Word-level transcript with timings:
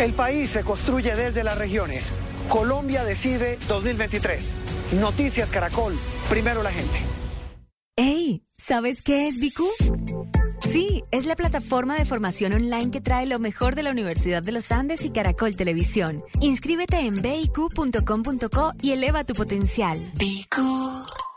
El 0.00 0.14
país 0.14 0.48
se 0.48 0.64
construye 0.64 1.14
desde 1.14 1.44
las 1.44 1.58
regiones. 1.58 2.10
Colombia 2.48 3.04
decide 3.04 3.58
2023. 3.68 4.54
Noticias 4.98 5.50
Caracol. 5.50 5.94
Primero 6.30 6.62
la 6.62 6.70
gente. 6.70 6.98
¡Ey! 7.96 8.42
¿Sabes 8.56 9.02
qué 9.02 9.28
es 9.28 9.38
BQ? 9.38 9.60
Sí, 10.60 11.04
es 11.10 11.26
la 11.26 11.36
plataforma 11.36 11.96
de 11.98 12.06
formación 12.06 12.54
online 12.54 12.90
que 12.90 13.02
trae 13.02 13.26
lo 13.26 13.38
mejor 13.38 13.74
de 13.74 13.82
la 13.82 13.90
Universidad 13.90 14.42
de 14.42 14.52
los 14.52 14.72
Andes 14.72 15.04
y 15.04 15.10
Caracol 15.10 15.54
Televisión. 15.54 16.24
Inscríbete 16.40 17.00
en 17.00 17.20
biq.com.co 17.20 18.72
y 18.80 18.92
eleva 18.92 19.24
tu 19.24 19.34
potencial. 19.34 20.00
BQ. 20.14 21.29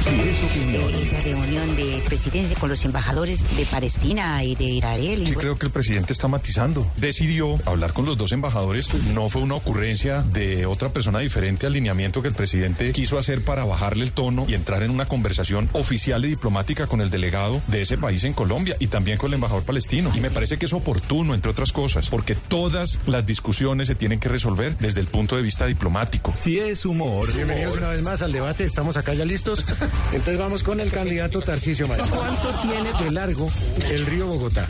Si 0.00 0.20
es 0.20 0.42
opinión. 0.42 0.94
Esa 0.94 1.20
reunión 1.20 1.76
de 1.76 2.02
presidente 2.06 2.54
con 2.54 2.68
los 2.68 2.84
embajadores 2.84 3.42
de 3.56 3.66
Palestina 3.66 4.44
y 4.44 4.54
de 4.54 4.64
Israel. 4.64 5.22
y 5.22 5.26
Sí, 5.26 5.32
creo 5.34 5.58
que 5.58 5.66
el 5.66 5.72
presidente 5.72 6.12
está 6.12 6.28
matizando. 6.28 6.86
Decidió 6.96 7.58
hablar 7.66 7.92
con 7.92 8.06
los 8.06 8.16
dos 8.16 8.32
embajadores. 8.32 8.94
No 9.12 9.28
fue 9.28 9.42
una 9.42 9.56
ocurrencia 9.56 10.22
de 10.22 10.66
otra 10.66 10.90
persona 10.90 11.18
diferente 11.18 11.66
al 11.66 11.72
lineamiento 11.72 12.22
que 12.22 12.28
el 12.28 12.34
presidente 12.34 12.92
quiso 12.92 13.18
hacer 13.18 13.42
para 13.42 13.64
bajarle 13.64 14.04
el 14.04 14.12
tono 14.12 14.46
y 14.48 14.54
entrar 14.54 14.82
en 14.82 14.90
una 14.90 15.06
conversación 15.06 15.68
oficial 15.72 16.24
y 16.24 16.28
diplomática 16.28 16.86
con 16.86 17.00
el 17.00 17.10
delegado 17.10 17.60
de 17.66 17.82
ese 17.82 17.98
país 17.98 18.24
en 18.24 18.32
Colombia 18.32 18.76
y 18.78 18.86
también 18.86 19.18
con 19.18 19.28
el 19.28 19.34
embajador 19.34 19.64
palestino. 19.64 20.12
Y 20.14 20.20
me 20.20 20.30
parece 20.30 20.56
que 20.58 20.66
es 20.66 20.72
oportuno, 20.72 21.34
entre 21.34 21.50
otras 21.50 21.72
cosas, 21.72 22.08
porque 22.08 22.34
todas 22.34 22.98
las 23.06 23.26
discusiones 23.26 23.88
se 23.88 23.94
tienen 23.94 24.20
que 24.20 24.28
resolver 24.28 24.76
desde 24.78 25.00
el 25.00 25.08
punto 25.08 25.36
de 25.36 25.42
vista 25.42 25.66
diplomático. 25.66 26.32
Si 26.34 26.58
es 26.58 26.84
humor, 26.84 27.32
Bienvenidos 27.32 27.76
una 27.76 27.88
vez 27.88 28.02
más 28.02 28.22
al 28.22 28.32
debate, 28.32 28.64
estamos 28.64 28.96
acá 28.96 29.14
ya 29.14 29.24
listos. 29.24 29.64
Entonces 30.12 30.38
vamos 30.38 30.62
con 30.62 30.80
el 30.80 30.90
candidato 30.90 31.40
Tarcisio 31.40 31.88
Maya. 31.88 32.04
¿Cuánto 32.08 32.50
tiene 32.62 32.92
de 33.04 33.10
largo 33.10 33.48
el 33.90 34.06
río 34.06 34.26
Bogotá? 34.26 34.66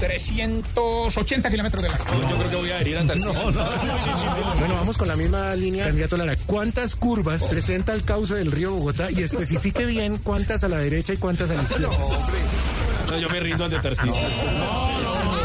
380 0.00 1.50
kilómetros 1.50 1.82
de 1.82 1.88
largo. 1.88 2.04
yo 2.28 2.36
creo 2.36 2.50
que 2.50 2.56
voy 2.56 2.70
a 2.70 2.76
adherir 2.76 2.98
a 2.98 3.06
Tarcisio. 3.06 3.32
Bueno, 4.58 4.74
vamos 4.74 4.98
con 4.98 5.08
la 5.08 5.16
misma 5.16 5.54
línea. 5.56 5.86
Candidato 5.86 6.16
Lara, 6.16 6.36
¿cuántas 6.46 6.96
curvas 6.96 7.44
presenta 7.44 7.92
el 7.94 8.04
cauce 8.04 8.34
del 8.34 8.52
río 8.52 8.72
Bogotá? 8.72 9.10
Y 9.10 9.22
especifique 9.22 9.86
bien 9.86 10.18
cuántas 10.18 10.64
a 10.64 10.68
la 10.68 10.78
derecha 10.78 11.14
y 11.14 11.16
cuántas 11.16 11.50
a 11.50 11.54
la 11.54 11.62
izquierda. 11.62 11.88
No, 13.10 13.18
yo 13.18 13.28
me 13.28 13.40
rindo 13.40 13.64
ante 13.64 13.78
Tarcisio. 13.78 14.22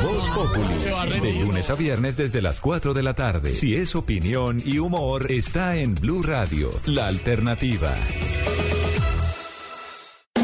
Voz 0.03 0.29
Populi, 0.29 1.19
de 1.19 1.33
lunes 1.39 1.69
a 1.69 1.75
viernes 1.75 2.17
desde 2.17 2.41
las 2.41 2.59
4 2.59 2.93
de 2.93 3.03
la 3.03 3.13
tarde. 3.13 3.53
Si 3.53 3.75
es 3.75 3.95
opinión 3.95 4.61
y 4.65 4.79
humor, 4.79 5.31
está 5.31 5.75
en 5.75 5.95
Blue 5.95 6.23
Radio, 6.23 6.69
la 6.85 7.07
alternativa. 7.07 7.95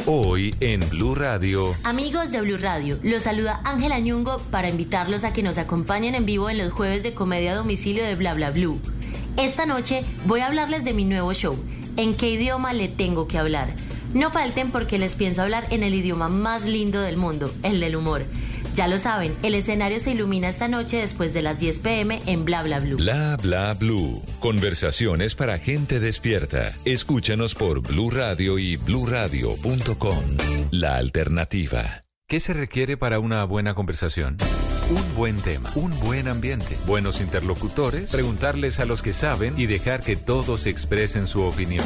Hoy 0.08 0.54
en 0.60 0.88
Blue 0.90 1.16
Radio, 1.16 1.74
Amigos 1.84 2.32
de 2.32 2.42
Blue 2.42 2.58
Radio, 2.58 3.00
los 3.02 3.24
saluda 3.24 3.62
Ángela 3.64 4.00
Ñungo 4.00 4.38
para 4.52 4.70
invitarlos 4.70 5.24
a 5.24 5.34
que 5.34 5.42
nos 5.42 5.58
acompañen 5.58 6.14
en 6.14 6.26
vivo 6.26 6.50
en 6.50 6.60
los 6.60 6.72
jueves 6.72 7.02
de 7.02 7.16
comedia 7.16 7.54
a 7.54 7.56
domicilio 7.56 8.04
de 8.04 8.16
Bla 8.16 8.36
Bla 8.36 8.52
Blue. 8.52 8.80
Esta 9.38 9.66
noche 9.66 10.06
voy 10.26 10.42
a 10.42 10.48
hablarles 10.48 10.86
de 10.86 10.94
mi 10.94 11.06
nuevo 11.06 11.34
show, 11.34 11.58
¿En 11.98 12.14
qué 12.14 12.30
idioma 12.30 12.74
le 12.74 12.90
tengo 12.90 13.26
que 13.28 13.38
hablar? 13.38 13.74
No 14.16 14.32
falten 14.32 14.72
porque 14.72 14.98
les 14.98 15.18
pienso 15.18 15.42
hablar 15.42 15.68
en 15.72 15.84
el 15.84 15.94
idioma 15.94 16.30
más 16.30 16.64
lindo 16.64 17.02
del 17.02 17.18
mundo, 17.18 17.54
el 17.64 17.82
del 17.82 17.98
humor. 17.98 18.24
Ya 18.74 18.88
lo 18.88 18.98
saben, 18.98 19.36
el 19.44 19.56
escenario 19.56 20.00
se 20.00 20.12
ilumina 20.12 20.48
esta 20.48 20.70
noche 20.70 20.98
después 20.98 21.34
de 21.34 21.42
las 21.42 21.60
10 21.60 21.80
pm 21.80 22.22
en 22.26 22.46
Bla 22.46 22.64
Bla 22.64 22.80
Blue. 22.80 22.96
Bla 22.96 23.36
Bla 23.36 23.74
Blue. 23.74 24.24
Conversaciones 24.40 25.36
para 25.36 25.60
gente 25.60 26.00
despierta. 26.00 26.74
Escúchanos 26.86 27.56
por 27.56 27.82
Blue 27.82 28.10
Radio 28.10 28.58
y 28.58 28.78
bluradio.com. 28.78 30.24
La 30.72 30.96
alternativa. 30.96 32.06
¿Qué 32.26 32.40
se 32.40 32.54
requiere 32.54 32.96
para 32.96 33.20
una 33.20 33.44
buena 33.44 33.74
conversación? 33.74 34.38
Un 34.92 35.16
buen 35.16 35.42
tema, 35.42 35.70
un 35.76 35.92
buen 36.00 36.30
ambiente, 36.30 36.78
buenos 36.86 37.20
interlocutores, 37.20 38.12
preguntarles 38.12 38.80
a 38.80 38.86
los 38.86 39.02
que 39.02 39.12
saben 39.12 39.56
y 39.58 39.66
dejar 39.66 40.04
que 40.04 40.16
todos 40.16 40.68
expresen 40.68 41.28
su 41.28 41.42
opinión. 41.42 41.86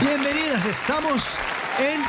Bienvenidas, 0.00 0.64
estamos 0.64 1.28
en 1.78 2.00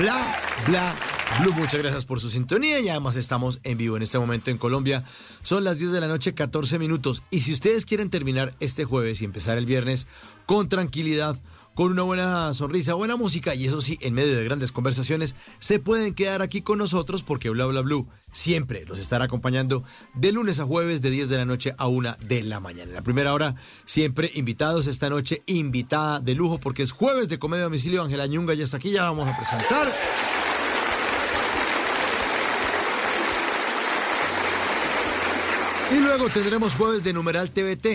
Bla 0.00 0.36
Bla 0.66 0.94
Blue. 1.40 1.52
Muchas 1.52 1.82
gracias 1.82 2.04
por 2.04 2.20
su 2.20 2.30
sintonía 2.30 2.78
y 2.80 2.88
además 2.88 3.16
estamos 3.16 3.58
en 3.64 3.76
vivo 3.78 3.96
en 3.96 4.02
este 4.02 4.18
momento 4.18 4.50
en 4.50 4.58
Colombia. 4.58 5.04
Son 5.42 5.64
las 5.64 5.78
10 5.78 5.92
de 5.92 6.00
la 6.00 6.06
noche, 6.06 6.34
14 6.34 6.78
minutos. 6.78 7.22
Y 7.30 7.40
si 7.40 7.52
ustedes 7.52 7.84
quieren 7.84 8.10
terminar 8.10 8.54
este 8.60 8.84
jueves 8.84 9.20
y 9.20 9.24
empezar 9.24 9.58
el 9.58 9.66
viernes 9.66 10.06
con 10.46 10.68
tranquilidad, 10.68 11.36
con 11.74 11.90
una 11.90 12.02
buena 12.02 12.52
sonrisa, 12.54 12.94
buena 12.94 13.16
música 13.16 13.54
y 13.54 13.66
eso 13.66 13.80
sí, 13.80 13.98
en 14.02 14.14
medio 14.14 14.36
de 14.36 14.44
grandes 14.44 14.72
conversaciones, 14.72 15.34
se 15.58 15.78
pueden 15.78 16.14
quedar 16.14 16.42
aquí 16.42 16.60
con 16.60 16.78
nosotros 16.78 17.22
porque 17.22 17.50
Bla 17.50 17.66
Bla 17.66 17.80
Blue 17.80 18.08
siempre 18.32 18.84
los 18.84 18.98
estará 18.98 19.24
acompañando 19.24 19.84
de 20.14 20.32
lunes 20.32 20.60
a 20.60 20.64
jueves 20.64 21.00
de 21.02 21.10
10 21.10 21.28
de 21.28 21.36
la 21.38 21.44
noche 21.44 21.74
a 21.78 21.86
1 21.86 22.16
de 22.20 22.42
la 22.42 22.60
mañana. 22.60 22.90
En 22.90 22.94
la 22.94 23.02
primera 23.02 23.32
hora, 23.32 23.54
siempre 23.84 24.30
invitados 24.34 24.86
esta 24.86 25.08
noche, 25.08 25.42
invitada 25.46 26.20
de 26.20 26.34
lujo 26.34 26.58
porque 26.58 26.82
es 26.82 26.92
jueves 26.92 27.28
de 27.28 27.38
comedia 27.38 27.64
domicilio. 27.64 28.02
Ángela 28.02 28.26
Ñunga 28.26 28.54
ya 28.54 28.64
está 28.64 28.76
aquí, 28.76 28.90
ya 28.90 29.04
vamos 29.04 29.28
a 29.28 29.36
presentar. 29.36 29.92
Y 35.90 36.00
luego 36.00 36.28
tendremos 36.30 36.74
jueves 36.74 37.04
de 37.04 37.12
numeral 37.12 37.50
TVT. 37.50 37.86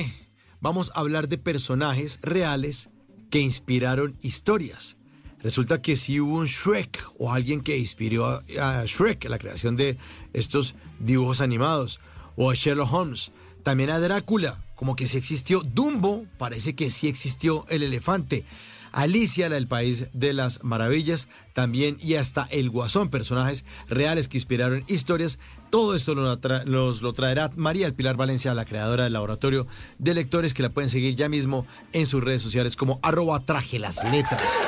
Vamos 0.60 0.92
a 0.94 1.00
hablar 1.00 1.28
de 1.28 1.38
personajes 1.38 2.20
reales 2.22 2.90
que 3.30 3.40
inspiraron 3.40 4.18
historias. 4.22 4.98
Resulta 5.40 5.82
que 5.82 5.96
si 5.96 6.20
hubo 6.20 6.40
un 6.40 6.48
Shrek 6.48 7.12
o 7.20 7.32
alguien 7.32 7.62
que 7.62 7.78
inspiró 7.78 8.26
a, 8.26 8.44
a 8.60 8.86
Shrek, 8.86 9.26
la 9.26 9.38
creación 9.38 9.76
de 9.76 9.98
estos 10.34 10.76
dibujos 11.00 11.42
animados, 11.42 12.00
o 12.36 12.50
a 12.50 12.56
Sherlock 12.56 12.92
Holmes, 12.92 13.32
también 13.64 13.90
a 13.90 14.00
Drácula, 14.00 14.64
como 14.76 14.96
que 14.96 15.08
si 15.08 15.18
existió 15.18 15.62
Dumbo, 15.62 16.26
parece 16.38 16.76
que 16.76 16.90
sí 16.90 17.08
existió 17.08 17.66
el 17.70 17.84
elefante. 17.84 18.46
Alicia, 18.92 19.50
la 19.50 19.56
del 19.56 19.68
País 19.68 20.08
de 20.14 20.34
las 20.34 20.64
Maravillas, 20.64 21.28
también 21.54 21.98
y 22.02 22.16
hasta 22.16 22.48
El 22.52 22.70
Guasón, 22.70 23.10
personajes 23.10 23.66
reales 23.88 24.28
que 24.28 24.38
inspiraron 24.38 24.84
historias. 24.88 25.40
Todo 25.70 25.96
esto 25.96 26.16
nos, 26.16 27.02
lo 27.02 27.14
traerá 27.14 27.50
María 27.56 27.88
El 27.88 27.94
Pilar 27.94 28.16
Valencia, 28.16 28.54
la 28.54 28.66
creadora 28.66 29.04
del 29.04 29.14
laboratorio 29.14 29.68
de 29.98 30.14
lectores, 30.14 30.54
que 30.54 30.64
la 30.64 30.70
pueden 30.70 30.90
seguir 30.90 31.16
ya 31.16 31.30
mismo 31.30 31.66
en 31.94 32.08
sus 32.08 32.24
redes 32.24 32.42
sociales 32.42 32.76
como 32.76 33.00
arroba 33.04 33.40
traje 33.40 33.80
las 33.80 34.04
letras. 34.04 34.60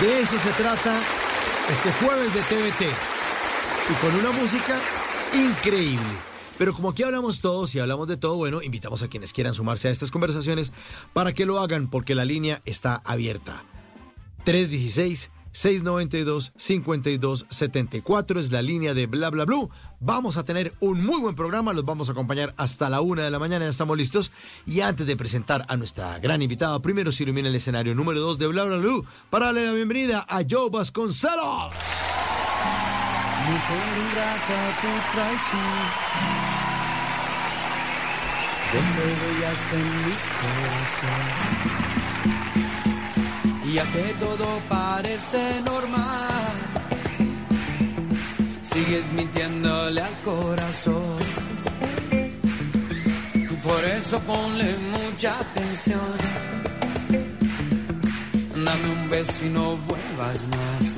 De 0.00 0.20
eso 0.20 0.38
se 0.38 0.50
trata 0.62 1.00
este 1.70 1.92
jueves 2.04 2.32
de 2.34 2.40
TVT. 2.40 2.82
y 3.90 3.94
con 3.94 4.14
una 4.14 4.30
música 4.30 4.80
increíble. 5.34 6.31
Pero 6.58 6.74
como 6.74 6.90
aquí 6.90 7.02
hablamos 7.02 7.40
todos 7.40 7.74
y 7.74 7.78
hablamos 7.78 8.08
de 8.08 8.16
todo, 8.16 8.36
bueno, 8.36 8.62
invitamos 8.62 9.02
a 9.02 9.08
quienes 9.08 9.32
quieran 9.32 9.54
sumarse 9.54 9.88
a 9.88 9.90
estas 9.90 10.10
conversaciones 10.10 10.72
para 11.12 11.32
que 11.32 11.46
lo 11.46 11.60
hagan 11.60 11.88
porque 11.88 12.14
la 12.14 12.24
línea 12.24 12.62
está 12.64 13.02
abierta. 13.04 13.64
316 14.44 15.30
692-5274 15.52 18.38
es 18.38 18.50
la 18.50 18.62
línea 18.62 18.94
de 18.94 19.06
Bla 19.06 19.28
Bla 19.30 19.44
Blue. 19.44 19.70
Vamos 20.00 20.36
a 20.36 20.42
tener 20.44 20.74
un 20.80 21.04
muy 21.04 21.20
buen 21.20 21.34
programa, 21.34 21.74
los 21.74 21.84
vamos 21.84 22.08
a 22.08 22.12
acompañar 22.12 22.54
hasta 22.56 22.88
la 22.88 23.02
una 23.02 23.22
de 23.22 23.30
la 23.30 23.38
mañana, 23.38 23.66
ya 23.66 23.70
estamos 23.70 23.96
listos. 23.96 24.32
Y 24.66 24.80
antes 24.80 25.06
de 25.06 25.16
presentar 25.16 25.64
a 25.68 25.76
nuestra 25.76 26.18
gran 26.18 26.42
invitada, 26.42 26.80
primero 26.80 27.12
se 27.12 27.22
ilumina 27.24 27.48
el 27.48 27.54
escenario 27.54 27.94
número 27.94 28.20
2 28.20 28.38
de 28.38 28.46
Bla 28.46 28.64
Bla 28.64 28.78
Blue 28.78 29.04
para 29.30 29.46
darle 29.46 29.66
la 29.66 29.72
bienvenida 29.72 30.24
a 30.28 30.42
Joe 30.48 30.70
Vasconcelos. 30.70 31.72
Mujer 33.44 33.94
ingrata 34.04 34.60
tu 34.80 34.92
traición, 35.12 35.80
dejé 38.72 39.06
huellas 39.20 39.62
en 39.78 39.86
mi 40.04 40.14
corazón. 40.42 41.24
Ya 43.74 43.84
que 43.92 44.06
todo 44.20 44.46
parece 44.68 45.40
normal, 45.62 46.54
sigues 48.62 49.06
mintiéndole 49.12 50.00
al 50.02 50.16
corazón. 50.24 51.18
Y 53.34 53.56
por 53.56 53.84
eso 53.84 54.20
ponle 54.20 54.76
mucha 54.76 55.38
atención. 55.40 56.12
Dame 58.54 58.88
un 58.96 59.10
beso 59.10 59.44
y 59.46 59.48
no 59.48 59.76
vuelvas 59.76 60.38
más. 60.56 60.91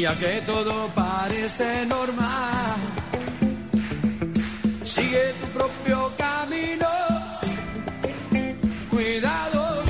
Ya 0.00 0.14
que 0.14 0.40
todo 0.46 0.88
parece 0.94 1.84
normal, 1.84 2.78
sigue 4.82 5.34
tu 5.38 5.46
propio 5.58 6.10
camino. 6.16 6.88
Cuidado, 8.88 9.82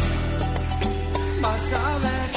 vas 1.41 1.67
a 1.85 1.99
ver 2.07 2.31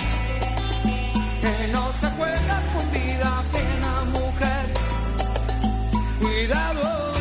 que 1.42 1.68
no 1.74 1.92
se 1.94 2.08
juega 2.18 2.62
con 2.74 2.86
vida 2.92 3.28
ajena, 3.42 3.94
mujer. 4.18 4.66
Cuidado, 6.22 7.14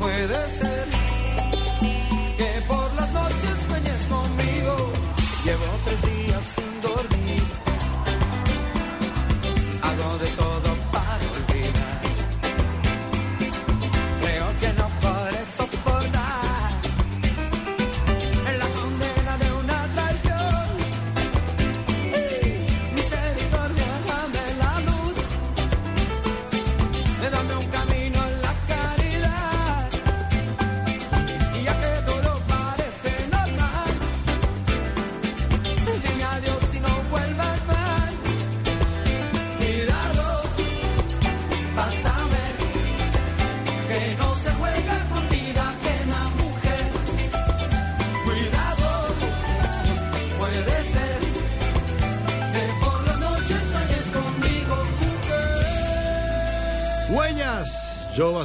puede 0.00 0.50
ser 0.58 0.86
que 2.38 2.50
por 2.66 2.83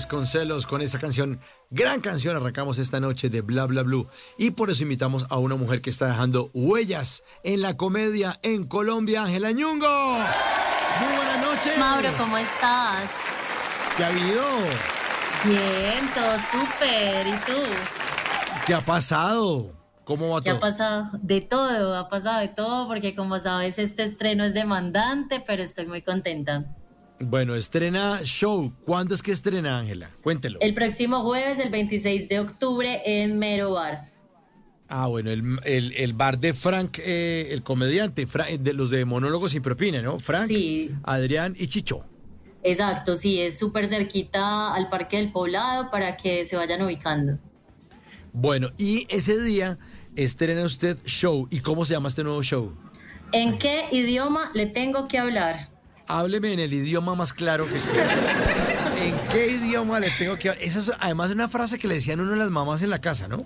Vasconcelos 0.09 0.65
con 0.65 0.81
esa 0.81 0.97
canción, 0.97 1.39
gran 1.69 2.01
canción, 2.01 2.35
arrancamos 2.35 2.79
esta 2.79 2.99
noche 2.99 3.29
de 3.29 3.41
Bla 3.41 3.67
Bla 3.67 3.83
Blue. 3.83 4.09
Y 4.39 4.49
por 4.49 4.71
eso 4.71 4.81
invitamos 4.81 5.27
a 5.29 5.37
una 5.37 5.55
mujer 5.55 5.81
que 5.81 5.91
está 5.91 6.07
dejando 6.07 6.49
huellas 6.55 7.23
en 7.43 7.61
la 7.61 7.77
comedia 7.77 8.39
en 8.41 8.65
Colombia, 8.65 9.25
Ángela 9.25 9.51
Ñungo. 9.51 9.87
Muy 9.87 11.15
buenas 11.15 11.41
noches. 11.43 11.77
Mauro, 11.77 12.09
¿cómo 12.17 12.39
estás? 12.39 13.11
¿Qué 13.97 14.03
ha 14.03 14.07
habido? 14.07 14.43
Bien, 15.45 16.09
todo 16.15 16.37
súper. 16.39 17.27
¿Y 17.27 17.33
tú? 17.45 17.61
¿Qué 18.65 18.73
ha 18.73 18.81
pasado? 18.81 19.75
¿Cómo 20.05 20.29
va 20.29 20.41
¿Qué 20.41 20.49
ha 20.49 20.53
todo? 20.53 20.61
pasado? 20.61 21.09
De 21.21 21.41
todo, 21.41 21.95
ha 21.95 22.09
pasado 22.09 22.39
de 22.39 22.47
todo, 22.47 22.87
porque 22.87 23.13
como 23.13 23.37
sabes, 23.37 23.77
este 23.77 24.05
estreno 24.05 24.43
es 24.43 24.55
demandante, 24.55 25.43
pero 25.45 25.61
estoy 25.61 25.85
muy 25.85 26.01
contenta. 26.01 26.65
Bueno, 27.19 27.55
estrena 27.55 28.21
show. 28.23 28.73
¿Cuándo 28.85 29.13
es 29.13 29.21
que 29.21 29.31
estrena, 29.31 29.79
Ángela? 29.79 30.09
Cuéntelo. 30.23 30.59
El 30.61 30.73
próximo 30.73 31.21
jueves, 31.23 31.59
el 31.59 31.69
26 31.69 32.29
de 32.29 32.39
octubre, 32.39 33.01
en 33.05 33.37
Mero 33.37 33.71
Bar. 33.73 34.09
Ah, 34.87 35.07
bueno, 35.07 35.29
el, 35.29 35.59
el- 35.65 35.93
el 35.93 36.13
bar 36.13 36.39
de 36.39 36.53
Frank, 36.53 36.97
eh, 36.99 37.49
el 37.51 37.61
comediante, 37.61 38.25
Fra- 38.25 38.47
de 38.59 38.73
los 38.73 38.89
de 38.89 39.05
monólogos 39.05 39.51
sin 39.51 39.61
propina, 39.61 40.01
¿no? 40.01 40.19
Frank, 40.19 40.47
Sí. 40.47 40.89
Adrián 41.03 41.55
y 41.59 41.67
Chicho. 41.67 42.03
Exacto, 42.63 43.15
sí, 43.15 43.39
es 43.39 43.57
súper 43.59 43.87
cerquita 43.87 44.73
al 44.73 44.89
Parque 44.89 45.17
del 45.17 45.31
Poblado 45.31 45.91
para 45.91 46.17
que 46.17 46.45
se 46.45 46.55
vayan 46.55 46.81
ubicando. 46.81 47.37
Bueno, 48.33 48.69
y 48.77 49.05
ese 49.09 49.39
día 49.41 49.77
estrena 50.15 50.63
usted 50.63 50.97
show. 51.05 51.47
¿Y 51.51 51.59
cómo 51.59 51.85
se 51.85 51.93
llama 51.93 52.07
este 52.09 52.23
nuevo 52.23 52.41
show? 52.41 52.73
¿En 53.31 53.59
qué 53.59 53.85
idioma 53.91 54.51
le 54.55 54.65
tengo 54.65 55.07
que 55.07 55.19
hablar? 55.19 55.69
Hábleme 56.13 56.51
en 56.53 56.59
el 56.59 56.73
idioma 56.73 57.13
más 57.15 57.31
claro 57.33 57.65
que 57.67 57.79
quiera. 57.79 58.95
¿En 58.99 59.15
qué 59.31 59.47
idioma 59.51 59.99
le 59.99 60.09
tengo 60.09 60.37
que 60.37 60.49
hablar? 60.49 60.63
Esa 60.63 60.79
es 60.79 60.91
además 60.99 61.29
una 61.31 61.47
frase 61.47 61.77
que 61.77 61.87
le 61.87 61.95
decían 61.95 62.19
uno 62.19 62.31
de 62.31 62.37
las 62.37 62.49
mamás 62.49 62.81
en 62.81 62.89
la 62.89 62.99
casa, 62.99 63.27
¿no? 63.27 63.45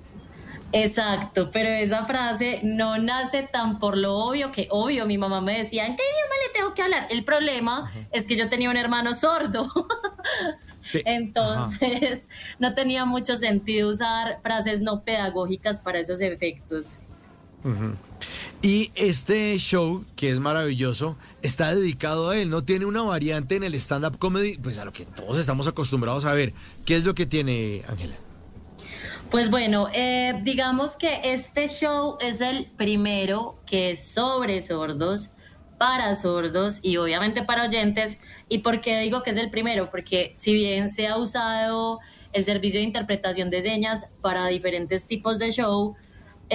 Exacto, 0.72 1.52
pero 1.52 1.70
esa 1.70 2.06
frase 2.06 2.62
no 2.64 2.98
nace 2.98 3.44
tan 3.44 3.78
por 3.78 3.96
lo 3.96 4.16
obvio 4.16 4.52
que 4.52 4.68
obvio 4.72 5.06
mi 5.06 5.20
mamá 5.20 5.40
me 5.42 5.60
decía, 5.60 5.86
¿en 5.86 5.96
qué 5.96 6.02
idioma 6.02 6.36
le 6.48 6.54
tengo 6.54 6.74
que 6.74 6.82
hablar? 6.82 7.08
El 7.12 7.24
problema 7.24 7.92
es 8.12 8.26
que 8.26 8.36
yo 8.36 8.50
tenía 8.50 8.72
un 8.72 8.78
hermano 8.78 9.14
sordo. 9.14 9.68
Te- 10.92 11.04
Entonces, 11.06 12.28
no 12.60 12.74
tenía 12.74 13.06
mucho 13.06 13.36
sentido 13.36 13.90
usar 13.90 14.40
frases 14.42 14.82
no 14.82 15.04
pedagógicas 15.04 15.80
para 15.80 16.00
esos 16.00 16.22
efectos. 16.22 16.98
Y 18.62 18.92
este 18.96 19.58
show, 19.58 20.06
que 20.16 20.30
es 20.30 20.40
maravilloso, 20.40 21.18
está 21.42 21.76
dedicado 21.76 22.30
a 22.30 22.38
él, 22.38 22.50
¿no? 22.50 22.64
Tiene 22.64 22.86
una 22.86 23.02
variante 23.02 23.56
en 23.56 23.64
el 23.64 23.76
stand-up 23.76 24.18
comedy, 24.18 24.58
pues 24.58 24.78
a 24.78 24.86
lo 24.86 24.94
que 24.94 25.06
todos 25.06 25.38
estamos 25.38 25.68
acostumbrados 25.68 26.26
a 26.26 26.34
ver. 26.34 26.54
¿Qué 26.86 26.96
es 26.96 27.06
lo 27.06 27.14
que 27.14 27.26
tiene, 27.26 27.84
Ángela? 27.88 28.16
Pues 29.30 29.50
bueno, 29.50 29.88
eh, 29.94 30.40
digamos 30.44 30.96
que 30.96 31.20
este 31.24 31.68
show 31.68 32.18
es 32.22 32.40
el 32.40 32.68
primero 32.78 33.60
que 33.66 33.92
es 33.92 34.14
sobre 34.14 34.62
sordos, 34.62 35.30
para 35.78 36.16
sordos 36.16 36.80
y 36.82 36.98
obviamente 36.98 37.44
para 37.44 37.66
oyentes. 37.66 38.20
¿Y 38.48 38.60
por 38.60 38.80
qué 38.80 39.00
digo 39.00 39.24
que 39.24 39.32
es 39.32 39.38
el 39.38 39.50
primero? 39.50 39.90
Porque 39.90 40.34
si 40.38 40.54
bien 40.54 40.90
se 40.90 41.08
ha 41.08 41.18
usado 41.18 42.00
el 42.32 42.46
servicio 42.46 42.80
de 42.80 42.86
interpretación 42.86 43.50
de 43.50 43.62
señas 43.62 44.06
para 44.22 44.48
diferentes 44.48 45.08
tipos 45.08 45.40
de 45.40 45.52
show, 45.52 45.96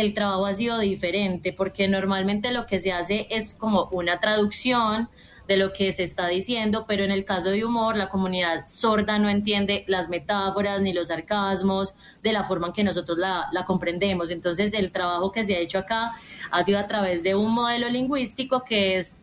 el 0.01 0.15
trabajo 0.15 0.47
ha 0.47 0.55
sido 0.55 0.79
diferente 0.79 1.53
porque 1.53 1.89
normalmente 1.89 2.53
lo 2.53 2.67
que 2.67 2.79
se 2.79 2.93
hace 2.93 3.27
es 3.31 3.55
como 3.55 3.89
una 3.91 4.21
traducción 4.21 5.09
de 5.49 5.57
lo 5.57 5.73
que 5.73 5.93
se 5.93 6.03
está 6.03 6.29
diciendo, 6.29 6.85
pero 6.87 7.05
en 7.05 7.11
el 7.11 7.25
caso 7.25 7.51
de 7.51 7.65
humor 7.65 7.97
la 7.97 8.11
comunidad 8.11 8.67
sorda 8.67 9.19
no 9.19 9.31
entiende 9.31 9.85
las 9.89 10.11
metáforas 10.11 10.83
ni 10.83 10.93
los 10.93 11.09
sarcasmos 11.09 11.95
de 12.23 12.33
la 12.33 12.45
forma 12.45 12.69
en 12.69 12.73
que 12.75 12.85
nosotros 12.85 13.19
la, 13.19 13.49
la 13.51 13.65
comprendemos. 13.65 14.31
Entonces 14.31 14.75
el 14.75 14.93
trabajo 14.93 15.33
que 15.33 15.45
se 15.45 15.57
ha 15.57 15.59
hecho 15.59 15.79
acá 15.79 16.13
ha 16.51 16.63
sido 16.63 16.79
a 16.79 16.87
través 16.87 17.23
de 17.23 17.35
un 17.35 17.53
modelo 17.53 17.89
lingüístico 17.89 18.63
que 18.63 18.99
es 18.99 19.17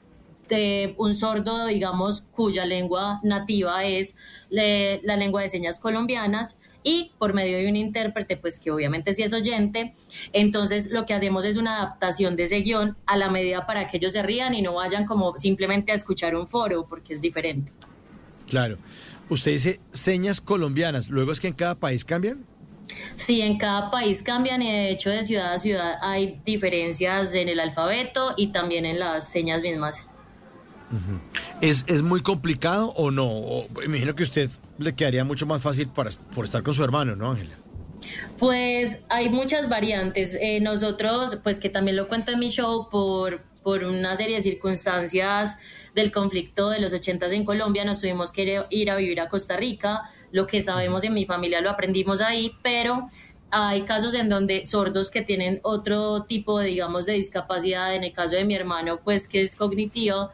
de 0.49 0.95
un 0.97 1.15
sordo, 1.15 1.67
digamos, 1.67 2.21
cuya 2.21 2.65
lengua 2.65 3.19
nativa 3.23 3.83
es 3.83 4.15
la 4.49 5.15
lengua 5.15 5.41
de 5.41 5.49
señas 5.49 5.79
colombianas 5.79 6.57
y 6.85 7.11
por 7.17 7.33
medio 7.33 7.57
de 7.57 7.67
un 7.67 7.75
intérprete, 7.75 8.37
pues 8.37 8.59
que 8.59 8.71
obviamente 8.71 9.13
sí 9.13 9.23
es 9.23 9.33
oyente. 9.33 9.91
Entonces 10.31 10.89
lo 10.91 11.05
que 11.05 11.13
hacemos 11.13 11.43
es 11.43 11.57
una 11.57 11.81
adaptación 11.81 12.37
de 12.37 12.43
ese 12.43 12.61
guion 12.61 12.95
a 13.07 13.17
la 13.17 13.29
medida 13.29 13.65
para 13.65 13.87
que 13.89 13.97
ellos 13.97 14.13
se 14.13 14.23
rían 14.23 14.53
y 14.53 14.61
no 14.61 14.75
vayan 14.75 15.05
como 15.05 15.35
simplemente 15.35 15.91
a 15.91 15.95
escuchar 15.95 16.35
un 16.35 16.47
foro, 16.47 16.85
porque 16.87 17.13
es 17.13 17.21
diferente. 17.21 17.73
Claro. 18.47 18.77
Usted 19.27 19.51
dice 19.51 19.79
señas 19.91 20.39
colombianas, 20.39 21.09
luego 21.09 21.31
es 21.31 21.39
que 21.39 21.47
en 21.47 21.55
cada 21.55 21.75
país 21.75 22.05
cambian. 22.05 22.45
Sí, 23.15 23.41
en 23.41 23.57
cada 23.57 23.89
país 23.89 24.21
cambian 24.21 24.61
y 24.61 24.71
de 24.71 24.91
hecho 24.91 25.09
de 25.09 25.23
ciudad 25.23 25.53
a 25.53 25.59
ciudad 25.59 25.97
hay 26.03 26.39
diferencias 26.45 27.33
en 27.33 27.49
el 27.49 27.59
alfabeto 27.59 28.35
y 28.37 28.47
también 28.47 28.85
en 28.85 28.99
las 28.99 29.27
señas 29.27 29.63
mismas. 29.63 30.05
¿Es, 31.61 31.83
¿Es 31.87 32.03
muy 32.03 32.21
complicado 32.21 32.93
o 32.95 33.09
no? 33.09 33.25
O, 33.27 33.67
me 33.79 33.85
imagino 33.85 34.15
que 34.15 34.21
usted 34.21 34.51
le 34.77 34.93
quedaría 34.93 35.23
mucho 35.23 35.45
más 35.45 35.61
fácil 35.61 35.87
para, 35.87 36.09
por 36.33 36.45
estar 36.45 36.63
con 36.63 36.73
su 36.73 36.83
hermano, 36.83 37.15
¿no, 37.15 37.31
Ángela? 37.31 37.55
Pues 38.37 38.99
hay 39.09 39.29
muchas 39.29 39.69
variantes. 39.69 40.37
Eh, 40.39 40.59
nosotros, 40.59 41.37
pues 41.43 41.59
que 41.59 41.69
también 41.69 41.95
lo 41.95 42.07
cuento 42.07 42.31
en 42.31 42.39
mi 42.39 42.49
show, 42.49 42.89
por, 42.89 43.43
por 43.63 43.83
una 43.83 44.15
serie 44.15 44.35
de 44.35 44.41
circunstancias 44.41 45.55
del 45.93 46.11
conflicto 46.11 46.69
de 46.69 46.79
los 46.79 46.93
ochentas 46.93 47.31
en 47.31 47.45
Colombia, 47.45 47.85
nos 47.85 48.01
tuvimos 48.01 48.31
que 48.31 48.65
ir 48.69 48.91
a 48.91 48.95
vivir 48.97 49.21
a 49.21 49.29
Costa 49.29 49.55
Rica. 49.55 50.01
Lo 50.31 50.45
que 50.47 50.61
sabemos 50.61 51.03
en 51.05 51.13
mi 51.13 51.25
familia 51.25 51.61
lo 51.61 51.69
aprendimos 51.69 52.19
ahí, 52.19 52.51
pero 52.61 53.09
hay 53.51 53.83
casos 53.83 54.13
en 54.15 54.27
donde 54.27 54.65
sordos 54.65 55.09
que 55.09 55.21
tienen 55.21 55.61
otro 55.63 56.23
tipo 56.23 56.59
digamos, 56.59 57.05
de 57.05 57.13
discapacidad, 57.13 57.95
en 57.95 58.03
el 58.03 58.11
caso 58.11 58.35
de 58.35 58.43
mi 58.43 58.55
hermano, 58.55 58.99
pues 59.01 59.29
que 59.29 59.41
es 59.41 59.55
cognitivo, 59.55 60.29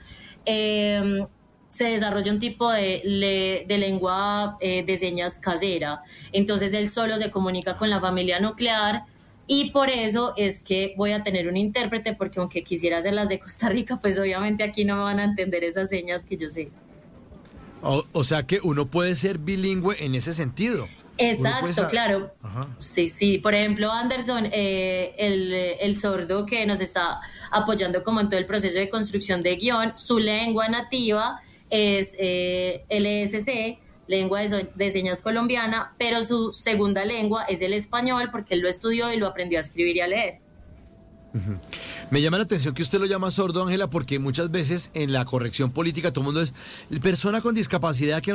eh, 0.45 1.27
se 1.71 1.85
desarrolla 1.85 2.33
un 2.33 2.39
tipo 2.39 2.69
de, 2.69 3.63
de 3.65 3.77
lengua 3.77 4.57
eh, 4.59 4.83
de 4.83 4.97
señas 4.97 5.39
casera. 5.39 6.03
Entonces 6.33 6.73
él 6.73 6.89
solo 6.89 7.17
se 7.17 7.31
comunica 7.31 7.77
con 7.77 7.89
la 7.89 8.01
familia 8.01 8.41
nuclear 8.41 9.05
y 9.47 9.69
por 9.71 9.89
eso 9.89 10.33
es 10.35 10.63
que 10.63 10.93
voy 10.97 11.13
a 11.13 11.23
tener 11.23 11.47
un 11.47 11.55
intérprete 11.55 12.13
porque 12.13 12.41
aunque 12.41 12.61
quisiera 12.61 12.97
hacer 12.97 13.13
las 13.13 13.29
de 13.29 13.39
Costa 13.39 13.69
Rica, 13.69 13.97
pues 13.99 14.19
obviamente 14.19 14.65
aquí 14.65 14.83
no 14.83 14.97
me 14.97 15.03
van 15.03 15.21
a 15.21 15.23
entender 15.23 15.63
esas 15.63 15.89
señas 15.89 16.25
que 16.25 16.35
yo 16.35 16.49
sé. 16.49 16.69
O, 17.81 18.23
sea 18.25 18.43
que 18.43 18.59
uno 18.61 18.85
puede 18.87 19.15
ser 19.15 19.37
bilingüe 19.37 19.95
en 20.03 20.13
ese 20.13 20.33
sentido. 20.33 20.89
Exacto, 21.17 21.87
claro. 21.89 22.33
Sí, 22.79 23.07
sí. 23.07 23.37
Por 23.37 23.55
ejemplo, 23.55 23.89
Anderson, 23.91 24.49
eh, 24.51 25.15
el, 25.17 25.53
el 25.53 25.97
sordo 25.97 26.45
que 26.45 26.65
nos 26.65 26.81
está 26.81 27.21
apoyando 27.49 28.03
como 28.03 28.19
en 28.19 28.27
todo 28.27 28.39
el 28.39 28.45
proceso 28.45 28.77
de 28.77 28.89
construcción 28.89 29.41
de 29.41 29.55
guion, 29.55 29.95
su 29.95 30.19
lengua 30.19 30.67
nativa 30.67 31.41
es 31.71 32.15
eh, 32.19 32.83
LSC, 32.89 33.79
lengua 34.07 34.41
de, 34.41 34.91
señas 34.91 35.21
colombiana, 35.21 35.93
pero 35.97 36.23
su 36.23 36.53
segunda 36.53 37.05
lengua 37.05 37.45
es 37.45 37.61
el 37.61 37.73
español 37.73 38.29
porque 38.31 38.53
él 38.55 38.59
lo 38.59 38.69
estudió 38.69 39.11
y 39.11 39.17
lo 39.17 39.25
aprendió 39.25 39.57
a 39.57 39.61
escribir 39.61 39.95
y 39.95 40.01
a 40.01 40.07
leer. 40.07 40.39
Me 42.09 42.21
llama 42.21 42.37
la 42.37 42.43
atención 42.43 42.73
que 42.73 42.81
usted 42.81 42.99
lo 42.99 43.05
llama 43.05 43.31
sordo, 43.31 43.63
Ángela, 43.63 43.89
porque 43.89 44.19
muchas 44.19 44.51
veces 44.51 44.91
en 44.93 45.13
la 45.13 45.23
corrección 45.23 45.71
política 45.71 46.11
todo 46.11 46.23
el 46.23 46.25
mundo 46.25 46.41
es 46.41 46.51
persona 46.99 47.39
con 47.39 47.55
discapacidad 47.55 48.21
que 48.21 48.31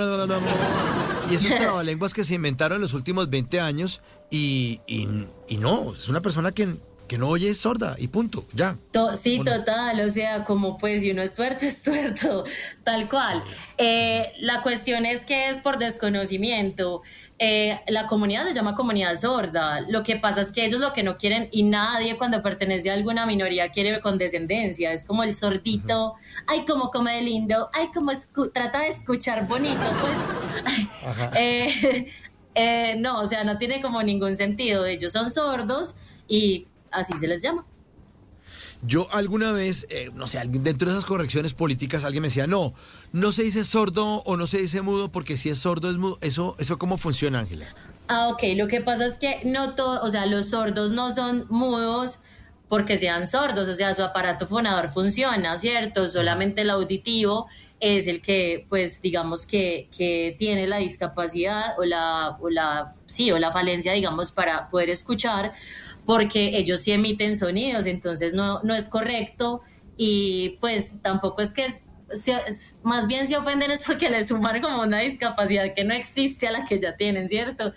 y 1.31 1.35
esos 1.35 1.55
trabalenguas 1.57 2.15
que 2.15 2.25
se 2.25 2.35
inventaron 2.35 2.77
en 2.77 2.83
los 2.83 2.95
últimos 2.95 3.29
20 3.29 3.61
años 3.61 4.01
y, 4.31 4.81
y 4.87 5.57
no, 5.59 5.95
es 5.95 6.09
una 6.09 6.23
persona 6.23 6.53
que 6.53 6.69
que 7.07 7.19
no 7.19 7.29
oye 7.29 7.51
es 7.51 7.59
sorda 7.59 7.97
y 7.99 8.09
punto, 8.09 8.45
ya. 8.53 8.77
sí, 9.15 9.41
total, 9.45 10.01
o 10.01 10.09
sea, 10.09 10.45
como 10.45 10.77
pues 10.77 11.03
si 11.03 11.11
uno 11.11 11.23
es 11.23 11.35
tuerto, 11.35 11.65
es 11.67 11.83
tuerto, 11.83 12.45
tal 12.85 13.09
cual. 13.09 13.43
Eh, 13.79 14.33
la 14.41 14.63
cuestión 14.63 15.07
es 15.07 15.25
que 15.25 15.49
es 15.49 15.61
por 15.61 15.79
desconocimiento. 15.79 17.03
Eh, 17.39 17.79
la 17.89 18.07
comunidad 18.07 18.47
se 18.47 18.55
llama 18.55 18.75
comunidad 18.75 19.15
sorda. 19.17 19.83
Lo 19.83 20.03
que 20.03 20.17
pasa 20.17 20.41
es 20.41 20.53
que 20.53 20.65
ellos 20.65 20.81
lo 20.81 20.93
que 20.93 21.03
no 21.03 21.19
quieren 21.19 21.49
y 21.53 21.65
nadie 21.65 22.17
cuando 22.17 22.43
pertenece 22.43 22.91
a 22.91 22.95
alguna 22.95 23.27
minoría 23.27 23.71
quiere 23.71 24.01
condescendencia. 24.01 24.93
Es 24.93 25.05
como 25.05 25.23
el 25.23 25.35
sordito, 25.35 26.15
ay, 26.47 26.65
como 26.65 26.91
come 26.91 27.15
de 27.15 27.23
lindo, 27.23 27.69
ay, 27.75 27.89
como 27.93 28.13
trata 28.53 28.81
de 28.81 28.89
escuchar 28.89 29.47
bonito, 29.47 29.83
pues. 30.01 30.19
Eh, 32.59 32.97
no, 32.97 33.21
o 33.21 33.27
sea, 33.27 33.45
no 33.45 33.59
tiene 33.59 33.83
como 33.83 34.03
ningún 34.03 34.35
sentido. 34.35 34.87
Ellos 34.87 35.13
son 35.13 35.31
sordos 35.31 35.95
y 36.27 36.67
así 36.91 37.13
se 37.15 37.27
les 37.27 37.43
llama. 37.43 37.65
Yo 38.83 39.09
alguna 39.13 39.53
vez, 39.53 39.87
eh, 39.89 40.11
no 40.15 40.27
sé, 40.27 40.41
dentro 40.45 40.89
de 40.89 40.95
esas 40.95 41.05
correcciones 41.05 41.55
políticas 41.55 42.05
alguien 42.05 42.23
me 42.23 42.29
decía, 42.29 42.47
no, 42.47 42.75
no 43.13 43.33
se 43.33 43.43
dice 43.43 43.65
sordo 43.65 44.23
o 44.25 44.37
no 44.37 44.47
se 44.47 44.59
dice 44.59 44.83
mudo 44.83 45.11
porque 45.11 45.37
si 45.37 45.49
es 45.49 45.59
sordo 45.59 45.91
es 45.91 45.97
mudo. 45.97 46.19
¿Eso, 46.21 46.57
eso 46.59 46.79
cómo 46.79 46.99
funciona, 46.99 47.41
Ángela? 47.41 47.67
Ah, 48.09 48.29
ok, 48.29 48.43
lo 48.57 48.69
que 48.69 48.81
pasa 48.81 49.07
es 49.07 49.19
que 49.19 49.41
no 49.45 49.75
todo, 49.75 50.03
o 50.03 50.09
sea, 50.09 50.27
los 50.27 50.51
sordos 50.51 50.93
no 50.93 51.11
son 51.11 51.47
mudos 51.49 52.21
porque 52.69 52.97
sean 52.97 53.27
sordos, 53.27 53.69
o 53.69 53.75
sea, 53.75 53.95
su 53.95 54.03
aparato 54.03 54.47
fonador 54.47 54.89
funciona, 54.89 55.57
¿cierto? 55.59 56.09
Solamente 56.09 56.63
el 56.63 56.71
auditivo 56.71 57.47
es 57.81 58.09
el 58.09 58.21
que, 58.21 58.67
pues, 58.69 59.03
digamos 59.03 59.47
que, 59.47 59.89
que 59.97 60.35
tiene 60.39 60.67
la 60.67 60.79
discapacidad 60.79 61.79
o 61.79 61.85
la, 61.85 62.37
o 62.41 62.51
la, 62.51 62.95
sí, 63.07 63.31
o 63.31 63.39
la 63.39 63.53
falencia, 63.53 63.93
digamos, 63.93 64.33
para 64.33 64.69
poder 64.69 64.91
escuchar 64.91 65.53
porque 66.07 66.57
ellos 66.57 66.81
sí 66.81 66.93
emiten 66.93 67.37
sonidos, 67.37 67.85
entonces 67.87 68.33
no, 68.33 68.63
no 68.63 68.75
es 68.75 68.89
correcto 68.89 69.61
y 69.99 70.57
pues 70.61 71.03
tampoco 71.03 71.43
es 71.43 71.53
que 71.53 71.67
es, 71.67 71.85
más 72.83 73.09
bien 73.09 73.27
se 73.27 73.37
ofenden 73.37 73.71
es 73.73 73.83
porque 73.83 74.09
les 74.09 74.29
suman 74.29 74.61
como 74.63 74.83
una 74.83 75.01
discapacidad 75.01 75.75
que 75.75 75.85
no 75.85 75.93
existe 75.93 76.47
a 76.47 76.53
la 76.53 76.65
que 76.65 76.79
ya 76.79 76.97
tienen, 76.97 77.29
¿cierto? 77.29 77.73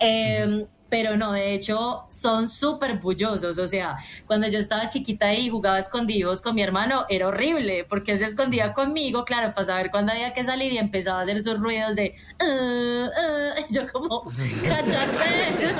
Eh, 0.00 0.66
pero 0.94 1.16
no, 1.16 1.32
de 1.32 1.54
hecho 1.54 2.04
son 2.08 2.46
súper 2.46 3.00
bullosos, 3.00 3.58
o 3.58 3.66
sea, 3.66 3.96
cuando 4.28 4.46
yo 4.46 4.60
estaba 4.60 4.86
chiquita 4.86 5.34
y 5.34 5.50
jugaba 5.50 5.80
escondidos 5.80 6.40
con 6.40 6.54
mi 6.54 6.62
hermano, 6.62 7.04
era 7.08 7.26
horrible, 7.26 7.84
porque 7.88 8.12
él 8.12 8.20
se 8.20 8.26
escondía 8.26 8.74
conmigo, 8.74 9.24
claro, 9.24 9.52
para 9.52 9.66
saber 9.66 9.90
cuándo 9.90 10.12
había 10.12 10.32
que 10.32 10.44
salir 10.44 10.72
y 10.72 10.78
empezaba 10.78 11.18
a 11.18 11.22
hacer 11.22 11.42
sus 11.42 11.58
ruidos 11.58 11.96
de, 11.96 12.14
uh, 12.40 13.06
uh", 13.06 13.72
yo 13.72 13.90
como, 13.92 14.22
cacharte. 14.68 15.74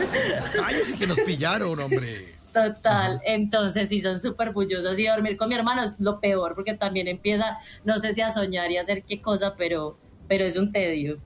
Cállese 0.52 0.96
que 0.96 1.06
nos 1.06 1.20
pillaron, 1.20 1.78
hombre. 1.78 2.34
Total, 2.52 3.20
entonces 3.24 3.90
sí 3.90 4.00
son 4.00 4.18
súper 4.18 4.52
bullosos 4.52 4.98
y 4.98 5.06
dormir 5.06 5.36
con 5.36 5.48
mi 5.48 5.54
hermano 5.54 5.84
es 5.84 6.00
lo 6.00 6.18
peor, 6.18 6.56
porque 6.56 6.74
también 6.74 7.06
empieza, 7.06 7.56
no 7.84 8.00
sé 8.00 8.14
si 8.14 8.20
a 8.20 8.32
soñar 8.32 8.72
y 8.72 8.78
a 8.78 8.80
hacer 8.80 9.04
qué 9.04 9.22
cosa, 9.22 9.54
pero, 9.56 9.96
pero 10.26 10.44
es 10.44 10.56
un 10.56 10.72
tedio. 10.72 11.20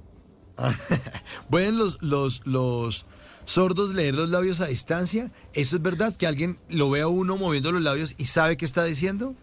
Pueden 1.48 1.78
los, 1.78 2.02
los, 2.02 2.42
los 2.44 3.06
sordos 3.48 3.94
leer 3.94 4.14
los 4.14 4.28
labios 4.28 4.60
a 4.60 4.66
distancia? 4.66 5.30
¿Eso 5.54 5.76
es 5.76 5.82
verdad? 5.82 6.14
¿Que 6.14 6.26
alguien 6.26 6.58
lo 6.68 6.90
ve 6.90 7.00
a 7.00 7.08
uno 7.08 7.36
moviendo 7.36 7.72
los 7.72 7.82
labios 7.82 8.14
y 8.18 8.26
sabe 8.26 8.56
qué 8.56 8.64
está 8.64 8.84
diciendo? 8.84 9.34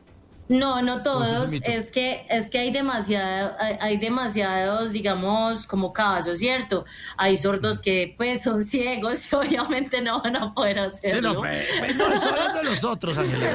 No, 0.47 0.83
no 0.83 1.01
todos. 1.01 1.51
Es, 1.51 1.91
que 1.91 2.23
es 2.29 2.51
que 2.51 2.59
hay 2.59 2.71
demasiado, 2.71 3.55
hay, 3.79 3.97
demasiados, 3.97 4.91
digamos, 4.91 5.65
como 5.65 5.91
casos, 5.91 6.37
¿cierto? 6.37 6.85
Hay 7.17 7.35
sordos 7.35 7.81
que 7.81 8.13
pues 8.15 8.43
son 8.43 8.63
ciegos 8.63 9.27
y 9.31 9.35
obviamente 9.35 10.01
no 10.01 10.21
van 10.21 10.35
a 10.35 10.53
poder 10.53 10.79
hacerlo. 10.79 11.33
no, 11.33 11.39
pues, 11.39 11.67
pues, 11.79 11.95
no 11.95 12.13
estoy 12.13 12.29
hablando 12.29 12.59
de 12.59 12.63
los 12.65 12.83
otros, 12.83 13.17
Ángela. 13.17 13.47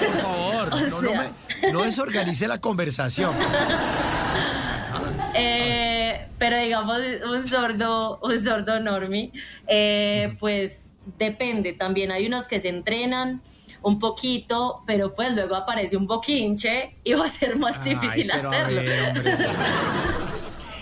Por 0.00 0.20
favor, 0.22 0.82
no, 0.90 1.02
no, 1.02 1.14
me, 1.14 1.72
no 1.72 1.82
desorganice 1.82 2.48
la 2.48 2.60
conversación. 2.60 3.34
Eh, 5.34 6.26
pero 6.38 6.58
digamos, 6.58 6.98
un 7.28 7.46
sordo, 7.46 8.18
un 8.22 8.38
sordo 8.38 8.80
normie, 8.80 9.30
eh, 9.66 10.36
pues 10.38 10.86
depende. 11.18 11.72
También 11.72 12.10
hay 12.10 12.26
unos 12.26 12.48
que 12.48 12.60
se 12.60 12.68
entrenan 12.68 13.42
un 13.82 13.98
poquito, 13.98 14.82
pero 14.86 15.12
pues 15.14 15.32
luego 15.34 15.56
aparece 15.56 15.96
un 15.96 16.06
boquinche 16.06 16.94
y 17.04 17.14
va 17.14 17.26
a 17.26 17.28
ser 17.28 17.56
más 17.58 17.82
difícil 17.84 18.30
hacerlo. 18.30 18.82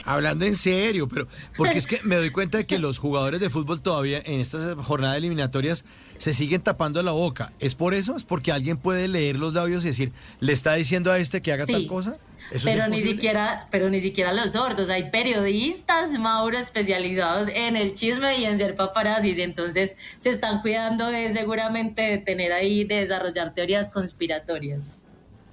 Hablando 0.05 0.45
en 0.45 0.57
serio, 0.57 1.09
pero 1.09 1.29
porque 1.57 1.79
es 1.79 1.87
que 1.87 2.01
me 2.03 2.17
doy 2.17 2.31
cuenta 2.31 2.59
de 2.59 2.67
que 2.67 2.79
los 2.79 2.99
jugadores 2.99 3.39
de 3.41 3.49
fútbol 3.49 3.81
todavía 3.81 4.21
en 4.25 4.41
estas 4.41 4.75
jornadas 4.75 5.17
eliminatorias 5.19 5.85
se 6.19 6.35
siguen 6.35 6.63
tapando 6.63 7.03
la 7.03 7.13
boca. 7.13 7.53
¿Es 7.61 7.75
por 7.75 7.95
eso? 7.95 8.17
¿Es 8.17 8.25
porque 8.25 8.51
alguien 8.51 8.77
puede 8.77 9.09
leer 9.09 9.37
los 9.37 9.55
labios 9.55 9.85
y 9.85 9.89
decir, 9.89 10.13
le 10.41 10.53
está 10.53 10.75
diciendo 10.75 11.13
a 11.13 11.19
este 11.19 11.43
que 11.43 11.53
haga 11.53 11.67
tal 11.67 11.87
cosa? 11.87 12.17
Pero 12.65 12.89
ni 12.89 12.99
siquiera, 12.99 13.67
pero 13.71 13.91
ni 13.91 14.01
siquiera 14.01 14.33
los 14.33 14.53
sordos. 14.53 14.91
Hay 14.91 15.11
periodistas, 15.11 16.11
Mauro, 16.19 16.59
especializados 16.59 17.49
en 17.49 17.77
el 17.77 17.93
chisme 17.93 18.39
y 18.39 18.45
en 18.45 18.59
ser 18.59 18.77
paparazzis. 18.77 19.39
Entonces 19.39 19.97
se 20.19 20.31
están 20.31 20.61
cuidando 20.61 21.07
de 21.09 21.33
seguramente 21.33 22.03
de 22.03 22.19
tener 22.19 22.53
ahí, 22.53 22.85
de 22.85 22.97
desarrollar 22.97 23.55
teorías 23.55 23.91
conspiratorias. 23.91 24.95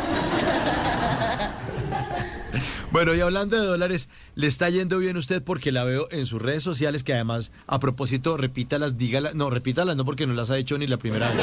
Bueno, 2.90 3.14
y 3.14 3.20
hablando 3.20 3.60
de 3.60 3.66
dólares, 3.68 4.10
le 4.36 4.48
está 4.48 4.70
yendo 4.70 4.98
bien 4.98 5.18
usted 5.18 5.44
porque 5.44 5.72
la 5.74 5.84
veo 5.84 6.08
en 6.10 6.26
sus 6.26 6.42
redes 6.42 6.64
sociales, 6.64 7.04
que 7.04 7.14
además, 7.14 7.52
a 7.68 7.80
propósito, 7.80 8.38
repítalas, 8.38 8.98
dígalas, 8.98 9.36
no, 9.36 9.50
repítalas 9.50 9.96
no 9.98 10.06
porque 10.06 10.26
no 10.26 10.34
las 10.34 10.50
ha 10.50 10.58
hecho 10.58 10.78
ni 10.78 10.88
la 10.88 10.98
primera 10.98 11.28
vez. 11.30 11.38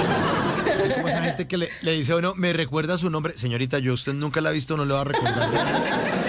Así 0.74 0.88
como 0.94 1.06
esa 1.08 1.22
gente 1.22 1.46
que 1.46 1.58
le, 1.58 1.68
le 1.82 1.92
dice, 1.92 2.12
bueno, 2.14 2.34
me 2.34 2.52
recuerda 2.54 2.96
su 2.96 3.10
nombre. 3.10 3.36
Señorita, 3.36 3.78
yo 3.78 3.92
usted 3.92 4.14
nunca 4.14 4.40
la 4.40 4.48
ha 4.50 4.52
visto, 4.52 4.76
no 4.76 4.84
le 4.86 4.94
va 4.94 5.02
a 5.02 5.04
recordar. 5.04 6.23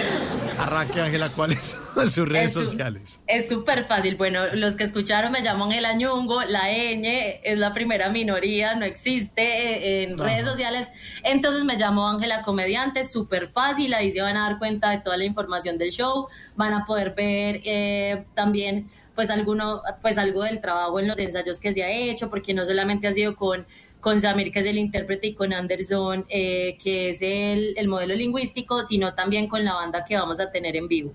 Arranque, 0.58 1.00
Ángela, 1.00 1.28
¿cuáles 1.28 1.76
son 1.94 2.10
sus 2.10 2.28
redes 2.28 2.46
Es 2.46 2.52
su- 2.54 2.64
sociales? 2.64 3.20
Es 3.26 3.48
súper 3.48 3.84
fácil. 3.86 4.16
Bueno, 4.16 4.40
los 4.54 4.74
que 4.74 4.84
escucharon 4.84 5.30
me 5.32 5.42
llaman 5.42 5.72
el 5.72 5.84
añungo, 5.84 6.42
la 6.44 6.68
ñ 6.70 7.40
es 7.42 7.58
la 7.58 7.72
primera 7.72 8.08
minoría, 8.08 8.74
no 8.74 8.84
existe 8.86 9.42
eh, 9.42 10.02
en 10.04 10.14
Ajá. 10.14 10.24
redes 10.24 10.46
sociales. 10.46 10.90
Entonces 11.24 11.64
me 11.64 11.76
llamo 11.76 12.08
Ángela 12.08 12.42
Comediante, 12.42 13.04
súper 13.04 13.48
fácil. 13.48 13.92
Ahí 13.94 14.10
se 14.10 14.22
van 14.22 14.36
a 14.36 14.48
dar 14.48 14.58
cuenta 14.58 14.90
de 14.90 14.98
toda 15.00 15.16
la 15.16 15.24
información 15.24 15.76
del 15.78 15.90
show. 15.90 16.26
Van 16.54 16.72
a 16.72 16.84
poder 16.84 17.14
ver 17.14 17.60
eh, 17.64 18.24
también 18.34 18.88
pues 19.14 19.30
alguno, 19.30 19.80
pues 20.02 20.18
algo 20.18 20.42
del 20.42 20.60
trabajo 20.60 21.00
en 21.00 21.08
los 21.08 21.18
ensayos 21.18 21.58
que 21.58 21.72
se 21.72 21.82
ha 21.82 21.90
hecho, 21.90 22.28
porque 22.28 22.52
no 22.52 22.66
solamente 22.66 23.06
ha 23.08 23.12
sido 23.12 23.34
con 23.34 23.66
con 24.06 24.20
Samir, 24.20 24.52
que 24.52 24.60
es 24.60 24.66
el 24.66 24.78
intérprete, 24.78 25.26
y 25.26 25.34
con 25.34 25.52
Anderson, 25.52 26.26
eh, 26.28 26.78
que 26.80 27.08
es 27.08 27.22
el, 27.22 27.74
el 27.76 27.88
modelo 27.88 28.14
lingüístico, 28.14 28.84
sino 28.84 29.14
también 29.14 29.48
con 29.48 29.64
la 29.64 29.74
banda 29.74 30.04
que 30.04 30.14
vamos 30.14 30.38
a 30.38 30.48
tener 30.52 30.76
en 30.76 30.86
vivo. 30.86 31.12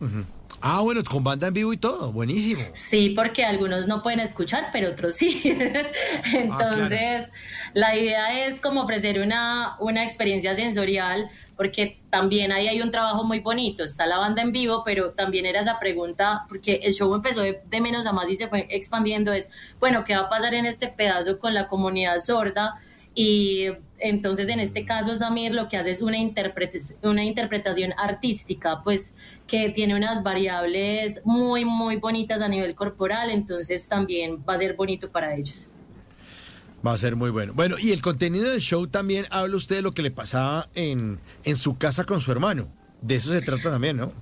Ujú. 0.00 0.24
Ah, 0.66 0.80
bueno, 0.80 1.04
con 1.04 1.22
banda 1.22 1.48
en 1.48 1.52
vivo 1.52 1.74
y 1.74 1.76
todo, 1.76 2.10
buenísimo. 2.10 2.62
Sí, 2.72 3.10
porque 3.10 3.44
algunos 3.44 3.86
no 3.86 4.02
pueden 4.02 4.18
escuchar, 4.18 4.70
pero 4.72 4.92
otros 4.92 5.14
sí. 5.14 5.42
Entonces, 6.32 7.28
la 7.74 7.94
idea 7.94 8.46
es 8.46 8.60
como 8.60 8.80
ofrecer 8.80 9.20
una, 9.20 9.76
una 9.78 10.02
experiencia 10.02 10.54
sensorial, 10.54 11.28
porque 11.54 12.00
también 12.08 12.50
ahí 12.50 12.66
hay 12.66 12.80
un 12.80 12.90
trabajo 12.90 13.24
muy 13.24 13.40
bonito. 13.40 13.84
Está 13.84 14.06
la 14.06 14.16
banda 14.16 14.40
en 14.40 14.52
vivo, 14.52 14.80
pero 14.86 15.10
también 15.10 15.44
era 15.44 15.60
esa 15.60 15.78
pregunta, 15.78 16.46
porque 16.48 16.80
el 16.82 16.94
show 16.94 17.14
empezó 17.14 17.42
de, 17.42 17.60
de 17.66 17.80
menos 17.82 18.06
a 18.06 18.14
más 18.14 18.30
y 18.30 18.34
se 18.34 18.48
fue 18.48 18.66
expandiendo, 18.70 19.34
es, 19.34 19.50
bueno, 19.80 20.02
¿qué 20.04 20.16
va 20.16 20.22
a 20.22 20.28
pasar 20.30 20.54
en 20.54 20.64
este 20.64 20.88
pedazo 20.88 21.38
con 21.38 21.52
la 21.52 21.68
comunidad 21.68 22.20
sorda? 22.20 22.72
Y 23.14 23.66
entonces 23.98 24.48
en 24.48 24.58
este 24.60 24.84
caso 24.84 25.14
Samir 25.14 25.52
lo 25.52 25.68
que 25.68 25.76
hace 25.76 25.92
es 25.92 26.02
una, 26.02 26.18
interprete- 26.18 26.96
una 27.02 27.24
interpretación 27.24 27.94
artística, 27.96 28.82
pues 28.82 29.14
que 29.46 29.70
tiene 29.70 29.94
unas 29.94 30.22
variables 30.22 31.20
muy, 31.24 31.64
muy 31.64 31.96
bonitas 31.96 32.42
a 32.42 32.48
nivel 32.48 32.74
corporal, 32.74 33.30
entonces 33.30 33.86
también 33.88 34.42
va 34.48 34.54
a 34.54 34.58
ser 34.58 34.74
bonito 34.74 35.10
para 35.10 35.34
ellos. 35.34 35.66
Va 36.86 36.92
a 36.92 36.96
ser 36.98 37.16
muy 37.16 37.30
bueno. 37.30 37.52
Bueno, 37.54 37.76
y 37.80 37.92
el 37.92 38.02
contenido 38.02 38.50
del 38.50 38.60
show 38.60 38.86
también 38.86 39.26
habla 39.30 39.56
usted 39.56 39.76
de 39.76 39.82
lo 39.82 39.92
que 39.92 40.02
le 40.02 40.10
pasaba 40.10 40.68
en, 40.74 41.18
en 41.44 41.56
su 41.56 41.78
casa 41.78 42.04
con 42.04 42.20
su 42.20 42.30
hermano. 42.32 42.68
De 43.00 43.14
eso 43.14 43.30
se 43.30 43.40
trata 43.40 43.70
también, 43.70 43.96
¿no? 43.96 44.12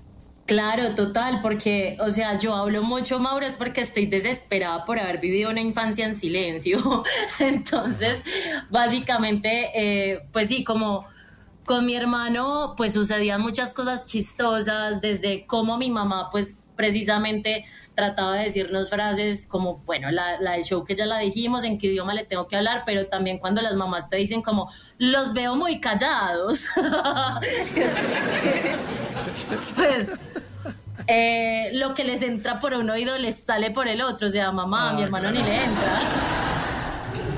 Claro, 0.44 0.94
total, 0.96 1.40
porque, 1.40 1.96
o 2.00 2.10
sea, 2.10 2.36
yo 2.38 2.54
hablo 2.54 2.82
mucho, 2.82 3.18
Mauro, 3.20 3.46
es 3.46 3.56
porque 3.56 3.80
estoy 3.80 4.06
desesperada 4.06 4.84
por 4.84 4.98
haber 4.98 5.18
vivido 5.18 5.50
una 5.50 5.60
infancia 5.60 6.04
en 6.04 6.14
silencio. 6.16 7.04
Entonces, 7.38 8.24
básicamente, 8.68 9.70
eh, 9.74 10.28
pues 10.32 10.48
sí, 10.48 10.64
como 10.64 11.06
con 11.64 11.86
mi 11.86 11.94
hermano, 11.94 12.74
pues 12.76 12.94
sucedían 12.94 13.40
muchas 13.40 13.72
cosas 13.72 14.06
chistosas, 14.06 15.00
desde 15.00 15.46
cómo 15.46 15.78
mi 15.78 15.90
mamá, 15.90 16.28
pues 16.30 16.62
precisamente 16.76 17.64
trataba 17.94 18.34
de 18.36 18.44
decirnos 18.44 18.90
frases 18.90 19.46
como, 19.46 19.78
bueno, 19.84 20.10
la, 20.10 20.40
la 20.40 20.52
del 20.52 20.64
show 20.64 20.84
que 20.84 20.96
ya 20.96 21.06
la 21.06 21.18
dijimos, 21.18 21.64
en 21.64 21.78
qué 21.78 21.88
idioma 21.88 22.14
le 22.14 22.24
tengo 22.24 22.48
que 22.48 22.56
hablar, 22.56 22.82
pero 22.86 23.06
también 23.06 23.38
cuando 23.38 23.62
las 23.62 23.76
mamás 23.76 24.08
te 24.08 24.16
dicen 24.16 24.42
como, 24.42 24.70
los 24.98 25.34
veo 25.34 25.54
muy 25.54 25.80
callados. 25.80 26.64
pues 29.76 30.10
eh, 31.06 31.70
lo 31.74 31.94
que 31.94 32.04
les 32.04 32.22
entra 32.22 32.60
por 32.60 32.74
un 32.74 32.88
oído 32.90 33.18
les 33.18 33.44
sale 33.44 33.70
por 33.70 33.88
el 33.88 34.02
otro, 34.02 34.28
o 34.28 34.30
sea, 34.30 34.52
mamá, 34.52 34.90
Ah, 34.90 34.94
mi 34.94 35.02
hermano 35.02 35.30
ni 35.30 35.42
le 35.42 35.64
entra. 35.64 36.00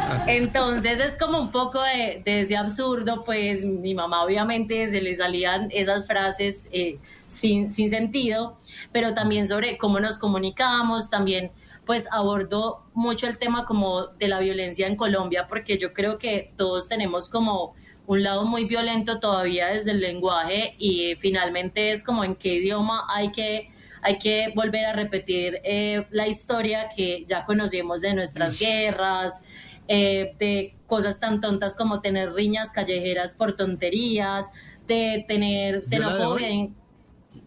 Entonces 0.26 1.00
es 1.00 1.16
como 1.16 1.40
un 1.40 1.50
poco 1.50 1.80
de, 1.82 2.22
de 2.24 2.40
ese 2.42 2.56
absurdo, 2.56 3.24
pues 3.24 3.64
mi 3.64 3.94
mamá 3.94 4.24
obviamente 4.24 4.88
se 4.90 5.00
le 5.00 5.16
salían 5.16 5.68
esas 5.70 6.06
frases 6.06 6.68
eh, 6.72 6.98
sin, 7.28 7.70
sin 7.70 7.90
sentido, 7.90 8.56
pero 8.92 9.14
también 9.14 9.46
sobre 9.46 9.78
cómo 9.78 10.00
nos 10.00 10.18
comunicamos, 10.18 11.10
también 11.10 11.52
pues 11.84 12.08
abordo 12.12 12.82
mucho 12.94 13.26
el 13.26 13.38
tema 13.38 13.66
como 13.66 14.06
de 14.06 14.28
la 14.28 14.40
violencia 14.40 14.86
en 14.86 14.96
Colombia, 14.96 15.46
porque 15.46 15.76
yo 15.78 15.92
creo 15.92 16.18
que 16.18 16.52
todos 16.56 16.88
tenemos 16.88 17.28
como 17.28 17.74
un 18.06 18.22
lado 18.22 18.44
muy 18.44 18.64
violento 18.64 19.20
todavía 19.20 19.68
desde 19.68 19.92
el 19.92 20.00
lenguaje 20.00 20.74
y 20.78 21.14
finalmente 21.18 21.90
es 21.90 22.02
como 22.02 22.24
en 22.24 22.34
qué 22.36 22.54
idioma 22.54 23.06
hay 23.08 23.32
que 23.32 23.70
hay 24.04 24.18
que 24.18 24.52
volver 24.54 24.84
a 24.84 24.92
repetir 24.92 25.60
eh, 25.64 26.06
la 26.10 26.28
historia 26.28 26.90
que 26.94 27.24
ya 27.26 27.46
conocemos 27.46 28.02
de 28.02 28.12
nuestras 28.12 28.58
guerras, 28.58 29.40
eh, 29.88 30.34
de 30.38 30.74
cosas 30.86 31.20
tan 31.20 31.40
tontas 31.40 31.76
como 31.76 32.00
tener 32.00 32.32
riñas 32.32 32.70
callejeras 32.72 33.34
por 33.34 33.54
tonterías, 33.56 34.50
de 34.86 35.24
tener 35.28 35.82
¿Vio 35.90 36.00
la 36.00 36.06
de 36.08 36.14
xenofobia. 36.18 36.48
en- 36.48 36.74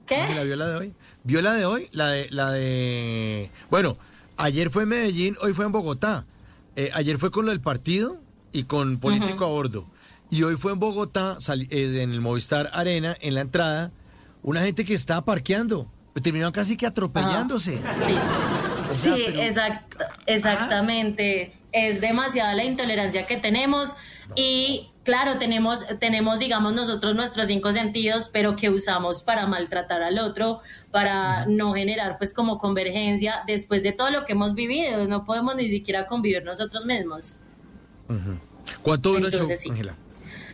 ¿Qué? 0.05 0.15
Ángela, 0.15 0.43
¿Vio 0.43 0.55
la 0.55 0.67
de 0.67 0.75
hoy? 0.75 0.93
¿Vio 1.23 1.41
la 1.41 1.53
de 1.53 1.65
hoy? 1.65 1.87
La 1.91 2.09
de, 2.09 2.27
la 2.31 2.51
de... 2.51 3.49
Bueno, 3.69 3.97
ayer 4.37 4.69
fue 4.69 4.83
en 4.83 4.89
Medellín, 4.89 5.35
hoy 5.41 5.53
fue 5.53 5.65
en 5.65 5.71
Bogotá. 5.71 6.25
Eh, 6.75 6.89
ayer 6.93 7.17
fue 7.17 7.31
con 7.31 7.45
lo 7.45 7.51
del 7.51 7.61
partido 7.61 8.19
y 8.51 8.63
con 8.63 8.97
político 8.99 9.45
a 9.45 9.47
bordo. 9.49 9.85
Y 10.29 10.43
hoy 10.43 10.55
fue 10.55 10.71
en 10.73 10.79
Bogotá, 10.79 11.37
eh, 11.49 12.01
en 12.01 12.11
el 12.11 12.21
Movistar 12.21 12.69
Arena, 12.73 13.15
en 13.21 13.33
la 13.35 13.41
entrada, 13.41 13.91
una 14.43 14.61
gente 14.61 14.83
que 14.85 14.93
estaba 14.93 15.23
parqueando. 15.25 15.89
Terminaron 16.21 16.51
casi 16.51 16.75
que 16.77 16.85
atropellándose. 16.87 17.77
Sí, 17.77 18.15
sí, 19.03 19.23
pero- 19.27 19.41
exact- 19.41 20.05
exactamente. 20.25 21.53
Es 21.71 22.01
demasiada 22.01 22.53
la 22.55 22.63
intolerancia 22.63 23.27
que 23.27 23.37
tenemos 23.37 23.93
y 24.35 24.89
claro, 25.03 25.37
tenemos, 25.37 25.85
tenemos, 25.99 26.39
digamos, 26.39 26.73
nosotros 26.73 27.15
nuestros 27.15 27.47
cinco 27.47 27.71
sentidos, 27.71 28.29
pero 28.31 28.55
que 28.55 28.69
usamos 28.69 29.21
para 29.23 29.45
maltratar 29.47 30.01
al 30.01 30.17
otro, 30.19 30.59
para 30.91 31.45
no 31.45 31.73
generar 31.73 32.17
pues 32.17 32.33
como 32.33 32.57
convergencia 32.57 33.43
después 33.47 33.83
de 33.83 33.91
todo 33.91 34.11
lo 34.11 34.25
que 34.25 34.33
hemos 34.33 34.53
vivido. 34.53 35.05
No 35.07 35.23
podemos 35.23 35.55
ni 35.55 35.69
siquiera 35.69 36.07
convivir 36.07 36.43
nosotros 36.43 36.85
mismos. 36.85 37.35
¿Cuánto 38.81 39.09
dura 39.09 39.25
el 39.27 39.31
show, 39.31 39.41
Entonces, 39.41 39.61
sí. 39.61 39.69
Ángela? 39.69 39.95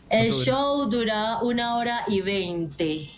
El 0.09 0.31
show 0.31 0.85
dura 0.89 1.39
una 1.41 1.75
hora 1.75 2.01
y 2.07 2.21
veinte. 2.21 3.09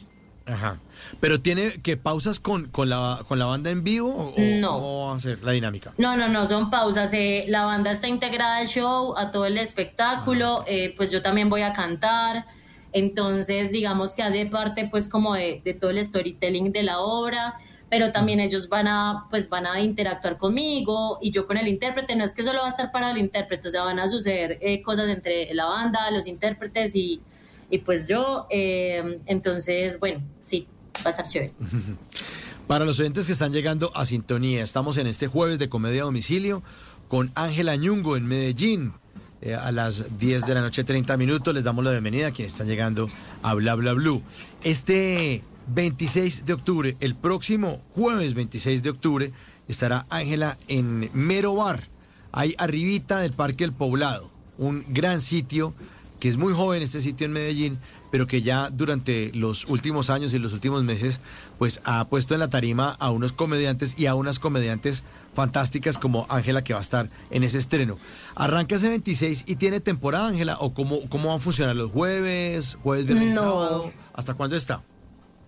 Ajá. 0.45 0.77
Pero 1.19 1.39
tiene 1.41 1.81
que 1.81 1.97
pausas 1.97 2.39
con, 2.39 2.65
con, 2.69 2.89
la, 2.89 3.21
con 3.27 3.39
la 3.39 3.45
banda 3.45 3.69
en 3.71 3.83
vivo 3.83 4.33
o, 4.35 4.41
No. 4.59 4.71
cómo 4.73 5.07
va 5.07 5.15
a 5.15 5.19
ser 5.19 5.43
la 5.43 5.51
dinámica. 5.51 5.93
No, 5.97 6.15
no, 6.17 6.27
no, 6.27 6.47
son 6.47 6.69
pausas. 6.69 7.13
eh, 7.13 7.45
la 7.47 7.65
banda 7.65 7.91
está 7.91 8.07
integrada 8.07 8.57
al 8.57 8.67
show, 8.67 9.15
a 9.17 9.31
todo 9.31 9.45
el 9.45 9.57
espectáculo. 9.57 10.63
eh, 10.67 10.93
pues 10.97 11.11
yo 11.11 11.21
también 11.21 11.49
voy 11.49 11.61
a 11.61 11.73
cantar. 11.73 12.45
Entonces, 12.91 13.71
digamos 13.71 14.15
que 14.15 14.23
hace 14.23 14.45
parte, 14.45 14.87
pues, 14.89 15.07
como 15.09 15.33
de, 15.35 15.61
de 15.65 15.73
todo 15.73 15.91
el 15.91 16.03
storytelling 16.03 16.71
de 16.71 16.83
la 16.83 16.99
obra. 17.01 17.55
Pero 17.89 18.11
también 18.11 18.39
ellos 18.39 18.67
van 18.67 18.87
a, 18.87 19.27
pues, 19.29 19.47
van 19.47 19.67
a 19.67 19.79
interactuar 19.79 20.37
conmigo 20.37 21.19
y 21.21 21.31
yo 21.31 21.45
con 21.45 21.57
el 21.57 21.67
intérprete. 21.67 22.15
No 22.15 22.23
es 22.23 22.33
que 22.33 22.41
solo 22.43 22.59
va 22.61 22.67
a 22.67 22.69
estar 22.69 22.91
para 22.91 23.11
el 23.11 23.17
intérprete, 23.19 23.67
o 23.67 23.71
sea, 23.71 23.83
van 23.83 23.99
a 23.99 24.07
suceder 24.07 24.57
eh, 24.61 24.81
cosas 24.81 25.07
entre 25.09 25.53
la 25.53 25.65
banda, 25.65 26.09
los 26.09 26.25
intérpretes 26.25 26.95
y, 26.95 27.21
y 27.69 27.77
pues 27.79 28.07
yo. 28.07 28.47
eh, 28.49 29.19
entonces, 29.27 29.99
bueno, 29.99 30.21
sí, 30.41 30.67
va 31.03 31.07
a 31.07 31.09
estar 31.09 31.27
chévere. 31.27 31.53
Para 32.67 32.85
los 32.85 32.99
oyentes 32.99 33.27
que 33.27 33.33
están 33.33 33.53
llegando 33.53 33.91
a 33.95 34.05
sintonía, 34.05 34.63
estamos 34.63 34.97
en 34.97 35.07
este 35.07 35.27
jueves 35.27 35.59
de 35.59 35.69
comedia 35.69 36.01
a 36.01 36.05
domicilio 36.05 36.63
con 37.07 37.31
Ángela 37.35 37.75
Ñungo 37.75 38.17
en 38.17 38.25
Medellín. 38.25 38.93
Eh, 39.41 39.53
a 39.53 39.71
las 39.71 40.17
10 40.17 40.47
de 40.47 40.53
la 40.55 40.61
noche, 40.61 40.83
30 40.83 41.17
minutos, 41.17 41.53
les 41.53 41.63
damos 41.63 41.85
la 41.85 41.91
bienvenida 41.91 42.27
a 42.27 42.31
quienes 42.31 42.53
están 42.53 42.67
llegando 42.67 43.09
a 43.43 43.53
Bla 43.53 43.75
Bla 43.75 43.93
Blue. 43.93 44.23
Este 44.63 45.43
26 45.67 46.45
de 46.45 46.53
octubre, 46.53 46.97
el 46.99 47.15
próximo 47.15 47.81
jueves 47.93 48.33
26 48.33 48.81
de 48.81 48.89
octubre, 48.89 49.31
estará 49.67 50.05
Ángela 50.09 50.57
en 50.67 51.09
Mero 51.13 51.55
Bar, 51.55 51.83
ahí 52.31 52.55
arribita 52.57 53.19
del 53.19 53.33
Parque 53.33 53.63
El 53.63 53.73
Poblado, 53.73 54.29
un 54.57 54.85
gran 54.89 55.21
sitio 55.21 55.73
que 56.19 56.29
es 56.29 56.37
muy 56.37 56.53
joven 56.53 56.81
este 56.81 57.01
sitio 57.01 57.25
en 57.25 57.33
Medellín, 57.33 57.77
pero 58.15 58.27
que 58.27 58.41
ya 58.41 58.69
durante 58.71 59.29
los 59.33 59.65
últimos 59.65 60.09
años 60.09 60.33
y 60.33 60.39
los 60.39 60.53
últimos 60.53 60.85
meses, 60.85 61.19
pues 61.59 61.81
ha 61.83 62.05
puesto 62.05 62.33
en 62.33 62.39
la 62.39 62.47
tarima 62.47 62.95
a 62.97 63.11
unos 63.11 63.33
comediantes 63.33 63.99
y 63.99 64.05
a 64.05 64.15
unas 64.15 64.39
comediantes 64.39 65.03
fantásticas 65.33 65.97
como 65.97 66.25
Ángela 66.29 66.63
que 66.63 66.71
va 66.71 66.79
a 66.79 66.81
estar 66.81 67.09
en 67.29 67.43
ese 67.43 67.57
estreno. 67.57 67.97
Arranca 68.35 68.75
ese 68.75 68.87
26 68.87 69.43
y 69.47 69.57
tiene 69.57 69.81
temporada, 69.81 70.29
Ángela, 70.29 70.55
o 70.61 70.73
cómo, 70.73 71.01
cómo 71.09 71.27
van 71.27 71.39
a 71.39 71.41
funcionar 71.41 71.75
los 71.75 71.91
jueves, 71.91 72.77
jueves, 72.83 73.05
viernes, 73.05 73.35
No. 73.35 73.41
sábado, 73.41 73.91
¿hasta 74.13 74.33
cuándo 74.33 74.55
está? 74.55 74.81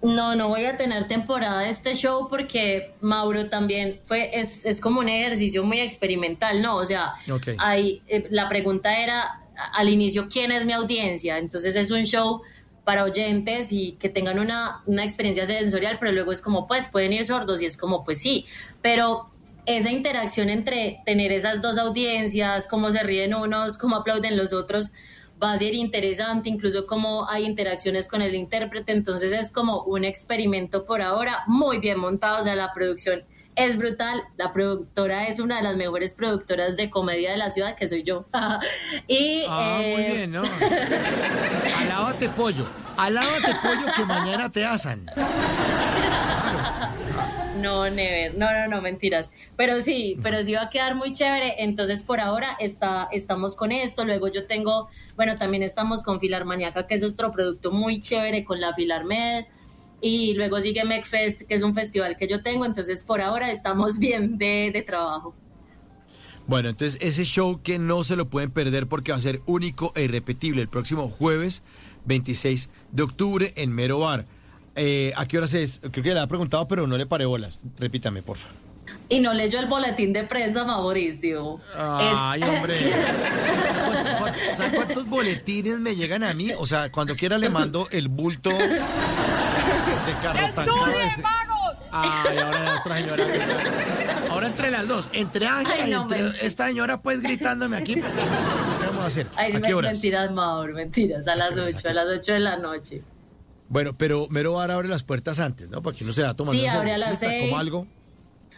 No, 0.01 0.35
no 0.35 0.49
voy 0.49 0.65
a 0.65 0.75
tener 0.75 1.07
temporada 1.07 1.61
de 1.61 1.69
este 1.69 1.95
show 1.95 2.27
porque 2.29 2.91
Mauro 2.99 3.47
también 3.47 4.01
fue, 4.03 4.37
es, 4.37 4.65
es 4.65 4.81
como 4.81 4.99
un 4.99 5.07
ejercicio 5.07 5.63
muy 5.63 5.79
experimental, 5.79 6.61
¿no? 6.61 6.75
O 6.75 6.83
sea, 6.83 7.13
hay, 7.59 8.01
eh, 8.09 8.27
la 8.29 8.49
pregunta 8.49 8.99
era 9.01 9.39
al 9.73 9.89
inicio, 9.89 10.27
¿quién 10.29 10.51
es 10.51 10.67
mi 10.67 10.73
audiencia? 10.73 11.39
Entonces 11.39 11.75
es 11.75 11.89
un 11.89 12.03
show 12.03 12.41
para 12.87 13.03
oyentes 13.03 13.73
y 13.73 13.97
que 13.99 14.07
tengan 14.07 14.39
una, 14.39 14.81
una 14.85 15.03
experiencia 15.03 15.45
sensorial, 15.45 15.97
pero 15.99 16.13
luego 16.13 16.31
es 16.31 16.41
como, 16.41 16.67
pues 16.67 16.87
pueden 16.87 17.11
ir 17.11 17.25
sordos 17.25 17.61
y 17.61 17.65
es 17.65 17.75
como, 17.75 18.05
pues 18.05 18.21
sí, 18.21 18.45
pero 18.81 19.29
esa 19.65 19.91
interacción 19.91 20.47
entre 20.47 21.01
tener 21.05 21.33
esas 21.33 21.61
dos 21.61 21.77
audiencias, 21.77 22.65
cómo 22.65 22.93
se 22.93 23.03
ríen 23.03 23.35
unos, 23.35 23.77
cómo 23.77 23.97
aplauden 23.97 24.37
los 24.37 24.53
otros, 24.53 24.91
va 25.43 25.51
a 25.51 25.57
ser 25.57 25.73
interesante, 25.73 26.47
incluso 26.47 26.85
cómo 26.85 27.29
hay 27.29 27.43
interacciones 27.43 28.07
con 28.07 28.21
el 28.21 28.33
intérprete, 28.35 28.93
entonces 28.93 29.33
es 29.33 29.51
como 29.51 29.83
un 29.83 30.05
experimento 30.05 30.85
por 30.85 31.01
ahora, 31.01 31.43
muy 31.45 31.79
bien 31.79 31.99
montado, 31.99 32.37
o 32.37 32.41
sea, 32.41 32.55
la 32.55 32.71
producción 32.71 33.25
es 33.57 33.75
brutal, 33.75 34.21
la 34.37 34.53
productora 34.53 35.27
es 35.27 35.39
una 35.39 35.57
de 35.57 35.63
las 35.63 35.75
mejores 35.75 36.13
productoras 36.13 36.77
de 36.77 36.91
comedia 36.91 37.31
de 37.31 37.37
la 37.37 37.49
ciudad, 37.49 37.75
que 37.75 37.89
soy 37.89 38.03
yo. 38.03 38.25
y, 39.07 39.43
Ah, 39.49 39.79
muy 39.81 40.01
eh, 40.01 40.13
bien, 40.13 40.31
¿no? 40.31 40.43
Alábate 41.81 42.29
pollo, 42.29 42.67
alábate 42.95 43.55
pollo 43.61 43.91
que 43.95 44.05
mañana 44.05 44.51
te 44.51 44.63
asan. 44.63 45.09
No, 47.59 47.89
never. 47.89 48.35
No, 48.35 48.51
no, 48.53 48.67
no, 48.67 48.81
mentiras. 48.81 49.31
Pero 49.55 49.81
sí, 49.81 50.17
pero 50.21 50.43
sí 50.43 50.53
va 50.53 50.63
a 50.63 50.69
quedar 50.69 50.93
muy 50.93 51.11
chévere. 51.11 51.55
Entonces, 51.57 52.03
por 52.03 52.19
ahora 52.19 52.55
está, 52.59 53.07
estamos 53.11 53.55
con 53.55 53.71
esto. 53.71 54.05
Luego 54.05 54.27
yo 54.27 54.45
tengo, 54.45 54.89
bueno, 55.15 55.35
también 55.35 55.63
estamos 55.63 56.03
con 56.03 56.19
Filarmaniaca, 56.19 56.85
que 56.85 56.93
es 56.93 57.03
otro 57.03 57.31
producto 57.31 57.71
muy 57.71 57.99
chévere 57.99 58.45
con 58.45 58.61
la 58.61 58.75
Filarmed. 58.75 59.45
Y 60.01 60.33
luego 60.33 60.59
sigue 60.59 60.85
MecFest, 60.85 61.41
que 61.43 61.55
es 61.55 61.63
un 61.63 61.73
festival 61.73 62.17
que 62.17 62.27
yo 62.27 62.43
tengo. 62.43 62.65
Entonces, 62.65 63.03
por 63.03 63.21
ahora 63.21 63.51
estamos 63.51 63.97
bien 63.99 64.37
de, 64.37 64.71
de 64.71 64.81
trabajo. 64.81 65.33
Bueno, 66.47 66.69
entonces 66.69 66.97
ese 67.01 67.25
show 67.25 67.59
que 67.61 67.77
no 67.77 68.03
se 68.03 68.15
lo 68.15 68.29
pueden 68.29 68.51
perder 68.51 68.87
porque 68.87 69.11
va 69.11 69.17
a 69.17 69.21
ser 69.21 69.41
único 69.45 69.91
e 69.95 70.03
irrepetible 70.03 70.61
el 70.61 70.69
próximo 70.69 71.09
jueves 71.09 71.61
26 72.05 72.69
de 72.93 73.03
octubre 73.03 73.53
en 73.57 73.73
Mero 73.73 73.99
Bar. 73.99 74.25
Eh, 74.75 75.11
¿A 75.17 75.25
qué 75.25 75.39
horas 75.39 75.53
es? 75.55 75.79
Creo 75.91 76.03
que 76.03 76.13
le 76.13 76.19
ha 76.19 76.27
preguntado, 76.27 76.67
pero 76.67 76.87
no 76.87 76.97
le 76.97 77.05
paré 77.05 77.25
bolas. 77.25 77.59
Repítame, 77.79 78.21
por 78.21 78.37
favor. 78.37 78.66
Y 79.09 79.19
no 79.19 79.33
leyó 79.33 79.59
el 79.59 79.67
boletín 79.67 80.11
de 80.13 80.23
prensa, 80.25 80.63
Mauricio. 80.65 81.59
Ay, 81.77 82.41
Es- 82.43 82.49
hombre. 82.49 82.75
¿Sabes 84.55 84.73
cuántos 84.75 85.07
boletines 85.07 85.79
me 85.79 85.95
llegan 85.95 86.23
a 86.23 86.33
mí? 86.33 86.51
O 86.57 86.65
sea, 86.65 86.91
cuando 86.91 87.15
quiera 87.15 87.37
le 87.37 87.49
mando 87.49 87.87
el 87.91 88.07
bulto 88.09 88.49
de 88.49 88.79
carro 90.21 90.47
tancado. 90.53 90.77
Ay, 91.91 92.37
ahora 92.37 92.63
la 92.63 92.79
otra 92.79 92.95
señora. 92.97 93.23
Ahora 94.29 94.47
entre 94.47 94.71
las 94.71 94.87
dos, 94.87 95.09
entre 95.13 95.47
Ángela 95.47 95.83
Ay, 95.85 95.89
y 95.91 95.93
no, 95.93 96.01
entre 96.03 96.45
esta 96.45 96.67
señora 96.67 97.01
pues 97.01 97.21
gritándome 97.21 97.77
aquí. 97.77 97.95
pues, 97.95 98.11
¿Qué 98.13 98.85
vamos 98.87 99.03
a 99.03 99.07
hacer? 99.07 99.27
Ay, 99.35 99.53
¿A 99.55 99.61
qué 99.61 99.73
horas? 99.73 99.93
mentiras, 99.93 100.31
Mauro, 100.31 100.73
mentiras. 100.73 101.27
A 101.27 101.35
las 101.35 101.57
8, 101.57 101.89
a 101.89 101.93
las 101.93 102.05
8 102.07 102.33
de 102.33 102.39
la 102.39 102.57
noche. 102.57 103.01
Bueno, 103.69 103.93
pero 103.97 104.27
Mero 104.29 104.53
Bar 104.53 104.71
abre 104.71 104.87
las 104.89 105.03
puertas 105.03 105.39
antes, 105.39 105.69
¿no? 105.69 105.81
Porque 105.81 106.03
uno 106.03 106.13
se 106.13 106.23
va 106.23 106.33
tomando 106.33 106.59
Sí, 106.61 106.67
abre 106.67 106.93
a 106.93 106.97
las 106.97 107.19
cervecita, 107.19 107.29
seis. 107.31 107.49
como 107.49 107.59
algo. 107.59 107.87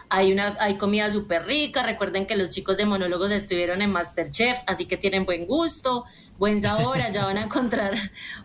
Hay, 0.10 0.32
una, 0.32 0.56
hay 0.60 0.78
comida 0.78 1.12
súper 1.12 1.45
rica. 1.45 1.84
Recuerden 1.84 2.26
que 2.26 2.36
los 2.36 2.50
chicos 2.50 2.78
de 2.78 2.86
monólogos 2.86 3.30
estuvieron 3.32 3.82
en 3.82 3.91
Masterchef, 3.91 4.58
así 4.67 4.86
que 4.86 4.98
tienen 4.98 5.26
buen 5.26 5.45
gusto, 5.45 6.06
buen 6.38 6.60
sabor. 6.62 6.98
Allá 7.02 7.26
van 7.26 7.38
a 7.38 7.43
encontrar 7.43 7.93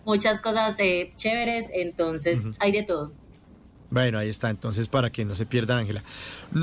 muchas 0.05 0.40
cosas 0.40 0.79
eh, 0.79 1.12
chéveres. 1.16 1.70
Entonces, 1.72 2.44
hay 2.59 2.72
de 2.72 2.83
todo. 2.83 3.12
Bueno, 3.90 4.18
ahí 4.18 4.29
está, 4.29 4.50
entonces 4.50 4.88
para 4.88 5.11
que 5.11 5.24
no 5.24 5.35
se 5.37 5.46
pierda 5.46 5.79
Ángela. 5.79 6.03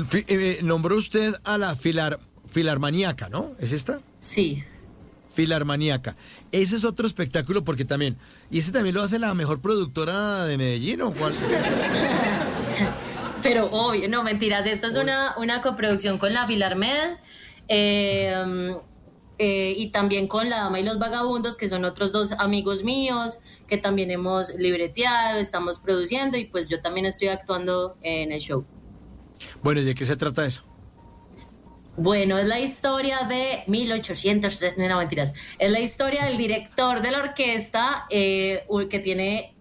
Fi- 0.08 0.24
eh, 0.28 0.60
nombró 0.62 0.96
usted 0.96 1.34
a 1.44 1.56
la 1.56 1.74
filar, 1.76 2.20
filarmaníaca, 2.48 3.28
¿no? 3.30 3.52
¿Es 3.58 3.72
esta? 3.72 4.00
Sí. 4.20 4.62
Filarmaníaca. 5.34 6.14
Ese 6.50 6.76
es 6.76 6.84
otro 6.84 7.06
espectáculo 7.06 7.64
porque 7.64 7.86
también, 7.86 8.18
y 8.50 8.58
ese 8.58 8.70
también 8.70 8.94
lo 8.94 9.02
hace 9.02 9.18
la 9.18 9.32
mejor 9.32 9.60
productora 9.62 10.44
de 10.44 10.58
Medellín, 10.58 11.00
¿o 11.00 11.10
cuál? 11.12 11.32
Pero 13.42 13.66
obvio, 13.66 14.08
no, 14.08 14.22
mentiras. 14.22 14.66
Esta 14.66 14.88
es 14.88 14.96
una, 14.96 15.34
una 15.36 15.62
coproducción 15.62 16.18
con 16.18 16.32
la 16.32 16.46
Filarmed 16.46 17.16
eh, 17.68 18.74
eh, 19.38 19.74
y 19.76 19.88
también 19.88 20.28
con 20.28 20.48
La 20.48 20.58
Dama 20.58 20.78
y 20.78 20.84
los 20.84 20.98
Vagabundos, 20.98 21.56
que 21.56 21.68
son 21.68 21.84
otros 21.84 22.12
dos 22.12 22.32
amigos 22.32 22.84
míos 22.84 23.38
que 23.66 23.78
también 23.78 24.10
hemos 24.10 24.54
libreteado, 24.54 25.38
estamos 25.38 25.78
produciendo 25.78 26.36
y 26.36 26.44
pues 26.44 26.68
yo 26.68 26.80
también 26.80 27.06
estoy 27.06 27.28
actuando 27.28 27.96
en 28.02 28.30
el 28.30 28.40
show. 28.40 28.64
Bueno, 29.62 29.80
¿y 29.80 29.84
de 29.84 29.94
qué 29.94 30.04
se 30.04 30.16
trata 30.16 30.44
eso? 30.46 30.62
Bueno, 31.96 32.38
es 32.38 32.46
la 32.46 32.60
historia 32.60 33.20
de 33.28 33.64
1803, 33.66 34.78
no 34.78 34.96
mentiras, 34.96 35.34
es 35.58 35.70
la 35.70 35.80
historia 35.80 36.24
del 36.24 36.38
director 36.38 37.02
de 37.02 37.10
la 37.10 37.18
orquesta 37.18 38.06
eh, 38.08 38.66
que 38.88 38.98
tiene 38.98 39.51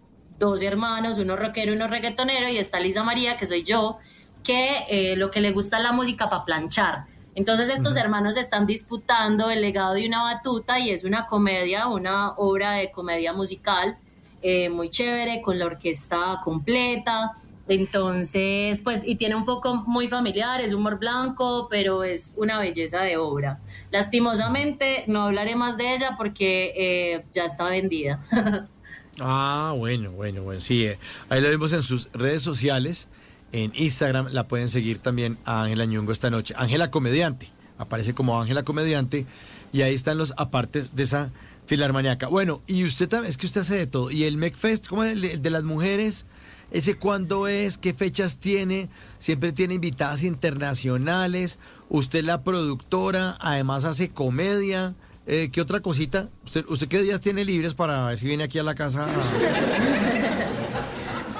dos 0.41 0.61
hermanos, 0.63 1.19
uno 1.19 1.35
rockero 1.35 1.71
y 1.71 1.75
uno 1.75 1.87
reggaetonero, 1.87 2.49
y 2.49 2.57
está 2.57 2.79
Lisa 2.79 3.03
María, 3.03 3.37
que 3.37 3.45
soy 3.45 3.63
yo, 3.63 3.99
que 4.43 4.85
eh, 4.89 5.15
lo 5.15 5.29
que 5.29 5.39
le 5.39 5.51
gusta 5.51 5.77
es 5.77 5.83
la 5.83 5.91
música 5.91 6.29
para 6.29 6.43
planchar. 6.43 7.05
Entonces 7.35 7.69
estos 7.69 7.95
hermanos 7.95 8.35
están 8.35 8.65
disputando 8.65 9.49
el 9.51 9.61
legado 9.61 9.93
de 9.93 10.05
una 10.05 10.23
batuta 10.23 10.79
y 10.79 10.89
es 10.89 11.05
una 11.05 11.27
comedia, 11.27 11.87
una 11.87 12.31
obra 12.31 12.73
de 12.73 12.91
comedia 12.91 13.31
musical 13.31 13.97
eh, 14.41 14.69
muy 14.69 14.89
chévere, 14.89 15.41
con 15.41 15.59
la 15.59 15.67
orquesta 15.67 16.41
completa. 16.43 17.33
Entonces, 17.67 18.81
pues, 18.81 19.07
y 19.07 19.15
tiene 19.15 19.35
un 19.35 19.45
foco 19.45 19.75
muy 19.85 20.07
familiar, 20.07 20.59
es 20.59 20.73
humor 20.73 20.97
blanco, 20.97 21.67
pero 21.69 22.03
es 22.03 22.33
una 22.35 22.59
belleza 22.59 23.03
de 23.03 23.15
obra. 23.17 23.59
Lastimosamente, 23.91 25.05
no 25.07 25.21
hablaré 25.21 25.55
más 25.55 25.77
de 25.77 25.93
ella 25.93 26.15
porque 26.17 26.73
eh, 26.75 27.25
ya 27.31 27.45
está 27.45 27.65
vendida. 27.65 28.19
Ah, 29.21 29.73
bueno, 29.77 30.11
bueno, 30.11 30.41
bueno. 30.41 30.61
Sí, 30.61 30.85
eh, 30.85 30.97
ahí 31.29 31.41
lo 31.41 31.49
vimos 31.49 31.73
en 31.73 31.83
sus 31.83 32.09
redes 32.13 32.41
sociales. 32.41 33.07
En 33.51 33.71
Instagram 33.75 34.29
la 34.31 34.47
pueden 34.47 34.69
seguir 34.69 34.97
también 34.97 35.37
a 35.45 35.63
Ángela 35.63 35.85
Ñungo 35.85 36.11
esta 36.11 36.29
noche. 36.29 36.53
Ángela 36.57 36.89
Comediante. 36.89 37.47
Aparece 37.77 38.13
como 38.13 38.41
Ángela 38.41 38.63
Comediante. 38.63 39.25
Y 39.73 39.83
ahí 39.83 39.93
están 39.93 40.17
los 40.17 40.33
apartes 40.37 40.95
de 40.95 41.03
esa 41.03 41.31
filarmaniaca. 41.67 42.27
Bueno, 42.27 42.61
y 42.67 42.83
usted 42.83 43.07
también, 43.07 43.29
es 43.29 43.37
que 43.37 43.45
usted 43.45 43.61
hace 43.61 43.75
de 43.75 43.87
todo. 43.87 44.09
Y 44.09 44.23
el 44.23 44.37
MecFest, 44.37 44.87
como 44.87 45.03
el 45.03 45.21
de, 45.21 45.33
el 45.33 45.41
de 45.41 45.49
las 45.49 45.63
mujeres, 45.63 46.25
ese 46.71 46.95
cuándo 46.95 47.47
es, 47.47 47.77
qué 47.77 47.93
fechas 47.93 48.37
tiene, 48.37 48.89
siempre 49.19 49.51
tiene 49.51 49.75
invitadas 49.75 50.23
internacionales. 50.23 51.59
Usted 51.89 52.23
la 52.23 52.43
productora, 52.43 53.37
además 53.39 53.83
hace 53.83 54.09
comedia. 54.09 54.95
Eh, 55.27 55.49
¿Qué 55.51 55.61
otra 55.61 55.79
cosita? 55.81 56.29
¿Usted, 56.45 56.65
¿Usted 56.67 56.87
qué 56.87 57.01
días 57.01 57.21
tiene 57.21 57.45
libres 57.45 57.73
para 57.73 58.07
ver 58.07 58.17
si 58.17 58.27
viene 58.27 58.43
aquí 58.43 58.59
a 58.59 58.63
la 58.63 58.75
casa? 58.75 59.07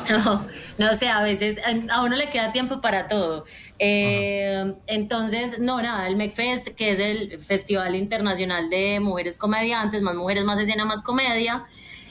No, 0.09 0.45
no 0.77 0.93
sé, 0.93 1.07
a 1.07 1.21
veces 1.21 1.57
a 1.89 2.03
uno 2.03 2.17
le 2.17 2.29
queda 2.29 2.51
tiempo 2.51 2.81
para 2.81 3.07
todo. 3.07 3.45
Eh, 3.79 4.73
entonces, 4.87 5.59
no, 5.59 5.81
nada, 5.81 6.07
el 6.07 6.17
MecFest, 6.17 6.69
que 6.69 6.89
es 6.89 6.99
el 6.99 7.39
Festival 7.39 7.95
Internacional 7.95 8.69
de 8.69 8.99
Mujeres 8.99 9.37
Comediantes, 9.37 10.01
más 10.01 10.15
mujeres, 10.15 10.43
más 10.43 10.59
escena, 10.59 10.83
más 10.83 11.01
comedia, 11.01 11.65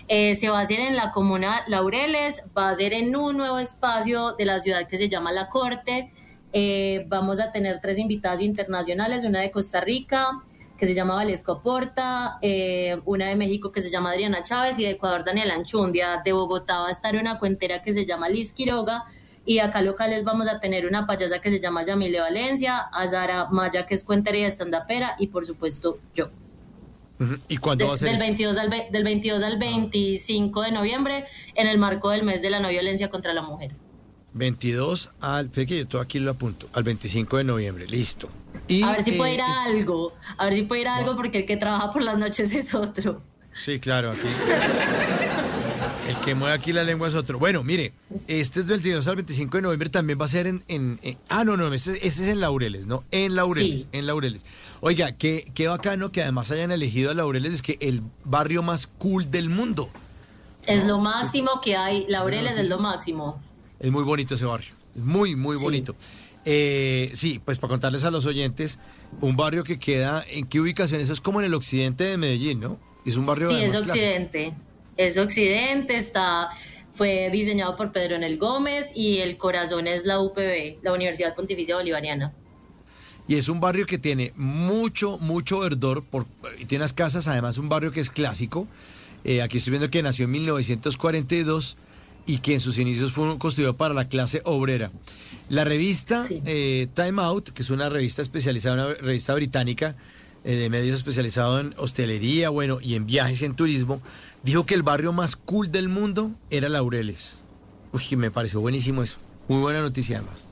eh, 0.09 0.35
se 0.35 0.49
va 0.49 0.59
a 0.59 0.63
hacer 0.63 0.81
en 0.81 0.97
la 0.97 1.13
comuna 1.13 1.63
Laureles, 1.69 2.43
va 2.57 2.71
a 2.71 2.75
ser 2.75 2.95
en 2.95 3.15
un 3.15 3.37
nuevo 3.37 3.59
espacio 3.59 4.33
de 4.33 4.45
la 4.45 4.59
ciudad 4.59 4.89
que 4.89 4.97
se 4.97 5.09
llama 5.09 5.31
La 5.31 5.49
Corte. 5.49 6.11
Eh, 6.53 7.05
vamos 7.09 7.39
a 7.39 7.53
tener 7.53 7.81
tres 7.81 7.99
invitadas 7.99 8.41
internacionales, 8.41 9.25
una 9.25 9.41
de 9.41 9.51
Costa 9.51 9.81
Rica, 9.81 10.43
que 10.81 10.87
se 10.87 10.95
llama 10.95 11.15
Valesco 11.15 11.61
Porta, 11.63 12.39
eh, 12.41 12.99
una 13.05 13.29
de 13.29 13.37
México 13.37 13.71
que 13.71 13.83
se 13.83 13.91
llama 13.91 14.13
Adriana 14.13 14.41
Chávez 14.43 14.79
y 14.79 14.85
de 14.85 14.93
Ecuador 14.93 15.25
Daniela 15.27 15.55
Anchundia. 15.55 16.23
De 16.25 16.33
Bogotá 16.33 16.79
va 16.81 16.89
a 16.89 16.91
estar 16.91 17.15
una 17.17 17.39
cuentera 17.39 17.83
que 17.83 17.93
se 17.93 18.07
llama 18.07 18.31
Liz 18.31 18.55
Quiroga 18.55 19.05
y 19.45 19.59
acá 19.59 19.83
locales 19.83 20.25
vamos 20.25 20.49
a 20.49 20.59
tener 20.59 20.87
una 20.87 21.07
payasa 21.07 21.41
que 21.41 21.51
se 21.51 21.61
llama 21.61 21.83
Yamile 21.85 22.21
Valencia, 22.21 22.79
a 22.79 23.07
Sara 23.07 23.49
Maya 23.51 23.85
que 23.87 23.95
es 23.95 24.03
cuentera 24.05 24.39
y 24.39 24.43
estandapera 24.45 25.17
y 25.19 25.27
por 25.27 25.45
supuesto 25.45 25.99
yo. 26.15 26.31
¿Y 27.49 27.59
cuándo 27.59 27.87
va 27.87 27.93
a 27.95 27.97
ser 27.99 28.07
del, 28.09 28.15
esto? 28.17 28.25
22 28.27 28.57
al, 28.57 28.71
ve- 28.71 28.89
del 28.91 29.05
22 29.05 29.43
al 29.43 29.59
25 29.59 30.63
de 30.63 30.73
noviembre 30.73 31.27
en 31.55 31.67
el 31.67 31.77
marco 31.77 32.09
del 32.09 32.23
mes 32.23 32.41
de 32.41 32.49
la 32.49 32.61
no 32.61 32.71
violencia 32.71 33.11
contra 33.11 33.35
la 33.35 33.43
mujer. 33.43 33.73
22 34.33 35.11
al... 35.21 35.51
que 35.51 35.67
yo 35.67 35.87
todo 35.87 36.01
aquí 36.01 36.19
lo 36.19 36.31
apunto. 36.31 36.67
Al 36.73 36.83
25 36.85 37.37
de 37.37 37.45
noviembre. 37.45 37.87
Listo. 37.87 38.31
Y, 38.69 38.83
a 38.83 38.93
ver 38.93 39.03
si 39.03 39.13
puede 39.13 39.33
eh, 39.33 39.35
ir 39.35 39.41
a 39.41 39.63
algo, 39.65 40.15
a 40.39 40.45
ver 40.45 40.55
si 40.55 40.63
puede 40.63 40.83
ir 40.83 40.89
a 40.89 40.97
algo 40.97 41.17
porque 41.17 41.39
el 41.39 41.47
que 41.47 41.57
trabaja 41.57 41.91
por 41.93 42.03
las 42.03 42.19
noches 42.19 42.53
es 42.55 42.75
otro. 42.75 43.21
Sí, 43.53 43.81
claro, 43.81 44.13
aquí. 44.13 44.29
El 46.09 46.17
que 46.25 46.35
mueve 46.35 46.55
aquí 46.55 46.73
la 46.73 46.83
lengua 46.85 47.07
es 47.09 47.15
otro. 47.15 47.39
Bueno, 47.39 47.63
mire, 47.63 47.93
este 48.27 48.61
es 48.61 48.67
del 48.67 48.81
22 48.81 49.07
al 49.07 49.17
25 49.17 49.57
de 49.59 49.63
noviembre, 49.63 49.89
también 49.91 50.21
va 50.21 50.25
a 50.25 50.29
ser 50.29 50.47
en... 50.47 50.63
en- 50.69 50.99
en- 51.03 51.19
ah, 51.29 51.45
no, 51.45 51.57
no, 51.57 51.73
este, 51.73 51.93
este 52.07 52.23
es 52.23 52.29
en 52.29 52.41
Laureles, 52.41 52.87
¿no? 52.87 53.05
En 53.11 53.35
Laureles, 53.37 53.83
Sí. 53.83 53.89
en 53.93 54.07
Laureles. 54.07 54.45
Oiga, 54.81 55.13
qué, 55.13 55.51
qué 55.55 55.69
bacano 55.69 56.11
que 56.11 56.23
además 56.23 56.51
hayan 56.51 56.73
elegido 56.73 57.11
a 57.11 57.15
Laureles, 57.15 57.53
es 57.55 57.63
que 57.63 57.77
el 57.81 58.03
barrio 58.25 58.63
más 58.63 58.87
cool 58.87 59.31
del 59.31 59.51
mundo. 59.51 59.89
Es 60.67 60.85
lo 60.85 60.99
máximo 60.99 61.61
que 61.63 61.77
hay, 61.77 62.07
Laureles 62.09 62.59
es 62.59 62.69
lo 62.69 62.79
máximo. 62.79 63.41
Es 63.79 63.91
muy 63.93 64.03
bonito 64.05 64.35
ese 64.35 64.45
barrio, 64.47 64.71
es 64.97 65.03
muy, 65.03 65.37
muy 65.37 65.57
Sí. 65.59 65.63
bonito. 65.63 65.95
Eh, 66.45 67.11
sí, 67.15 67.41
pues 67.45 67.59
para 67.59 67.71
contarles 67.71 68.05
a 68.05 68.11
los 68.11 68.27
oyentes, 68.27 68.79
un 69.21 69.37
barrio 69.37 69.65
que 69.65 69.79
queda, 69.79 70.25
¿en 70.31 70.47
qué 70.47 70.61
ubicación? 70.61 71.01
Eso 71.01 71.13
es 71.13 71.21
como 71.21 71.41
en 71.41 71.47
el 71.47 71.55
occidente 71.55 72.05
de 72.05 72.17
Medellín, 72.17 72.61
¿no? 72.61 72.79
Es 73.05 73.17
un 73.17 73.27
barrio 73.27 73.51
Sí, 73.51 73.57
es 73.57 73.73
clásico. 73.73 73.93
Occidente. 73.93 74.55
Es 74.97 75.17
Occidente, 75.17 75.97
está, 75.97 76.51
fue 76.93 77.31
diseñado 77.31 77.77
por 77.77 77.93
Pedro 77.93 78.17
Enel 78.17 78.39
Gómez 78.39 78.93
y 78.95 79.19
el 79.19 79.37
corazón 79.37 79.87
es 79.87 80.05
la 80.05 80.21
UPB, 80.21 80.83
la 80.83 80.93
Universidad 80.93 81.35
Pontificia 81.35 81.77
Bolivariana. 81.77 82.33
Y 83.29 83.37
es 83.37 83.49
un 83.49 83.61
barrio 83.61 83.87
que 83.87 83.99
tiene 83.99 84.33
mucho, 84.37 85.19
mucho 85.19 85.61
verdor, 85.61 86.03
por, 86.03 86.27
y 86.59 86.65
tiene 86.65 86.83
unas 86.83 86.93
casas, 86.93 87.29
además 87.29 87.59
un 87.59 87.69
barrio 87.69 87.93
que 87.93 88.01
es 88.01 88.11
clásico. 88.11 88.67
Eh, 89.25 89.43
aquí 89.43 89.59
estoy 89.59 89.73
viendo 89.73 89.91
que 89.91 90.03
nació 90.03 90.25
en 90.25 90.33
1942 90.33 91.77
y 92.27 92.39
que 92.39 92.55
en 92.55 92.61
sus 92.61 92.79
inicios 92.79 93.13
fue 93.13 93.39
construido 93.39 93.77
para 93.77 93.95
la 93.95 94.07
clase 94.07 94.43
obrera. 94.45 94.91
La 95.51 95.65
revista 95.65 96.27
eh, 96.47 96.87
Time 96.95 97.21
Out, 97.21 97.51
que 97.51 97.63
es 97.63 97.71
una 97.71 97.89
revista 97.89 98.23
especializada, 98.23 98.75
una 98.87 98.95
revista 98.95 99.35
británica 99.35 99.97
eh, 100.45 100.55
de 100.55 100.71
medios 100.71 100.97
especializado 100.97 101.59
en 101.61 101.75
hostelería, 101.77 102.49
bueno, 102.51 102.79
y 102.81 102.95
en 102.95 103.05
viajes 103.05 103.43
y 103.43 103.45
en 103.47 103.55
turismo, 103.57 104.01
dijo 104.45 104.65
que 104.65 104.75
el 104.75 104.83
barrio 104.85 105.13
más 105.13 105.35
cool 105.37 105.71
del 105.73 105.89
mundo 105.89 106.31
era 106.51 106.69
Laureles. 106.69 107.37
Uy, 107.93 108.17
me 108.17 108.31
pareció 108.31 108.61
buenísimo 108.61 109.03
eso. 109.03 109.19
Muy 109.49 109.61
buena 109.61 109.81
noticia 109.81 110.19
además. 110.19 110.45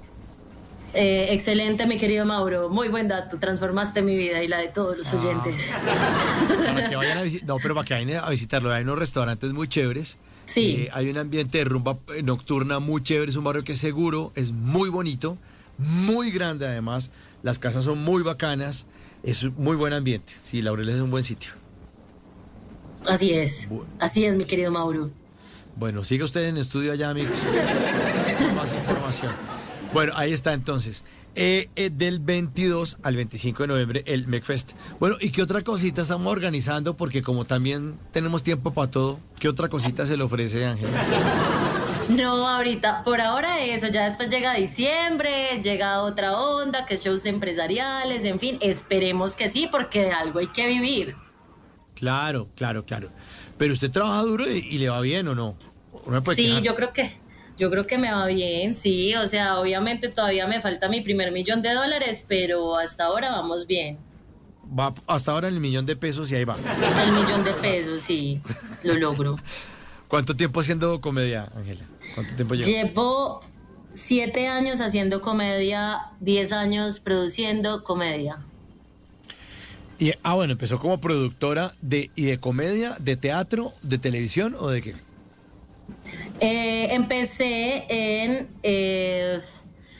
Eh, 0.94 1.28
excelente, 1.30 1.86
mi 1.86 1.96
querido 1.96 2.26
Mauro. 2.26 2.68
Muy 2.68 2.88
buen 2.88 3.06
dato. 3.06 3.38
Transformaste 3.38 4.02
mi 4.02 4.16
vida 4.16 4.42
y 4.42 4.48
la 4.48 4.58
de 4.58 4.68
todos 4.68 4.94
Ah. 4.94 4.98
los 4.98 5.12
oyentes. 5.14 5.76
Para 6.66 6.88
que 6.88 6.96
vayan 6.96 7.18
a 7.18 7.22
no, 7.46 7.58
pero 7.62 7.74
para 7.76 7.84
que 7.86 7.94
vayan 7.94 8.24
a 8.24 8.30
visitarlo. 8.30 8.72
Hay 8.72 8.82
unos 8.82 8.98
restaurantes 8.98 9.52
muy 9.52 9.68
chéveres. 9.68 10.18
Sí. 10.48 10.76
Eh, 10.78 10.88
hay 10.92 11.10
un 11.10 11.18
ambiente 11.18 11.58
de 11.58 11.64
rumba 11.64 11.98
eh, 12.14 12.22
nocturna 12.22 12.78
muy 12.78 13.02
chévere. 13.02 13.30
Es 13.30 13.36
un 13.36 13.44
barrio 13.44 13.64
que 13.64 13.72
es 13.72 13.78
seguro, 13.78 14.32
es 14.34 14.50
muy 14.50 14.88
bonito, 14.88 15.36
muy 15.76 16.30
grande 16.30 16.66
además. 16.66 17.10
Las 17.42 17.58
casas 17.58 17.84
son 17.84 18.02
muy 18.02 18.22
bacanas. 18.22 18.86
Es 19.22 19.42
un 19.42 19.54
muy 19.58 19.76
buen 19.76 19.92
ambiente. 19.92 20.32
Sí, 20.42 20.62
Laureles 20.62 20.96
es 20.96 21.00
un 21.02 21.10
buen 21.10 21.22
sitio. 21.22 21.50
Así 23.06 23.32
es. 23.32 23.68
Así 23.98 24.24
es, 24.24 24.36
mi 24.36 24.44
querido 24.44 24.70
Mauro. 24.70 25.10
Bueno, 25.76 26.02
siga 26.02 26.24
usted 26.24 26.48
en 26.48 26.56
estudio 26.56 26.92
allá, 26.92 27.10
amigos. 27.10 27.38
Más 28.56 28.72
información. 28.72 29.32
Bueno, 29.92 30.12
ahí 30.16 30.32
está 30.32 30.52
entonces. 30.52 31.04
Eh, 31.34 31.68
eh, 31.76 31.90
del 31.90 32.18
22 32.18 32.98
al 33.02 33.14
25 33.16 33.62
de 33.62 33.66
noviembre 33.68 34.02
el 34.06 34.26
McFest. 34.26 34.72
Bueno, 34.98 35.16
¿y 35.20 35.30
qué 35.30 35.42
otra 35.42 35.62
cosita 35.62 36.02
estamos 36.02 36.32
organizando? 36.32 36.94
Porque 36.96 37.22
como 37.22 37.44
también 37.44 37.96
tenemos 38.12 38.42
tiempo 38.42 38.72
para 38.72 38.90
todo, 38.90 39.20
¿qué 39.38 39.48
otra 39.48 39.68
cosita 39.68 40.04
se 40.04 40.16
le 40.16 40.24
ofrece, 40.24 40.66
Ángela? 40.66 40.90
No, 42.08 42.48
ahorita, 42.48 43.04
por 43.04 43.20
ahora 43.20 43.60
eso, 43.64 43.86
ya 43.88 44.04
después 44.06 44.30
llega 44.30 44.54
diciembre, 44.54 45.60
llega 45.62 46.00
otra 46.02 46.38
onda, 46.38 46.86
que 46.86 46.96
shows 46.96 47.26
empresariales, 47.26 48.24
en 48.24 48.40
fin, 48.40 48.58
esperemos 48.60 49.36
que 49.36 49.48
sí, 49.50 49.68
porque 49.70 50.04
de 50.04 50.12
algo 50.12 50.38
hay 50.40 50.48
que 50.48 50.66
vivir. 50.66 51.14
Claro, 51.94 52.48
claro, 52.56 52.84
claro. 52.84 53.10
Pero 53.58 53.74
usted 53.74 53.90
trabaja 53.90 54.22
duro 54.22 54.44
y, 54.50 54.58
y 54.58 54.78
le 54.78 54.88
va 54.88 55.00
bien 55.02 55.28
o 55.28 55.34
no? 55.34 55.56
¿No 56.06 56.12
me 56.12 56.20
puede 56.22 56.36
Sí, 56.36 56.46
quejar? 56.46 56.62
yo 56.62 56.74
creo 56.76 56.92
que, 56.92 57.12
yo 57.58 57.70
creo 57.70 57.86
que 57.86 57.98
me 57.98 58.10
va 58.10 58.26
bien, 58.26 58.74
sí, 58.74 59.14
o 59.16 59.26
sea, 59.26 59.58
obviamente 59.58 60.08
todavía 60.08 60.46
me 60.46 60.60
falta 60.60 60.88
mi 60.88 61.00
primer 61.00 61.32
millón 61.32 61.60
de 61.60 61.74
dólares, 61.74 62.24
pero 62.28 62.76
hasta 62.76 63.04
ahora 63.04 63.30
vamos 63.30 63.66
bien. 63.66 63.98
Va 64.78 64.94
hasta 65.06 65.32
ahora 65.32 65.48
en 65.48 65.54
el 65.54 65.60
millón 65.60 65.84
de 65.84 65.96
pesos 65.96 66.30
y 66.30 66.36
ahí 66.36 66.44
va. 66.44 66.56
El 67.02 67.12
millón 67.12 67.42
de 67.42 67.52
pesos, 67.54 68.02
sí, 68.02 68.40
lo 68.84 68.94
logro. 68.94 69.36
¿Cuánto 70.08 70.36
tiempo 70.36 70.60
haciendo 70.60 71.00
comedia, 71.00 71.48
Ángela? 71.56 71.84
¿Cuánto 72.14 72.34
tiempo 72.34 72.54
lleva? 72.54 72.66
Llevo 72.66 73.40
siete 73.92 74.46
años 74.46 74.80
haciendo 74.80 75.20
comedia, 75.20 76.12
diez 76.20 76.52
años 76.52 77.00
produciendo 77.00 77.82
comedia. 77.82 78.38
Y, 79.98 80.12
ah, 80.22 80.34
bueno, 80.34 80.52
empezó 80.52 80.78
como 80.78 81.00
productora 81.00 81.72
de, 81.82 82.10
y 82.14 82.26
de 82.26 82.38
comedia, 82.38 82.94
de 83.00 83.16
teatro, 83.16 83.72
de 83.82 83.98
televisión 83.98 84.54
o 84.58 84.68
de 84.68 84.80
qué? 84.80 84.94
Eh, 86.40 86.88
empecé 86.94 87.84
en 87.88 88.48
eh, 88.62 89.40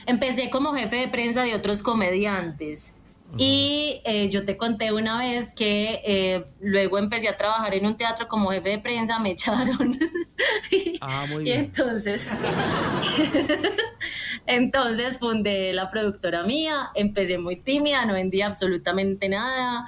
empecé 0.07 0.49
como 0.51 0.73
jefe 0.73 0.97
de 0.97 1.09
prensa 1.09 1.43
de 1.43 1.55
otros 1.55 1.83
comediantes. 1.83 2.93
Y 3.37 4.01
eh, 4.07 4.31
yo 4.31 4.47
te 4.47 4.57
conté 4.57 4.91
una 4.91 5.19
vez 5.19 5.53
que 5.53 6.01
eh, 6.03 6.47
luego 6.61 6.97
empecé 6.97 7.29
a 7.29 7.37
trabajar 7.37 7.75
en 7.75 7.85
un 7.85 7.95
teatro 7.95 8.27
como 8.27 8.51
jefe 8.53 8.71
de 8.71 8.79
prensa 8.79 9.19
me 9.19 9.31
echaron. 9.33 9.99
Ah, 11.03 11.27
muy 11.29 11.43
y 11.43 11.45
bien. 11.45 11.61
entonces 11.61 12.31
entonces 14.47 15.19
fundé 15.19 15.75
la 15.75 15.91
productora 15.91 16.45
mía 16.45 16.91
empecé 16.95 17.39
muy 17.39 17.57
tímida 17.57 18.07
no 18.07 18.15
vendía 18.15 18.47
absolutamente 18.47 19.29
nada 19.29 19.85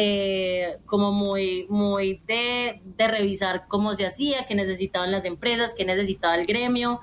eh, 0.00 0.78
como 0.86 1.10
muy, 1.10 1.66
muy 1.68 2.22
de, 2.28 2.80
de 2.84 3.08
revisar 3.08 3.64
cómo 3.66 3.96
se 3.96 4.06
hacía, 4.06 4.46
qué 4.46 4.54
necesitaban 4.54 5.10
las 5.10 5.24
empresas, 5.24 5.74
qué 5.76 5.84
necesitaba 5.84 6.36
el 6.36 6.46
gremio. 6.46 7.00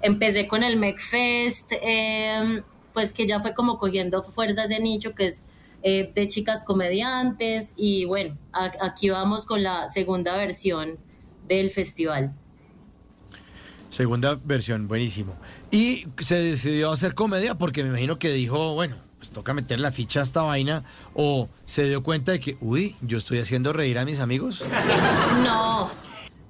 Empecé 0.00 0.46
con 0.46 0.62
el 0.62 0.76
MecFest, 0.76 1.72
eh, 1.72 2.62
pues 2.94 3.12
que 3.12 3.26
ya 3.26 3.40
fue 3.40 3.52
como 3.52 3.78
cogiendo 3.78 4.22
fuerza 4.22 4.62
ese 4.62 4.78
nicho 4.78 5.12
que 5.12 5.26
es 5.26 5.42
eh, 5.82 6.12
de 6.14 6.28
chicas 6.28 6.62
comediantes 6.62 7.72
y 7.76 8.04
bueno, 8.04 8.38
aquí 8.52 9.10
vamos 9.10 9.44
con 9.44 9.64
la 9.64 9.88
segunda 9.88 10.36
versión 10.36 10.98
del 11.48 11.70
festival. 11.70 12.32
Segunda 13.88 14.38
versión, 14.44 14.86
buenísimo. 14.86 15.34
Y 15.72 16.06
se 16.22 16.36
decidió 16.36 16.92
hacer 16.92 17.14
comedia 17.14 17.56
porque 17.58 17.82
me 17.82 17.88
imagino 17.88 18.20
que 18.20 18.30
dijo, 18.30 18.74
bueno, 18.74 18.94
pues 19.26 19.32
toca 19.32 19.54
meter 19.54 19.80
la 19.80 19.90
ficha 19.90 20.20
a 20.20 20.22
esta 20.22 20.42
vaina. 20.42 20.84
O 21.14 21.48
se 21.64 21.84
dio 21.84 22.02
cuenta 22.02 22.32
de 22.32 22.40
que, 22.40 22.56
uy, 22.60 22.96
yo 23.00 23.18
estoy 23.18 23.38
haciendo 23.38 23.72
reír 23.72 23.98
a 23.98 24.04
mis 24.04 24.20
amigos. 24.20 24.62
No, 25.42 25.90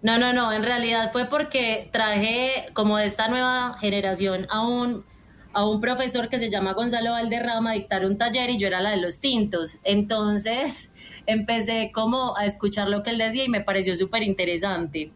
no, 0.03 0.19
no, 0.19 0.33
no. 0.33 0.53
En 0.53 0.63
realidad 0.63 1.11
fue 1.13 1.27
porque 1.27 1.89
traje 1.93 2.67
como 2.75 2.99
de 2.99 3.07
esta 3.07 3.29
nueva 3.29 3.77
generación 3.81 4.47
a 4.51 4.67
un, 4.67 5.05
a 5.53 5.67
un 5.67 5.81
profesor 5.81 6.29
que 6.29 6.39
se 6.39 6.51
llama 6.51 6.75
Gonzalo 6.75 7.13
Valderrama 7.13 7.71
a 7.71 7.75
dictar 7.75 8.05
un 8.05 8.19
taller 8.19 8.51
y 8.51 8.59
yo 8.59 8.67
era 8.67 8.81
la 8.81 8.91
de 8.91 8.99
los 8.99 9.21
tintos. 9.21 9.79
Entonces 9.83 10.91
empecé 11.27 11.93
como 11.95 12.37
a 12.37 12.45
escuchar 12.45 12.89
lo 12.89 13.03
que 13.03 13.11
él 13.11 13.19
decía 13.19 13.45
y 13.45 13.49
me 13.49 13.63
pareció 13.63 13.97
súper 13.97 14.23
interesante. 14.23 15.13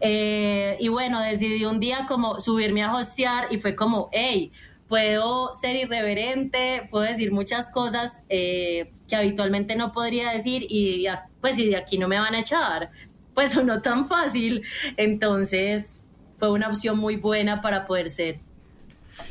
Eh, 0.00 0.76
y 0.80 0.88
bueno, 0.88 1.20
decidí 1.20 1.64
un 1.64 1.78
día 1.78 2.06
como 2.08 2.40
subirme 2.40 2.82
a 2.82 2.94
hostear 2.94 3.48
y 3.50 3.58
fue 3.58 3.76
como, 3.76 4.08
hey, 4.12 4.50
puedo 4.92 5.54
ser 5.54 5.74
irreverente, 5.76 6.86
puedo 6.90 7.06
decir 7.06 7.32
muchas 7.32 7.70
cosas 7.70 8.24
eh, 8.28 8.92
que 9.08 9.16
habitualmente 9.16 9.74
no 9.74 9.90
podría 9.90 10.30
decir 10.32 10.66
y 10.68 11.06
pues 11.40 11.56
y 11.58 11.68
de 11.68 11.76
aquí 11.76 11.96
no 11.96 12.08
me 12.08 12.18
van 12.18 12.34
a 12.34 12.40
echar. 12.40 12.90
Pues 13.32 13.56
no 13.64 13.80
tan 13.80 14.06
fácil. 14.06 14.62
Entonces 14.98 16.02
fue 16.36 16.50
una 16.50 16.68
opción 16.68 16.98
muy 16.98 17.16
buena 17.16 17.62
para 17.62 17.86
poder 17.86 18.10
ser. 18.10 18.40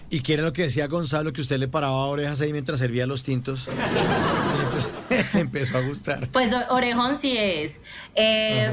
¿Y 0.10 0.22
qué 0.22 0.34
era 0.34 0.42
lo 0.42 0.54
que 0.54 0.64
decía 0.64 0.88
Gonzalo, 0.88 1.32
que 1.32 1.42
usted 1.42 1.60
le 1.60 1.68
paraba 1.68 2.08
orejas 2.08 2.42
ahí 2.42 2.52
mientras 2.52 2.80
servía 2.80 3.06
los 3.06 3.24
tintos? 3.24 3.70
Empezó, 4.64 4.90
empezó 5.38 5.78
a 5.78 5.82
gustar. 5.82 6.28
Pues 6.30 6.52
orejón 6.72 7.16
sí 7.16 7.38
es. 7.38 7.80
Eh, 8.16 8.72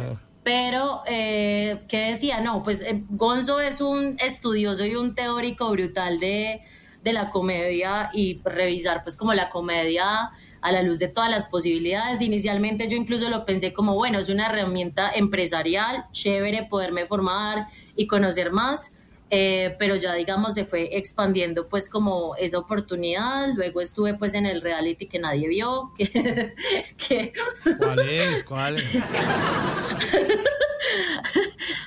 pero, 0.48 1.02
eh, 1.06 1.82
¿qué 1.88 2.12
decía? 2.12 2.40
No, 2.40 2.62
pues 2.62 2.80
eh, 2.80 3.04
Gonzo 3.10 3.60
es 3.60 3.82
un 3.82 4.16
estudioso 4.18 4.86
y 4.86 4.94
un 4.94 5.14
teórico 5.14 5.70
brutal 5.70 6.18
de, 6.18 6.62
de 7.02 7.12
la 7.12 7.30
comedia 7.30 8.10
y 8.12 8.40
revisar 8.44 9.02
pues 9.02 9.16
como 9.16 9.34
la 9.34 9.50
comedia 9.50 10.30
a 10.60 10.72
la 10.72 10.82
luz 10.82 10.98
de 10.98 11.08
todas 11.08 11.30
las 11.30 11.46
posibilidades. 11.46 12.20
Inicialmente 12.20 12.88
yo 12.88 12.96
incluso 12.96 13.28
lo 13.28 13.44
pensé 13.44 13.72
como, 13.72 13.94
bueno, 13.94 14.18
es 14.18 14.28
una 14.28 14.46
herramienta 14.46 15.10
empresarial, 15.14 16.06
chévere 16.12 16.64
poderme 16.64 17.06
formar 17.06 17.66
y 17.96 18.06
conocer 18.06 18.52
más. 18.52 18.94
eh, 19.30 19.76
pero 19.78 19.94
ya 19.94 20.14
digamos 20.14 20.54
se 20.54 20.64
fue 20.64 20.96
expandiendo 20.96 21.68
pues 21.68 21.88
como 21.90 22.34
esa 22.36 22.58
oportunidad. 22.58 23.48
Luego 23.54 23.80
estuve 23.82 24.14
pues 24.14 24.32
en 24.34 24.46
el 24.46 24.62
reality 24.62 25.06
que 25.06 25.18
nadie 25.18 25.48
vio. 25.48 25.92
Que, 25.98 26.54
que 26.96 27.32
¿Cuál 27.78 27.98
es? 28.00 28.42
¿Cuál 28.42 28.76
es? 28.76 28.84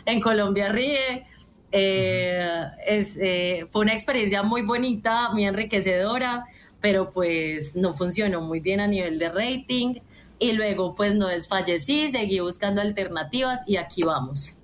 en 0.05 0.21
Colombia 0.21 0.69
Ríe. 0.69 1.25
Eh, 1.71 2.41
es, 2.85 3.17
eh, 3.21 3.65
fue 3.69 3.81
una 3.83 3.93
experiencia 3.93 4.43
muy 4.43 4.61
bonita, 4.61 5.29
muy 5.31 5.45
enriquecedora, 5.45 6.45
pero 6.79 7.11
pues 7.11 7.75
no 7.75 7.93
funcionó 7.93 8.41
muy 8.41 8.59
bien 8.59 8.79
a 8.79 8.87
nivel 8.87 9.17
de 9.19 9.29
rating. 9.29 9.95
Y 10.39 10.53
luego 10.53 10.95
pues 10.95 11.13
no 11.15 11.27
desfallecí, 11.27 12.09
seguí 12.09 12.39
buscando 12.39 12.81
alternativas 12.81 13.61
y 13.67 13.77
aquí 13.77 14.01
vamos. 14.03 14.55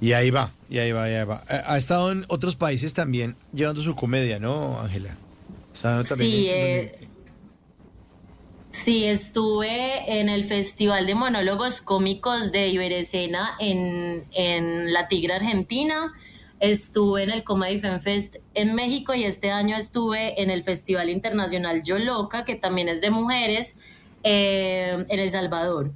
Y 0.00 0.12
ahí 0.12 0.30
va, 0.30 0.50
y 0.68 0.78
ahí 0.78 0.92
va, 0.92 1.08
y 1.08 1.14
ahí 1.14 1.24
va. 1.24 1.42
Ha 1.48 1.72
ha 1.72 1.76
estado 1.78 2.12
en 2.12 2.24
otros 2.28 2.56
países 2.56 2.92
también 2.92 3.36
llevando 3.54 3.80
su 3.80 3.94
comedia, 3.94 4.38
¿no, 4.38 4.78
Ángela? 4.80 5.16
También 5.80 6.04
Sí, 6.04 6.48
en- 6.50 6.78
eh, 6.86 7.08
sí, 8.74 9.04
estuve 9.04 10.20
en 10.20 10.28
el 10.28 10.44
Festival 10.44 11.06
de 11.06 11.14
Monólogos 11.14 11.80
Cómicos 11.80 12.52
de 12.52 12.68
Iberescena 12.68 13.56
en, 13.60 14.26
en 14.32 14.92
La 14.92 15.08
Tigre 15.08 15.34
Argentina. 15.34 16.12
Estuve 16.60 17.22
en 17.22 17.30
el 17.30 17.44
Comedy 17.44 17.78
Fan 17.78 18.00
Fest 18.00 18.36
en 18.54 18.74
México 18.74 19.14
y 19.14 19.24
este 19.24 19.50
año 19.50 19.76
estuve 19.76 20.40
en 20.42 20.50
el 20.50 20.62
Festival 20.62 21.08
Internacional 21.08 21.82
Yo 21.82 21.98
Loca, 21.98 22.44
que 22.44 22.56
también 22.56 22.88
es 22.88 23.00
de 23.00 23.10
mujeres, 23.10 23.76
eh, 24.22 25.04
en 25.08 25.18
El 25.18 25.30
Salvador. 25.30 25.92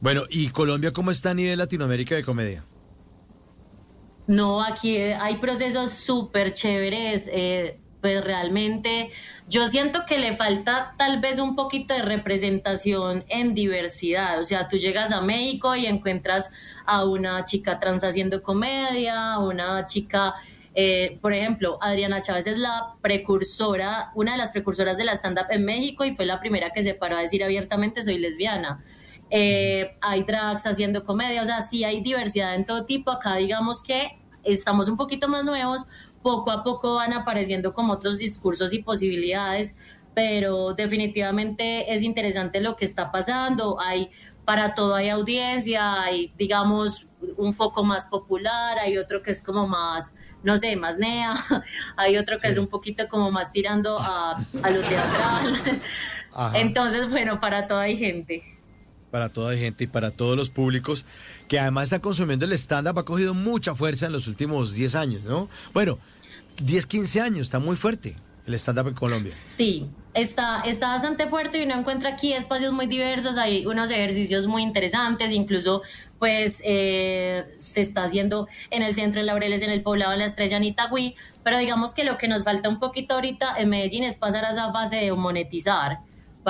Bueno, 0.00 0.22
¿y 0.30 0.48
Colombia 0.48 0.92
cómo 0.92 1.10
está 1.10 1.30
a 1.30 1.34
nivel 1.34 1.58
Latinoamérica 1.58 2.14
de 2.14 2.24
comedia? 2.24 2.64
No, 4.26 4.62
aquí 4.62 4.96
hay 4.96 5.36
procesos 5.36 5.90
súper 5.90 6.54
chéveres, 6.54 7.28
eh, 7.32 7.78
pues 8.00 8.22
realmente 8.24 9.10
yo 9.48 9.68
siento 9.68 10.04
que 10.06 10.18
le 10.18 10.34
falta 10.34 10.94
tal 10.96 11.20
vez 11.20 11.38
un 11.38 11.54
poquito 11.54 11.94
de 11.94 12.02
representación 12.02 13.24
en 13.28 13.54
diversidad, 13.54 14.38
o 14.38 14.44
sea, 14.44 14.68
tú 14.68 14.76
llegas 14.76 15.12
a 15.12 15.20
México 15.20 15.76
y 15.76 15.86
encuentras 15.86 16.50
a 16.86 17.04
una 17.04 17.44
chica 17.44 17.78
trans 17.78 18.04
haciendo 18.04 18.42
comedia, 18.42 19.38
una 19.38 19.86
chica, 19.86 20.34
eh, 20.74 21.18
por 21.20 21.32
ejemplo, 21.32 21.78
Adriana 21.80 22.20
Chávez 22.20 22.46
es 22.46 22.58
la 22.58 22.94
precursora, 23.00 24.12
una 24.14 24.32
de 24.32 24.38
las 24.38 24.50
precursoras 24.50 24.96
de 24.96 25.04
la 25.04 25.12
stand-up 25.12 25.46
en 25.50 25.64
México 25.64 26.04
y 26.04 26.12
fue 26.12 26.26
la 26.26 26.40
primera 26.40 26.70
que 26.70 26.82
se 26.82 26.94
paró 26.94 27.16
a 27.16 27.20
decir 27.20 27.44
abiertamente 27.44 28.02
soy 28.02 28.18
lesbiana. 28.18 28.82
Eh, 29.30 29.90
hay 30.00 30.24
drags 30.24 30.66
haciendo 30.66 31.04
comedia, 31.04 31.40
o 31.40 31.44
sea, 31.44 31.62
sí 31.62 31.84
hay 31.84 32.00
diversidad 32.00 32.56
en 32.56 32.66
todo 32.66 32.84
tipo. 32.84 33.12
Acá 33.12 33.36
digamos 33.36 33.82
que 33.82 34.18
estamos 34.42 34.88
un 34.88 34.96
poquito 34.96 35.28
más 35.28 35.44
nuevos, 35.44 35.86
poco 36.22 36.50
a 36.50 36.62
poco 36.62 36.96
van 36.96 37.12
apareciendo 37.12 37.72
como 37.72 37.94
otros 37.94 38.18
discursos 38.18 38.72
y 38.72 38.82
posibilidades, 38.82 39.76
pero 40.14 40.74
definitivamente 40.74 41.94
es 41.94 42.02
interesante 42.02 42.60
lo 42.60 42.76
que 42.76 42.84
está 42.84 43.10
pasando. 43.10 43.80
Hay 43.80 44.10
para 44.44 44.74
todo 44.74 44.96
hay 44.96 45.08
audiencia, 45.08 46.02
hay 46.02 46.32
digamos 46.36 47.06
un 47.36 47.54
foco 47.54 47.84
más 47.84 48.06
popular, 48.06 48.78
hay 48.78 48.98
otro 48.98 49.22
que 49.22 49.30
es 49.30 49.42
como 49.42 49.66
más, 49.68 50.14
no 50.42 50.56
sé, 50.56 50.74
más 50.76 50.98
nea, 50.98 51.34
hay 51.96 52.16
otro 52.16 52.38
que 52.38 52.48
es 52.48 52.56
un 52.56 52.66
poquito 52.66 53.08
como 53.08 53.30
más 53.30 53.52
tirando 53.52 53.98
a, 53.98 54.32
a 54.62 54.70
lo 54.70 54.80
teatral. 54.80 55.80
Ajá. 56.34 56.58
Entonces, 56.58 57.10
bueno, 57.10 57.38
para 57.40 57.66
todo 57.66 57.78
hay 57.78 57.96
gente. 57.96 58.59
Para 59.10 59.28
toda 59.28 59.56
gente 59.56 59.84
y 59.84 59.86
para 59.86 60.10
todos 60.10 60.36
los 60.36 60.50
públicos 60.50 61.04
que 61.48 61.58
además 61.58 61.84
están 61.84 62.00
consumiendo 62.00 62.44
el 62.44 62.52
stand-up, 62.52 62.98
ha 62.98 63.04
cogido 63.04 63.34
mucha 63.34 63.74
fuerza 63.74 64.06
en 64.06 64.12
los 64.12 64.28
últimos 64.28 64.72
10 64.72 64.94
años, 64.94 65.24
¿no? 65.24 65.48
Bueno, 65.72 65.98
10, 66.62 66.86
15 66.86 67.20
años, 67.20 67.40
está 67.46 67.58
muy 67.58 67.76
fuerte 67.76 68.14
el 68.46 68.54
stand-up 68.54 68.88
en 68.88 68.94
Colombia. 68.94 69.32
Sí, 69.32 69.86
está, 70.14 70.60
está 70.60 70.88
bastante 70.88 71.28
fuerte 71.28 71.58
y 71.58 71.64
uno 71.64 71.78
encuentra 71.78 72.10
aquí 72.10 72.32
espacios 72.32 72.72
muy 72.72 72.86
diversos, 72.86 73.36
hay 73.36 73.66
unos 73.66 73.90
ejercicios 73.90 74.46
muy 74.46 74.62
interesantes, 74.62 75.32
incluso 75.32 75.82
pues 76.18 76.62
eh, 76.64 77.46
se 77.58 77.80
está 77.80 78.04
haciendo 78.04 78.48
en 78.70 78.82
el 78.82 78.94
centro 78.94 79.20
de 79.20 79.26
Laureles, 79.26 79.62
en 79.62 79.70
el 79.70 79.82
poblado 79.82 80.12
de 80.12 80.18
la 80.18 80.24
Estrella, 80.26 80.56
en 80.56 80.74
pero 81.42 81.58
digamos 81.58 81.94
que 81.94 82.04
lo 82.04 82.18
que 82.18 82.28
nos 82.28 82.44
falta 82.44 82.68
un 82.68 82.78
poquito 82.78 83.14
ahorita 83.14 83.54
en 83.58 83.70
Medellín 83.70 84.04
es 84.04 84.18
pasar 84.18 84.44
a 84.44 84.50
esa 84.50 84.72
fase 84.72 84.96
de 84.96 85.12
monetizar, 85.12 86.00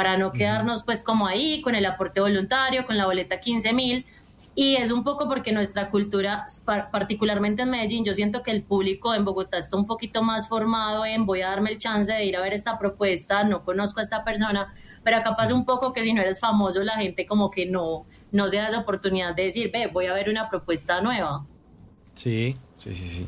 para 0.00 0.16
no 0.16 0.32
quedarnos 0.32 0.82
pues 0.82 1.02
como 1.02 1.26
ahí 1.26 1.60
con 1.60 1.74
el 1.74 1.84
aporte 1.84 2.22
voluntario, 2.22 2.86
con 2.86 2.96
la 2.96 3.04
boleta 3.04 3.38
15 3.38 3.74
mil. 3.74 4.06
Y 4.54 4.76
es 4.76 4.90
un 4.90 5.04
poco 5.04 5.28
porque 5.28 5.52
nuestra 5.52 5.90
cultura, 5.90 6.46
par- 6.64 6.90
particularmente 6.90 7.62
en 7.62 7.70
Medellín, 7.70 8.02
yo 8.02 8.14
siento 8.14 8.42
que 8.42 8.50
el 8.50 8.62
público 8.62 9.14
en 9.14 9.26
Bogotá 9.26 9.58
está 9.58 9.76
un 9.76 9.86
poquito 9.86 10.22
más 10.22 10.48
formado 10.48 11.04
en 11.04 11.26
voy 11.26 11.42
a 11.42 11.48
darme 11.50 11.68
el 11.70 11.76
chance 11.76 12.10
de 12.10 12.24
ir 12.24 12.34
a 12.34 12.40
ver 12.40 12.54
esta 12.54 12.78
propuesta, 12.78 13.44
no 13.44 13.62
conozco 13.62 14.00
a 14.00 14.02
esta 14.02 14.24
persona, 14.24 14.72
pero 15.04 15.18
acá 15.18 15.36
pasa 15.36 15.52
un 15.54 15.66
poco 15.66 15.92
que 15.92 16.02
si 16.02 16.14
no 16.14 16.22
eres 16.22 16.40
famoso, 16.40 16.82
la 16.82 16.94
gente 16.94 17.26
como 17.26 17.50
que 17.50 17.66
no, 17.66 18.06
no 18.32 18.48
se 18.48 18.56
da 18.56 18.68
esa 18.68 18.78
oportunidad 18.78 19.34
de 19.34 19.42
decir, 19.44 19.70
ve, 19.70 19.86
voy 19.92 20.06
a 20.06 20.14
ver 20.14 20.30
una 20.30 20.48
propuesta 20.48 21.02
nueva. 21.02 21.44
Sí, 22.14 22.56
sí, 22.78 22.94
sí, 22.94 23.08
sí. 23.08 23.26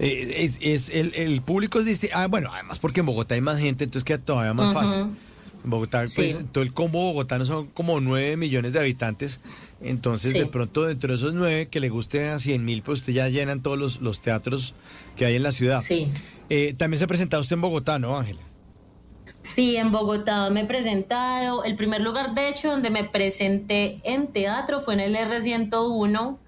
Eh, 0.00 0.34
Es, 0.44 0.58
es- 0.60 0.88
el, 0.90 1.14
el 1.14 1.40
público 1.42 1.78
es 1.78 1.84
distinto. 1.86 2.16
Ah, 2.18 2.26
bueno, 2.26 2.50
además 2.52 2.80
porque 2.80 3.00
en 3.00 3.06
Bogotá 3.06 3.36
hay 3.36 3.40
más 3.40 3.58
gente, 3.60 3.84
entonces 3.84 4.02
queda 4.04 4.18
todavía 4.18 4.52
más 4.52 4.66
Ujú. 4.66 4.74
fácil. 4.74 5.16
Bogotá, 5.64 6.04
pues, 6.14 6.36
todo 6.52 6.64
el 6.64 6.72
combo 6.72 7.00
bogotano 7.00 7.44
son 7.44 7.66
como 7.68 8.00
9 8.00 8.36
millones 8.36 8.72
de 8.72 8.80
habitantes. 8.80 9.40
Entonces, 9.80 10.32
Sí. 10.32 10.38
de 10.38 10.46
pronto, 10.46 10.84
dentro 10.84 11.10
de 11.10 11.16
esos 11.16 11.34
9 11.34 11.68
que 11.68 11.80
le 11.80 11.88
guste 11.88 12.28
a 12.28 12.38
100 12.38 12.64
mil, 12.64 12.82
pues 12.82 13.00
usted 13.00 13.12
ya 13.12 13.28
llenan 13.28 13.62
todos 13.62 13.78
los, 13.78 14.00
los 14.00 14.20
teatros 14.20 14.74
que 15.16 15.24
hay 15.24 15.36
en 15.36 15.42
la 15.42 15.52
ciudad. 15.52 15.80
Sí. 15.82 16.08
Eh, 16.50 16.74
también 16.76 16.98
se 16.98 17.04
ha 17.04 17.08
presentado 17.08 17.40
usted 17.40 17.54
en 17.54 17.62
Bogotá, 17.62 17.98
¿no, 17.98 18.16
Ángela? 18.16 18.40
Sí, 19.42 19.76
en 19.76 19.90
Bogotá 19.90 20.50
me 20.50 20.60
he 20.60 20.64
presentado. 20.66 21.64
El 21.64 21.74
primer 21.74 22.00
lugar, 22.00 22.34
de 22.34 22.48
hecho, 22.48 22.70
donde 22.70 22.90
me 22.90 23.04
presenté 23.04 23.98
en 24.04 24.28
teatro 24.28 24.80
fue 24.80 24.94
en 24.94 25.00
el 25.00 25.16
R101, 25.16 26.38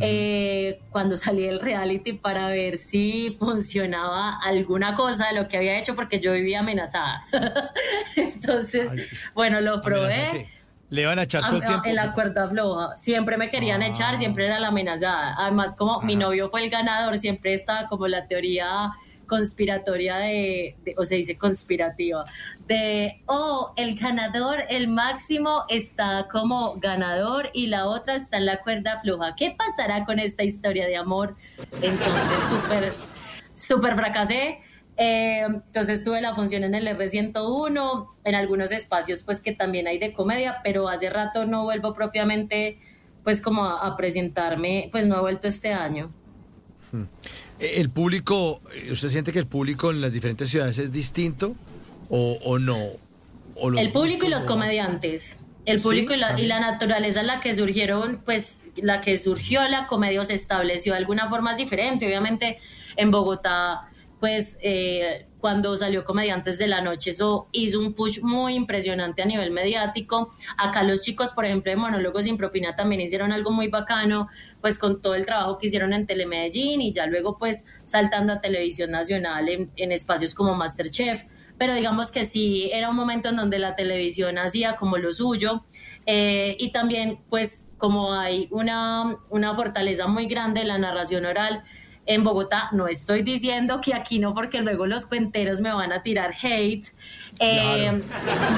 eh, 0.00 0.80
cuando 0.90 1.16
salí 1.16 1.42
del 1.46 1.60
reality 1.60 2.14
para 2.14 2.48
ver 2.48 2.78
si 2.78 3.34
funcionaba 3.38 4.38
alguna 4.42 4.94
cosa 4.94 5.28
de 5.28 5.34
lo 5.40 5.48
que 5.48 5.56
había 5.56 5.78
hecho, 5.78 5.94
porque 5.94 6.20
yo 6.20 6.32
vivía 6.32 6.60
amenazada. 6.60 7.22
Entonces, 8.16 8.90
bueno, 9.34 9.60
lo 9.60 9.74
¿Amenaza 9.74 9.88
probé. 9.88 10.46
¿Le 10.90 11.02
iban 11.02 11.18
a 11.18 11.22
echar 11.22 11.42
Am- 11.44 11.50
todo 11.50 11.60
el 11.60 11.66
tiempo? 11.66 11.88
En 11.88 11.94
la 11.96 12.12
cuerda 12.12 12.48
floja. 12.48 12.96
Siempre 12.96 13.36
me 13.36 13.50
querían 13.50 13.82
Ah. 13.82 13.86
echar, 13.88 14.16
siempre 14.18 14.46
era 14.46 14.60
la 14.60 14.68
amenazada. 14.68 15.34
Además, 15.38 15.74
como 15.76 16.00
mi 16.02 16.14
novio 16.14 16.50
fue 16.50 16.62
el 16.64 16.70
ganador, 16.70 17.18
siempre 17.18 17.52
estaba 17.54 17.88
como 17.88 18.06
la 18.06 18.26
teoría 18.28 18.90
conspiratoria 19.26 20.16
de, 20.16 20.76
o 20.96 21.04
se 21.04 21.16
dice 21.16 21.36
conspirativa, 21.36 22.24
de, 22.66 23.22
oh, 23.26 23.72
el 23.76 23.98
ganador, 23.98 24.64
el 24.68 24.88
máximo 24.88 25.64
está 25.68 26.28
como 26.30 26.76
ganador 26.76 27.50
y 27.52 27.66
la 27.66 27.86
otra 27.86 28.16
está 28.16 28.38
en 28.38 28.46
la 28.46 28.62
cuerda 28.62 29.00
floja. 29.00 29.34
¿Qué 29.36 29.56
pasará 29.56 30.04
con 30.04 30.18
esta 30.18 30.44
historia 30.44 30.86
de 30.86 30.96
amor? 30.96 31.36
Entonces, 31.82 32.38
súper, 32.48 32.92
súper 33.54 33.94
fracasé. 33.94 34.60
Eh, 34.96 35.42
entonces 35.42 36.04
tuve 36.04 36.20
la 36.20 36.34
función 36.34 36.62
en 36.62 36.74
el 36.74 36.86
R101, 36.86 38.06
en 38.22 38.34
algunos 38.34 38.70
espacios 38.70 39.24
pues 39.24 39.40
que 39.40 39.52
también 39.52 39.88
hay 39.88 39.98
de 39.98 40.12
comedia, 40.12 40.60
pero 40.62 40.88
hace 40.88 41.10
rato 41.10 41.46
no 41.46 41.64
vuelvo 41.64 41.92
propiamente 41.94 42.78
pues 43.24 43.40
como 43.40 43.64
a, 43.64 43.96
presentarme, 43.96 44.88
pues 44.92 45.06
no 45.06 45.16
he 45.16 45.20
vuelto 45.20 45.48
este 45.48 45.72
año. 45.72 46.12
Eh, 46.92 47.06
¿El 47.58 47.90
público, 47.90 48.60
eh, 48.74 48.92
usted 48.92 49.08
siente 49.08 49.32
que 49.32 49.38
el 49.38 49.46
público 49.46 49.90
en 49.90 50.00
las 50.00 50.12
diferentes 50.12 50.48
ciudades 50.48 50.78
es 50.78 50.92
distinto 50.92 51.54
o, 52.08 52.38
o 52.44 52.58
no? 52.58 52.78
O 53.56 53.72
El 53.72 53.92
público 53.92 54.26
y 54.26 54.30
los 54.30 54.44
comediantes. 54.44 55.38
El 55.64 55.78
Sí, 55.78 55.84
público 55.84 56.12
y, 56.12 56.16
la, 56.18 56.38
y 56.38 56.46
la 56.46 56.60
naturaleza 56.60 57.20
en 57.20 57.26
la 57.28 57.40
que 57.40 57.54
surgieron, 57.54 58.20
pues 58.24 58.60
la 58.76 59.00
que 59.00 59.16
surgió 59.16 59.66
la 59.68 59.86
comedia 59.86 60.20
o 60.20 60.24
se 60.24 60.34
estableció 60.34 60.92
de 60.92 60.98
alguna 60.98 61.28
forma 61.28 61.52
es 61.52 61.56
diferente. 61.56 62.06
Obviamente 62.06 62.58
en 62.96 63.10
Bogotá, 63.10 63.88
pues 64.20 64.58
eh, 64.62 65.26
cuando 65.44 65.76
salió 65.76 66.04
Comediantes 66.04 66.56
de 66.56 66.66
la 66.66 66.80
Noche, 66.80 67.10
eso 67.10 67.48
hizo 67.52 67.78
un 67.78 67.92
push 67.92 68.20
muy 68.22 68.54
impresionante 68.54 69.20
a 69.20 69.26
nivel 69.26 69.50
mediático. 69.50 70.32
Acá 70.56 70.82
los 70.84 71.02
chicos, 71.02 71.32
por 71.32 71.44
ejemplo, 71.44 71.70
de 71.70 71.76
Monólogos 71.76 72.24
sin 72.24 72.38
Propina 72.38 72.74
también 72.74 73.02
hicieron 73.02 73.30
algo 73.30 73.50
muy 73.50 73.68
bacano, 73.68 74.28
pues 74.62 74.78
con 74.78 75.02
todo 75.02 75.14
el 75.14 75.26
trabajo 75.26 75.58
que 75.58 75.66
hicieron 75.66 75.92
en 75.92 76.06
Telemedellín 76.06 76.80
y 76.80 76.92
ya 76.92 77.04
luego 77.04 77.36
pues 77.36 77.66
saltando 77.84 78.32
a 78.32 78.40
Televisión 78.40 78.90
Nacional 78.90 79.50
en, 79.50 79.70
en 79.76 79.92
espacios 79.92 80.32
como 80.32 80.54
Masterchef 80.54 81.24
pero 81.58 81.74
digamos 81.74 82.10
que 82.10 82.24
sí 82.24 82.70
era 82.72 82.88
un 82.90 82.96
momento 82.96 83.28
en 83.28 83.36
donde 83.36 83.60
la 83.60 83.76
televisión 83.76 84.38
hacía 84.38 84.74
como 84.74 84.96
lo 84.96 85.12
suyo 85.12 85.62
eh, 86.04 86.56
y 86.58 86.72
también 86.72 87.20
pues 87.28 87.68
como 87.78 88.12
hay 88.12 88.48
una, 88.50 89.18
una 89.30 89.54
fortaleza 89.54 90.08
muy 90.08 90.26
grande 90.26 90.62
en 90.62 90.68
la 90.68 90.78
narración 90.78 91.26
oral 91.26 91.62
en 92.06 92.24
Bogotá, 92.24 92.68
no 92.72 92.86
estoy 92.86 93.22
diciendo 93.22 93.80
que 93.80 93.94
aquí 93.94 94.18
no 94.18 94.34
porque 94.34 94.60
luego 94.60 94.86
los 94.86 95.06
cuenteros 95.06 95.60
me 95.60 95.72
van 95.72 95.92
a 95.92 96.02
tirar 96.02 96.32
hate, 96.42 96.86
eh, 97.40 98.02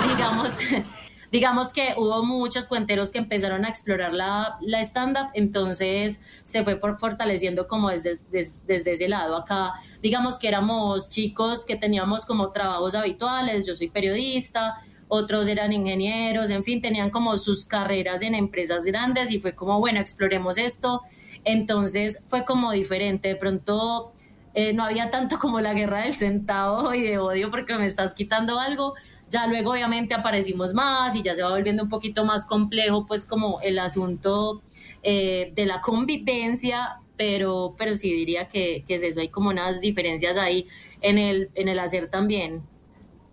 digamos, 0.08 0.58
digamos 1.30 1.72
que 1.72 1.94
hubo 1.96 2.24
muchos 2.24 2.66
cuenteros 2.66 3.10
que 3.10 3.18
empezaron 3.18 3.64
a 3.64 3.68
explorar 3.68 4.12
la, 4.12 4.58
la 4.60 4.80
stand-up, 4.80 5.28
entonces 5.34 6.20
se 6.44 6.64
fue 6.64 6.76
por 6.76 6.98
fortaleciendo 6.98 7.68
como 7.68 7.90
desde, 7.90 8.18
desde, 8.30 8.54
desde, 8.66 8.92
ese 8.92 9.08
lado. 9.08 9.36
Acá, 9.36 9.74
digamos 10.02 10.38
que 10.38 10.48
éramos 10.48 11.08
chicos 11.08 11.64
que 11.64 11.76
teníamos 11.76 12.24
como 12.24 12.50
trabajos 12.50 12.94
habituales, 12.94 13.66
yo 13.66 13.76
soy 13.76 13.88
periodista, 13.88 14.80
otros 15.08 15.46
eran 15.46 15.72
ingenieros, 15.72 16.50
en 16.50 16.64
fin, 16.64 16.80
tenían 16.80 17.10
como 17.10 17.36
sus 17.36 17.64
carreras 17.64 18.22
en 18.22 18.34
empresas 18.34 18.84
grandes 18.84 19.30
y 19.30 19.38
fue 19.38 19.54
como, 19.54 19.78
bueno, 19.78 20.00
exploremos 20.00 20.58
esto. 20.58 21.02
Entonces 21.46 22.18
fue 22.26 22.44
como 22.44 22.72
diferente, 22.72 23.28
de 23.28 23.36
pronto 23.36 24.12
eh, 24.52 24.72
no 24.72 24.84
había 24.84 25.10
tanto 25.10 25.38
como 25.38 25.60
la 25.60 25.74
guerra 25.74 26.00
del 26.00 26.12
centavo 26.12 26.92
y 26.92 27.02
de 27.02 27.18
odio 27.18 27.52
porque 27.52 27.76
me 27.76 27.86
estás 27.86 28.14
quitando 28.14 28.58
algo, 28.58 28.94
ya 29.30 29.46
luego 29.46 29.70
obviamente 29.70 30.12
aparecimos 30.12 30.74
más 30.74 31.14
y 31.14 31.22
ya 31.22 31.36
se 31.36 31.44
va 31.44 31.50
volviendo 31.50 31.84
un 31.84 31.88
poquito 31.88 32.24
más 32.24 32.46
complejo, 32.46 33.06
pues 33.06 33.26
como 33.26 33.60
el 33.60 33.78
asunto 33.78 34.60
eh, 35.04 35.52
de 35.54 35.66
la 35.66 35.80
convivencia, 35.80 36.98
pero, 37.16 37.76
pero 37.78 37.94
sí 37.94 38.12
diría 38.12 38.48
que, 38.48 38.82
que, 38.84 38.96
es 38.96 39.04
eso, 39.04 39.20
hay 39.20 39.28
como 39.28 39.50
unas 39.50 39.80
diferencias 39.80 40.36
ahí 40.36 40.66
en 41.00 41.16
el, 41.16 41.50
en 41.54 41.68
el 41.68 41.78
hacer 41.78 42.08
también. 42.08 42.62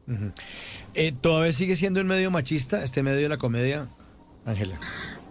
Uh 0.08 0.12
-huh. 0.12 0.34
eh, 0.94 1.14
¿Todavía 1.20 1.52
sigue 1.52 1.76
siendo 1.76 2.00
un 2.00 2.06
medio 2.06 2.30
machista 2.30 2.84
este 2.84 3.02
medio 3.02 3.24
de 3.24 3.30
la 3.30 3.38
comedia, 3.38 3.88
Ángela? 4.46 4.78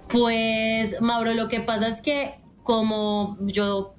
Pues, 0.09 1.01
Mauro, 1.01 1.33
lo 1.35 1.49
que 1.49 1.61
pasa 1.61 1.87
es 1.87 2.03
que 2.03 2.42
como 2.63 3.37
yo 3.41 3.95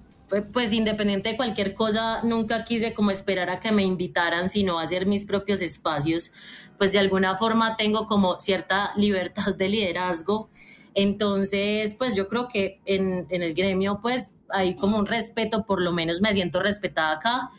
pues 0.51 0.73
independiente 0.73 1.29
de 1.29 1.37
cualquier 1.37 1.75
cosa, 1.75 2.21
nunca 2.23 2.63
quise 2.63 2.93
como 2.93 3.11
esperar 3.11 3.49
a 3.49 3.59
que 3.59 3.71
me 3.71 3.83
invitaran, 3.83 4.49
sino 4.49 4.79
hacer 4.79 5.05
mis 5.05 5.25
propios 5.25 5.61
espacios, 5.61 6.31
pues 6.77 6.91
de 6.91 6.99
alguna 6.99 7.35
forma 7.35 7.75
tengo 7.77 8.07
como 8.07 8.39
cierta 8.39 8.91
libertad 8.97 9.55
de 9.55 9.69
liderazgo. 9.69 10.49
Entonces, 10.95 11.95
pues 11.95 12.15
yo 12.15 12.27
creo 12.27 12.47
que 12.47 12.79
en, 12.85 13.25
en 13.29 13.41
el 13.41 13.53
gremio, 13.53 13.99
pues 14.01 14.37
hay 14.49 14.75
como 14.75 14.97
un 14.97 15.07
respeto, 15.07 15.65
por 15.65 15.81
lo 15.81 15.91
menos 15.91 16.21
me 16.21 16.33
siento 16.33 16.61
respetada 16.61 17.13
acá. 17.13 17.51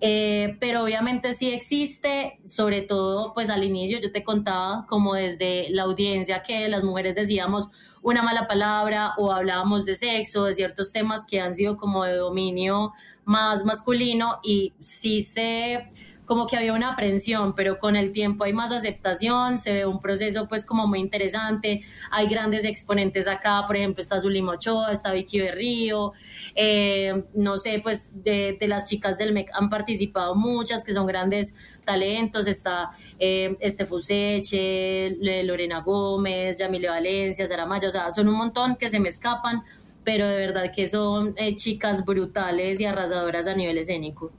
Eh, 0.00 0.56
pero 0.60 0.84
obviamente 0.84 1.32
sí 1.32 1.50
existe, 1.50 2.38
sobre 2.44 2.82
todo 2.82 3.32
pues 3.32 3.48
al 3.48 3.64
inicio 3.64 3.98
yo 3.98 4.12
te 4.12 4.24
contaba 4.24 4.84
como 4.90 5.14
desde 5.14 5.70
la 5.70 5.84
audiencia 5.84 6.42
que 6.42 6.68
las 6.68 6.84
mujeres 6.84 7.14
decíamos 7.14 7.70
una 8.06 8.22
mala 8.22 8.46
palabra 8.46 9.14
o 9.16 9.32
hablábamos 9.32 9.84
de 9.84 9.96
sexo, 9.96 10.44
de 10.44 10.52
ciertos 10.52 10.92
temas 10.92 11.26
que 11.26 11.40
han 11.40 11.52
sido 11.52 11.76
como 11.76 12.04
de 12.04 12.14
dominio 12.14 12.92
más 13.24 13.64
masculino 13.64 14.38
y 14.44 14.74
sí 14.78 15.22
se 15.22 15.88
como 16.26 16.46
que 16.46 16.56
había 16.56 16.72
una 16.72 16.92
aprensión, 16.92 17.54
pero 17.54 17.78
con 17.78 17.96
el 17.96 18.12
tiempo 18.12 18.44
hay 18.44 18.52
más 18.52 18.72
aceptación, 18.72 19.58
se 19.58 19.72
ve 19.72 19.86
un 19.86 20.00
proceso 20.00 20.48
pues 20.48 20.66
como 20.66 20.86
muy 20.86 20.98
interesante, 20.98 21.82
hay 22.10 22.26
grandes 22.26 22.64
exponentes 22.64 23.28
acá, 23.28 23.64
por 23.66 23.76
ejemplo 23.76 24.02
está 24.02 24.20
Zulima 24.20 24.52
Ochoa, 24.52 24.90
está 24.90 25.12
Vicky 25.12 25.40
Berrío, 25.40 26.12
eh, 26.54 27.24
no 27.34 27.56
sé, 27.56 27.80
pues 27.82 28.22
de, 28.22 28.58
las 28.66 28.88
chicas 28.88 29.16
del 29.18 29.32
MEC 29.32 29.50
han 29.54 29.70
participado 29.70 30.34
muchas 30.34 30.84
que 30.84 30.92
son 30.92 31.06
grandes 31.06 31.54
talentos, 31.84 32.48
está 32.48 32.90
eh, 33.18 33.56
este 33.60 33.86
Fuseche, 33.86 35.16
Lorena 35.44 35.80
Gómez, 35.80 36.56
Yamile 36.56 36.88
Valencia, 36.88 37.46
Sara 37.46 37.66
Maya, 37.66 37.88
o 37.88 37.90
sea, 37.90 38.10
son 38.10 38.28
un 38.28 38.34
montón 38.34 38.76
que 38.76 38.90
se 38.90 38.98
me 38.98 39.08
escapan, 39.08 39.62
pero 40.02 40.26
de 40.26 40.36
verdad 40.36 40.72
que 40.74 40.88
son 40.88 41.34
eh, 41.36 41.54
chicas 41.54 42.04
brutales 42.04 42.80
y 42.80 42.84
arrasadoras 42.84 43.46
a 43.46 43.54
nivel 43.54 43.78
escénico. 43.78 44.32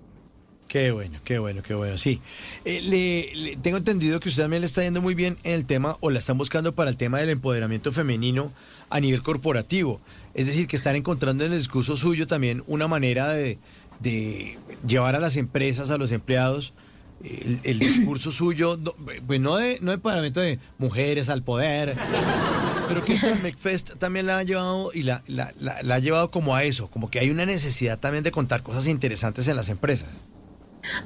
Qué 0.68 0.92
bueno, 0.92 1.20
qué 1.24 1.40
bueno, 1.40 1.62
qué 1.64 1.74
bueno, 1.74 1.98
sí. 1.98 2.20
Eh, 2.66 2.82
le, 2.82 3.34
le, 3.36 3.56
tengo 3.56 3.78
entendido 3.78 4.20
que 4.20 4.28
usted 4.28 4.44
también 4.44 4.62
le 4.62 4.68
está 4.68 4.84
yendo 4.84 5.02
muy 5.02 5.16
bien 5.16 5.38
en 5.44 5.54
el 5.54 5.66
tema, 5.66 5.96
o 6.02 6.10
la 6.10 6.20
están 6.20 6.38
buscando 6.38 6.76
para 6.76 6.90
el 6.90 6.98
tema 6.98 7.20
del 7.20 7.30
empoderamiento 7.30 7.94
femenino 7.94 8.52
a 8.90 9.00
nivel 9.00 9.24
corporativo. 9.24 10.02
Es 10.34 10.46
decir, 10.46 10.68
que 10.68 10.76
están 10.76 10.96
encontrando 10.96 11.46
en 11.46 11.54
el 11.54 11.58
discurso 11.58 11.96
suyo 11.96 12.28
también 12.28 12.64
una 12.68 12.88
manera 12.88 13.30
de, 13.30 13.58
de 14.02 14.58
llevar 14.86 15.16
a 15.16 15.20
las 15.20 15.38
empresas, 15.38 15.90
a 15.90 15.98
los 15.98 16.12
empleados, 16.12 16.74
el, 17.24 17.60
el 17.64 17.80
discurso 17.80 18.32
suyo, 18.34 18.78
no, 18.78 18.94
pues 19.26 19.40
no 19.40 19.56
de, 19.56 19.80
no 19.82 19.92
de 19.92 19.96
empoderamiento 19.96 20.42
de 20.42 20.60
mujeres 20.78 21.30
al 21.30 21.44
poder, 21.44 21.96
pero 22.90 23.06
que 23.06 23.14
esto 23.14 23.28
en 23.30 23.42
McFest 23.42 23.96
también 23.96 24.26
la 24.28 24.40
ha 24.40 24.44
llevado 24.44 24.92
y 24.94 25.04
la, 25.04 25.24
la, 25.28 25.54
la, 25.60 25.82
la 25.82 25.96
ha 25.96 26.00
llevado 26.00 26.30
como 26.30 26.56
a 26.56 26.64
eso, 26.66 26.90
como 26.90 27.10
que 27.10 27.20
hay 27.20 27.30
una 27.30 27.46
necesidad 27.46 28.00
también 28.00 28.26
de 28.26 28.32
contar 28.32 28.64
cosas 28.64 28.88
interesantes 28.88 29.48
en 29.48 29.56
las 29.56 29.70
empresas. 29.70 30.10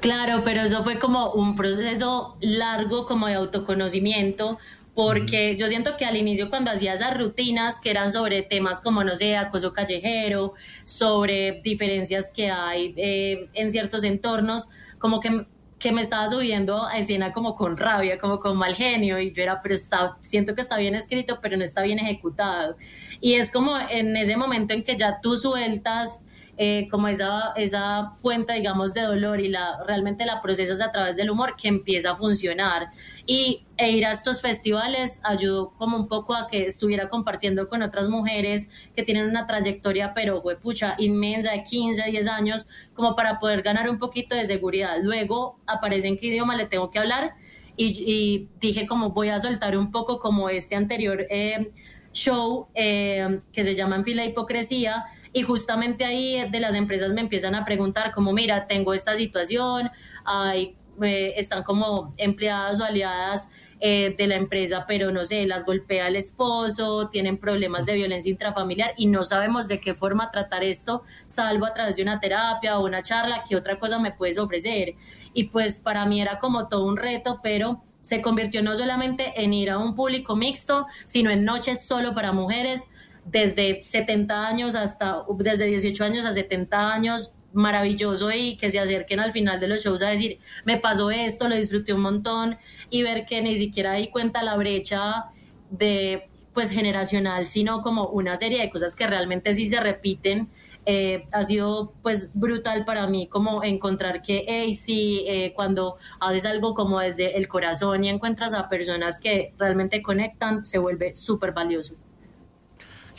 Claro, 0.00 0.42
pero 0.44 0.62
eso 0.62 0.82
fue 0.82 0.98
como 0.98 1.32
un 1.32 1.56
proceso 1.56 2.36
largo 2.40 3.06
como 3.06 3.26
de 3.26 3.34
autoconocimiento, 3.34 4.58
porque 4.94 5.56
yo 5.56 5.68
siento 5.68 5.96
que 5.96 6.04
al 6.04 6.16
inicio 6.16 6.50
cuando 6.50 6.70
hacía 6.70 6.94
esas 6.94 7.16
rutinas 7.16 7.80
que 7.80 7.90
eran 7.90 8.10
sobre 8.10 8.42
temas 8.42 8.80
como, 8.80 9.04
no 9.04 9.16
sé, 9.16 9.36
acoso 9.36 9.72
callejero, 9.72 10.54
sobre 10.84 11.60
diferencias 11.62 12.30
que 12.30 12.50
hay 12.50 12.94
eh, 12.96 13.48
en 13.54 13.70
ciertos 13.70 14.04
entornos, 14.04 14.68
como 14.98 15.20
que, 15.20 15.46
que 15.78 15.92
me 15.92 16.02
estaba 16.02 16.28
subiendo 16.28 16.84
a 16.84 16.98
escena 16.98 17.32
como 17.32 17.54
con 17.54 17.76
rabia, 17.76 18.18
como 18.18 18.38
con 18.38 18.56
mal 18.56 18.74
genio, 18.74 19.18
y 19.18 19.32
yo 19.32 19.42
era, 19.42 19.60
pero 19.62 19.74
está, 19.74 20.16
siento 20.20 20.54
que 20.54 20.60
está 20.60 20.76
bien 20.76 20.94
escrito, 20.94 21.38
pero 21.40 21.56
no 21.56 21.64
está 21.64 21.82
bien 21.82 21.98
ejecutado. 21.98 22.76
Y 23.20 23.34
es 23.34 23.50
como 23.50 23.78
en 23.78 24.16
ese 24.16 24.36
momento 24.36 24.74
en 24.74 24.82
que 24.82 24.96
ya 24.96 25.20
tú 25.22 25.36
sueltas 25.36 26.22
eh, 26.64 26.86
como 26.92 27.08
esa, 27.08 27.52
esa 27.56 28.12
fuente, 28.12 28.52
digamos, 28.52 28.94
de 28.94 29.00
dolor 29.00 29.40
y 29.40 29.48
la, 29.48 29.82
realmente 29.84 30.24
la 30.24 30.40
procesas 30.40 30.80
a 30.80 30.92
través 30.92 31.16
del 31.16 31.28
humor 31.28 31.56
que 31.60 31.66
empieza 31.66 32.12
a 32.12 32.14
funcionar. 32.14 32.90
Y 33.26 33.66
e 33.76 33.90
ir 33.90 34.06
a 34.06 34.12
estos 34.12 34.42
festivales 34.42 35.20
ayudó 35.24 35.72
como 35.76 35.96
un 35.96 36.06
poco 36.06 36.36
a 36.36 36.46
que 36.46 36.66
estuviera 36.66 37.08
compartiendo 37.08 37.68
con 37.68 37.82
otras 37.82 38.06
mujeres 38.08 38.68
que 38.94 39.02
tienen 39.02 39.26
una 39.26 39.44
trayectoria, 39.44 40.14
pero 40.14 40.40
fue 40.40 40.54
pucha, 40.54 40.94
inmensa 40.98 41.50
de 41.50 41.64
15, 41.64 42.12
10 42.12 42.28
años, 42.28 42.68
como 42.94 43.16
para 43.16 43.40
poder 43.40 43.62
ganar 43.62 43.90
un 43.90 43.98
poquito 43.98 44.36
de 44.36 44.44
seguridad. 44.44 44.98
Luego 45.02 45.58
aparece 45.66 46.06
en 46.06 46.16
qué 46.16 46.28
idioma 46.28 46.54
le 46.54 46.66
tengo 46.66 46.90
que 46.90 47.00
hablar 47.00 47.34
y, 47.76 47.86
y 48.06 48.48
dije 48.60 48.86
como 48.86 49.10
voy 49.10 49.30
a 49.30 49.40
soltar 49.40 49.76
un 49.76 49.90
poco 49.90 50.20
como 50.20 50.48
este 50.48 50.76
anterior 50.76 51.26
eh, 51.28 51.72
show 52.12 52.68
eh, 52.74 53.40
que 53.52 53.64
se 53.64 53.74
llama 53.74 53.96
En 53.96 54.04
fila 54.04 54.24
hipocresía, 54.24 55.06
y 55.32 55.42
justamente 55.42 56.04
ahí 56.04 56.48
de 56.50 56.60
las 56.60 56.74
empresas 56.74 57.12
me 57.12 57.20
empiezan 57.20 57.54
a 57.54 57.64
preguntar 57.64 58.12
como, 58.12 58.32
mira, 58.32 58.66
tengo 58.66 58.94
esta 58.94 59.14
situación, 59.14 59.90
hay, 60.24 60.76
eh, 61.02 61.34
están 61.36 61.62
como 61.62 62.14
empleadas 62.18 62.80
o 62.80 62.84
aliadas 62.84 63.48
eh, 63.80 64.14
de 64.16 64.26
la 64.28 64.36
empresa, 64.36 64.84
pero 64.86 65.10
no 65.10 65.24
sé, 65.24 65.44
las 65.46 65.64
golpea 65.64 66.06
el 66.06 66.14
esposo, 66.14 67.08
tienen 67.08 67.36
problemas 67.36 67.84
de 67.86 67.94
violencia 67.94 68.30
intrafamiliar 68.30 68.94
y 68.96 69.06
no 69.06 69.24
sabemos 69.24 69.66
de 69.66 69.80
qué 69.80 69.92
forma 69.92 70.30
tratar 70.30 70.62
esto, 70.62 71.02
salvo 71.26 71.66
a 71.66 71.74
través 71.74 71.96
de 71.96 72.02
una 72.02 72.20
terapia 72.20 72.78
o 72.78 72.84
una 72.84 73.02
charla, 73.02 73.42
¿qué 73.48 73.56
otra 73.56 73.80
cosa 73.80 73.98
me 73.98 74.12
puedes 74.12 74.38
ofrecer? 74.38 74.94
Y 75.34 75.44
pues 75.44 75.80
para 75.80 76.06
mí 76.06 76.20
era 76.20 76.38
como 76.38 76.68
todo 76.68 76.84
un 76.84 76.96
reto, 76.96 77.40
pero 77.42 77.82
se 78.02 78.20
convirtió 78.20 78.62
no 78.62 78.76
solamente 78.76 79.42
en 79.42 79.52
ir 79.52 79.70
a 79.70 79.78
un 79.78 79.94
público 79.94 80.36
mixto, 80.36 80.86
sino 81.04 81.30
en 81.30 81.44
noches 81.44 81.84
solo 81.84 82.14
para 82.14 82.32
mujeres, 82.32 82.86
desde 83.24 83.82
70 83.82 84.46
años 84.46 84.74
hasta, 84.74 85.24
desde 85.38 85.66
18 85.66 86.04
años 86.04 86.24
a 86.24 86.32
70 86.32 86.92
años, 86.92 87.34
maravilloso 87.52 88.30
y 88.32 88.56
que 88.56 88.70
se 88.70 88.78
acerquen 88.78 89.20
al 89.20 89.30
final 89.30 89.60
de 89.60 89.68
los 89.68 89.82
shows 89.82 90.02
a 90.02 90.08
decir, 90.08 90.38
me 90.64 90.78
pasó 90.78 91.10
esto, 91.10 91.48
lo 91.48 91.54
disfruté 91.54 91.92
un 91.92 92.00
montón 92.00 92.56
y 92.90 93.02
ver 93.02 93.26
que 93.26 93.42
ni 93.42 93.56
siquiera 93.56 93.94
di 93.94 94.08
cuenta 94.08 94.42
la 94.42 94.56
brecha 94.56 95.26
de 95.70 96.28
pues 96.52 96.70
generacional, 96.70 97.46
sino 97.46 97.82
como 97.82 98.08
una 98.08 98.36
serie 98.36 98.60
de 98.60 98.70
cosas 98.70 98.94
que 98.94 99.06
realmente 99.06 99.54
sí 99.54 99.66
se 99.66 99.80
repiten. 99.80 100.50
Eh, 100.84 101.24
ha 101.32 101.44
sido 101.44 101.92
pues 102.02 102.32
brutal 102.34 102.84
para 102.84 103.06
mí 103.06 103.28
como 103.28 103.62
encontrar 103.62 104.20
que 104.20 104.44
hey, 104.48 104.74
sí, 104.74 105.24
eh, 105.28 105.52
cuando 105.54 105.96
haces 106.18 106.44
algo 106.44 106.74
como 106.74 106.98
desde 106.98 107.36
el 107.38 107.46
corazón 107.46 108.02
y 108.02 108.08
encuentras 108.08 108.52
a 108.52 108.68
personas 108.68 109.20
que 109.20 109.54
realmente 109.58 110.02
conectan, 110.02 110.66
se 110.66 110.78
vuelve 110.78 111.14
súper 111.14 111.52
valioso. 111.52 111.94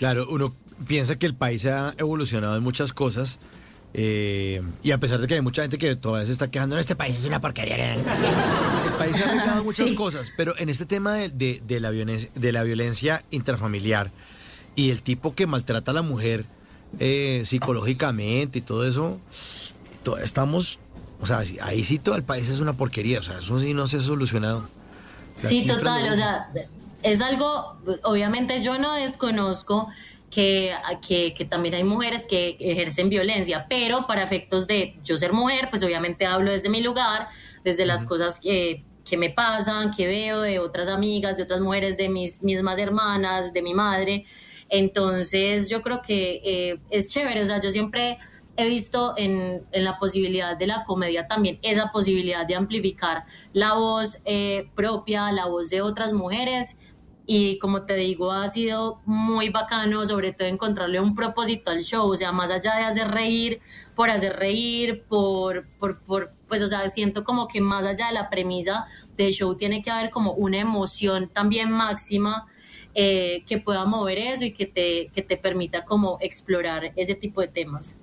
Claro, 0.03 0.27
uno 0.29 0.53
piensa 0.85 1.15
que 1.15 1.25
el 1.25 1.33
país 1.33 1.65
ha 1.65 1.93
evolucionado 1.97 2.57
en 2.57 2.61
muchas 2.61 2.91
cosas. 2.91 3.39
Eh, 3.93 4.61
y 4.83 4.91
a 4.91 4.97
pesar 4.97 5.21
de 5.21 5.27
que 5.27 5.35
hay 5.35 5.39
mucha 5.39 5.61
gente 5.61 5.77
que 5.77 5.95
todavía 5.95 6.25
se 6.25 6.33
está 6.33 6.51
quejando, 6.51 6.75
no, 6.75 6.81
este 6.81 6.97
país 6.97 7.17
es 7.17 7.23
una 7.23 7.39
porquería. 7.39 7.95
El 7.95 8.01
país 8.97 9.15
ha 9.21 9.29
arreglado 9.29 9.63
muchas 9.63 9.87
sí. 9.87 9.95
cosas, 9.95 10.29
pero 10.35 10.57
en 10.57 10.67
este 10.67 10.85
tema 10.85 11.13
de, 11.13 11.29
de, 11.29 11.61
de, 11.65 11.79
la 11.79 11.89
violencia, 11.89 12.29
de 12.35 12.51
la 12.51 12.63
violencia 12.63 13.23
intrafamiliar 13.31 14.11
y 14.75 14.89
el 14.89 15.01
tipo 15.03 15.35
que 15.35 15.47
maltrata 15.47 15.91
a 15.91 15.93
la 15.93 16.01
mujer 16.01 16.43
eh, 16.99 17.43
psicológicamente 17.45 18.59
y 18.59 18.61
todo 18.61 18.85
eso, 18.85 19.21
todo, 20.03 20.17
estamos, 20.17 20.79
o 21.21 21.25
sea, 21.25 21.45
ahí 21.61 21.85
sí 21.85 21.97
todo 21.97 22.17
el 22.17 22.23
país 22.23 22.49
es 22.49 22.59
una 22.59 22.73
porquería, 22.73 23.21
o 23.21 23.23
sea, 23.23 23.39
eso 23.39 23.57
sí 23.57 23.73
no 23.73 23.87
se 23.87 23.95
ha 23.95 24.01
solucionado. 24.01 24.67
Sí, 25.33 25.65
total, 25.65 26.11
o 26.11 26.15
sea, 26.17 26.49
es 27.03 27.21
algo, 27.21 27.77
obviamente 28.03 28.61
yo 28.61 28.77
no 28.77 28.93
desconozco 28.93 29.87
que, 30.29 30.71
que, 31.07 31.33
que, 31.33 31.45
también 31.45 31.75
hay 31.75 31.83
mujeres 31.83 32.25
que 32.25 32.57
ejercen 32.59 33.09
violencia, 33.09 33.67
pero 33.69 34.07
para 34.07 34.23
efectos 34.23 34.65
de 34.65 34.97
yo 35.03 35.17
ser 35.17 35.31
mujer, 35.31 35.69
pues 35.69 35.83
obviamente 35.83 36.25
hablo 36.25 36.51
desde 36.51 36.69
mi 36.69 36.81
lugar, 36.81 37.27
desde 37.63 37.85
las 37.85 38.03
cosas 38.03 38.39
que, 38.39 38.83
que 39.05 39.17
me 39.17 39.29
pasan, 39.29 39.91
que 39.91 40.07
veo 40.07 40.41
de 40.41 40.59
otras 40.59 40.89
amigas, 40.89 41.37
de 41.37 41.43
otras 41.43 41.61
mujeres, 41.61 41.97
de 41.97 42.09
mis 42.09 42.41
mismas 42.41 42.79
hermanas, 42.79 43.53
de 43.53 43.61
mi 43.61 43.73
madre. 43.73 44.25
Entonces 44.69 45.69
yo 45.69 45.81
creo 45.81 46.01
que 46.01 46.41
eh, 46.43 46.79
es 46.89 47.09
chévere, 47.09 47.41
o 47.41 47.45
sea, 47.45 47.61
yo 47.61 47.69
siempre 47.69 48.17
he 48.55 48.67
visto 48.67 49.13
en, 49.17 49.63
en, 49.71 49.83
la 49.83 49.97
posibilidad 49.97 50.55
de 50.55 50.67
la 50.67 50.83
comedia 50.83 51.27
también 51.27 51.59
esa 51.63 51.91
posibilidad 51.91 52.45
de 52.45 52.55
amplificar 52.55 53.25
la 53.51 53.73
voz 53.73 54.19
eh, 54.25 54.69
propia, 54.75 55.31
la 55.31 55.45
voz 55.45 55.69
de 55.69 55.81
otras 55.81 56.13
mujeres. 56.13 56.77
Y 57.25 57.57
como 57.59 57.83
te 57.83 57.95
digo, 57.95 58.31
ha 58.31 58.47
sido 58.49 59.01
muy 59.05 59.49
bacano, 59.49 60.05
sobre 60.05 60.33
todo 60.33 60.47
encontrarle 60.47 60.99
un 60.99 61.15
propósito 61.15 61.71
al 61.71 61.83
show, 61.83 62.09
o 62.09 62.15
sea, 62.15 62.31
más 62.31 62.51
allá 62.51 62.75
de 62.75 62.83
hacer 62.83 63.07
reír, 63.09 63.61
por 63.95 64.09
hacer 64.09 64.35
reír, 64.35 65.03
por, 65.07 65.65
por, 65.77 65.99
por 66.01 66.33
pues, 66.47 66.61
o 66.61 66.67
sea, 66.67 66.87
siento 66.89 67.23
como 67.23 67.47
que 67.47 67.61
más 67.61 67.85
allá 67.85 68.07
de 68.07 68.13
la 68.13 68.29
premisa 68.29 68.85
del 69.17 69.31
show 69.31 69.55
tiene 69.55 69.81
que 69.81 69.89
haber 69.89 70.11
como 70.11 70.33
una 70.33 70.59
emoción 70.59 71.27
también 71.27 71.71
máxima 71.71 72.45
eh, 72.93 73.43
que 73.47 73.57
pueda 73.57 73.85
mover 73.85 74.19
eso 74.19 74.43
y 74.45 74.51
que 74.51 74.67
te, 74.67 75.09
que 75.15 75.23
te 75.23 75.35
permita 75.37 75.83
como 75.83 76.19
explorar 76.21 76.93
ese 76.95 77.15
tipo 77.15 77.41
de 77.41 77.47
temas. 77.47 77.95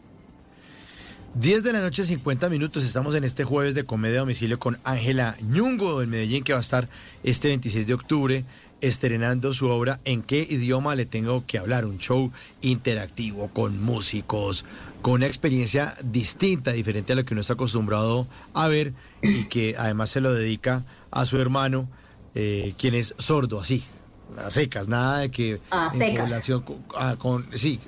10 1.35 1.63
de 1.63 1.73
la 1.73 1.81
noche, 1.81 2.03
50 2.03 2.49
minutos. 2.49 2.85
Estamos 2.85 3.15
en 3.15 3.23
este 3.23 3.45
jueves 3.45 3.77
de 3.77 3.85
comedia 3.85 4.17
a 4.17 4.21
domicilio 4.21 4.59
con 4.59 4.81
Ángela 4.83 5.37
Ñungo 5.43 6.03
en 6.03 6.11
Medellín, 6.11 6.43
que 6.43 6.53
va 6.53 6.59
a 6.59 6.63
estar 6.63 6.89
este 7.23 7.47
26 7.49 7.87
de 7.87 7.95
octubre 7.95 8.45
estrenando 8.81 9.53
su 9.53 9.69
obra 9.69 10.01
¿En 10.05 10.23
qué 10.23 10.47
idioma 10.49 10.95
le 10.95 11.07
tengo 11.07 11.45
que 11.47 11.59
hablar? 11.59 11.85
Un 11.85 11.99
show 11.99 12.31
interactivo 12.61 13.49
con 13.49 13.81
músicos, 13.83 14.65
con 15.03 15.15
una 15.15 15.27
experiencia 15.27 15.95
distinta, 16.03 16.73
diferente 16.73 17.13
a 17.13 17.17
lo 17.17 17.25
que 17.25 17.35
uno 17.35 17.41
está 17.41 17.55
acostumbrado 17.55 18.27
a 18.55 18.69
ver 18.69 18.93
y 19.23 19.45
que 19.45 19.77
además 19.79 20.11
se 20.11 20.21
lo 20.21 20.33
dedica 20.33 20.85
a 21.11 21.25
su 21.27 21.39
hermano, 21.39 21.89
eh, 22.35 22.75
quien 22.79 22.95
es 22.95 23.15
sordo, 23.19 23.61
así, 23.61 23.85
a 24.37 24.51
secas, 24.51 24.89
nada 24.89 25.19
de 25.21 25.31
que 25.31 25.61
a 25.71 25.89
secas. 25.89 26.31
Población, 26.31 26.63
con, 26.63 26.85
ah, 26.97 27.17
con, 27.19 27.47
sí, 27.55 27.81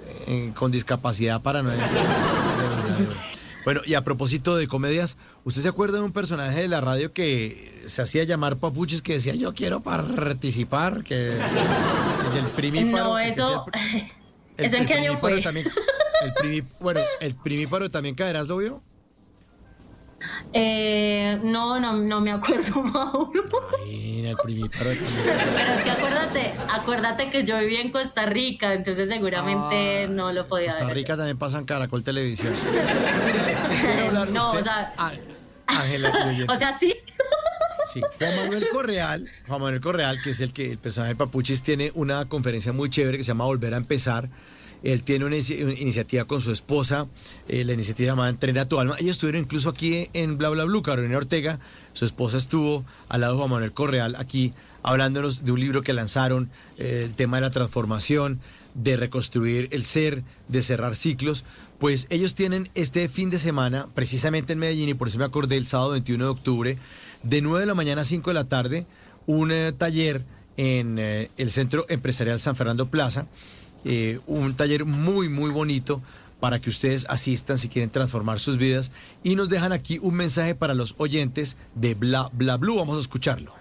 con 0.54 0.70
discapacidad 0.70 1.40
para 1.40 1.62
no... 1.62 1.70
Bueno, 3.64 3.80
y 3.84 3.94
a 3.94 4.02
propósito 4.02 4.56
de 4.56 4.66
comedias, 4.66 5.16
¿usted 5.44 5.62
se 5.62 5.68
acuerda 5.68 5.98
de 5.98 6.04
un 6.04 6.12
personaje 6.12 6.62
de 6.62 6.68
la 6.68 6.80
radio 6.80 7.12
que 7.12 7.82
se 7.86 8.02
hacía 8.02 8.24
llamar 8.24 8.56
Papuchis 8.58 9.02
que 9.02 9.14
decía 9.14 9.34
yo 9.34 9.54
quiero 9.54 9.82
participar? 9.82 11.04
Que, 11.04 11.32
el 12.36 12.44
primíparo. 12.56 13.04
No, 13.04 13.18
eso. 13.18 13.66
El, 14.56 14.64
¿Eso 14.66 14.76
en 14.76 14.86
qué 14.86 14.94
año 14.94 15.16
fue? 15.18 15.40
También, 15.42 15.66
el 16.42 16.64
bueno, 16.80 17.00
el 17.20 17.34
primíparo 17.34 17.90
también 17.90 18.14
caerás, 18.14 18.48
¿lo 18.48 18.56
vio? 18.56 18.82
Eh, 20.52 21.40
no, 21.42 21.80
no, 21.80 21.94
no 21.94 22.20
me 22.20 22.30
acuerdo, 22.30 22.82
Mauro. 22.82 23.44
Ay, 23.84 24.26
el. 24.26 24.36
Pero 24.70 24.90
es 24.90 25.84
que 25.84 25.90
acuérdate, 25.90 26.54
acuérdate 26.72 27.30
que 27.30 27.44
yo 27.44 27.58
vivía 27.58 27.80
en 27.80 27.90
Costa 27.90 28.26
Rica, 28.26 28.74
entonces 28.74 29.08
seguramente 29.08 30.04
ah, 30.04 30.08
no 30.08 30.32
lo 30.32 30.46
podía 30.46 30.66
Costa 30.66 30.80
ver. 30.80 30.88
Costa 30.88 30.94
Rica 30.94 31.16
también 31.16 31.38
pasan 31.38 31.64
Caracol 31.64 32.02
Televisión. 32.02 32.52
no, 34.32 34.50
o 34.52 34.62
sea... 34.62 34.92
Ángela, 35.66 36.12
o 36.48 36.56
sea, 36.56 36.76
sí. 36.78 36.94
Sí, 37.86 38.00
Juan 38.18 38.36
Manuel 38.36 38.68
Correal, 38.68 39.28
Juan 39.48 39.60
Manuel 39.60 39.80
Correal, 39.80 40.20
que 40.22 40.30
es 40.30 40.40
el 40.40 40.52
que 40.52 40.72
el 40.72 40.78
personaje 40.78 41.14
de 41.14 41.16
Papuchis 41.16 41.62
tiene 41.62 41.90
una 41.94 42.26
conferencia 42.26 42.72
muy 42.72 42.90
chévere 42.90 43.16
que 43.16 43.24
se 43.24 43.28
llama 43.28 43.44
Volver 43.44 43.74
a 43.74 43.76
empezar 43.76 44.28
él 44.82 45.02
tiene 45.02 45.24
una, 45.24 45.36
iniciativa 45.36 46.24
con 46.24 46.40
su 46.40 46.50
esposa, 46.50 47.06
eh, 47.48 47.64
la 47.64 47.72
iniciativa 47.72 48.08
llamada 48.12 48.30
Entrena 48.30 48.68
tu 48.68 48.80
alma. 48.80 48.96
Ellos 48.98 49.12
estuvieron 49.12 49.42
incluso 49.42 49.68
aquí 49.68 50.08
en 50.12 50.38
Bla 50.38 50.48
Bla 50.50 50.64
Blue, 50.64 50.82
Carolina 50.82 51.16
Ortega. 51.16 51.58
Su 51.92 52.04
esposa 52.04 52.38
estuvo 52.38 52.84
al 53.08 53.20
lado 53.20 53.34
de 53.34 53.38
Juan 53.38 53.50
Manuel 53.50 53.72
Correal 53.72 54.16
aquí 54.16 54.52
hablándonos 54.82 55.44
de 55.44 55.52
un 55.52 55.60
libro 55.60 55.82
que 55.82 55.92
lanzaron, 55.92 56.50
eh, 56.78 57.04
el 57.04 57.14
tema 57.14 57.36
de 57.36 57.42
la 57.42 57.50
transformación, 57.50 58.40
de 58.74 58.96
reconstruir 58.96 59.68
el 59.70 59.84
ser, 59.84 60.24
de 60.48 60.62
cerrar 60.62 60.96
ciclos. 60.96 61.44
Pues 61.78 62.06
ellos 62.10 62.34
tienen 62.34 62.68
este 62.74 63.08
fin 63.08 63.30
de 63.30 63.38
semana, 63.38 63.86
precisamente 63.94 64.54
en 64.54 64.58
Medellín, 64.58 64.88
y 64.88 64.94
por 64.94 65.08
eso 65.08 65.18
me 65.18 65.24
acordé 65.24 65.56
el 65.56 65.66
sábado 65.66 65.90
21 65.90 66.24
de 66.24 66.30
octubre, 66.30 66.78
de 67.22 67.42
9 67.42 67.60
de 67.60 67.66
la 67.66 67.74
mañana 67.74 68.00
a 68.00 68.04
5 68.04 68.30
de 68.30 68.34
la 68.34 68.44
tarde, 68.44 68.86
un 69.26 69.52
eh, 69.52 69.72
taller 69.72 70.22
en 70.56 70.98
el 70.98 71.50
Centro 71.50 71.86
Empresarial 71.88 72.38
San 72.38 72.56
Fernando 72.56 72.86
Plaza 72.86 73.26
eh, 73.84 74.20
un 74.26 74.54
taller 74.54 74.84
muy, 74.84 75.28
muy 75.28 75.50
bonito 75.50 76.00
para 76.40 76.58
que 76.58 76.70
ustedes 76.70 77.06
asistan 77.08 77.56
si 77.56 77.68
quieren 77.68 77.90
transformar 77.90 78.40
sus 78.40 78.58
vidas. 78.58 78.90
Y 79.22 79.36
nos 79.36 79.48
dejan 79.48 79.72
aquí 79.72 79.98
un 80.02 80.14
mensaje 80.14 80.54
para 80.54 80.74
los 80.74 80.94
oyentes 80.98 81.56
de 81.74 81.94
Bla 81.94 82.30
Bla 82.32 82.56
Blue. 82.56 82.76
Vamos 82.76 82.96
a 82.96 83.00
escucharlo. 83.00 83.52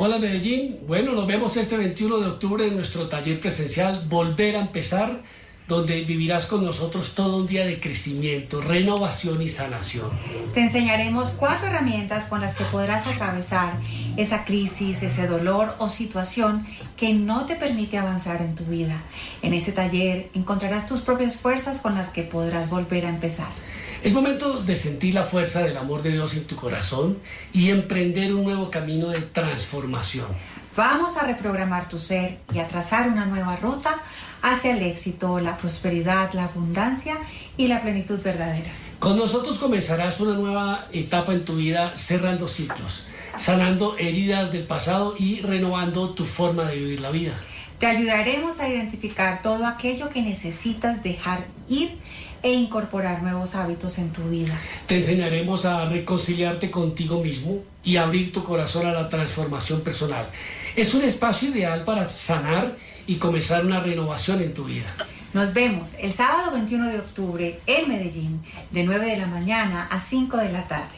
Hola 0.00 0.18
Medellín, 0.18 0.78
bueno, 0.86 1.12
nos 1.12 1.26
vemos 1.26 1.56
este 1.56 1.76
21 1.76 2.18
de 2.18 2.26
octubre 2.26 2.64
en 2.64 2.76
nuestro 2.76 3.08
taller 3.08 3.40
presencial 3.40 4.04
Volver 4.08 4.54
a 4.54 4.60
empezar 4.60 5.22
donde 5.68 6.02
vivirás 6.02 6.46
con 6.46 6.64
nosotros 6.64 7.14
todo 7.14 7.36
un 7.36 7.46
día 7.46 7.66
de 7.66 7.78
crecimiento, 7.78 8.62
renovación 8.62 9.42
y 9.42 9.48
sanación. 9.48 10.08
Te 10.54 10.62
enseñaremos 10.62 11.32
cuatro 11.32 11.66
herramientas 11.66 12.24
con 12.24 12.40
las 12.40 12.54
que 12.54 12.64
podrás 12.64 13.06
atravesar 13.06 13.74
esa 14.16 14.46
crisis, 14.46 15.02
ese 15.02 15.26
dolor 15.26 15.74
o 15.78 15.90
situación 15.90 16.66
que 16.96 17.12
no 17.12 17.44
te 17.44 17.54
permite 17.54 17.98
avanzar 17.98 18.40
en 18.40 18.54
tu 18.54 18.64
vida. 18.64 18.96
En 19.42 19.52
ese 19.52 19.72
taller 19.72 20.30
encontrarás 20.34 20.86
tus 20.86 21.02
propias 21.02 21.36
fuerzas 21.36 21.78
con 21.78 21.94
las 21.94 22.08
que 22.08 22.22
podrás 22.22 22.70
volver 22.70 23.04
a 23.04 23.10
empezar. 23.10 23.48
Es 24.02 24.14
momento 24.14 24.62
de 24.62 24.74
sentir 24.74 25.12
la 25.12 25.24
fuerza 25.24 25.62
del 25.62 25.76
amor 25.76 26.02
de 26.02 26.12
Dios 26.12 26.34
en 26.34 26.46
tu 26.46 26.56
corazón 26.56 27.18
y 27.52 27.68
emprender 27.70 28.32
un 28.32 28.44
nuevo 28.44 28.70
camino 28.70 29.08
de 29.08 29.20
transformación. 29.20 30.28
Vamos 30.76 31.16
a 31.16 31.26
reprogramar 31.26 31.88
tu 31.88 31.98
ser 31.98 32.38
y 32.54 32.60
a 32.60 32.68
trazar 32.68 33.08
una 33.08 33.26
nueva 33.26 33.56
ruta 33.56 33.92
hacia 34.42 34.76
el 34.76 34.82
éxito, 34.82 35.40
la 35.40 35.56
prosperidad, 35.56 36.32
la 36.32 36.44
abundancia 36.44 37.16
y 37.56 37.68
la 37.68 37.82
plenitud 37.82 38.20
verdadera. 38.22 38.70
Con 38.98 39.16
nosotros 39.16 39.58
comenzarás 39.58 40.20
una 40.20 40.34
nueva 40.34 40.86
etapa 40.92 41.32
en 41.32 41.44
tu 41.44 41.56
vida 41.56 41.96
cerrando 41.96 42.48
ciclos, 42.48 43.06
sanando 43.36 43.96
heridas 43.98 44.52
del 44.52 44.64
pasado 44.64 45.14
y 45.18 45.40
renovando 45.40 46.10
tu 46.10 46.24
forma 46.24 46.64
de 46.64 46.76
vivir 46.76 47.00
la 47.00 47.10
vida. 47.10 47.32
Te 47.78 47.86
ayudaremos 47.86 48.58
a 48.58 48.68
identificar 48.68 49.40
todo 49.40 49.64
aquello 49.64 50.08
que 50.08 50.20
necesitas 50.20 51.04
dejar 51.04 51.44
ir 51.68 51.96
e 52.42 52.52
incorporar 52.52 53.22
nuevos 53.22 53.54
hábitos 53.54 53.98
en 53.98 54.10
tu 54.10 54.22
vida. 54.28 54.52
Te 54.86 54.96
enseñaremos 54.96 55.64
a 55.64 55.84
reconciliarte 55.84 56.72
contigo 56.72 57.22
mismo 57.22 57.60
y 57.84 57.96
abrir 57.96 58.32
tu 58.32 58.42
corazón 58.42 58.86
a 58.86 58.92
la 58.92 59.08
transformación 59.08 59.82
personal 59.82 60.26
es 60.80 60.94
un 60.94 61.02
espacio 61.02 61.48
ideal 61.50 61.82
para 61.82 62.08
sanar 62.08 62.76
y 63.08 63.16
comenzar 63.16 63.66
una 63.66 63.80
renovación 63.80 64.40
en 64.42 64.54
tu 64.54 64.62
vida. 64.64 64.86
Nos 65.32 65.52
vemos 65.52 65.94
el 65.98 66.12
sábado 66.12 66.52
21 66.52 66.90
de 66.90 66.98
octubre 67.00 67.58
en 67.66 67.88
Medellín, 67.88 68.40
de 68.70 68.84
9 68.84 69.06
de 69.06 69.16
la 69.16 69.26
mañana 69.26 69.88
a 69.90 69.98
5 69.98 70.36
de 70.36 70.52
la 70.52 70.68
tarde. 70.68 70.96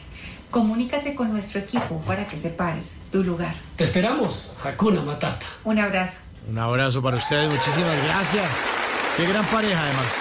Comunícate 0.51 1.15
con 1.15 1.31
nuestro 1.31 1.61
equipo 1.61 2.01
para 2.05 2.27
que 2.27 2.37
separes 2.37 2.95
tu 3.11 3.23
lugar. 3.23 3.55
Te 3.77 3.85
esperamos, 3.85 4.53
Hakuna 4.63 5.01
Matata. 5.01 5.45
Un 5.63 5.79
abrazo. 5.79 6.19
Un 6.49 6.59
abrazo 6.59 7.01
para 7.01 7.15
ustedes, 7.17 7.49
muchísimas 7.49 8.03
gracias. 8.03 8.51
Qué 9.15 9.25
gran 9.25 9.45
pareja 9.45 9.81
además. 9.81 10.11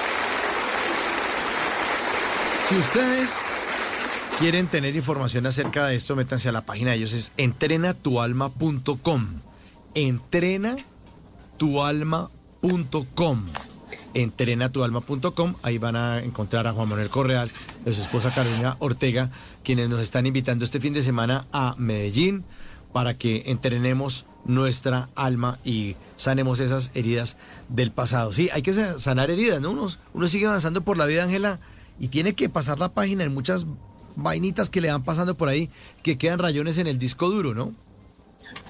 Si 2.69 2.77
ustedes 2.77 3.37
quieren 4.39 4.69
tener 4.69 4.95
información 4.95 5.45
acerca 5.47 5.87
de 5.87 5.97
esto, 5.97 6.15
métanse 6.15 6.49
a 6.49 6.53
la 6.53 6.61
página 6.61 6.93
de 6.93 6.99
ellos, 6.99 7.13
es 7.15 7.33
entrenatualma.com 7.37 9.27
entrenatualma.com. 11.61 13.45
Entrenatualma.com, 14.13 15.55
ahí 15.63 15.79
van 15.79 15.95
a 15.95 16.19
encontrar 16.21 16.67
a 16.67 16.73
Juan 16.73 16.89
Manuel 16.89 17.11
Correal 17.11 17.51
y 17.87 17.93
su 17.93 18.01
esposa 18.01 18.33
Carolina 18.35 18.77
Ortega, 18.81 19.31
quienes 19.63 19.89
nos 19.89 20.01
están 20.01 20.27
invitando 20.27 20.65
este 20.65 20.81
fin 20.81 20.95
de 20.95 21.03
semana 21.03 21.45
a 21.53 21.75
Medellín 21.79 22.45
para 22.93 23.15
que 23.15 23.45
entrenemos 23.47 24.25
nuestra 24.45 25.11
alma 25.15 25.59
y 25.65 25.97
sanemos 26.17 26.61
esas 26.61 26.91
heridas 26.95 27.37
del 27.69 27.93
pasado. 27.93 28.33
Sí, 28.33 28.49
hay 28.53 28.63
que 28.63 28.73
sanar 28.73 29.31
heridas, 29.31 29.61
¿no? 29.61 29.71
Uno, 29.71 29.89
uno 30.13 30.29
sigue 30.29 30.47
avanzando 30.47 30.81
por 30.81 30.97
la 30.97 31.07
vida, 31.07 31.23
Ángela, 31.23 31.61
y 32.01 32.09
tiene 32.09 32.33
que 32.33 32.49
pasar 32.49 32.79
la 32.79 32.89
página 32.89 33.23
en 33.23 33.33
muchas 33.33 33.67
vainitas 34.17 34.71
que 34.71 34.81
le 34.81 34.91
van 34.91 35.05
pasando 35.05 35.37
por 35.37 35.49
ahí 35.49 35.71
que 36.03 36.17
quedan 36.17 36.41
rayones 36.41 36.79
en 36.79 36.89
el 36.89 36.99
disco 36.99 37.29
duro, 37.29 37.55
¿no? 37.55 37.73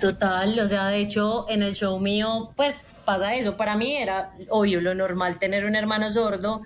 Total, 0.00 0.58
o 0.58 0.66
sea, 0.66 0.88
de 0.88 0.98
hecho, 0.98 1.46
en 1.48 1.62
el 1.62 1.74
show 1.74 1.98
mío, 1.98 2.52
pues 2.56 2.86
pasa 3.04 3.34
eso. 3.34 3.56
Para 3.56 3.76
mí 3.76 3.96
era 3.96 4.32
obvio 4.48 4.80
lo 4.80 4.94
normal 4.94 5.38
tener 5.38 5.64
un 5.64 5.76
hermano 5.76 6.10
sordo, 6.10 6.62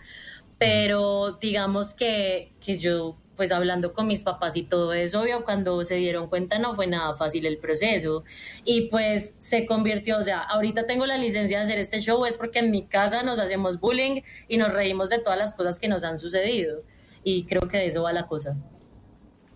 pero 0.58 1.38
digamos 1.40 1.94
que, 1.94 2.52
que 2.60 2.78
yo, 2.78 3.16
pues 3.36 3.50
hablando 3.50 3.92
con 3.92 4.06
mis 4.06 4.22
papás 4.22 4.56
y 4.56 4.62
todo 4.62 4.92
eso, 4.92 5.22
obvio, 5.22 5.44
cuando 5.44 5.84
se 5.84 5.96
dieron 5.96 6.28
cuenta 6.28 6.58
no 6.58 6.74
fue 6.74 6.86
nada 6.86 7.16
fácil 7.16 7.44
el 7.46 7.58
proceso. 7.58 8.24
Y 8.64 8.82
pues 8.82 9.34
se 9.38 9.66
convirtió, 9.66 10.18
o 10.18 10.22
sea, 10.22 10.40
ahorita 10.40 10.86
tengo 10.86 11.06
la 11.06 11.18
licencia 11.18 11.58
de 11.58 11.64
hacer 11.64 11.78
este 11.78 12.00
show, 12.00 12.24
es 12.26 12.36
porque 12.36 12.60
en 12.60 12.70
mi 12.70 12.86
casa 12.86 13.24
nos 13.24 13.38
hacemos 13.40 13.80
bullying 13.80 14.20
y 14.46 14.58
nos 14.58 14.72
reímos 14.72 15.10
de 15.10 15.18
todas 15.18 15.38
las 15.38 15.54
cosas 15.54 15.80
que 15.80 15.88
nos 15.88 16.04
han 16.04 16.18
sucedido. 16.18 16.82
Y 17.24 17.44
creo 17.44 17.62
que 17.62 17.78
de 17.78 17.86
eso 17.86 18.02
va 18.02 18.12
la 18.12 18.26
cosa. 18.26 18.56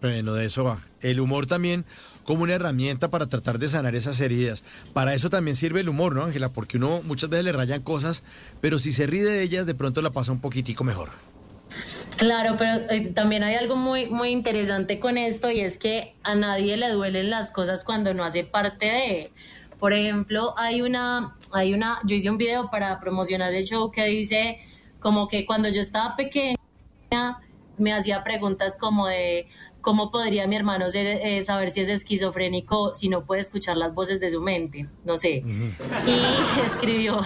Bueno, 0.01 0.35
de 0.35 0.47
eso 0.47 0.65
va. 0.65 0.79
El 1.01 1.21
humor 1.21 1.47
también 1.47 1.85
como 2.29 2.43
una 2.43 2.53
herramienta 2.53 3.09
para 3.09 3.27
tratar 3.27 3.59
de 3.59 3.71
sanar 3.71 3.95
esas 3.95 4.21
heridas. 4.21 4.63
Para 4.93 5.15
eso 5.15 5.31
también 5.31 5.57
sirve 5.57 5.81
el 5.81 5.89
humor, 5.89 6.15
¿no, 6.15 6.25
Ángela? 6.25 6.51
Porque 6.51 6.77
uno 6.77 7.01
muchas 7.05 7.31
veces 7.31 7.47
le 7.47 7.53
rayan 7.53 7.81
cosas, 7.81 8.23
pero 8.61 8.79
si 8.79 8.93
se 8.93 9.07
ríe 9.07 9.25
de 9.25 9.41
ellas, 9.41 9.65
de 9.65 9.75
pronto 9.75 10.03
la 10.03 10.11
pasa 10.11 10.31
un 10.31 10.39
poquitico 10.39 10.85
mejor. 10.85 11.09
Claro, 12.19 12.57
pero 12.59 12.83
eh, 12.91 13.13
también 13.15 13.45
hay 13.45 13.55
algo 13.55 13.77
muy, 13.77 14.11
muy 14.11 14.29
interesante 14.29 15.01
con 15.01 15.17
esto 15.17 15.51
y 15.51 15.61
es 15.61 15.79
que 15.79 16.17
a 16.23 16.35
nadie 16.35 16.77
le 16.77 16.91
duelen 16.91 17.31
las 17.31 17.51
cosas 17.51 17.83
cuando 17.83 18.13
no 18.13 18.25
hace 18.25 18.45
parte 18.45 18.85
de. 18.85 19.33
Por 19.79 19.95
ejemplo, 19.95 20.53
hay 20.59 20.83
una, 20.83 21.35
hay 21.53 21.73
una, 21.73 21.99
yo 22.05 22.15
hice 22.15 22.29
un 22.29 22.37
video 22.37 22.69
para 22.69 23.01
promocionar 23.01 23.55
el 23.55 23.65
show 23.65 23.91
que 23.91 24.05
dice 24.05 24.59
como 25.01 25.29
que 25.29 25.47
cuando 25.47 25.71
yo 25.71 25.81
estaba 25.81 26.15
pequeña 26.15 26.59
me 27.79 27.95
hacía 27.95 28.23
preguntas 28.23 28.77
como 28.79 29.07
de 29.07 29.49
cómo 29.89 30.11
podría 30.11 30.47
mi 30.47 30.55
hermano 30.55 30.91
ser, 30.91 31.07
eh, 31.07 31.43
saber 31.43 31.71
si 31.71 31.81
es 31.81 31.89
esquizofrénico 31.89 32.95
si 32.95 33.09
no 33.09 33.25
puede 33.25 33.41
escuchar 33.41 33.79
las 33.79 33.95
voces 33.95 34.21
de 34.21 34.31
su 34.31 34.43
mente, 34.43 34.87
no 35.07 35.17
sé. 35.17 35.43
Y 35.47 36.61
escribió, 36.67 37.19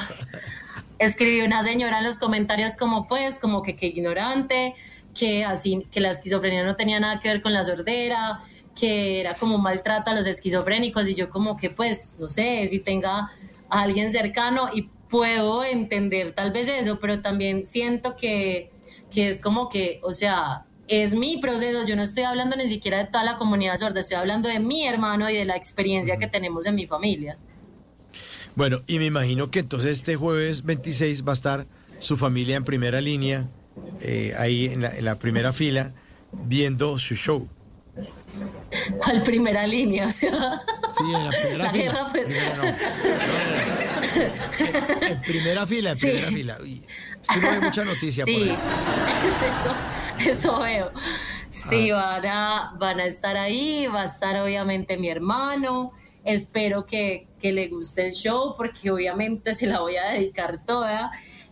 escribió 1.00 1.44
una 1.44 1.64
señora 1.64 1.98
en 1.98 2.04
los 2.04 2.20
comentarios 2.20 2.76
como 2.76 3.08
pues, 3.08 3.40
como 3.40 3.64
que 3.64 3.74
qué 3.74 3.88
ignorante, 3.88 4.76
que 5.12 5.44
así, 5.44 5.88
que 5.90 5.98
la 5.98 6.10
esquizofrenia 6.10 6.62
no 6.62 6.76
tenía 6.76 7.00
nada 7.00 7.18
que 7.18 7.30
ver 7.30 7.42
con 7.42 7.52
la 7.52 7.64
sordera, 7.64 8.44
que 8.78 9.18
era 9.18 9.34
como 9.34 9.56
un 9.56 9.62
maltrato 9.62 10.12
a 10.12 10.14
los 10.14 10.28
esquizofrénicos. 10.28 11.08
Y 11.08 11.16
yo 11.16 11.30
como 11.30 11.56
que 11.56 11.68
pues, 11.68 12.14
no 12.20 12.28
sé, 12.28 12.64
si 12.68 12.78
tenga 12.78 13.28
a 13.70 13.82
alguien 13.82 14.08
cercano 14.08 14.68
y 14.72 14.82
puedo 15.10 15.64
entender 15.64 16.30
tal 16.30 16.52
vez 16.52 16.68
eso, 16.68 17.00
pero 17.00 17.22
también 17.22 17.64
siento 17.64 18.14
que, 18.14 18.70
que 19.10 19.26
es 19.26 19.40
como 19.40 19.68
que, 19.68 19.98
o 20.04 20.12
sea, 20.12 20.66
es 20.89 21.14
mi 21.14 21.39
proceso, 21.39 21.85
yo 21.87 21.97
no 21.97 22.03
estoy 22.03 22.24
hablando 22.24 22.57
ni 22.57 22.68
siquiera 22.68 22.99
de 22.99 23.05
toda 23.07 23.24
la 23.24 23.39
comunidad 23.39 23.76
sorda, 23.78 24.01
estoy 24.01 24.16
hablando 24.16 24.49
de 24.49 24.59
mi 24.61 24.87
hermano 24.87 25.30
y 25.30 25.35
de 25.35 25.45
la 25.45 25.57
experiencia 25.57 26.16
que 26.18 26.26
tenemos 26.26 26.66
en 26.66 26.74
mi 26.74 26.87
familia. 26.87 27.37
Bueno, 28.55 28.83
y 28.87 28.99
me 28.99 29.07
imagino 29.07 29.51
que 29.51 29.61
entonces 29.61 29.93
este 29.93 30.16
jueves 30.16 30.64
26 30.64 31.26
va 31.26 31.33
a 31.33 31.35
estar 31.35 31.66
su 32.01 32.16
familia 32.18 32.57
en 32.57 32.64
primera 32.64 33.01
línea, 33.01 33.47
eh, 34.03 34.35
ahí 34.39 34.66
en 34.66 34.83
la, 34.83 34.95
en 34.95 35.05
la 35.07 35.14
primera 35.18 35.53
fila, 35.55 35.93
viendo 36.33 36.99
su 36.99 37.14
show. 37.14 37.49
¿Cuál 38.99 39.22
primera 39.22 39.66
línea? 39.66 40.07
O 40.07 40.11
sea, 40.11 40.62
Sí, 40.99 41.05
en 41.14 41.24
la 41.24 41.30
primera 41.30 41.64
la 41.64 41.70
fila. 41.70 41.83
guerra, 41.85 42.07
pues. 42.11 42.24
Primera 42.24 42.57
no. 42.57 42.64
En 45.07 45.20
primera 45.22 45.66
fila, 45.66 45.91
en 45.91 45.97
Sí. 45.97 46.07
primera 46.09 46.28
fila. 46.28 46.59
Uy, 46.62 46.83
es 47.22 47.28
que 47.28 47.41
no 47.41 47.51
hay 47.51 47.61
mucha 47.61 47.85
noticia 47.85 48.24
por 48.24 48.35
Sí, 48.35 48.43
ahí. 48.43 48.51
eso, 49.26 49.74
eso 50.26 50.60
veo. 50.60 50.90
Sí, 51.50 51.90
Ah. 51.90 51.96
van, 52.20 52.26
a, 52.26 52.74
van 52.78 53.00
a 53.00 53.04
estar 53.06 53.36
ahí, 53.36 53.86
va 53.86 54.02
a 54.02 54.04
estar 54.06 54.36
obviamente 54.42 54.96
mi 54.98 55.08
hermano. 55.08 55.92
Espero 56.24 56.86
que, 56.86 57.26
que 57.40 57.52
le 57.52 57.68
guste 57.68 58.06
el 58.06 58.12
show 58.12 58.54
porque 58.56 58.90
obviamente 58.90 59.54
se 59.54 59.66
la 59.66 59.80
voy 59.80 59.96
a 59.96 60.10
dedicar 60.10 60.64
toda. 60.64 61.10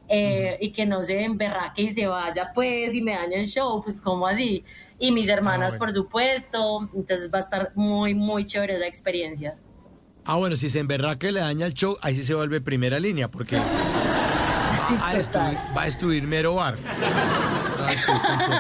eh, 0.08 0.56
Y 0.60 0.70
que 0.72 0.86
no 0.86 1.02
se 1.02 1.22
emberraque 1.24 1.82
y 1.82 1.90
se 1.90 2.06
vaya 2.06 2.50
pues 2.54 2.94
y 2.94 3.02
me 3.02 3.12
dañe 3.12 3.36
el 3.36 3.46
show, 3.46 3.80
pues 3.82 4.00
como 4.00 4.26
así. 4.26 4.64
Y 4.98 5.12
mis 5.12 5.28
hermanas, 5.28 5.72
bueno. 5.72 5.78
por 5.78 5.92
supuesto. 5.92 6.88
Entonces 6.94 7.30
va 7.32 7.38
a 7.38 7.40
estar 7.42 7.72
muy, 7.74 8.14
muy 8.14 8.44
chévere 8.44 8.74
esa 8.76 8.86
experiencia. 8.86 9.56
Ah, 10.24 10.36
bueno, 10.36 10.56
si 10.56 10.68
se 10.68 10.78
emberraca 10.80 11.28
y 11.28 11.32
le 11.32 11.40
daña 11.40 11.66
el 11.66 11.74
show, 11.74 11.96
ahí 12.02 12.14
sí 12.14 12.22
se 12.22 12.34
vuelve 12.34 12.60
primera 12.60 12.98
línea, 13.00 13.28
porque 13.30 13.56
va, 15.00 15.08
a 15.08 15.14
destruir, 15.14 15.58
va 15.76 15.82
a 15.82 15.84
destruir 15.86 16.22
Mero 16.26 16.54
Bar. 16.56 16.76
Destruir 17.86 18.20
con 18.20 18.38
todo. 18.38 18.58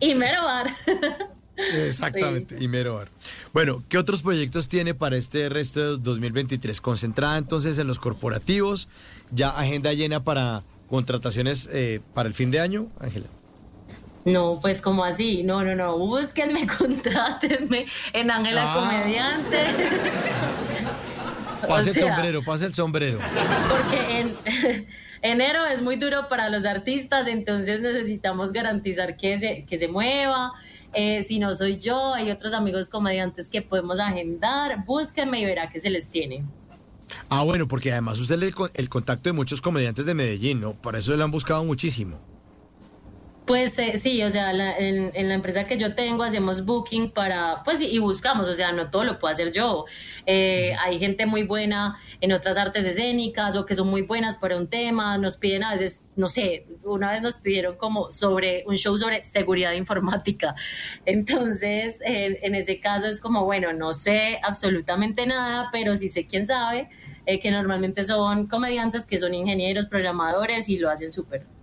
y 0.00 0.14
mero 0.14 0.44
bar. 0.44 0.70
Exactamente, 1.56 2.56
y 2.58 2.68
Mero 2.68 2.94
Bar. 2.94 3.08
Bueno, 3.52 3.82
¿qué 3.90 3.98
otros 3.98 4.22
proyectos 4.22 4.68
tiene 4.68 4.94
para 4.94 5.16
este 5.16 5.48
resto 5.50 5.98
de 5.98 6.02
2023? 6.02 6.80
Concentrada 6.80 7.36
entonces 7.36 7.76
en 7.78 7.86
los 7.86 7.98
corporativos, 7.98 8.88
ya 9.30 9.50
agenda 9.50 9.92
llena 9.92 10.24
para 10.24 10.62
contrataciones 10.88 11.68
eh, 11.72 12.00
para 12.14 12.28
el 12.28 12.34
fin 12.34 12.50
de 12.50 12.60
año, 12.60 12.86
Ángela. 12.98 13.26
No, 14.24 14.58
pues 14.60 14.80
como 14.80 15.04
así, 15.04 15.42
no, 15.42 15.62
no, 15.64 15.74
no, 15.74 15.98
búsquenme, 15.98 16.66
contrátenme 16.78 17.86
en 18.12 18.30
Ángela 18.30 18.72
Ah. 18.72 18.76
Comediante. 18.76 19.58
Pase 21.68 21.90
O 21.90 21.92
sea, 21.92 22.02
el 22.02 22.08
sombrero, 22.08 22.42
pase 22.42 22.64
el 22.66 22.74
sombrero. 22.74 23.18
Porque 23.68 24.20
en 24.20 24.36
enero 25.22 25.64
es 25.66 25.82
muy 25.82 25.96
duro 25.96 26.28
para 26.28 26.48
los 26.48 26.64
artistas, 26.64 27.28
entonces 27.28 27.80
necesitamos 27.80 28.52
garantizar 28.52 29.16
que 29.16 29.38
se, 29.38 29.64
que 29.64 29.78
se 29.78 29.88
mueva. 29.88 30.52
Eh, 30.92 31.22
si 31.22 31.38
no 31.38 31.54
soy 31.54 31.76
yo, 31.76 32.14
hay 32.14 32.30
otros 32.30 32.52
amigos 32.52 32.88
comediantes 32.88 33.48
que 33.48 33.62
podemos 33.62 34.00
agendar. 34.00 34.84
Búsquenme 34.84 35.40
y 35.40 35.44
verá 35.44 35.68
que 35.68 35.80
se 35.80 35.90
les 35.90 36.10
tiene. 36.10 36.44
Ah, 37.28 37.42
bueno, 37.42 37.68
porque 37.68 37.92
además 37.92 38.18
usted 38.20 38.38
le 38.38 38.46
el, 38.46 38.54
el 38.74 38.88
contacto 38.88 39.28
de 39.28 39.32
muchos 39.32 39.60
comediantes 39.60 40.06
de 40.06 40.14
Medellín, 40.14 40.60
¿no? 40.60 40.74
Para 40.74 40.98
eso 40.98 41.16
le 41.16 41.22
han 41.22 41.30
buscado 41.30 41.64
muchísimo. 41.64 42.29
Pues 43.46 43.76
eh, 43.80 43.98
sí, 43.98 44.22
o 44.22 44.30
sea, 44.30 44.52
la- 44.52 44.76
en, 44.78 45.10
la 45.28 45.34
empresa 45.34 45.66
que 45.66 45.76
yo 45.76 45.96
tengo 45.96 46.22
hacemos 46.22 46.64
booking 46.64 47.10
para, 47.10 47.62
pues 47.64 47.80
y, 47.80 47.98
buscamos, 47.98 48.48
o 48.48 48.54
sea, 48.54 48.70
no 48.70 48.90
todo 48.90 49.02
lo 49.02 49.18
puedo 49.18 49.32
hacer 49.32 49.50
yo. 49.50 49.86
Eh, 50.24 50.72
hay 50.84 51.00
gente 51.00 51.26
muy 51.26 51.42
buena 51.42 51.96
en 52.20 52.30
otras 52.32 52.56
artes 52.58 52.84
escénicas 52.84 53.56
o 53.56 53.66
que 53.66 53.74
son 53.74 53.88
muy 53.88 54.02
buenas 54.02 54.38
para 54.38 54.56
un 54.56 54.68
tema, 54.68 55.18
nos 55.18 55.36
piden 55.36 55.64
a 55.64 55.72
veces, 55.72 56.04
no 56.14 56.28
sé, 56.28 56.66
una 56.84 57.10
vez 57.12 57.22
nos 57.22 57.38
pidieron 57.38 57.76
como 57.76 58.10
sobre 58.12 58.62
un 58.68 58.76
show 58.76 58.96
sobre 58.96 59.24
seguridad 59.24 59.72
informática. 59.72 60.54
Entonces, 61.04 62.00
en, 62.04 62.38
en 62.42 62.54
ese 62.54 62.78
caso 62.78 63.08
es 63.08 63.20
como, 63.20 63.44
bueno, 63.44 63.72
no 63.72 63.94
sé 63.94 64.38
absolutamente 64.44 65.26
nada, 65.26 65.70
pero 65.72 65.96
sí 65.96 66.06
sé 66.06 66.26
quién 66.28 66.46
sabe, 66.46 66.88
eh, 67.26 67.40
que 67.40 67.50
normalmente 67.50 68.04
son 68.04 68.46
comediantes 68.46 69.06
que 69.06 69.18
son 69.18 69.34
ingenieros, 69.34 69.88
programadores 69.88 70.68
y 70.68 70.78
lo 70.78 70.88
hacen 70.88 71.10
súper. 71.10 71.59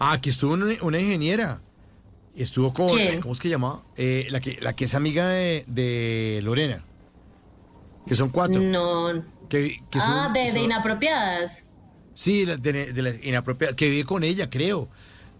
Ah, 0.00 0.12
aquí 0.12 0.30
estuvo 0.30 0.54
una, 0.54 0.66
una 0.82 0.98
ingeniera. 0.98 1.60
Estuvo 2.36 2.72
con, 2.72 2.88
¿Quién? 2.88 3.20
¿cómo 3.20 3.34
es 3.34 3.38
que 3.40 3.48
llama? 3.48 3.82
Eh, 3.96 4.26
la, 4.30 4.40
que, 4.40 4.58
la 4.60 4.72
que 4.74 4.86
es 4.86 4.94
amiga 4.94 5.28
de, 5.28 5.64
de 5.66 6.40
Lorena. 6.42 6.82
Que 8.08 8.14
son 8.14 8.30
cuatro. 8.30 8.60
No. 8.62 9.22
Que, 9.48 9.78
que 9.90 9.98
ah, 10.00 10.24
son- 10.24 10.32
de, 10.32 10.60
inapropiadas. 10.60 11.64
Sí, 12.14 12.44
de, 12.44 12.56
de 12.92 13.02
la 13.02 13.10
inapropiada. 13.22 13.76
Que 13.76 13.88
vive 13.90 14.04
con 14.04 14.24
ella, 14.24 14.48
creo. 14.50 14.88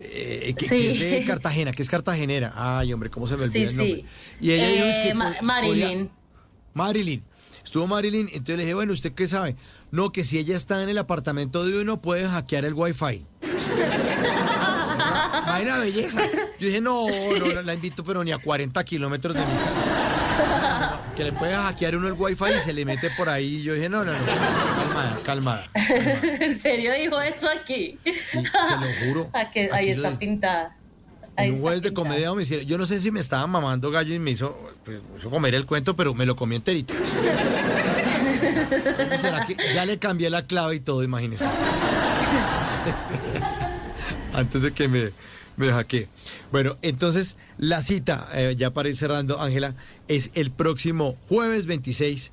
Eh, 0.01 0.55
que, 0.59 0.69
Sí. 0.69 0.77
que 0.77 0.91
es 0.93 1.01
de 1.21 1.25
Cartagena, 1.27 1.73
que 1.73 1.83
es 1.83 1.89
cartagenera. 1.89 2.53
Ay, 2.55 2.93
hombre, 2.93 3.09
¿cómo 3.11 3.27
se 3.27 3.37
me 3.37 3.45
olvida 3.45 3.67
Sí, 3.67 3.71
el 3.71 3.77
nombre? 3.77 3.95
sí. 3.97 4.47
Y 4.47 4.53
ella 4.53 4.69
dijo, 4.69 4.85
es 4.85 4.99
Eh, 4.99 5.03
que 5.03 5.15
Ma- 5.15 5.33
pod- 5.35 5.43
Marilyn. 5.43 6.09
podía- 6.09 6.11
Marilyn. 6.75 7.23
Estuvo 7.65 7.87
Marilyn, 7.87 8.27
entonces 8.29 8.57
le 8.57 8.63
dije, 8.65 8.75
bueno, 8.75 8.93
¿usted 8.93 9.13
qué 9.13 9.29
sabe? 9.29 9.55
No, 9.91 10.11
que 10.13 10.25
si 10.25 10.39
ella 10.39 10.57
está 10.57 10.83
en 10.83 10.89
el 10.89 10.99
apartamento 10.99 11.65
de 11.65 11.81
uno, 11.81 12.01
puede 12.01 12.27
hackear 12.27 12.65
el 12.65 12.75
wifi. 12.75 13.25
Vaina 15.51 15.79
belleza. 15.79 16.23
Yo 16.59 16.67
dije, 16.67 16.81
no, 16.81 17.07
no, 17.39 17.47
no 17.47 17.63
la 17.63 17.75
invito, 17.75 18.03
pero 18.05 18.23
ni 18.25 18.33
a 18.33 18.39
40 18.39 18.83
kilómetros 18.85 19.35
de 19.35 19.41
mi 19.41 19.47
casa. 19.53 21.01
Que 21.17 21.25
le 21.25 21.33
puede 21.33 21.55
hackear 21.55 21.97
uno 21.97 22.07
el 22.09 22.15
wifi 22.15 22.45
y 22.57 22.61
se 22.61 22.73
le 22.73 22.85
mete 22.85 23.11
por 23.11 23.29
ahí. 23.29 23.63
Yo 23.63 23.75
dije, 23.75 23.89
no, 23.89 24.05
no, 24.05 24.13
no. 24.13 24.19
Calmada, 24.25 25.19
calmada. 25.25 25.65
¿En 26.41 26.57
serio 26.57 26.93
dijo 26.95 27.21
eso 27.21 27.49
aquí? 27.49 27.99
Sí, 28.05 28.23
se 28.25 28.43
lo 28.43 29.07
juro. 29.07 29.31
Ah, 29.35 29.41
Aquí 29.41 29.61
ahí 29.73 29.91
está 29.91 30.17
pintada. 30.19 30.77
Ahí 31.37 31.49
un 31.49 31.55
está 31.55 31.63
jueves 31.63 31.83
de 31.83 31.93
comedia 31.93 32.33
me 32.35 32.43
hicieron, 32.43 32.67
yo 32.67 32.77
no 32.79 32.87
sé 32.87 33.01
si 33.01 33.11
me 33.11 33.19
estaba 33.21 33.47
mamando 33.47 33.91
gallo 33.91 34.15
y 34.15 34.19
me 34.19 34.31
hizo, 34.33 34.57
pues, 34.85 34.99
hizo 35.19 35.31
comer 35.31 35.55
el 35.55 35.65
cuento, 35.67 35.97
pero 35.97 36.13
me 36.15 36.27
lo 36.27 36.37
comí 36.37 36.57
enterito. 36.57 36.93
¿Cómo 38.97 39.19
será 39.19 39.47
que 39.47 39.57
ya 39.75 39.85
le 39.87 39.99
cambié 39.99 40.29
la 40.31 40.47
clave 40.47 40.77
y 40.77 40.81
todo, 40.81 41.03
imagínese? 41.03 41.47
Antes 44.35 44.63
de 44.63 44.73
que 44.73 44.89
me, 44.89 45.11
me 45.61 45.73
hackeé. 45.73 46.09
Bueno, 46.51 46.77
entonces 46.83 47.37
la 47.59 47.83
cita, 47.83 48.29
eh, 48.35 48.55
ya 48.57 48.71
para 48.71 48.89
ir 48.89 48.97
cerrando, 48.97 49.41
Ángela, 49.41 49.75
es 50.09 50.31
el 50.35 50.51
próximo 50.51 51.17
jueves 51.29 51.67
26 51.67 52.33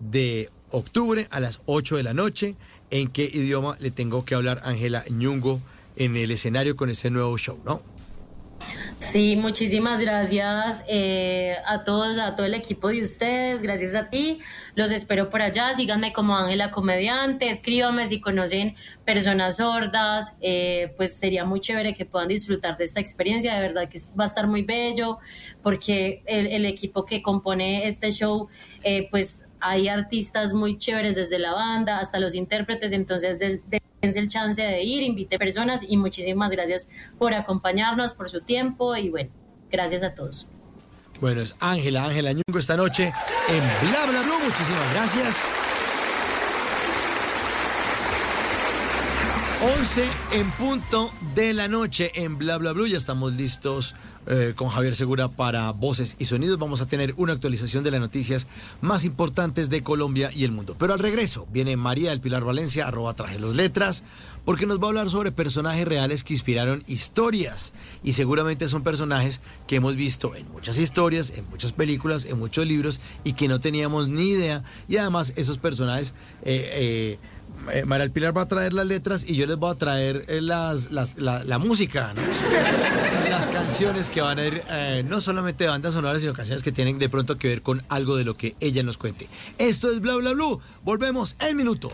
de 0.00 0.48
octubre 0.70 1.26
a 1.30 1.40
las 1.40 1.60
8 1.66 1.96
de 1.96 2.02
la 2.02 2.14
noche. 2.14 2.54
¿En 2.90 3.08
qué 3.08 3.24
idioma 3.24 3.76
le 3.80 3.90
tengo 3.90 4.24
que 4.24 4.34
hablar 4.34 4.62
Ángela 4.64 5.04
Ñungo 5.10 5.60
en 5.96 6.16
el 6.16 6.30
escenario 6.30 6.76
con 6.76 6.88
ese 6.88 7.10
nuevo 7.10 7.36
show, 7.36 7.58
no? 7.64 7.82
Sí, 9.00 9.36
muchísimas 9.36 10.00
gracias 10.00 10.82
eh, 10.88 11.54
a 11.66 11.84
todos, 11.84 12.18
a 12.18 12.34
todo 12.34 12.46
el 12.46 12.54
equipo 12.54 12.88
de 12.88 13.00
ustedes, 13.02 13.62
gracias 13.62 13.94
a 13.94 14.10
ti. 14.10 14.40
Los 14.74 14.90
espero 14.90 15.30
por 15.30 15.40
allá, 15.40 15.72
síganme 15.72 16.12
como 16.12 16.36
Ángela 16.36 16.72
Comediante, 16.72 17.48
escríbanme 17.48 18.08
si 18.08 18.20
conocen 18.20 18.74
personas 19.04 19.58
sordas, 19.58 20.34
eh, 20.40 20.94
pues 20.96 21.14
sería 21.16 21.44
muy 21.44 21.60
chévere 21.60 21.94
que 21.94 22.06
puedan 22.06 22.26
disfrutar 22.26 22.76
de 22.76 22.84
esta 22.84 22.98
experiencia, 22.98 23.54
de 23.54 23.60
verdad 23.60 23.88
que 23.88 24.00
va 24.18 24.24
a 24.24 24.26
estar 24.26 24.48
muy 24.48 24.62
bello, 24.62 25.18
porque 25.62 26.22
el, 26.26 26.48
el 26.48 26.66
equipo 26.66 27.04
que 27.04 27.22
compone 27.22 27.86
este 27.86 28.10
show, 28.10 28.48
eh, 28.82 29.06
pues 29.12 29.44
hay 29.60 29.86
artistas 29.88 30.54
muy 30.54 30.76
chéveres 30.76 31.14
desde 31.14 31.38
la 31.38 31.52
banda 31.52 31.98
hasta 32.00 32.18
los 32.18 32.34
intérpretes, 32.34 32.90
entonces 32.90 33.38
des- 33.38 33.60
dense 34.00 34.18
el 34.18 34.28
chance 34.28 34.62
de 34.62 34.82
ir, 34.82 35.02
invite 35.02 35.38
personas 35.38 35.84
y 35.88 35.96
muchísimas 35.96 36.50
gracias 36.52 36.88
por 37.18 37.34
acompañarnos, 37.34 38.14
por 38.14 38.30
su 38.30 38.40
tiempo 38.40 38.96
y 38.96 39.08
bueno, 39.10 39.30
gracias 39.70 40.02
a 40.02 40.14
todos. 40.14 40.46
Bueno, 41.20 41.40
es 41.40 41.54
Ángela, 41.60 42.04
Ángela 42.04 42.32
Ñungo 42.32 42.58
esta 42.58 42.76
noche 42.76 43.04
en 43.06 43.90
Bla 43.90 44.06
Bla. 44.06 44.22
Muchísimas 44.22 44.94
gracias. 44.94 45.57
11 49.60 50.04
en 50.34 50.50
punto 50.52 51.10
de 51.34 51.52
la 51.52 51.66
noche 51.66 52.12
en 52.14 52.38
Bla 52.38 52.58
Bla 52.58 52.72
Blue. 52.72 52.86
Ya 52.86 52.96
estamos 52.96 53.32
listos 53.32 53.96
eh, 54.28 54.52
con 54.54 54.68
Javier 54.68 54.94
Segura 54.94 55.26
para 55.26 55.72
voces 55.72 56.14
y 56.20 56.26
sonidos. 56.26 56.60
Vamos 56.60 56.80
a 56.80 56.86
tener 56.86 57.12
una 57.16 57.32
actualización 57.32 57.82
de 57.82 57.90
las 57.90 58.00
noticias 58.00 58.46
más 58.82 59.04
importantes 59.04 59.68
de 59.68 59.82
Colombia 59.82 60.30
y 60.32 60.44
el 60.44 60.52
mundo. 60.52 60.76
Pero 60.78 60.92
al 60.92 61.00
regreso 61.00 61.48
viene 61.50 61.76
María 61.76 62.10
del 62.10 62.20
Pilar 62.20 62.44
Valencia, 62.44 62.86
arroba 62.86 63.14
traje 63.14 63.40
las 63.40 63.54
letras, 63.54 64.04
porque 64.48 64.64
nos 64.64 64.80
va 64.80 64.84
a 64.84 64.88
hablar 64.88 65.10
sobre 65.10 65.30
personajes 65.30 65.86
reales 65.86 66.24
que 66.24 66.32
inspiraron 66.32 66.82
historias. 66.86 67.74
Y 68.02 68.14
seguramente 68.14 68.66
son 68.66 68.82
personajes 68.82 69.42
que 69.66 69.76
hemos 69.76 69.94
visto 69.94 70.34
en 70.34 70.50
muchas 70.50 70.78
historias, 70.78 71.34
en 71.36 71.46
muchas 71.50 71.72
películas, 71.72 72.24
en 72.24 72.38
muchos 72.38 72.66
libros 72.66 72.98
y 73.24 73.34
que 73.34 73.46
no 73.46 73.60
teníamos 73.60 74.08
ni 74.08 74.30
idea. 74.30 74.64
Y 74.88 74.96
además 74.96 75.34
esos 75.36 75.58
personajes... 75.58 76.14
Eh, 76.44 76.70
eh, 76.72 77.18
eh, 77.72 77.84
María 77.84 78.08
Pilar 78.08 78.34
va 78.34 78.42
a 78.42 78.48
traer 78.48 78.72
las 78.72 78.86
letras 78.86 79.24
y 79.28 79.34
yo 79.34 79.44
les 79.44 79.58
voy 79.58 79.70
a 79.70 79.74
traer 79.74 80.24
eh, 80.28 80.40
las, 80.40 80.90
la, 80.90 81.58
música, 81.58 82.14
las 83.28 83.48
canciones 83.48 84.08
que 84.08 84.22
van 84.22 84.38
a 84.38 84.46
ir 84.46 84.62
no 85.06 85.20
solamente 85.20 85.64
de 85.64 85.70
bandas 85.70 85.92
sonoras, 85.92 86.22
sino 86.22 86.32
canciones 86.32 86.62
que 86.62 86.72
tienen 86.72 86.98
de 86.98 87.10
pronto 87.10 87.36
que 87.36 87.48
ver 87.48 87.60
con 87.60 87.82
algo 87.90 88.16
de 88.16 88.24
lo 88.24 88.34
que 88.34 88.54
ella 88.60 88.82
nos 88.82 88.96
cuente. 88.96 89.28
Esto 89.58 89.92
es 89.92 90.00
Bla 90.00 90.14
Bla 90.14 90.32
Blue. 90.32 90.58
Volvemos 90.84 91.36
en 91.40 91.54
minutos. 91.54 91.92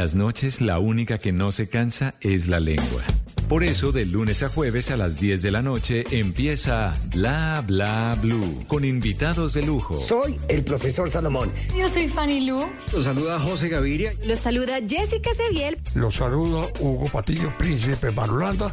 Las 0.00 0.14
noches 0.14 0.62
la 0.62 0.78
única 0.78 1.18
que 1.18 1.30
no 1.30 1.52
se 1.52 1.68
cansa 1.68 2.14
es 2.22 2.48
la 2.48 2.58
lengua. 2.58 3.02
Por 3.50 3.64
eso, 3.64 3.92
de 3.92 4.06
lunes 4.06 4.42
a 4.42 4.48
jueves 4.48 4.90
a 4.90 4.96
las 4.96 5.20
10 5.20 5.42
de 5.42 5.50
la 5.50 5.60
noche 5.60 6.06
empieza 6.10 6.96
Bla 7.10 7.62
Bla 7.66 8.16
Blue 8.22 8.64
con 8.66 8.86
invitados 8.86 9.52
de 9.52 9.62
lujo. 9.62 10.00
Soy 10.00 10.40
el 10.48 10.64
profesor 10.64 11.10
Salomón. 11.10 11.52
Yo 11.76 11.86
soy 11.86 12.08
Fanny 12.08 12.46
Lu. 12.46 12.64
Los 12.94 13.04
saluda 13.04 13.38
José 13.38 13.68
Gaviria. 13.68 14.14
Los 14.24 14.38
saluda 14.38 14.78
Jessica 14.80 15.34
Seviel. 15.34 15.76
Los 15.94 16.14
saluda 16.14 16.68
Hugo 16.78 17.06
Patillo, 17.12 17.52
príncipe 17.58 18.10
Marulanda 18.10 18.72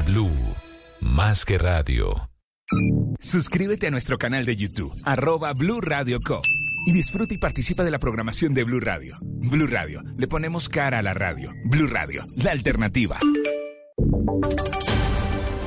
Blue, 0.01 0.31
más 0.99 1.45
que 1.45 1.57
radio. 1.57 2.29
Suscríbete 3.19 3.87
a 3.87 3.91
nuestro 3.91 4.17
canal 4.17 4.45
de 4.45 4.55
YouTube, 4.55 4.93
arroba 5.03 5.53
Blue 5.53 5.81
Radio 5.81 6.19
Co. 6.19 6.41
Y 6.87 6.93
disfruta 6.93 7.33
y 7.33 7.37
participa 7.37 7.83
de 7.83 7.91
la 7.91 7.99
programación 7.99 8.53
de 8.53 8.63
Blue 8.63 8.79
Radio. 8.79 9.15
Blue 9.21 9.67
Radio, 9.67 10.01
le 10.17 10.27
ponemos 10.27 10.69
cara 10.69 10.99
a 10.99 11.01
la 11.01 11.13
radio. 11.13 11.53
Blue 11.65 11.87
Radio, 11.87 12.23
la 12.37 12.51
alternativa. 12.51 13.19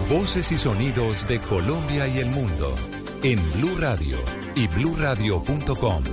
Voces 0.09 0.51
y 0.51 0.59
sonidos 0.59 1.29
de 1.29 1.39
Colombia 1.39 2.09
y 2.09 2.19
el 2.19 2.31
mundo 2.31 2.75
en 3.23 3.39
Blue 3.53 3.77
Radio 3.79 4.19
y 4.57 4.67
bluradio.com, 4.69 6.05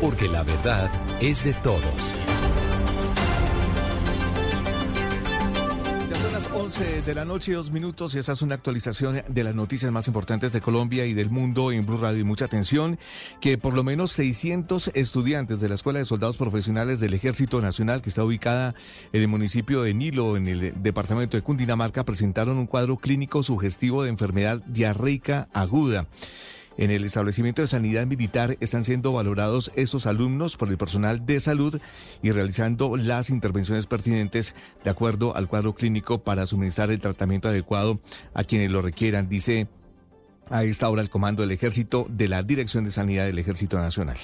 porque 0.00 0.28
la 0.28 0.44
verdad 0.44 0.90
es 1.20 1.44
de 1.44 1.54
todos. 1.54 2.14
11 6.68 7.00
de 7.00 7.14
la 7.14 7.24
noche 7.24 7.54
dos 7.54 7.70
minutos 7.70 8.14
y 8.14 8.18
esa 8.18 8.32
es 8.32 8.42
una 8.42 8.54
actualización 8.54 9.22
de 9.26 9.42
las 9.42 9.54
noticias 9.54 9.90
más 9.90 10.06
importantes 10.06 10.52
de 10.52 10.60
Colombia 10.60 11.06
y 11.06 11.14
del 11.14 11.30
mundo 11.30 11.72
en 11.72 11.86
Blue 11.86 11.96
Radio. 11.96 12.20
Y 12.20 12.24
mucha 12.24 12.44
atención 12.44 12.98
que 13.40 13.56
por 13.56 13.72
lo 13.72 13.82
menos 13.82 14.12
600 14.12 14.90
estudiantes 14.92 15.60
de 15.60 15.70
la 15.70 15.76
Escuela 15.76 15.98
de 15.98 16.04
Soldados 16.04 16.36
Profesionales 16.36 17.00
del 17.00 17.14
Ejército 17.14 17.62
Nacional, 17.62 18.02
que 18.02 18.10
está 18.10 18.22
ubicada 18.22 18.74
en 19.14 19.22
el 19.22 19.28
municipio 19.28 19.80
de 19.80 19.94
Nilo, 19.94 20.36
en 20.36 20.46
el 20.46 20.82
departamento 20.82 21.38
de 21.38 21.42
Cundinamarca, 21.42 22.04
presentaron 22.04 22.58
un 22.58 22.66
cuadro 22.66 22.98
clínico 22.98 23.42
sugestivo 23.42 24.02
de 24.02 24.10
enfermedad 24.10 24.62
diarreica 24.66 25.48
aguda. 25.54 26.06
En 26.78 26.92
el 26.92 27.04
establecimiento 27.04 27.60
de 27.60 27.68
sanidad 27.68 28.06
militar 28.06 28.56
están 28.60 28.84
siendo 28.84 29.12
valorados 29.12 29.72
esos 29.74 30.06
alumnos 30.06 30.56
por 30.56 30.68
el 30.68 30.78
personal 30.78 31.26
de 31.26 31.40
salud 31.40 31.80
y 32.22 32.30
realizando 32.30 32.96
las 32.96 33.30
intervenciones 33.30 33.86
pertinentes 33.86 34.54
de 34.84 34.90
acuerdo 34.90 35.34
al 35.34 35.48
cuadro 35.48 35.74
clínico 35.74 36.22
para 36.22 36.46
suministrar 36.46 36.92
el 36.92 37.00
tratamiento 37.00 37.48
adecuado 37.48 38.00
a 38.32 38.44
quienes 38.44 38.70
lo 38.70 38.80
requieran, 38.80 39.28
dice 39.28 39.66
a 40.50 40.62
esta 40.62 40.88
hora 40.88 41.02
el 41.02 41.10
comando 41.10 41.42
del 41.42 41.50
ejército 41.50 42.06
de 42.08 42.28
la 42.28 42.44
Dirección 42.44 42.84
de 42.84 42.92
Sanidad 42.92 43.26
del 43.26 43.40
Ejército 43.40 43.76
Nacional. 43.78 44.18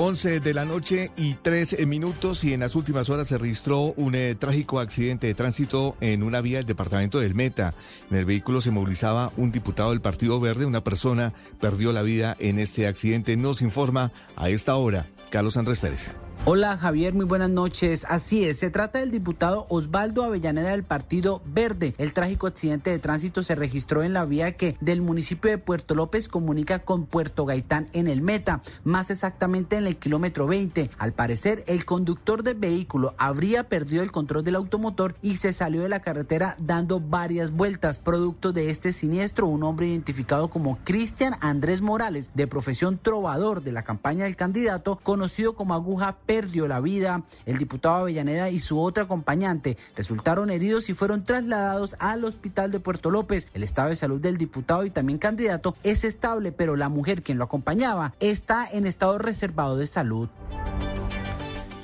11 0.00 0.38
de 0.38 0.54
la 0.54 0.64
noche 0.64 1.10
y 1.16 1.34
3 1.34 1.84
minutos 1.84 2.44
y 2.44 2.54
en 2.54 2.60
las 2.60 2.76
últimas 2.76 3.10
horas 3.10 3.26
se 3.26 3.36
registró 3.36 3.94
un 3.96 4.14
eh, 4.14 4.36
trágico 4.36 4.78
accidente 4.78 5.26
de 5.26 5.34
tránsito 5.34 5.96
en 6.00 6.22
una 6.22 6.40
vía 6.40 6.58
del 6.58 6.66
departamento 6.66 7.18
del 7.18 7.34
Meta. 7.34 7.74
En 8.08 8.16
el 8.16 8.24
vehículo 8.24 8.60
se 8.60 8.70
movilizaba 8.70 9.32
un 9.36 9.50
diputado 9.50 9.90
del 9.90 10.00
Partido 10.00 10.38
Verde. 10.38 10.66
Una 10.66 10.84
persona 10.84 11.34
perdió 11.60 11.92
la 11.92 12.02
vida 12.02 12.36
en 12.38 12.60
este 12.60 12.86
accidente. 12.86 13.36
Nos 13.36 13.60
informa 13.60 14.12
a 14.36 14.50
esta 14.50 14.76
hora 14.76 15.06
Carlos 15.30 15.56
Andrés 15.56 15.80
Pérez. 15.80 16.14
Hola 16.44 16.78
Javier, 16.78 17.12
muy 17.12 17.26
buenas 17.26 17.50
noches. 17.50 18.06
Así 18.08 18.44
es, 18.44 18.60
se 18.60 18.70
trata 18.70 19.00
del 19.00 19.10
diputado 19.10 19.66
Osvaldo 19.68 20.22
Avellaneda 20.22 20.70
del 20.70 20.82
Partido 20.82 21.42
Verde. 21.44 21.94
El 21.98 22.14
trágico 22.14 22.46
accidente 22.46 22.88
de 22.88 22.98
tránsito 22.98 23.42
se 23.42 23.54
registró 23.54 24.02
en 24.02 24.14
la 24.14 24.24
vía 24.24 24.52
que 24.52 24.74
del 24.80 25.02
municipio 25.02 25.50
de 25.50 25.58
Puerto 25.58 25.94
López 25.94 26.28
comunica 26.28 26.78
con 26.78 27.04
Puerto 27.04 27.44
Gaitán 27.44 27.88
en 27.92 28.08
el 28.08 28.22
Meta, 28.22 28.62
más 28.82 29.10
exactamente 29.10 29.76
en 29.76 29.86
el 29.86 29.96
kilómetro 29.96 30.46
20. 30.46 30.90
Al 30.96 31.12
parecer, 31.12 31.64
el 31.66 31.84
conductor 31.84 32.42
del 32.42 32.54
vehículo 32.54 33.14
habría 33.18 33.68
perdido 33.68 34.02
el 34.02 34.12
control 34.12 34.42
del 34.42 34.56
automotor 34.56 35.16
y 35.20 35.36
se 35.36 35.52
salió 35.52 35.82
de 35.82 35.90
la 35.90 36.00
carretera 36.00 36.56
dando 36.58 36.98
varias 36.98 37.50
vueltas. 37.50 37.98
Producto 37.98 38.52
de 38.52 38.70
este 38.70 38.94
siniestro, 38.94 39.48
un 39.48 39.64
hombre 39.64 39.88
identificado 39.88 40.48
como 40.48 40.78
Cristian 40.84 41.34
Andrés 41.40 41.82
Morales, 41.82 42.30
de 42.34 42.46
profesión 42.46 42.96
trovador 42.96 43.62
de 43.62 43.72
la 43.72 43.82
campaña 43.82 44.24
del 44.24 44.36
candidato, 44.36 44.98
conocido 45.02 45.54
como 45.54 45.74
Aguja 45.74 46.16
perdió 46.38 46.68
la 46.68 46.78
vida. 46.78 47.24
El 47.46 47.58
diputado 47.58 47.96
Avellaneda 47.96 48.48
y 48.48 48.60
su 48.60 48.80
otra 48.80 49.04
acompañante 49.04 49.76
resultaron 49.96 50.50
heridos 50.50 50.88
y 50.88 50.94
fueron 50.94 51.24
trasladados 51.24 51.96
al 51.98 52.24
hospital 52.24 52.70
de 52.70 52.78
Puerto 52.78 53.10
López. 53.10 53.48
El 53.54 53.64
estado 53.64 53.88
de 53.88 53.96
salud 53.96 54.20
del 54.20 54.36
diputado 54.36 54.84
y 54.84 54.90
también 54.90 55.18
candidato 55.18 55.74
es 55.82 56.04
estable, 56.04 56.52
pero 56.52 56.76
la 56.76 56.88
mujer 56.88 57.24
quien 57.24 57.38
lo 57.38 57.44
acompañaba 57.44 58.14
está 58.20 58.68
en 58.70 58.86
estado 58.86 59.18
reservado 59.18 59.76
de 59.76 59.88
salud. 59.88 60.28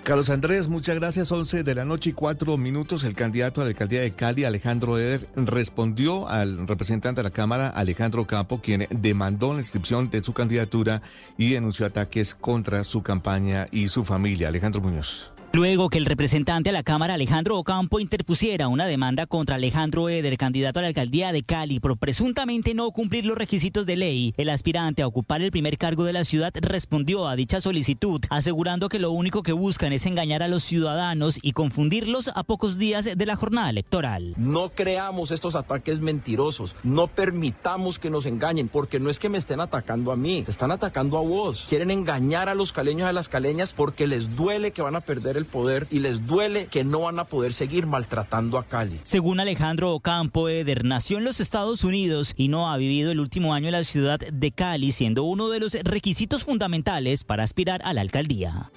Carlos 0.04 0.28
Andrés, 0.28 0.68
muchas 0.68 0.96
gracias. 0.96 1.32
11 1.32 1.62
de 1.62 1.74
la 1.74 1.86
noche 1.86 2.10
y 2.10 2.12
cuatro 2.12 2.58
minutos. 2.58 3.04
El 3.04 3.14
candidato 3.14 3.62
a 3.62 3.64
la 3.64 3.70
alcaldía 3.70 4.02
de 4.02 4.10
Cali, 4.10 4.44
Alejandro 4.44 4.98
Eder, 4.98 5.26
respondió 5.34 6.28
al 6.28 6.68
representante 6.68 7.20
de 7.20 7.24
la 7.24 7.30
Cámara, 7.30 7.68
Alejandro 7.68 8.26
Campo, 8.26 8.60
quien 8.60 8.86
demandó 8.90 9.54
la 9.54 9.60
inscripción 9.60 10.10
de 10.10 10.22
su 10.22 10.34
candidatura 10.34 11.00
y 11.38 11.52
denunció 11.54 11.86
ataques 11.86 12.34
contra 12.34 12.84
su 12.84 13.02
campaña 13.02 13.66
y 13.72 13.88
su 13.88 14.04
familia. 14.04 14.48
Alejandro 14.48 14.82
Muñoz. 14.82 15.33
Luego 15.54 15.88
que 15.88 15.98
el 15.98 16.06
representante 16.06 16.70
a 16.70 16.72
la 16.72 16.82
Cámara 16.82 17.14
Alejandro 17.14 17.56
Ocampo 17.56 18.00
interpusiera 18.00 18.66
una 18.66 18.86
demanda 18.86 19.24
contra 19.26 19.54
Alejandro 19.54 20.08
Eder, 20.08 20.36
candidato 20.36 20.80
a 20.80 20.82
la 20.82 20.88
alcaldía 20.88 21.30
de 21.30 21.44
Cali, 21.44 21.78
por 21.78 21.96
presuntamente 21.96 22.74
no 22.74 22.90
cumplir 22.90 23.24
los 23.24 23.38
requisitos 23.38 23.86
de 23.86 23.94
ley, 23.94 24.34
el 24.36 24.48
aspirante 24.48 25.02
a 25.02 25.06
ocupar 25.06 25.42
el 25.42 25.52
primer 25.52 25.78
cargo 25.78 26.02
de 26.02 26.12
la 26.12 26.24
ciudad 26.24 26.52
respondió 26.56 27.28
a 27.28 27.36
dicha 27.36 27.60
solicitud, 27.60 28.20
asegurando 28.30 28.88
que 28.88 28.98
lo 28.98 29.12
único 29.12 29.44
que 29.44 29.52
buscan 29.52 29.92
es 29.92 30.06
engañar 30.06 30.42
a 30.42 30.48
los 30.48 30.64
ciudadanos 30.64 31.38
y 31.40 31.52
confundirlos 31.52 32.32
a 32.34 32.42
pocos 32.42 32.76
días 32.76 33.04
de 33.04 33.24
la 33.26 33.36
jornada 33.36 33.70
electoral. 33.70 34.34
No 34.36 34.70
creamos 34.70 35.30
estos 35.30 35.54
ataques 35.54 36.00
mentirosos, 36.00 36.74
no 36.82 37.06
permitamos 37.06 38.00
que 38.00 38.10
nos 38.10 38.26
engañen, 38.26 38.66
porque 38.66 38.98
no 38.98 39.08
es 39.08 39.20
que 39.20 39.28
me 39.28 39.38
estén 39.38 39.60
atacando 39.60 40.10
a 40.10 40.16
mí, 40.16 40.42
te 40.42 40.50
están 40.50 40.72
atacando 40.72 41.16
a 41.16 41.20
vos. 41.20 41.66
Quieren 41.68 41.92
engañar 41.92 42.48
a 42.48 42.56
los 42.56 42.72
caleños 42.72 43.06
y 43.06 43.10
a 43.10 43.12
las 43.12 43.28
caleñas 43.28 43.72
porque 43.72 44.08
les 44.08 44.34
duele 44.34 44.72
que 44.72 44.82
van 44.82 44.96
a 44.96 45.00
perder 45.00 45.36
el 45.36 45.43
poder 45.44 45.86
y 45.90 46.00
les 46.00 46.26
duele 46.26 46.66
que 46.66 46.84
no 46.84 47.00
van 47.00 47.18
a 47.18 47.24
poder 47.24 47.52
seguir 47.52 47.86
maltratando 47.86 48.58
a 48.58 48.64
Cali. 48.64 49.00
Según 49.04 49.40
Alejandro 49.40 49.92
Ocampo, 49.92 50.48
Eder 50.48 50.84
nació 50.84 51.18
en 51.18 51.24
los 51.24 51.40
Estados 51.40 51.84
Unidos 51.84 52.34
y 52.36 52.48
no 52.48 52.70
ha 52.70 52.76
vivido 52.76 53.10
el 53.10 53.20
último 53.20 53.54
año 53.54 53.66
en 53.66 53.72
la 53.72 53.84
ciudad 53.84 54.18
de 54.18 54.52
Cali, 54.52 54.92
siendo 54.92 55.24
uno 55.24 55.48
de 55.48 55.60
los 55.60 55.74
requisitos 55.74 56.44
fundamentales 56.44 57.24
para 57.24 57.42
aspirar 57.44 57.80
a 57.84 57.92
la 57.92 58.00
alcaldía. 58.00 58.70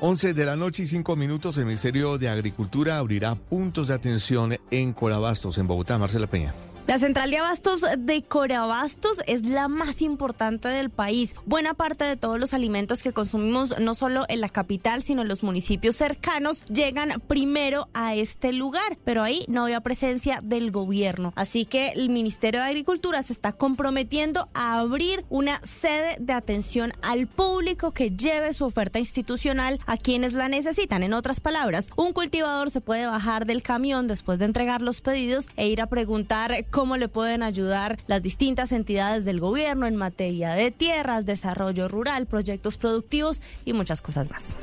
11 0.00 0.34
de 0.34 0.44
la 0.44 0.56
noche 0.56 0.82
y 0.82 0.86
5 0.86 1.16
minutos, 1.16 1.56
el 1.56 1.64
Ministerio 1.64 2.18
de 2.18 2.28
Agricultura 2.28 2.98
abrirá 2.98 3.34
puntos 3.34 3.88
de 3.88 3.94
atención 3.94 4.58
en 4.70 4.92
Corabastos, 4.92 5.56
en 5.56 5.66
Bogotá. 5.66 5.96
Marcela 5.98 6.26
Peña. 6.26 6.54
La 6.86 7.00
central 7.00 7.32
de 7.32 7.38
abastos 7.38 7.80
de 7.98 8.22
Corabastos 8.22 9.18
es 9.26 9.44
la 9.44 9.66
más 9.66 10.02
importante 10.02 10.68
del 10.68 10.88
país. 10.88 11.34
Buena 11.44 11.74
parte 11.74 12.04
de 12.04 12.16
todos 12.16 12.38
los 12.38 12.54
alimentos 12.54 13.02
que 13.02 13.12
consumimos, 13.12 13.80
no 13.80 13.96
solo 13.96 14.24
en 14.28 14.40
la 14.40 14.48
capital, 14.48 15.02
sino 15.02 15.22
en 15.22 15.28
los 15.28 15.42
municipios 15.42 15.96
cercanos, 15.96 16.64
llegan 16.66 17.20
primero 17.26 17.88
a 17.92 18.14
este 18.14 18.52
lugar, 18.52 18.98
pero 19.04 19.24
ahí 19.24 19.44
no 19.48 19.64
había 19.64 19.80
presencia 19.80 20.38
del 20.44 20.70
gobierno. 20.70 21.32
Así 21.34 21.64
que 21.64 21.88
el 21.88 22.08
Ministerio 22.08 22.60
de 22.60 22.66
Agricultura 22.66 23.20
se 23.24 23.32
está 23.32 23.52
comprometiendo 23.52 24.48
a 24.54 24.78
abrir 24.78 25.24
una 25.28 25.58
sede 25.66 26.16
de 26.20 26.34
atención 26.34 26.92
al 27.02 27.26
público 27.26 27.90
que 27.90 28.10
lleve 28.10 28.52
su 28.52 28.64
oferta 28.64 29.00
institucional 29.00 29.80
a 29.86 29.96
quienes 29.96 30.34
la 30.34 30.48
necesitan. 30.48 31.02
En 31.02 31.14
otras 31.14 31.40
palabras, 31.40 31.88
un 31.96 32.12
cultivador 32.12 32.70
se 32.70 32.80
puede 32.80 33.06
bajar 33.06 33.44
del 33.44 33.64
camión 33.64 34.06
después 34.06 34.38
de 34.38 34.44
entregar 34.44 34.82
los 34.82 35.00
pedidos 35.00 35.48
e 35.56 35.66
ir 35.66 35.80
a 35.80 35.88
preguntar 35.88 36.64
cómo 36.76 36.98
le 36.98 37.08
pueden 37.08 37.42
ayudar 37.42 37.98
las 38.06 38.20
distintas 38.20 38.70
entidades 38.70 39.24
del 39.24 39.40
gobierno 39.40 39.86
en 39.86 39.96
materia 39.96 40.50
de 40.50 40.70
tierras, 40.70 41.24
desarrollo 41.24 41.88
rural, 41.88 42.26
proyectos 42.26 42.76
productivos 42.76 43.40
y 43.64 43.72
muchas 43.72 44.02
cosas 44.02 44.30
más. 44.30 44.54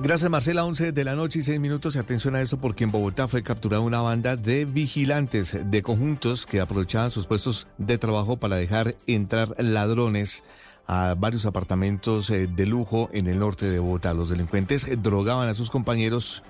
Gracias 0.00 0.28
Marcela, 0.28 0.64
11 0.64 0.90
de 0.90 1.04
la 1.04 1.14
noche 1.14 1.38
y 1.38 1.42
6 1.42 1.60
minutos. 1.60 1.94
Atención 1.94 2.34
a 2.34 2.40
eso 2.40 2.58
porque 2.58 2.82
en 2.82 2.90
Bogotá 2.90 3.28
fue 3.28 3.44
capturada 3.44 3.84
una 3.84 4.00
banda 4.00 4.34
de 4.34 4.64
vigilantes 4.64 5.56
de 5.64 5.80
conjuntos 5.80 6.44
que 6.44 6.60
aprovechaban 6.60 7.12
sus 7.12 7.28
puestos 7.28 7.68
de 7.78 7.96
trabajo 7.96 8.38
para 8.38 8.56
dejar 8.56 8.96
entrar 9.06 9.54
ladrones 9.58 10.42
a 10.88 11.14
varios 11.16 11.46
apartamentos 11.46 12.30
eh, 12.30 12.48
de 12.48 12.66
lujo 12.66 13.10
en 13.12 13.28
el 13.28 13.38
norte 13.38 13.70
de 13.70 13.78
Bogotá. 13.78 14.12
Los 14.12 14.30
delincuentes 14.30 14.88
drogaban 15.00 15.48
a 15.48 15.54
sus 15.54 15.70
compañeros 15.70 16.42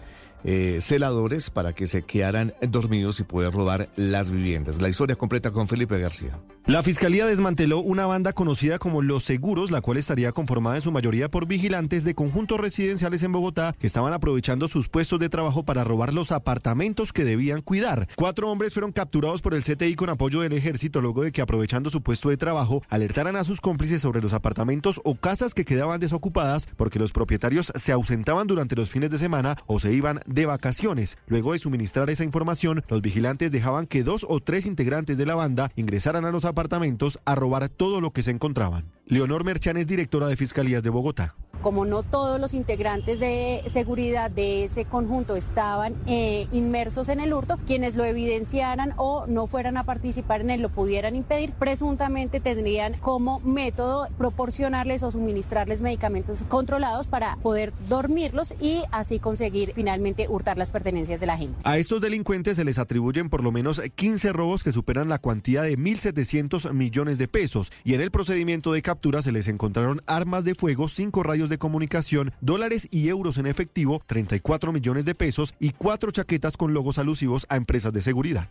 eh, 0.45 0.78
celadores 0.80 1.51
para 1.51 1.72
que 1.72 1.86
se 1.86 2.03
quedaran 2.03 2.55
dormidos 2.62 3.20
y 3.20 3.24
poder 3.24 3.53
robar 3.53 3.88
las 3.97 4.30
viviendas. 4.30 4.80
La 4.80 4.88
historia 4.88 5.16
completa 5.16 5.51
con 5.51 5.68
Felipe 5.68 5.99
García. 5.99 6.38
La 6.66 6.82
fiscalía 6.82 7.26
desmanteló 7.26 7.80
una 7.80 8.07
banda 8.07 8.32
conocida 8.32 8.78
como 8.78 9.03
Los 9.03 9.24
Seguros, 9.24 9.70
la 9.70 9.80
cual 9.80 9.97
estaría 9.97 10.30
conformada 10.32 10.76
en 10.76 10.82
su 10.82 10.93
mayoría 10.93 11.30
por 11.30 11.47
vigilantes 11.47 12.05
de 12.05 12.14
conjuntos 12.14 12.61
residenciales 12.61 13.22
en 13.22 13.32
Bogotá 13.32 13.74
que 13.78 13.86
estaban 13.86 14.12
aprovechando 14.12 14.68
sus 14.68 14.88
puestos 14.88 15.18
de 15.18 15.28
trabajo 15.28 15.64
para 15.64 15.84
robar 15.84 16.14
los 16.14 16.32
apartamentos 16.32 17.12
que 17.12 17.24
debían 17.24 17.61
cuidar. 17.62 18.07
Cuatro 18.14 18.51
hombres 18.51 18.74
fueron 18.74 18.93
capturados 18.93 19.43
por 19.43 19.55
el 19.55 19.64
CTI 19.64 19.95
con 19.95 20.11
apoyo 20.11 20.43
del 20.43 20.53
ejército 20.53 21.01
luego 21.01 21.22
de 21.22 21.32
que 21.32 21.41
aprovechando 21.43 21.91
su 21.91 22.03
puesto 22.03 22.28
de 22.28 22.36
trabajo 22.36 22.82
alertaran 22.88 23.36
a 23.36 23.45
sus 23.45 23.61
cómplices 23.61 24.03
sobre 24.03 24.20
los 24.20 24.32
apartamentos 24.32 25.01
o 25.05 25.16
casas 25.16 25.55
que 25.55 25.64
quedaban 25.64 25.99
desocupadas 25.99 26.68
porque 26.76 26.99
los 26.99 27.12
propietarios 27.12 27.72
se 27.74 27.93
ausentaban 27.93 28.47
durante 28.47 28.76
los 28.76 28.91
fines 28.91 29.11
de 29.11 29.18
semana 29.18 29.57
o 29.66 29.80
se 29.80 29.93
iban 29.93 30.20
de 30.31 30.47
vacaciones. 30.47 31.18
Luego 31.26 31.53
de 31.53 31.59
suministrar 31.59 32.11
esa 32.11 32.24
información, 32.24 32.83
los 32.89 33.03
vigilantes 33.03 33.53
dejaban 33.53 33.87
que 33.87 34.03
dos 34.03 34.24
o 34.28 34.41
tres 34.41 34.66
integrantes 34.66 35.18
de 35.18 35.26
la 35.26 35.35
banda 35.35 35.70
ingresaran 35.76 36.24
a 36.24 36.31
los 36.31 36.45
apartamentos 36.45 37.18
a 37.24 37.35
robar 37.35 37.68
todo 37.68 38.01
lo 38.01 38.12
que 38.12 38.22
se 38.22 38.31
encontraban. 38.31 38.91
Leonor 39.07 39.45
Merchan 39.45 39.76
es 39.76 39.87
directora 39.87 40.26
de 40.26 40.37
Fiscalías 40.37 40.83
de 40.83 40.91
Bogotá 40.91 41.35
como 41.62 41.84
no 41.84 42.02
todos 42.02 42.40
los 42.40 42.54
integrantes 42.54 43.20
de 43.20 43.62
seguridad 43.66 44.30
de 44.30 44.64
ese 44.64 44.84
conjunto 44.84 45.36
estaban 45.36 45.94
eh, 46.06 46.46
inmersos 46.52 47.08
en 47.08 47.20
el 47.20 47.32
hurto, 47.32 47.58
quienes 47.66 47.96
lo 47.96 48.04
evidenciaran 48.04 48.94
o 48.96 49.26
no 49.26 49.46
fueran 49.46 49.76
a 49.76 49.84
participar 49.84 50.40
en 50.40 50.50
él 50.50 50.62
lo 50.62 50.70
pudieran 50.70 51.16
impedir, 51.16 51.52
presuntamente 51.52 52.40
tendrían 52.40 52.94
como 52.94 53.40
método 53.40 54.08
proporcionarles 54.16 55.02
o 55.02 55.11
suministrarles 55.11 55.82
medicamentos 55.82 56.44
controlados 56.48 57.06
para 57.06 57.36
poder 57.36 57.72
dormirlos 57.88 58.54
y 58.61 58.82
así 58.90 59.18
conseguir 59.18 59.72
finalmente 59.74 60.26
hurtar 60.28 60.56
las 60.56 60.70
pertenencias 60.70 61.20
de 61.20 61.26
la 61.26 61.36
gente. 61.36 61.61
A 61.64 61.78
estos 61.78 62.00
delincuentes 62.00 62.56
se 62.56 62.64
les 62.64 62.78
atribuyen 62.78 63.28
por 63.28 63.44
lo 63.44 63.52
menos 63.52 63.80
15 63.80 64.32
robos 64.32 64.64
que 64.64 64.72
superan 64.72 65.08
la 65.08 65.18
cuantía 65.18 65.62
de 65.62 65.78
1.700 65.78 66.72
millones 66.72 67.18
de 67.18 67.28
pesos 67.28 67.72
y 67.84 67.94
en 67.94 68.00
el 68.00 68.11
procedimiento 68.11 68.72
de 68.72 68.82
captura 68.82 69.22
se 69.22 69.32
les 69.32 69.48
encontraron 69.48 70.02
armas 70.06 70.44
de 70.44 70.54
fuego, 70.54 70.88
cinco 70.88 71.22
rayos 71.22 71.49
de 71.51 71.59
comunicación, 71.59 72.32
dólares 72.40 72.88
y 72.90 73.11
euros 73.11 73.36
en 73.36 73.46
efectivo, 73.46 74.01
34 74.07 74.72
millones 74.72 75.05
de 75.05 75.14
pesos 75.14 75.55
y 75.61 75.72
cuatro 75.72 76.11
chaquetas 76.11 76.57
con 76.57 76.72
logos 76.72 76.98
alusivos 76.98 77.44
a 77.51 77.57
empresas 77.57 77.92
de 77.92 78.01
seguridad. 78.01 78.48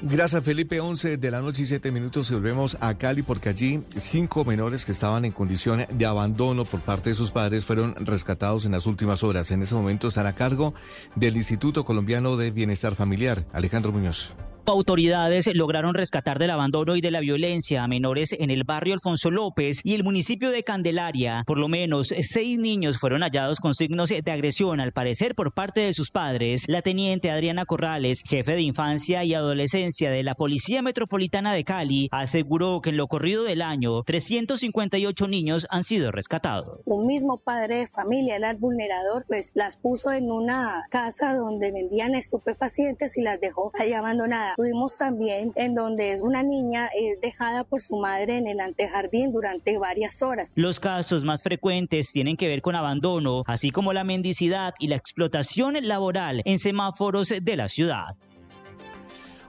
Gracias 0.00 0.44
Felipe, 0.44 0.78
11 0.78 1.16
de 1.16 1.30
la 1.30 1.40
noche 1.40 1.62
y 1.62 1.66
7 1.66 1.90
minutos 1.90 2.30
y 2.30 2.34
volvemos 2.34 2.76
a 2.80 2.94
Cali 2.94 3.22
porque 3.22 3.48
allí 3.48 3.82
cinco 3.96 4.44
menores 4.44 4.84
que 4.84 4.92
estaban 4.92 5.24
en 5.24 5.32
condición 5.32 5.86
de 5.90 6.06
abandono 6.06 6.64
por 6.64 6.80
parte 6.82 7.10
de 7.10 7.16
sus 7.16 7.32
padres 7.32 7.64
fueron 7.64 7.96
rescatados 7.96 8.64
en 8.64 8.72
las 8.72 8.86
últimas 8.86 9.24
horas. 9.24 9.50
En 9.50 9.62
ese 9.62 9.74
momento 9.74 10.06
están 10.06 10.26
a 10.26 10.34
cargo 10.34 10.72
del 11.16 11.36
Instituto 11.36 11.84
Colombiano 11.84 12.36
de 12.36 12.52
Bienestar 12.52 12.94
Familiar. 12.94 13.44
Alejandro 13.52 13.90
Muñoz. 13.90 14.32
Autoridades 14.68 15.48
lograron 15.54 15.94
rescatar 15.94 16.38
del 16.38 16.50
abandono 16.50 16.94
y 16.94 17.00
de 17.00 17.10
la 17.10 17.20
violencia 17.20 17.82
a 17.82 17.88
menores 17.88 18.36
en 18.38 18.50
el 18.50 18.64
barrio 18.64 18.92
Alfonso 18.92 19.30
López 19.30 19.80
y 19.82 19.94
el 19.94 20.04
municipio 20.04 20.50
de 20.50 20.62
Candelaria. 20.62 21.42
Por 21.46 21.56
lo 21.56 21.68
menos 21.68 22.12
seis 22.20 22.58
niños 22.58 22.98
fueron 22.98 23.22
hallados 23.22 23.60
con 23.60 23.74
signos 23.74 24.10
de 24.10 24.30
agresión, 24.30 24.78
al 24.80 24.92
parecer 24.92 25.34
por 25.34 25.54
parte 25.54 25.80
de 25.80 25.94
sus 25.94 26.10
padres. 26.10 26.64
La 26.68 26.82
teniente 26.82 27.30
Adriana 27.30 27.64
Corrales, 27.64 28.22
jefe 28.26 28.52
de 28.52 28.60
infancia 28.60 29.24
y 29.24 29.32
adolescencia 29.32 30.10
de 30.10 30.22
la 30.22 30.34
Policía 30.34 30.82
Metropolitana 30.82 31.54
de 31.54 31.64
Cali, 31.64 32.08
aseguró 32.10 32.82
que 32.82 32.90
en 32.90 32.98
lo 32.98 33.06
corrido 33.06 33.44
del 33.44 33.62
año, 33.62 34.02
358 34.02 35.28
niños 35.28 35.66
han 35.70 35.82
sido 35.82 36.12
rescatados. 36.12 36.80
Un 36.84 37.06
mismo 37.06 37.38
padre 37.38 37.78
de 37.78 37.86
familia, 37.86 38.36
el 38.36 38.56
vulnerador, 38.58 39.24
pues 39.26 39.50
las 39.54 39.78
puso 39.78 40.12
en 40.12 40.30
una 40.30 40.84
casa 40.90 41.34
donde 41.34 41.72
vendían 41.72 42.14
estupefacientes 42.14 43.16
y 43.16 43.22
las 43.22 43.40
dejó 43.40 43.72
ahí 43.78 43.94
abandonadas. 43.94 44.57
Tuvimos 44.58 44.98
también 44.98 45.52
en 45.54 45.76
donde 45.76 46.10
es 46.10 46.20
una 46.20 46.42
niña 46.42 46.88
es 46.88 47.20
dejada 47.20 47.62
por 47.62 47.80
su 47.80 47.96
madre 47.96 48.38
en 48.38 48.48
el 48.48 48.58
antejardín 48.58 49.30
durante 49.30 49.78
varias 49.78 50.20
horas. 50.20 50.50
Los 50.56 50.80
casos 50.80 51.22
más 51.22 51.44
frecuentes 51.44 52.10
tienen 52.10 52.36
que 52.36 52.48
ver 52.48 52.60
con 52.60 52.74
abandono, 52.74 53.44
así 53.46 53.70
como 53.70 53.92
la 53.92 54.02
mendicidad 54.02 54.74
y 54.80 54.88
la 54.88 54.96
explotación 54.96 55.76
laboral 55.82 56.42
en 56.44 56.58
semáforos 56.58 57.32
de 57.40 57.56
la 57.56 57.68
ciudad. 57.68 58.16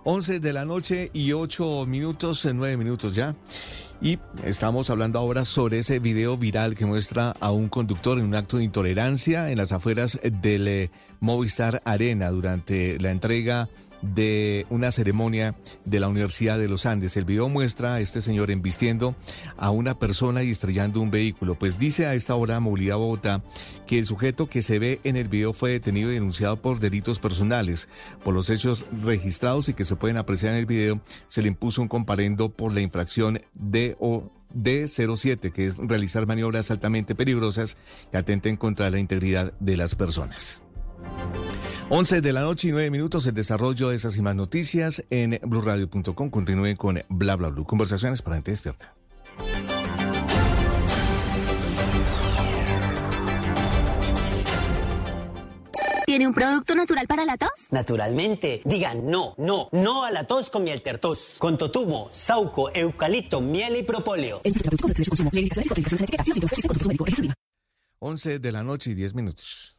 11 0.04 0.40
de 0.42 0.54
la 0.54 0.64
noche 0.64 1.10
y 1.12 1.32
8 1.32 1.88
minutos, 1.88 2.46
9 2.46 2.78
minutos 2.78 3.16
ya. 3.16 3.36
Y 4.04 4.20
estamos 4.46 4.92
hablando 4.92 5.18
ahora 5.18 5.44
sobre 5.44 5.80
ese 5.80 5.98
video 5.98 6.38
viral 6.38 6.76
que 6.76 6.86
muestra 6.86 7.34
a 7.40 7.52
un 7.52 7.68
conductor 7.68 8.20
en 8.20 8.26
un 8.26 8.36
acto 8.36 8.58
de 8.58 8.64
intolerancia 8.64 9.50
en 9.50 9.58
las 9.58 9.72
afueras 9.72 10.20
del 10.22 10.68
eh, 10.68 10.92
Movistar 11.20 11.82
Arena 11.84 12.30
durante 12.30 13.00
la 13.00 13.10
entrega 13.10 13.70
de 14.02 14.66
una 14.70 14.92
ceremonia 14.92 15.56
de 15.86 16.00
la 16.00 16.08
Universidad 16.08 16.58
de 16.58 16.70
los 16.70 16.86
Andes. 16.86 17.18
El 17.18 17.26
video 17.26 17.50
muestra 17.50 17.96
a 17.96 18.00
este 18.00 18.22
señor 18.22 18.52
embistiendo 18.52 19.16
a 19.58 19.72
una 19.72 19.96
persona 19.96 20.44
y 20.44 20.52
estrellando 20.52 21.02
un 21.02 21.12
vehículo. 21.12 21.56
Pues 21.56 21.80
dice 21.80 22.06
a 22.06 22.14
esta 22.14 22.36
hora 22.36 22.60
Movilidad 22.60 22.98
Bogotá 22.98 23.44
que 23.88 24.00
el 24.00 24.06
sujeto 24.06 24.48
que 24.48 24.62
se 24.62 24.80
ve 24.80 25.00
en 25.04 25.16
el 25.16 25.28
video 25.28 25.54
fue 25.54 25.72
detenido 25.72 26.12
y 26.12 26.16
denunciado 26.16 26.58
por 26.58 26.80
delitos 26.80 27.20
personales. 27.20 27.90
Por 28.24 28.34
los 28.34 28.50
hechos 28.50 28.86
registrados 29.04 29.70
y 29.70 29.74
que 29.74 29.86
se 29.86 29.96
pueden 29.96 30.18
apreciar 30.18 30.54
en 30.54 30.60
el 30.60 30.66
video, 30.66 31.02
se 31.28 31.42
le 31.42 31.48
impuso 31.48 31.82
un 31.82 31.88
comparendo 31.88 32.50
por 32.50 32.74
la 32.74 32.82
infracción 32.82 33.42
de 33.54 33.96
o 34.00 34.32
D07, 34.54 35.52
que 35.52 35.68
es 35.68 35.78
realizar 35.78 36.26
maniobras 36.26 36.72
altamente 36.72 37.16
peligrosas 37.16 37.78
que 38.12 38.18
atenten 38.18 38.58
contra 38.58 38.90
la 38.90 39.00
integridad 39.00 39.54
de 39.60 39.78
las 39.78 39.96
personas. 39.96 40.62
11 41.92 42.22
de 42.22 42.34
la 42.34 42.42
noche 42.42 42.68
y 42.68 42.72
9 42.72 42.92
minutos, 42.92 43.26
el 43.26 43.34
desarrollo 43.34 43.90
de 43.90 43.96
esas 43.96 44.16
y 44.16 44.22
más 44.22 44.36
noticias 44.36 45.04
en 45.10 45.40
blurradio.com. 45.44 46.30
Continúen 46.30 46.76
con 46.76 47.02
Bla 47.10 47.36
Bla 47.36 47.50
Blue. 47.50 47.66
Conversaciones 47.66 48.22
para 48.22 48.36
gente 48.36 48.52
despierta. 48.52 48.94
¿Tiene 56.06 56.28
un 56.28 56.34
producto 56.34 56.76
natural 56.76 57.08
para 57.08 57.26
la 57.26 57.38
tos? 57.38 57.50
Naturalmente. 57.72 58.62
Digan 58.66 59.10
no, 59.10 59.34
no, 59.40 59.70
no 59.72 60.04
a 60.04 60.12
la 60.12 60.26
tos 60.26 60.52
con 60.52 60.64
miel 60.64 60.84
tertos. 60.84 61.38
Con 61.40 61.58
totumo, 61.58 62.10
sauco, 62.12 62.70
eucalipto, 62.72 63.42
miel 63.42 63.78
y 63.78 63.84
propóleo. 63.84 64.42
11 67.98 68.40
de 68.40 68.52
la 68.52 68.64
noche 68.64 68.92
y 68.92 68.94
10 68.94 69.16
minutos. 69.16 69.79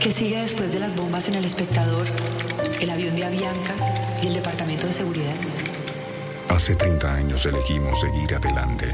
¿Qué 0.00 0.10
sigue 0.10 0.42
después 0.42 0.72
de 0.72 0.80
las 0.80 0.96
bombas 0.96 1.28
en 1.28 1.34
el 1.34 1.44
espectador, 1.44 2.06
el 2.80 2.90
avión 2.90 3.14
de 3.14 3.24
Avianca 3.24 3.74
y 4.20 4.26
el 4.26 4.34
departamento 4.34 4.86
de 4.86 4.92
seguridad? 4.92 5.34
Hace 6.48 6.74
30 6.74 7.14
años 7.14 7.46
elegimos 7.46 8.00
seguir 8.00 8.34
adelante. 8.34 8.92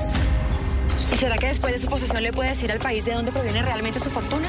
¿Y 1.13 1.17
será 1.17 1.39
que 1.39 1.49
después 1.49 1.73
de 1.73 1.79
su 1.79 1.89
posesión 1.89 2.23
le 2.23 2.33
puede 2.33 2.51
decir 2.51 2.71
al 2.71 2.79
país 2.79 3.05
de 3.05 3.15
dónde 3.15 3.33
proviene 3.33 3.63
realmente 3.63 3.99
su 3.99 4.11
fortuna? 4.11 4.49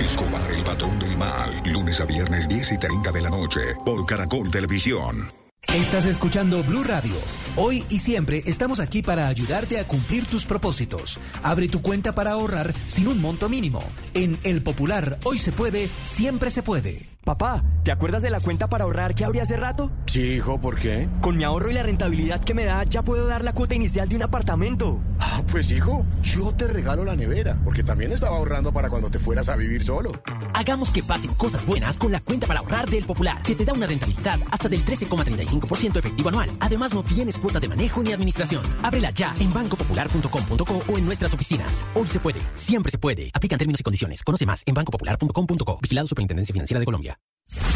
Escobar, 0.00 0.50
el 0.50 0.62
patrón 0.62 0.98
del 0.98 1.16
mal. 1.16 1.62
Lunes 1.64 2.00
a 2.00 2.06
viernes 2.06 2.48
10 2.48 2.72
y 2.72 2.78
30 2.78 3.12
de 3.12 3.20
la 3.20 3.28
noche 3.28 3.60
por 3.84 4.04
Caracol 4.06 4.50
Televisión. 4.50 5.45
Estás 5.74 6.06
escuchando 6.06 6.62
Blue 6.62 6.84
Radio. 6.84 7.14
Hoy 7.56 7.84
y 7.90 7.98
siempre 7.98 8.42
estamos 8.46 8.80
aquí 8.80 9.02
para 9.02 9.28
ayudarte 9.28 9.78
a 9.78 9.86
cumplir 9.86 10.24
tus 10.26 10.46
propósitos. 10.46 11.20
Abre 11.42 11.68
tu 11.68 11.82
cuenta 11.82 12.14
para 12.14 12.32
ahorrar 12.32 12.72
sin 12.86 13.08
un 13.08 13.20
monto 13.20 13.48
mínimo. 13.48 13.82
En 14.14 14.38
El 14.42 14.62
Popular, 14.62 15.18
hoy 15.24 15.38
se 15.38 15.52
puede, 15.52 15.88
siempre 16.04 16.50
se 16.50 16.62
puede. 16.62 17.15
Papá, 17.26 17.64
¿te 17.82 17.90
acuerdas 17.90 18.22
de 18.22 18.30
la 18.30 18.38
cuenta 18.38 18.68
para 18.68 18.84
ahorrar 18.84 19.12
que 19.12 19.24
abrí 19.24 19.40
hace 19.40 19.56
rato? 19.56 19.90
Sí, 20.06 20.34
hijo, 20.34 20.60
¿por 20.60 20.78
qué? 20.78 21.08
Con 21.20 21.36
mi 21.36 21.42
ahorro 21.42 21.68
y 21.72 21.74
la 21.74 21.82
rentabilidad 21.82 22.40
que 22.40 22.54
me 22.54 22.64
da, 22.64 22.84
ya 22.84 23.02
puedo 23.02 23.26
dar 23.26 23.42
la 23.42 23.52
cuota 23.52 23.74
inicial 23.74 24.08
de 24.08 24.14
un 24.14 24.22
apartamento. 24.22 25.00
Ah, 25.18 25.42
pues 25.50 25.72
hijo, 25.72 26.06
yo 26.22 26.52
te 26.52 26.68
regalo 26.68 27.04
la 27.04 27.16
nevera, 27.16 27.58
porque 27.64 27.82
también 27.82 28.12
estaba 28.12 28.36
ahorrando 28.36 28.72
para 28.72 28.90
cuando 28.90 29.10
te 29.10 29.18
fueras 29.18 29.48
a 29.48 29.56
vivir 29.56 29.82
solo. 29.82 30.12
Hagamos 30.54 30.92
que 30.92 31.02
pasen 31.02 31.34
cosas 31.34 31.66
buenas 31.66 31.98
con 31.98 32.12
la 32.12 32.20
cuenta 32.20 32.46
para 32.46 32.60
ahorrar 32.60 32.88
del 32.88 33.02
Popular, 33.02 33.42
que 33.42 33.56
te 33.56 33.64
da 33.64 33.72
una 33.72 33.88
rentabilidad 33.88 34.38
hasta 34.52 34.68
del 34.68 34.84
13,35% 34.84 35.96
efectivo 35.96 36.28
anual. 36.28 36.50
Además, 36.60 36.94
no 36.94 37.02
tienes 37.02 37.40
cuota 37.40 37.58
de 37.58 37.66
manejo 37.66 38.04
ni 38.04 38.12
administración. 38.12 38.62
Ábrela 38.84 39.10
ya 39.10 39.34
en 39.40 39.52
bancopopular.com.co 39.52 40.82
o 40.86 40.96
en 40.96 41.04
nuestras 41.04 41.34
oficinas. 41.34 41.82
Hoy 41.96 42.06
se 42.06 42.20
puede, 42.20 42.40
siempre 42.54 42.92
se 42.92 42.98
puede. 42.98 43.32
Aplican 43.34 43.58
términos 43.58 43.80
y 43.80 43.82
condiciones. 43.82 44.22
Conoce 44.22 44.46
más 44.46 44.62
en 44.64 44.74
bancopopular.com.co. 44.74 45.78
Vigilado 45.82 46.06
Superintendencia 46.06 46.52
Financiera 46.52 46.78
de 46.78 46.84
Colombia. 46.84 47.15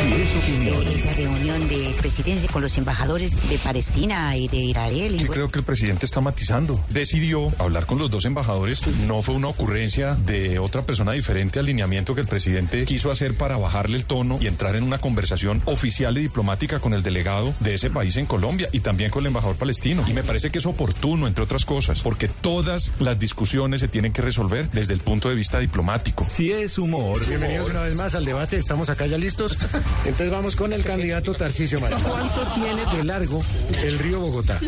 Si 0.00 0.12
es 0.12 0.34
opinión. 0.34 0.86
Esa 0.88 1.12
reunión 1.14 1.68
de 1.68 1.94
presidente 1.98 2.48
con 2.48 2.62
los 2.62 2.76
embajadores 2.78 3.36
de 3.48 3.58
Palestina 3.58 4.36
y 4.36 4.48
de 4.48 4.56
Israel. 4.56 5.16
Sí, 5.18 5.26
creo 5.26 5.50
que 5.50 5.58
el 5.60 5.64
presidente 5.64 6.06
está 6.06 6.20
matizando. 6.20 6.82
Decidió 6.88 7.52
hablar 7.58 7.86
con 7.86 7.98
los 7.98 8.10
dos 8.10 8.24
embajadores. 8.24 8.86
No 9.06 9.22
fue 9.22 9.34
una 9.34 9.48
ocurrencia 9.48 10.14
de 10.14 10.58
otra 10.58 10.82
persona 10.82 11.12
diferente 11.12 11.58
al 11.58 11.66
lineamiento 11.66 12.14
que 12.14 12.22
el 12.22 12.26
presidente 12.26 12.84
quiso 12.84 13.10
hacer 13.10 13.36
para 13.36 13.58
bajarle 13.58 13.96
el 13.96 14.06
tono 14.06 14.38
y 14.40 14.46
entrar 14.46 14.74
en 14.74 14.84
una 14.84 14.98
conversación 14.98 15.62
oficial 15.66 16.16
y 16.18 16.22
diplomática 16.22 16.80
con 16.80 16.92
el 16.92 17.02
delegado 17.02 17.54
de 17.60 17.74
ese 17.74 17.90
país 17.90 18.16
en 18.16 18.26
Colombia 18.26 18.68
y 18.72 18.80
también 18.80 19.10
con 19.10 19.22
el 19.22 19.28
embajador 19.28 19.56
palestino. 19.56 20.04
Y 20.08 20.12
me 20.12 20.24
parece 20.24 20.50
que 20.50 20.58
es 20.58 20.66
oportuno, 20.66 21.26
entre 21.26 21.44
otras 21.44 21.64
cosas, 21.64 22.00
porque 22.00 22.28
todas 22.28 22.90
las 22.98 23.18
discusiones 23.18 23.80
se 23.80 23.88
tienen 23.88 24.12
que 24.12 24.22
resolver 24.22 24.70
desde 24.72 24.94
el 24.94 25.00
punto 25.00 25.28
de 25.28 25.34
vista 25.34 25.58
diplomático. 25.58 26.24
Si 26.28 26.50
es 26.52 26.78
humor. 26.78 27.24
Bienvenidos 27.26 27.68
una 27.70 27.82
vez 27.82 27.94
más 27.94 28.14
al 28.14 28.24
debate. 28.24 28.56
Estamos 28.56 28.90
acá 28.90 29.06
ya 29.06 29.18
listos. 29.18 29.56
Entonces 30.04 30.30
vamos 30.30 30.56
con 30.56 30.72
el 30.72 30.82
candidato 30.84 31.34
Tarcisio 31.34 31.80
Maya. 31.80 31.96
¿Cuánto 32.02 32.42
tiene 32.54 32.84
de 32.96 33.04
largo 33.04 33.42
el 33.82 33.98
río 33.98 34.20
Bogotá? 34.20 34.60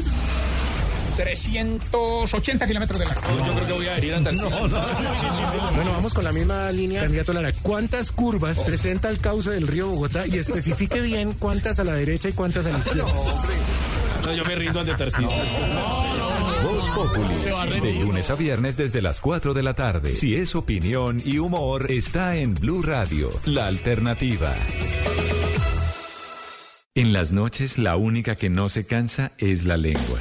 380 1.16 2.66
kilómetros 2.66 2.99
de 2.99 3.07
largo. 3.07 3.22
Yo 3.45 3.53
creo 3.55 3.66
que 3.66 3.72
voy 3.72 3.86
a 3.86 3.93
adherir 3.93 4.14
a 4.14 4.22
Tarcisio. 4.22 4.51
Bueno, 4.51 5.93
vamos 5.93 6.14
con 6.14 6.24
la 6.24 6.32
misma 6.32 6.72
línea. 6.72 7.03
Candidato 7.03 7.32
Lara, 7.32 7.53
¿cuántas 7.62 8.12
curvas 8.12 8.61
presenta 8.61 9.09
el 9.09 9.18
cauce 9.18 9.51
del 9.51 9.66
río 9.66 9.88
Bogotá? 9.88 10.26
Y 10.26 10.38
especifique 10.38 11.01
bien 11.01 11.32
cuántas 11.34 11.78
a 11.80 11.84
la 11.84 11.95
derecha 11.95 12.28
y 12.28 12.32
cuántas 12.32 12.66
a 12.66 12.70
la 12.70 12.78
izquierda. 12.78 13.05
No, 14.24 14.32
yo 14.32 14.45
me 14.45 14.55
rindo 14.55 14.80
ante 14.80 14.95
Tarcisio. 14.95 15.28
Voz 15.28 16.32
Populi. 16.95 17.80
De 17.80 17.95
lunes 18.05 18.30
a 18.30 18.34
viernes 18.34 18.76
desde 18.76 19.03
las 19.03 19.20
4 19.20 19.55
de 19.55 19.62
la 19.62 19.74
tarde. 19.74 20.14
Si 20.14 20.34
es 20.34 20.55
opinión 20.55 21.22
y 21.24 21.38
humor, 21.38 21.90
está 21.90 22.36
en 22.36 22.55
Blue 22.55 22.82
Radio, 22.82 23.30
la 23.47 23.66
alternativa. 23.66 24.55
En 26.95 27.12
las 27.12 27.32
noches, 27.32 27.78
la 27.78 27.97
única 27.97 28.36
que 28.36 28.51
no 28.51 28.68
se 28.68 28.84
cansa 28.84 29.32
es 29.38 29.64
la 29.64 29.76
lengua. 29.76 30.20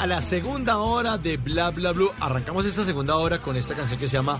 A 0.00 0.06
la 0.06 0.22
segunda 0.22 0.78
hora 0.78 1.18
de 1.18 1.36
Bla 1.36 1.70
Bla 1.70 1.92
Blue. 1.92 2.10
Arrancamos 2.20 2.64
esta 2.64 2.84
segunda 2.84 3.16
hora 3.16 3.42
con 3.42 3.54
esta 3.56 3.74
canción 3.74 4.00
que 4.00 4.08
se 4.08 4.16
llama 4.16 4.38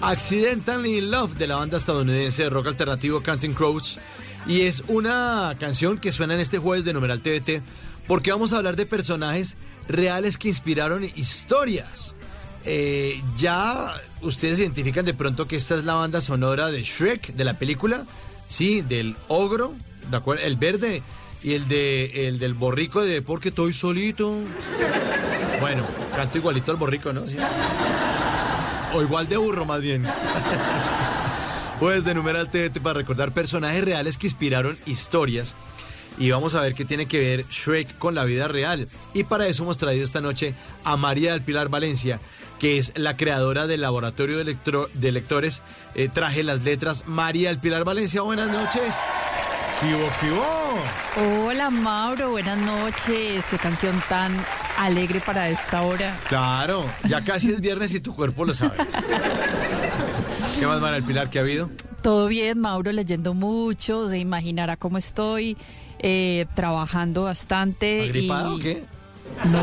Accidentally 0.00 0.98
in 0.98 1.12
Love 1.12 1.36
de 1.36 1.46
la 1.46 1.54
banda 1.54 1.76
estadounidense 1.76 2.42
de 2.42 2.50
rock 2.50 2.66
alternativo 2.66 3.22
Counting 3.22 3.54
Crows. 3.54 4.00
Y 4.48 4.62
es 4.62 4.82
una 4.88 5.54
canción 5.60 5.98
que 5.98 6.10
suena 6.10 6.34
en 6.34 6.40
este 6.40 6.58
jueves 6.58 6.84
de 6.84 6.92
numeral 6.92 7.22
TVT 7.22 7.62
porque 8.08 8.32
vamos 8.32 8.52
a 8.52 8.56
hablar 8.56 8.74
de 8.74 8.84
personajes 8.84 9.56
reales 9.86 10.38
que 10.38 10.48
inspiraron 10.48 11.04
historias. 11.04 12.16
Eh, 12.64 13.22
ya 13.36 13.94
ustedes 14.22 14.58
identifican 14.58 15.04
de 15.04 15.14
pronto 15.14 15.46
que 15.46 15.54
esta 15.54 15.76
es 15.76 15.84
la 15.84 15.94
banda 15.94 16.20
sonora 16.20 16.72
de 16.72 16.82
Shrek, 16.82 17.28
de 17.34 17.44
la 17.44 17.56
película, 17.56 18.06
sí, 18.48 18.80
del 18.80 19.14
ogro, 19.28 19.72
¿de 20.10 20.16
acuerdo? 20.16 20.42
El 20.42 20.56
verde 20.56 21.00
y 21.46 21.54
el 21.54 21.68
de 21.68 22.26
el 22.26 22.40
del 22.40 22.54
borrico 22.54 23.02
de 23.02 23.22
porque 23.22 23.50
estoy 23.50 23.72
solito. 23.72 24.36
Bueno, 25.60 25.86
canto 26.16 26.38
igualito 26.38 26.72
al 26.72 26.76
borrico, 26.76 27.12
¿no? 27.12 27.22
O 28.92 29.00
igual 29.00 29.28
de 29.28 29.36
burro, 29.36 29.64
más 29.64 29.80
bien. 29.80 30.04
Pues 31.78 32.04
de 32.04 32.14
numeral 32.14 32.50
TVT 32.50 32.80
para 32.80 33.00
recordar 33.00 33.32
personajes 33.32 33.84
reales 33.84 34.16
que 34.16 34.26
inspiraron 34.26 34.78
historias. 34.86 35.54
Y 36.16 36.30
vamos 36.30 36.54
a 36.54 36.62
ver 36.62 36.74
qué 36.74 36.86
tiene 36.86 37.04
que 37.04 37.20
ver 37.20 37.46
Shrek 37.50 37.98
con 37.98 38.14
la 38.14 38.24
vida 38.24 38.48
real. 38.48 38.88
Y 39.12 39.24
para 39.24 39.46
eso 39.46 39.62
hemos 39.62 39.76
traído 39.76 40.02
esta 40.02 40.22
noche 40.22 40.54
a 40.84 40.96
María 40.96 41.32
del 41.32 41.42
Pilar 41.42 41.68
Valencia, 41.68 42.18
que 42.58 42.78
es 42.78 42.94
la 42.96 43.18
creadora 43.18 43.66
del 43.66 43.82
laboratorio 43.82 44.38
de 44.38 45.12
lectores 45.12 45.60
eh, 45.94 46.08
Traje 46.10 46.42
las 46.44 46.62
Letras. 46.62 47.04
María 47.06 47.50
del 47.50 47.60
Pilar 47.60 47.84
Valencia, 47.84 48.22
buenas 48.22 48.48
noches. 48.48 48.94
Hola 51.44 51.68
Mauro, 51.70 52.30
buenas 52.30 52.56
noches. 52.58 53.44
Qué 53.50 53.58
canción 53.58 53.94
tan 54.08 54.32
alegre 54.78 55.20
para 55.20 55.50
esta 55.50 55.82
hora. 55.82 56.16
Claro, 56.28 56.84
ya 57.06 57.22
casi 57.22 57.50
es 57.50 57.60
viernes 57.60 57.92
y 57.94 58.00
tu 58.00 58.14
cuerpo 58.14 58.46
lo 58.46 58.54
sabe. 58.54 58.72
¿Qué 60.58 60.66
más, 60.66 60.80
María 60.80 60.94
del 60.94 61.04
Pilar, 61.04 61.28
que 61.28 61.38
ha 61.38 61.42
habido? 61.42 61.70
Todo 62.02 62.26
bien, 62.28 62.58
Mauro, 62.58 62.90
leyendo 62.90 63.34
mucho, 63.34 64.08
se 64.08 64.18
imaginará 64.18 64.76
cómo 64.78 64.96
estoy, 64.96 65.58
eh, 65.98 66.46
trabajando 66.54 67.24
bastante. 67.24 68.04
¿Agripada 68.04 68.48
y... 68.50 68.54
o 68.54 68.58
qué? 68.58 68.84
No, 69.44 69.60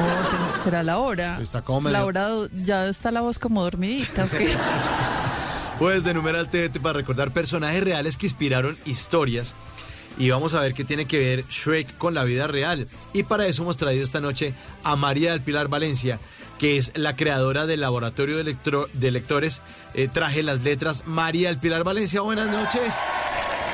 será 0.63 0.83
la 0.83 0.99
hora. 0.99 1.39
Está 1.41 1.63
como 1.63 1.81
medio- 1.81 1.97
La 1.97 2.05
hora, 2.05 2.29
ya 2.63 2.85
está 2.87 3.09
la 3.09 3.21
voz 3.21 3.39
como 3.39 3.63
dormidita. 3.63 4.25
¿o 4.25 4.29
qué? 4.29 4.53
Pues 5.79 6.03
de 6.03 6.13
numeral 6.13 6.49
TVT 6.49 6.79
para 6.81 6.93
recordar 6.93 7.31
personajes 7.31 7.83
reales 7.83 8.15
que 8.15 8.27
inspiraron 8.27 8.77
historias. 8.85 9.55
Y 10.17 10.29
vamos 10.29 10.53
a 10.53 10.61
ver 10.61 10.73
qué 10.73 10.83
tiene 10.83 11.05
que 11.05 11.17
ver 11.19 11.45
Shrek 11.49 11.97
con 11.97 12.13
la 12.13 12.23
vida 12.23 12.47
real. 12.47 12.87
Y 13.13 13.23
para 13.23 13.47
eso 13.47 13.63
hemos 13.63 13.77
traído 13.77 14.03
esta 14.03 14.19
noche 14.21 14.53
a 14.83 14.95
María 14.95 15.31
del 15.31 15.41
Pilar 15.41 15.67
Valencia, 15.69 16.19
que 16.59 16.77
es 16.77 16.91
la 16.95 17.15
creadora 17.15 17.65
del 17.65 17.81
laboratorio 17.81 18.35
de, 18.35 18.41
electro- 18.43 18.87
de 18.93 19.11
lectores 19.11 19.61
eh, 19.95 20.07
Traje 20.07 20.43
las 20.43 20.61
Letras. 20.61 21.03
María 21.07 21.49
del 21.49 21.57
Pilar 21.57 21.83
Valencia, 21.83 22.21
buenas 22.21 22.47
noches. 22.49 22.95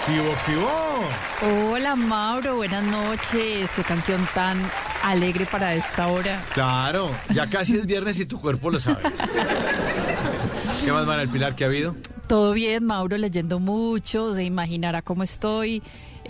¡Kibo, 0.06 0.34
kibo! 0.46 1.72
Hola 1.72 1.96
Mauro, 1.96 2.56
buenas 2.56 2.84
noches. 2.84 3.70
Qué 3.76 3.84
canción 3.84 4.26
tan 4.34 4.58
alegre 5.04 5.46
para 5.46 5.76
esta 5.76 6.08
hora. 6.08 6.42
Claro, 6.54 7.12
ya 7.34 7.48
casi 7.48 7.76
es 7.76 7.86
viernes 7.86 8.18
y 8.20 8.26
tu 8.26 8.40
cuerpo 8.40 8.72
lo 8.72 8.80
sabe. 8.80 9.02
¿Qué 10.84 10.92
más, 10.92 11.06
María 11.06 11.22
del 11.22 11.30
Pilar, 11.30 11.56
que 11.56 11.64
ha 11.66 11.68
habido? 11.68 11.96
Todo 12.28 12.54
bien, 12.54 12.86
Mauro, 12.86 13.18
leyendo 13.18 13.60
mucho, 13.60 14.34
se 14.36 14.44
imaginará 14.44 15.02
cómo 15.02 15.24
estoy, 15.24 15.82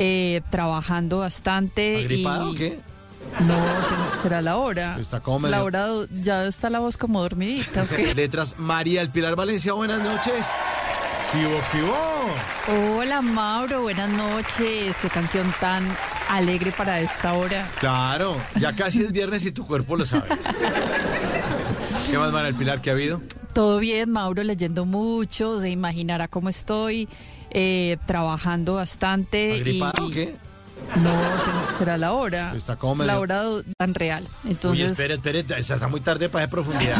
eh, 0.01 0.41
trabajando 0.49 1.19
bastante. 1.19 1.97
¿Agripada 1.97 2.45
y- 2.45 2.47
o 2.47 2.53
qué? 2.55 2.79
No, 3.45 3.57
será 4.21 4.41
la 4.41 4.55
hora. 4.57 4.97
Está 4.99 5.19
como 5.19 5.39
medio- 5.39 5.55
La 5.57 5.63
hora, 5.63 5.87
ya 6.23 6.45
está 6.45 6.69
la 6.69 6.79
voz 6.79 6.95
como 6.97 7.21
dormidita. 7.21 7.83
¿o 7.83 7.87
qué? 7.87 8.13
Letras 8.15 8.55
María 8.57 9.01
del 9.01 9.09
Pilar 9.11 9.35
Valencia, 9.35 9.73
buenas 9.73 10.01
noches. 10.01 10.47
¡Kibo, 11.33 11.59
kibo! 11.71 12.97
Hola 12.97 13.21
Mauro, 13.21 13.81
buenas 13.83 14.09
noches. 14.09 14.95
Qué 15.01 15.09
canción 15.09 15.53
tan 15.59 15.83
alegre 16.29 16.71
para 16.71 17.01
esta 17.01 17.33
hora. 17.33 17.67
Claro, 17.79 18.35
ya 18.55 18.73
casi 18.75 19.01
es 19.03 19.11
viernes 19.11 19.45
y 19.45 19.51
tu 19.51 19.65
cuerpo 19.67 19.95
lo 19.97 20.05
sabe. 20.05 20.27
¿Qué 22.09 22.17
más, 22.17 22.31
María 22.31 22.47
del 22.47 22.55
Pilar, 22.55 22.81
que 22.81 22.89
ha 22.89 22.93
habido? 22.93 23.21
Todo 23.53 23.77
bien, 23.79 24.09
Mauro, 24.11 24.43
leyendo 24.43 24.85
mucho, 24.85 25.59
se 25.59 25.69
imaginará 25.69 26.27
cómo 26.27 26.49
estoy, 26.49 27.07
eh, 27.51 27.97
trabajando 28.05 28.75
bastante. 28.75 29.53
¿Agripada 29.53 29.93
y- 29.99 30.03
o 30.03 30.09
qué? 30.09 30.35
No, 31.03 31.11
será 31.77 31.97
la 31.97 32.13
hora. 32.13 32.53
Está 32.55 32.75
como 32.77 32.95
medio- 32.95 33.11
La 33.11 33.19
hora 33.19 33.43
tan 33.77 33.93
real. 33.93 34.27
Uy, 34.43 34.51
Entonces, 34.51 34.91
espere, 34.91 35.15
espere, 35.15 35.45
esa 35.57 35.75
está 35.75 35.87
muy 35.87 35.99
tarde 36.01 36.29
para 36.29 36.45
esa 36.45 36.49
profundidad. 36.49 36.97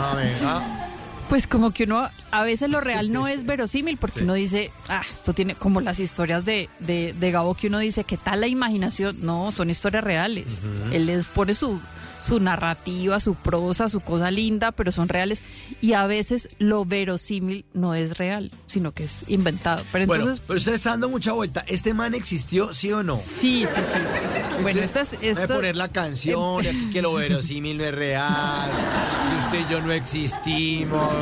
A 0.00 0.14
ver, 0.14 0.32
ah. 0.44 0.86
pues 1.28 1.46
como 1.48 1.72
que 1.72 1.84
uno, 1.84 2.08
a 2.30 2.42
veces 2.44 2.70
lo 2.70 2.80
real 2.80 3.10
no 3.12 3.26
es 3.26 3.44
verosímil 3.46 3.96
porque 3.96 4.20
uno 4.22 4.34
dice, 4.34 4.70
ah, 4.88 5.02
esto 5.12 5.32
tiene 5.32 5.54
como 5.56 5.80
las 5.80 5.98
historias 5.98 6.44
de, 6.44 6.68
de, 6.78 7.14
de 7.18 7.30
Gabo 7.32 7.54
que 7.54 7.66
uno 7.66 7.78
dice, 7.80 8.04
¿qué 8.04 8.16
tal 8.16 8.40
la 8.42 8.46
imaginación? 8.46 9.16
No, 9.22 9.50
son 9.50 9.70
historias 9.70 10.04
reales. 10.04 10.46
Él 10.92 11.06
les 11.06 11.26
pone 11.28 11.54
su, 11.56 11.80
su 12.28 12.40
narrativa, 12.40 13.20
su 13.20 13.34
prosa, 13.34 13.88
su 13.88 14.00
cosa 14.00 14.30
linda, 14.30 14.70
pero 14.72 14.92
son 14.92 15.08
reales. 15.08 15.42
Y 15.80 15.94
a 15.94 16.06
veces 16.06 16.50
lo 16.58 16.84
verosímil 16.84 17.64
no 17.72 17.94
es 17.94 18.18
real, 18.18 18.50
sino 18.66 18.92
que 18.92 19.04
es 19.04 19.24
inventado. 19.28 19.82
Pero 19.92 20.06
Bueno, 20.06 20.24
entonces, 20.24 20.44
pero 20.46 20.58
usted 20.58 20.74
está 20.74 20.90
dando 20.90 21.08
mucha 21.08 21.32
vuelta. 21.32 21.64
¿Este 21.66 21.94
man 21.94 22.14
existió, 22.14 22.72
sí 22.74 22.92
o 22.92 23.02
no? 23.02 23.16
sí, 23.16 23.64
sí, 23.64 23.66
sí. 23.66 24.62
Bueno, 24.62 24.80
esta 24.80 25.00
es... 25.00 25.10
Voy 25.34 25.42
a 25.42 25.46
poner 25.46 25.76
la 25.76 25.88
canción, 25.88 26.64
y 26.64 26.68
aquí 26.68 26.90
que 26.90 27.00
lo 27.00 27.14
verosímil 27.14 27.78
no 27.78 27.84
es 27.84 27.94
real, 27.94 28.70
que 29.30 29.44
usted 29.44 29.68
y 29.68 29.72
yo 29.72 29.80
no 29.80 29.92
existimos. 29.92 31.12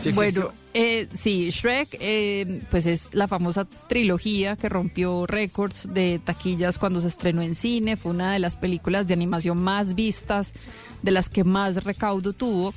Sí 0.00 0.08
existió. 0.08 0.42
Bueno, 0.42 0.61
eh, 0.74 1.08
sí, 1.12 1.50
Shrek, 1.50 1.96
eh, 2.00 2.62
pues 2.70 2.86
es 2.86 3.10
la 3.12 3.28
famosa 3.28 3.66
trilogía 3.88 4.56
que 4.56 4.70
rompió 4.70 5.26
récords 5.26 5.92
de 5.92 6.18
taquillas 6.18 6.78
cuando 6.78 7.00
se 7.00 7.08
estrenó 7.08 7.42
en 7.42 7.54
cine. 7.54 7.96
Fue 7.96 8.10
una 8.10 8.32
de 8.32 8.38
las 8.38 8.56
películas 8.56 9.06
de 9.06 9.14
animación 9.14 9.58
más 9.58 9.94
vistas, 9.94 10.54
de 11.02 11.10
las 11.10 11.28
que 11.28 11.44
más 11.44 11.84
recaudo 11.84 12.32
tuvo. 12.32 12.72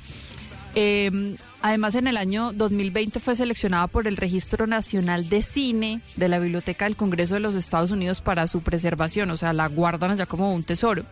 Eh, 0.74 1.36
además, 1.62 1.94
en 1.94 2.06
el 2.06 2.18
año 2.18 2.52
2020 2.52 3.18
fue 3.18 3.34
seleccionada 3.34 3.86
por 3.86 4.06
el 4.06 4.18
Registro 4.18 4.66
Nacional 4.66 5.30
de 5.30 5.42
Cine 5.42 6.02
de 6.16 6.28
la 6.28 6.38
Biblioteca 6.38 6.84
del 6.84 6.96
Congreso 6.96 7.32
de 7.32 7.40
los 7.40 7.54
Estados 7.54 7.92
Unidos 7.92 8.20
para 8.20 8.46
su 8.46 8.60
preservación, 8.60 9.30
o 9.30 9.38
sea, 9.38 9.54
la 9.54 9.68
guardan 9.68 10.10
allá 10.10 10.26
como 10.26 10.52
un 10.52 10.64
tesoro. 10.64 11.04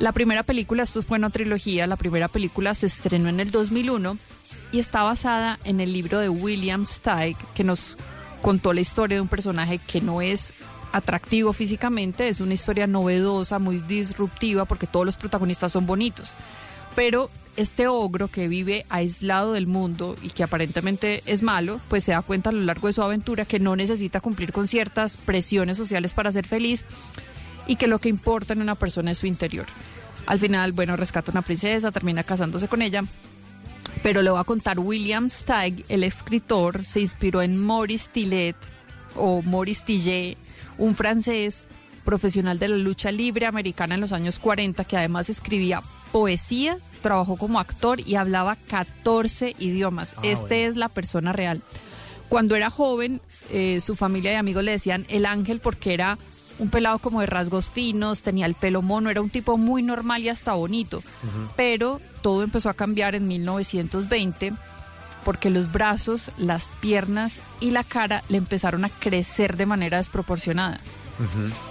La 0.00 0.10
primera 0.10 0.42
película, 0.42 0.82
esto 0.82 1.02
fue 1.02 1.18
una 1.18 1.30
trilogía, 1.30 1.86
la 1.86 1.96
primera 1.96 2.26
película 2.26 2.74
se 2.74 2.86
estrenó 2.86 3.28
en 3.28 3.38
el 3.38 3.52
2001 3.52 4.18
y 4.72 4.78
está 4.78 5.02
basada 5.02 5.58
en 5.64 5.80
el 5.80 5.92
libro 5.92 6.18
de 6.18 6.28
William 6.28 6.86
Steig, 6.86 7.36
que 7.54 7.64
nos 7.64 7.96
contó 8.42 8.72
la 8.72 8.80
historia 8.80 9.16
de 9.16 9.20
un 9.20 9.28
personaje 9.28 9.78
que 9.78 10.00
no 10.00 10.22
es 10.22 10.54
atractivo 10.92 11.52
físicamente, 11.52 12.28
es 12.28 12.40
una 12.40 12.54
historia 12.54 12.86
novedosa, 12.86 13.58
muy 13.58 13.78
disruptiva, 13.78 14.64
porque 14.64 14.86
todos 14.86 15.06
los 15.06 15.16
protagonistas 15.16 15.72
son 15.72 15.86
bonitos. 15.86 16.32
Pero 16.96 17.30
este 17.56 17.86
ogro 17.86 18.28
que 18.28 18.48
vive 18.48 18.86
aislado 18.88 19.52
del 19.52 19.66
mundo 19.66 20.16
y 20.22 20.30
que 20.30 20.42
aparentemente 20.42 21.22
es 21.26 21.42
malo, 21.42 21.80
pues 21.88 22.04
se 22.04 22.12
da 22.12 22.22
cuenta 22.22 22.50
a 22.50 22.52
lo 22.52 22.62
largo 22.62 22.86
de 22.86 22.92
su 22.92 23.02
aventura 23.02 23.44
que 23.44 23.60
no 23.60 23.76
necesita 23.76 24.20
cumplir 24.20 24.52
con 24.52 24.66
ciertas 24.66 25.16
presiones 25.16 25.76
sociales 25.76 26.12
para 26.12 26.32
ser 26.32 26.46
feliz 26.46 26.84
y 27.66 27.76
que 27.76 27.86
lo 27.86 28.00
que 28.00 28.08
importa 28.08 28.52
en 28.52 28.62
una 28.62 28.74
persona 28.74 29.12
es 29.12 29.18
su 29.18 29.26
interior. 29.26 29.66
Al 30.26 30.38
final, 30.38 30.72
bueno, 30.72 30.96
rescata 30.96 31.30
una 31.30 31.42
princesa, 31.42 31.92
termina 31.92 32.24
casándose 32.24 32.68
con 32.68 32.82
ella, 32.82 33.04
pero 34.02 34.22
le 34.22 34.30
voy 34.30 34.40
a 34.40 34.44
contar, 34.44 34.78
William 34.78 35.28
Steig, 35.30 35.84
el 35.88 36.04
escritor, 36.04 36.84
se 36.84 37.00
inspiró 37.00 37.42
en 37.42 37.56
Maurice 37.56 38.08
Tillet 38.12 38.56
o 39.14 39.42
Maurice 39.42 39.84
Tillet, 39.84 40.36
un 40.78 40.94
francés 40.94 41.68
profesional 42.04 42.58
de 42.58 42.68
la 42.68 42.76
lucha 42.76 43.12
libre 43.12 43.46
americana 43.46 43.94
en 43.94 44.00
los 44.00 44.12
años 44.12 44.38
40, 44.38 44.84
que 44.84 44.96
además 44.96 45.28
escribía 45.28 45.82
poesía, 46.12 46.78
trabajó 47.02 47.36
como 47.36 47.60
actor 47.60 48.00
y 48.00 48.16
hablaba 48.16 48.56
14 48.56 49.54
idiomas. 49.58 50.14
Ah, 50.16 50.22
este 50.22 50.60
bueno. 50.60 50.70
es 50.70 50.76
la 50.76 50.88
persona 50.88 51.32
real. 51.32 51.62
Cuando 52.28 52.54
era 52.56 52.70
joven, 52.70 53.20
eh, 53.50 53.80
su 53.80 53.96
familia 53.96 54.32
y 54.32 54.36
amigos 54.36 54.62
le 54.62 54.72
decían 54.72 55.04
el 55.08 55.26
ángel 55.26 55.60
porque 55.60 55.94
era 55.94 56.16
un 56.60 56.68
pelado 56.68 56.98
como 56.98 57.20
de 57.20 57.26
rasgos 57.26 57.70
finos, 57.70 58.22
tenía 58.22 58.46
el 58.46 58.54
pelo 58.54 58.82
mono, 58.82 59.10
era 59.10 59.22
un 59.22 59.30
tipo 59.30 59.56
muy 59.56 59.82
normal 59.82 60.22
y 60.22 60.28
hasta 60.28 60.52
bonito. 60.52 61.02
Pero 61.56 62.00
todo 62.22 62.42
empezó 62.42 62.68
a 62.68 62.74
cambiar 62.74 63.14
en 63.14 63.26
1920 63.26 64.52
porque 65.24 65.50
los 65.50 65.70
brazos, 65.72 66.30
las 66.38 66.68
piernas 66.80 67.40
y 67.60 67.72
la 67.72 67.84
cara 67.84 68.22
le 68.28 68.38
empezaron 68.38 68.84
a 68.84 68.88
crecer 68.88 69.56
de 69.56 69.66
manera 69.66 69.98
desproporcionada. 69.98 70.80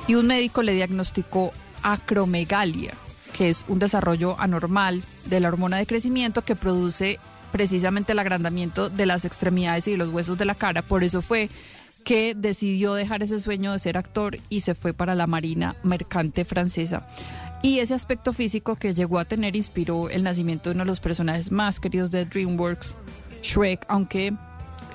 Y 0.08 0.16
un 0.16 0.28
médico 0.28 0.62
le 0.62 0.74
diagnosticó 0.74 1.54
acromegalia, 1.82 2.94
que 3.34 3.50
es 3.50 3.66
un 3.68 3.80
desarrollo 3.80 4.40
anormal 4.40 5.04
de 5.26 5.40
la 5.40 5.48
hormona 5.48 5.78
de 5.78 5.88
crecimiento 5.88 6.44
que 6.44 6.56
produce 6.56 7.20
precisamente 7.52 8.12
el 8.12 8.20
agrandamiento 8.20 8.90
de 8.90 9.06
las 9.08 9.26
extremidades 9.26 9.88
y 9.88 9.92
de 9.92 9.98
los 9.98 10.10
huesos 10.10 10.38
de 10.38 10.46
la 10.46 10.56
cara. 10.56 10.84
Por 10.84 11.04
eso 11.04 11.22
fue 11.22 11.50
que 12.04 12.34
decidió 12.36 12.94
dejar 12.94 13.22
ese 13.24 13.40
sueño 13.40 13.74
de 13.74 13.80
ser 13.80 13.98
actor 13.98 14.38
y 14.50 14.62
se 14.62 14.76
fue 14.76 14.94
para 14.94 15.16
la 15.16 15.28
Marina 15.28 15.76
Mercante 15.84 16.46
francesa. 16.46 17.08
Y 17.62 17.80
ese 17.80 17.94
aspecto 17.94 18.32
físico 18.34 18.76
que 18.78 18.94
llegó 18.94 19.20
a 19.20 19.26
tener 19.26 19.56
inspiró 19.56 20.10
el 20.10 20.24
nacimiento 20.24 20.70
de 20.70 20.76
uno 20.76 20.84
de 20.86 20.90
los 20.90 21.00
personajes 21.02 21.52
más 21.52 21.80
queridos 21.80 22.10
de 22.10 22.26
DreamWorks, 22.26 22.96
Shrek, 23.44 23.86
aunque 23.90 24.34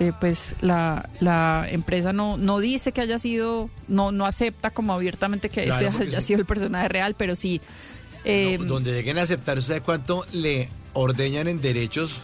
eh, 0.01 0.12
pues 0.18 0.56
la, 0.60 1.09
la 1.20 1.66
empresa 1.70 2.12
no, 2.12 2.36
no 2.39 2.59
dice 2.59 2.93
que 2.93 3.01
haya 3.02 3.18
sido, 3.18 3.68
no, 3.86 4.12
no 4.12 4.24
acepta 4.24 4.70
como 4.70 4.93
abiertamente 4.94 5.51
que 5.51 5.64
Claro, 5.64 5.86
ese 5.86 5.90
porque 5.93 6.09
haya 6.09 6.20
sí. 6.20 6.26
sido 6.28 6.40
el 6.40 6.47
personaje 6.47 6.89
real, 6.89 7.14
pero 7.18 7.36
sí. 7.36 7.60
eh, 8.24 8.56
No, 8.59 8.64
donde 8.64 8.93
lleguen 8.93 9.18
a 9.18 9.22
aceptar, 9.22 9.62
¿sabe 9.62 9.82
cuánto 9.82 10.24
le 10.32 10.68
ordeñan 10.95 11.49
en 11.49 11.61
derechos? 11.61 12.23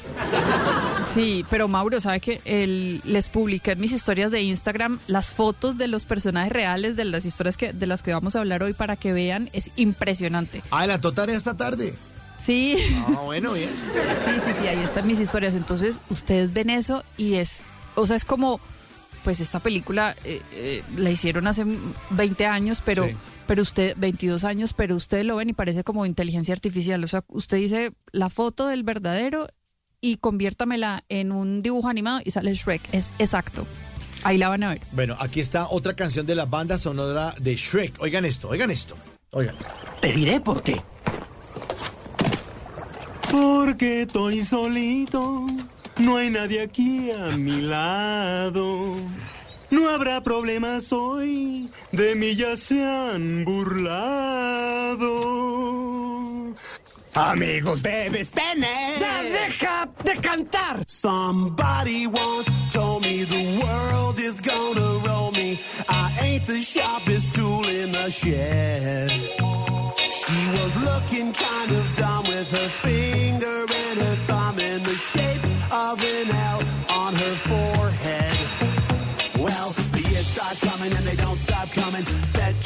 Sí, 1.12 1.44
pero 1.50 1.68
Mauro, 1.68 2.00
¿sabe 2.00 2.20
que 2.20 2.40
el, 2.44 3.00
les 3.04 3.28
publiqué 3.28 3.72
en 3.72 3.80
mis 3.80 3.92
historias 3.92 4.30
de 4.30 4.42
Instagram 4.42 4.98
las 5.06 5.32
fotos 5.32 5.76
de 5.76 5.88
los 5.88 6.04
personajes 6.04 6.52
reales 6.52 6.96
de 6.96 7.04
las 7.04 7.24
historias 7.26 7.56
que, 7.56 7.72
de 7.72 7.86
las 7.86 8.02
que 8.02 8.12
vamos 8.12 8.36
a 8.36 8.40
hablar 8.40 8.62
hoy 8.62 8.72
para 8.72 8.96
que 8.96 9.12
vean? 9.12 9.50
Es 9.52 9.70
impresionante. 9.76 10.62
Adelantó 10.70 11.12
tarea 11.12 11.36
esta 11.36 11.56
tarde. 11.56 11.94
Sí. 12.44 12.76
Ah, 13.06 13.20
bueno, 13.24 13.52
bien. 13.52 13.70
Sí, 14.24 14.30
sí, 14.44 14.52
sí, 14.60 14.66
ahí 14.66 14.78
están 14.78 15.06
mis 15.06 15.20
historias. 15.20 15.54
Entonces, 15.54 16.00
ustedes 16.08 16.52
ven 16.52 16.70
eso 16.70 17.04
y 17.16 17.34
es, 17.34 17.60
o 17.96 18.06
sea, 18.06 18.16
es 18.16 18.24
como, 18.24 18.60
pues 19.24 19.40
esta 19.40 19.58
película 19.58 20.14
eh, 20.24 20.40
eh, 20.52 20.82
la 20.96 21.10
hicieron 21.10 21.46
hace 21.46 21.64
20 22.10 22.46
años, 22.46 22.82
pero, 22.84 23.06
Sí. 23.06 23.16
Pero 23.50 23.62
usted, 23.62 23.96
22 23.96 24.44
años, 24.44 24.74
pero 24.74 24.94
ustedes 24.94 25.24
lo 25.24 25.34
ven 25.34 25.48
y 25.48 25.54
parece 25.54 25.82
como 25.82 26.06
inteligencia 26.06 26.54
artificial. 26.54 27.02
O 27.02 27.08
sea, 27.08 27.24
usted 27.26 27.56
dice 27.56 27.90
la 28.12 28.30
foto 28.30 28.68
del 28.68 28.84
verdadero 28.84 29.48
y 30.00 30.18
conviértamela 30.18 31.02
en 31.08 31.32
un 31.32 31.60
dibujo 31.60 31.88
animado 31.88 32.20
y 32.24 32.30
sale 32.30 32.54
Shrek. 32.54 32.80
Es 32.92 33.12
exacto. 33.18 33.66
Ahí 34.22 34.38
la 34.38 34.50
van 34.50 34.62
a 34.62 34.68
ver. 34.68 34.82
Bueno, 34.92 35.16
aquí 35.18 35.40
está 35.40 35.66
otra 35.68 35.96
canción 35.96 36.26
de 36.26 36.36
la 36.36 36.46
banda 36.46 36.78
sonora 36.78 37.34
de 37.40 37.56
Shrek. 37.56 38.00
Oigan 38.00 38.24
esto, 38.24 38.50
oigan 38.50 38.70
esto. 38.70 38.94
Oigan. 39.32 39.56
Te 40.00 40.12
diré 40.12 40.38
por 40.38 40.62
qué. 40.62 40.80
Porque 43.32 44.02
estoy 44.02 44.42
solito, 44.42 45.48
no 45.98 46.18
hay 46.18 46.30
nadie 46.30 46.62
aquí 46.62 47.10
a 47.10 47.36
mi 47.36 47.62
lado. 47.62 48.94
No 49.70 49.88
habrá 49.88 50.20
problemas 50.22 50.92
hoy, 50.92 51.70
de 51.92 52.14
mí 52.16 52.34
ya 52.34 52.56
se 52.56 52.84
han 52.84 53.44
burlado. 53.44 55.06
Amigos 57.14 57.82
debes 57.82 58.30
tener. 58.30 58.98
¡Ya 58.98 59.22
deja 59.22 59.88
de 60.04 60.16
cantar! 60.16 60.84
Somebody 60.86 62.06
once 62.06 62.50
told 62.72 63.02
me 63.02 63.24
the 63.24 63.60
world 63.62 64.18
is 64.18 64.40
gonna 64.40 64.98
roll 65.04 65.30
me. 65.32 65.60
I 65.88 66.16
ain't 66.20 66.46
the 66.46 66.60
sharpest 66.60 67.34
tool 67.34 67.68
in 67.68 67.92
the 67.92 68.10
shed. 68.10 69.10
She 69.10 70.50
was 70.58 70.76
looking 70.76 71.32
kind 71.32 71.70
of 71.70 71.94
dumb 71.96 72.24
with 72.26 72.50
her 72.50 72.68
finger 72.82 73.66
and 73.68 74.00
her 74.00 74.16
thumb 74.26 74.58
in 74.58 74.82
the 74.82 74.94
shape 74.94 75.44
of 75.70 76.02
an 76.02 76.30
L 76.30 76.62
on 76.88 77.14
her 77.14 77.34
forehead. 77.46 77.79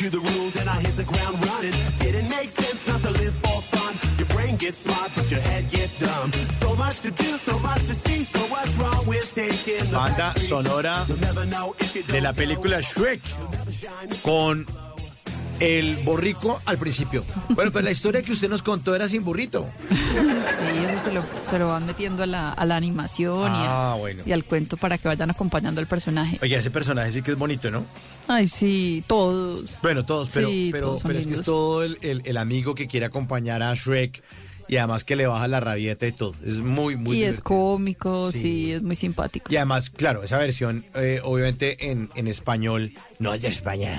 To 0.05 0.11
the 0.11 0.21
rules 0.21 0.55
and 0.57 0.69
I 0.69 0.79
hit 0.81 0.97
the 0.97 1.05
ground 1.05 1.35
running. 1.47 1.73
Didn't 1.99 2.29
make 2.29 2.51
sense 2.51 2.87
not 2.87 3.01
to 3.03 3.11
live 3.11 3.35
for 3.37 3.63
fun. 3.75 3.95
Your 4.19 4.27
brain 4.27 4.57
gets 4.57 4.79
smart, 4.79 5.11
but 5.15 5.31
your 5.31 5.41
head 5.41 5.71
gets 5.71 5.97
dumb. 5.97 6.31
So 6.61 6.77
much 6.77 7.01
to 7.01 7.11
do, 7.11 7.31
so 7.39 7.59
much 7.61 7.83
to 7.89 7.95
see. 7.95 8.25
So 8.25 8.41
what's 8.53 8.75
wrong 8.77 9.07
with 9.07 9.35
taking 9.35 9.85
the 9.91 9.97
Banda 9.97 10.39
sonora 10.39 11.07
de 12.07 12.21
la 12.21 12.33
película 12.35 12.83
Shrek 12.83 13.21
con 14.23 14.67
el 15.65 15.97
borrico 16.05 16.61
al 16.67 16.79
principio. 16.79 17.25
Bueno, 17.51 17.71
pues 17.73 17.85
la 17.85 17.91
historia 17.91 18.23
que 18.23 18.33
usted 18.33 18.49
nos 18.49 18.63
contó 18.63 18.95
era 18.95 19.09
sin 19.09 19.25
burrito. 19.25 19.67
Sí, 19.91 20.85
eso 20.89 21.05
se 21.05 21.13
lo, 21.13 21.25
se 21.43 21.59
lo 21.59 21.69
van 21.69 21.87
metiendo 21.87 22.23
a 22.23 22.27
la, 22.27 22.51
a 22.53 22.65
la 22.65 22.77
animación 22.77 23.51
y, 23.51 23.57
Ah, 23.57 23.93
a- 23.93 23.97
bueno. 23.97 24.23
y 24.27 24.33
al 24.33 24.45
cuento 24.45 24.77
para 24.77 24.99
que 24.99 25.09
vayan 25.09 25.31
acompañando 25.31 25.81
al 25.81 25.87
personaje. 25.87 26.39
Oye, 26.43 26.57
ese 26.57 26.71
personaje 26.71 27.13
sí 27.13 27.23
que 27.23 27.33
es 27.33 27.37
bonito, 27.39 27.71
¿no? 27.71 27.85
Ay, 28.29 28.49
sí, 28.49 29.05
todos. 29.07 29.79
Bueno, 29.83 30.05
todos, 30.05 30.29
pero, 30.33 30.49
Sí, 30.49 30.71
pero, 30.73 30.87
todos 30.89 31.03
pero 31.03 31.19
es 31.19 31.27
que 31.27 31.35
es 31.35 31.43
todo 31.43 31.83
el, 31.85 31.99
el- 32.03 32.23
el 32.25 32.37
amigo 32.37 32.75
que 32.75 32.87
quiere 32.87 33.07
acompañar 33.07 33.63
a 33.63 33.75
Shrek 33.75 34.23
y 34.69 34.77
además 34.79 35.05
que 35.05 35.17
le 35.17 35.27
baja 35.27 35.47
la 35.49 35.61
rabieta 35.61 36.07
y 36.07 36.13
todo. 36.13 36.35
Es 36.45 36.59
muy, 36.59 36.97
muy 36.97 37.17
y 37.19 37.23
es 37.25 37.37
divertido. 37.37 37.45
cómico, 37.45 38.33
Sí. 38.33 38.41
sí. 38.41 38.73
es 38.73 38.83
muy 38.83 38.97
simpático. 38.97 39.53
Y 39.53 39.57
además, 39.57 39.91
claro, 39.91 40.23
esa 40.23 40.39
versión, 40.39 40.85
eh, 40.95 41.21
obviamente 41.23 41.91
en, 41.91 42.09
en 42.15 42.29
español, 42.29 42.93
no 43.19 43.37
de 43.39 43.49
España. 43.49 43.99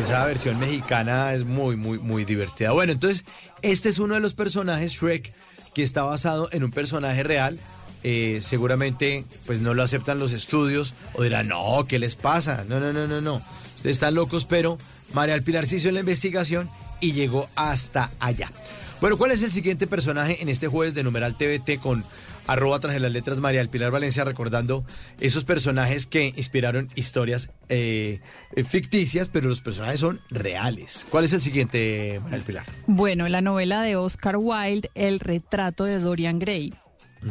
esa 0.00 0.24
versión 0.26 0.58
mexicana 0.58 1.34
es 1.34 1.44
muy, 1.44 1.76
muy, 1.76 1.98
muy 1.98 2.24
divertida. 2.24 2.72
Bueno, 2.72 2.92
entonces, 2.92 3.24
este 3.62 3.88
es 3.88 3.98
uno 3.98 4.14
de 4.14 4.20
los 4.20 4.34
personajes, 4.34 4.92
Shrek, 4.92 5.32
que 5.74 5.82
está 5.82 6.02
basado 6.02 6.48
en 6.52 6.64
un 6.64 6.70
personaje 6.70 7.22
real. 7.22 7.58
Eh, 8.04 8.38
seguramente, 8.42 9.24
pues 9.46 9.60
no 9.60 9.74
lo 9.74 9.82
aceptan 9.82 10.20
los 10.20 10.32
estudios 10.32 10.94
o 11.14 11.22
dirán, 11.24 11.48
no, 11.48 11.84
¿qué 11.88 11.98
les 11.98 12.14
pasa? 12.14 12.64
No, 12.68 12.78
no, 12.78 12.92
no, 12.92 13.08
no, 13.08 13.20
no. 13.20 13.42
Ustedes 13.76 13.96
están 13.96 14.14
locos, 14.14 14.44
pero 14.44 14.78
María 15.12 15.34
del 15.34 15.42
Pilar 15.42 15.66
se 15.66 15.76
hizo 15.76 15.90
la 15.90 16.00
investigación 16.00 16.70
y 17.00 17.12
llegó 17.12 17.48
hasta 17.56 18.12
allá. 18.20 18.52
Bueno, 19.00 19.16
¿cuál 19.16 19.30
es 19.30 19.42
el 19.42 19.52
siguiente 19.52 19.86
personaje 19.86 20.42
en 20.42 20.48
este 20.48 20.66
jueves 20.66 20.92
de 20.92 21.04
Numeral 21.04 21.36
TVT 21.36 21.78
con 21.80 22.04
arroba 22.48 22.80
tras 22.80 22.94
de 22.94 23.00
las 23.00 23.12
letras 23.12 23.38
María 23.38 23.60
del 23.60 23.68
Pilar 23.68 23.92
Valencia 23.92 24.24
recordando 24.24 24.84
esos 25.20 25.44
personajes 25.44 26.08
que 26.08 26.32
inspiraron 26.34 26.90
historias 26.96 27.50
eh, 27.68 28.20
eh, 28.56 28.64
ficticias, 28.64 29.28
pero 29.28 29.48
los 29.48 29.60
personajes 29.60 30.00
son 30.00 30.20
reales? 30.30 31.06
¿Cuál 31.10 31.24
es 31.24 31.32
el 31.32 31.40
siguiente, 31.40 32.18
María 32.22 32.38
del 32.38 32.44
Pilar? 32.44 32.66
Bueno, 32.88 33.28
la 33.28 33.40
novela 33.40 33.82
de 33.82 33.94
Oscar 33.94 34.36
Wilde, 34.36 34.90
El 34.96 35.20
retrato 35.20 35.84
de 35.84 36.00
Dorian 36.00 36.40
Gray. 36.40 36.74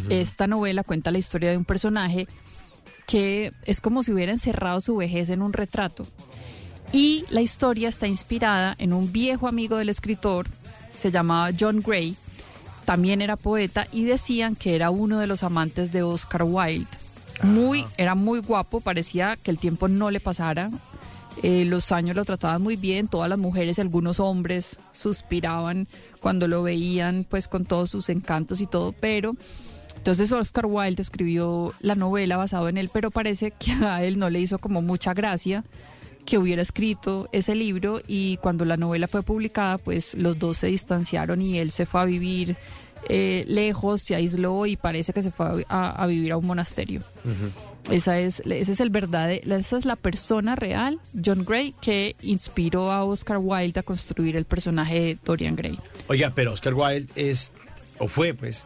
Esta 0.10 0.48
novela 0.48 0.84
cuenta 0.84 1.12
la 1.12 1.18
historia 1.18 1.50
de 1.50 1.58
un 1.58 1.66
personaje 1.66 2.28
que 3.08 3.52
es 3.64 3.82
como 3.82 4.04
si 4.04 4.14
hubiera 4.14 4.32
encerrado 4.32 4.80
su 4.80 4.96
vejez 4.96 5.30
en 5.30 5.42
un 5.42 5.52
retrato. 5.52 6.08
Y 6.94 7.26
la 7.30 7.42
historia 7.42 7.90
está 7.90 8.08
inspirada 8.08 8.76
en 8.80 8.94
un 8.94 9.12
viejo 9.12 9.48
amigo 9.48 9.78
del 9.78 9.90
escritor, 9.90 10.48
se 10.98 11.12
llamaba 11.12 11.52
John 11.58 11.82
Gray, 11.86 12.18
también 12.86 13.22
era 13.22 13.36
poeta 13.36 13.88
y 13.92 14.04
decían 14.04 14.56
que 14.56 14.76
era 14.76 14.90
uno 14.90 15.20
de 15.20 15.28
los 15.28 15.44
amantes 15.44 15.92
de 15.92 16.04
Oscar 16.04 16.44
Wilde. 16.44 16.88
Muy, 17.44 17.86
era 17.98 18.16
muy 18.16 18.40
guapo, 18.40 18.82
parecía 18.82 19.38
que 19.38 19.52
el 19.52 19.60
tiempo 19.60 19.88
no 19.88 20.10
le 20.10 20.20
pasara. 20.20 20.72
Eh, 21.44 21.66
los 21.66 21.92
años 21.92 22.16
lo 22.16 22.26
trataban 22.26 22.64
muy 22.64 22.78
bien, 22.78 23.08
todas 23.08 23.30
las 23.30 23.38
mujeres 23.38 23.78
y 23.78 23.82
algunos 23.82 24.20
hombres 24.20 24.80
suspiraban 24.92 25.88
cuando 26.20 26.48
lo 26.48 26.64
veían, 26.64 27.28
pues 27.30 27.48
con 27.48 27.66
todos 27.66 27.92
sus 27.92 28.10
encantos 28.10 28.60
y 28.60 28.66
todo, 28.66 28.92
pero 28.92 29.36
entonces 29.98 30.32
Oscar 30.32 30.66
Wilde 30.66 31.02
escribió 31.02 31.74
la 31.80 31.94
novela 31.94 32.38
basado 32.38 32.70
en 32.70 32.78
él, 32.78 32.90
pero 32.92 33.12
parece 33.12 33.52
que 33.52 33.74
a 33.86 34.04
él 34.04 34.18
no 34.18 34.30
le 34.30 34.40
hizo 34.40 34.58
como 34.58 34.82
mucha 34.82 35.14
gracia 35.14 35.64
que 36.28 36.38
hubiera 36.38 36.62
escrito 36.62 37.30
ese 37.32 37.56
libro 37.56 38.02
y 38.06 38.36
cuando 38.38 38.66
la 38.66 38.76
novela 38.76 39.08
fue 39.08 39.24
publicada, 39.24 39.78
pues 39.78 40.14
los 40.14 40.38
dos 40.38 40.58
se 40.58 40.68
distanciaron 40.68 41.42
y 41.42 41.58
él 41.58 41.72
se 41.72 41.86
fue 41.86 42.02
a 42.02 42.04
vivir 42.04 42.58
eh, 43.08 43.46
lejos, 43.48 44.02
se 44.02 44.14
aisló 44.14 44.66
y 44.66 44.76
parece 44.76 45.14
que 45.14 45.22
se 45.22 45.32
fue 45.32 45.66
a, 45.70 46.04
a 46.04 46.06
vivir 46.06 46.34
a 46.34 46.38
un 46.38 46.46
monasterio. 46.46 47.02
Esa 47.90 48.20
es, 48.20 48.42
ese 48.42 48.74
es 48.74 48.80
el 48.82 48.90
verdadero, 48.90 49.56
esa 49.56 49.78
es 49.78 49.86
la 49.86 49.96
persona 49.96 50.58
real, 50.58 51.00
John 51.26 51.46
Gray, 51.46 51.74
que 51.80 52.18
inspiró 52.22 52.92
a 52.92 53.06
Oscar 53.06 53.38
Wilde 53.40 53.80
a 53.80 53.84
construir 53.84 54.36
el 54.36 54.44
personaje 54.44 55.00
de 55.00 55.18
Dorian 55.24 55.56
Gray. 55.56 55.80
Oiga, 56.08 56.34
pero 56.36 56.52
Oscar 56.52 56.74
Wilde 56.74 57.08
es, 57.16 57.54
o 58.00 58.10
fue 58.10 58.34
pues, 58.34 58.66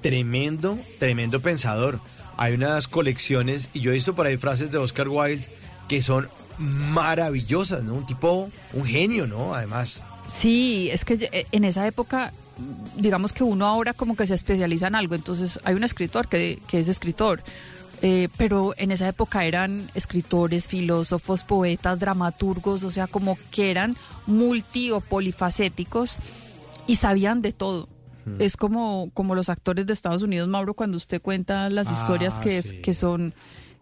tremendo, 0.00 0.78
tremendo 0.98 1.40
pensador. 1.40 2.00
Hay 2.38 2.54
unas 2.54 2.88
colecciones, 2.88 3.68
y 3.74 3.80
yo 3.80 3.90
he 3.90 3.94
visto 3.94 4.14
por 4.14 4.26
ahí 4.26 4.38
frases 4.38 4.70
de 4.70 4.78
Oscar 4.78 5.10
Wilde 5.10 5.46
que 5.86 6.00
son 6.00 6.28
maravillosas, 6.58 7.82
¿no? 7.82 7.94
Un 7.94 8.06
tipo, 8.06 8.50
un 8.72 8.84
genio, 8.84 9.26
¿no? 9.26 9.54
Además. 9.54 10.02
Sí, 10.26 10.88
es 10.90 11.04
que 11.04 11.14
eh, 11.32 11.46
en 11.52 11.64
esa 11.64 11.86
época, 11.86 12.32
digamos 12.96 13.32
que 13.32 13.44
uno 13.44 13.66
ahora 13.66 13.92
como 13.92 14.16
que 14.16 14.26
se 14.26 14.34
especializa 14.34 14.86
en 14.86 14.94
algo, 14.94 15.14
entonces 15.14 15.60
hay 15.64 15.74
un 15.74 15.84
escritor 15.84 16.28
que, 16.28 16.60
que 16.66 16.78
es 16.78 16.88
escritor, 16.88 17.42
eh, 18.02 18.28
pero 18.36 18.74
en 18.76 18.90
esa 18.90 19.08
época 19.08 19.44
eran 19.44 19.90
escritores, 19.94 20.66
filósofos, 20.68 21.42
poetas, 21.44 21.98
dramaturgos, 21.98 22.84
o 22.84 22.90
sea, 22.90 23.06
como 23.06 23.38
que 23.50 23.70
eran 23.70 23.96
multi 24.26 24.90
o 24.90 25.00
polifacéticos 25.00 26.16
y 26.86 26.96
sabían 26.96 27.42
de 27.42 27.52
todo. 27.52 27.88
Es 28.38 28.56
como, 28.56 29.10
como 29.12 29.34
los 29.34 29.50
actores 29.50 29.84
de 29.84 29.92
Estados 29.92 30.22
Unidos, 30.22 30.48
Mauro, 30.48 30.72
cuando 30.72 30.96
usted 30.96 31.20
cuenta 31.20 31.68
las 31.68 31.88
Ah, 31.88 31.92
historias 31.92 32.38
que, 32.38 32.56
es- 32.56 32.68
sí. 32.68 32.78
que 32.80 32.94
son, 32.94 33.34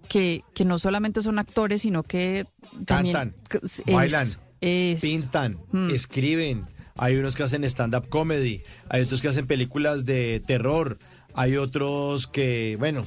que, 0.09 0.43
que 0.55 0.65
no 0.65 0.79
solamente 0.79 1.23
son 1.23 1.39
actores, 1.39 1.83
sino 1.83 2.03
que 2.03 2.47
también 2.87 3.15
Cantan, 3.15 3.35
es- 3.63 3.83
bailan, 3.87 4.29
es- 4.61 5.01
pintan, 5.01 5.59
Mm. 5.73 5.91
escriben. 5.91 6.67
Hay 6.97 7.17
unos 7.17 7.35
que 7.37 7.43
hacen 7.43 7.65
stand-up 7.65 8.09
comedy, 8.09 8.63
hay 8.89 9.03
otros 9.03 9.23
que 9.23 9.29
hacen 9.29 9.47
películas 9.47 10.05
de 10.05 10.43
terror, 10.47 10.99
hay 11.35 11.57
otros 11.57 12.27
que, 12.27 12.77
bueno, 12.79 13.07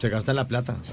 se 0.00 0.08
gastan 0.08 0.36
la 0.36 0.46
plata. 0.48 0.76
Sí, 0.82 0.90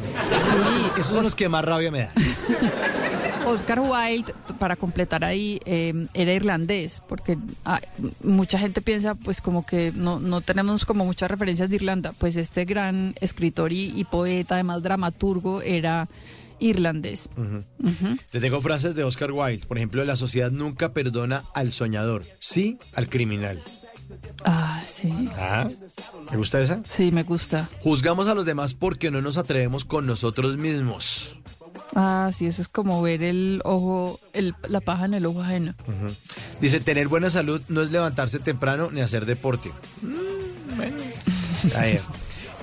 Esos 1.00 1.08
son 1.14 1.24
los 1.24 1.36
que 1.36 1.50
más 1.50 1.66
rabia 1.66 1.90
me 1.92 2.00
da. 2.02 2.12
Oscar 3.46 3.80
Wilde, 3.80 4.34
para 4.60 4.76
completar 4.76 5.24
ahí, 5.24 5.60
eh, 5.66 6.08
era 6.14 6.34
irlandés, 6.34 7.02
porque 7.08 7.38
ah, 7.66 7.82
mucha 8.24 8.58
gente 8.58 8.82
piensa 8.82 9.16
pues 9.16 9.42
como 9.42 9.66
que 9.66 9.92
no, 9.94 10.20
no 10.20 10.42
tenemos 10.42 10.86
como 10.86 11.06
muchas 11.06 11.30
referencias 11.30 11.70
de 11.70 11.76
Irlanda, 11.76 12.14
pues 12.18 12.36
este 12.36 12.66
gran 12.66 13.16
escritor 13.22 13.72
y, 13.72 13.94
y 13.96 14.04
poeta, 14.06 14.56
además 14.56 14.82
dramaturgo, 14.84 15.62
era 15.62 16.08
irlandés. 16.60 17.30
Le 18.32 18.40
tengo 18.40 18.62
frases 18.62 18.96
de 18.96 19.04
Oscar 19.04 19.32
Wilde. 19.32 19.66
Por 19.66 19.78
ejemplo, 19.78 20.04
la 20.06 20.16
sociedad 20.16 20.52
nunca 20.52 20.94
perdona 20.94 21.44
al 21.54 21.72
soñador, 21.72 22.26
sí 22.40 22.78
al 22.94 23.10
criminal. 23.10 23.62
Ah, 24.46 24.82
sí. 24.88 25.30
Ah, 25.36 25.68
¿Me 26.32 26.38
gusta 26.38 26.62
esa? 26.62 26.84
Sí, 26.90 27.12
me 27.12 27.24
gusta. 27.24 27.70
Juzgamos 27.82 28.28
a 28.28 28.36
los 28.36 28.46
demás 28.46 28.74
porque 28.74 29.12
no 29.12 29.22
nos 29.22 29.38
atrevemos 29.38 29.86
con 29.86 30.06
nosotros 30.06 30.58
mismos. 30.58 31.36
Ah, 31.96 32.32
sí, 32.34 32.46
eso 32.48 32.62
es 32.62 32.68
como 32.68 33.02
ver 33.02 33.22
el 33.24 33.62
ojo, 33.66 34.20
el, 34.34 34.56
la 34.68 34.82
paja 34.82 35.06
en 35.06 35.14
el 35.14 35.26
ojo 35.26 35.42
ajeno. 35.42 35.76
Dice, 36.60 36.80
tener 36.80 37.08
buena 37.08 37.30
salud 37.30 37.62
no 37.68 37.82
es 37.82 37.92
levantarse 37.92 38.40
temprano 38.40 38.90
ni 38.92 39.02
hacer 39.02 39.26
deporte. 39.26 39.72
Mm, 40.02 40.76
bueno. 40.76 40.98
Ahí. 41.76 42.00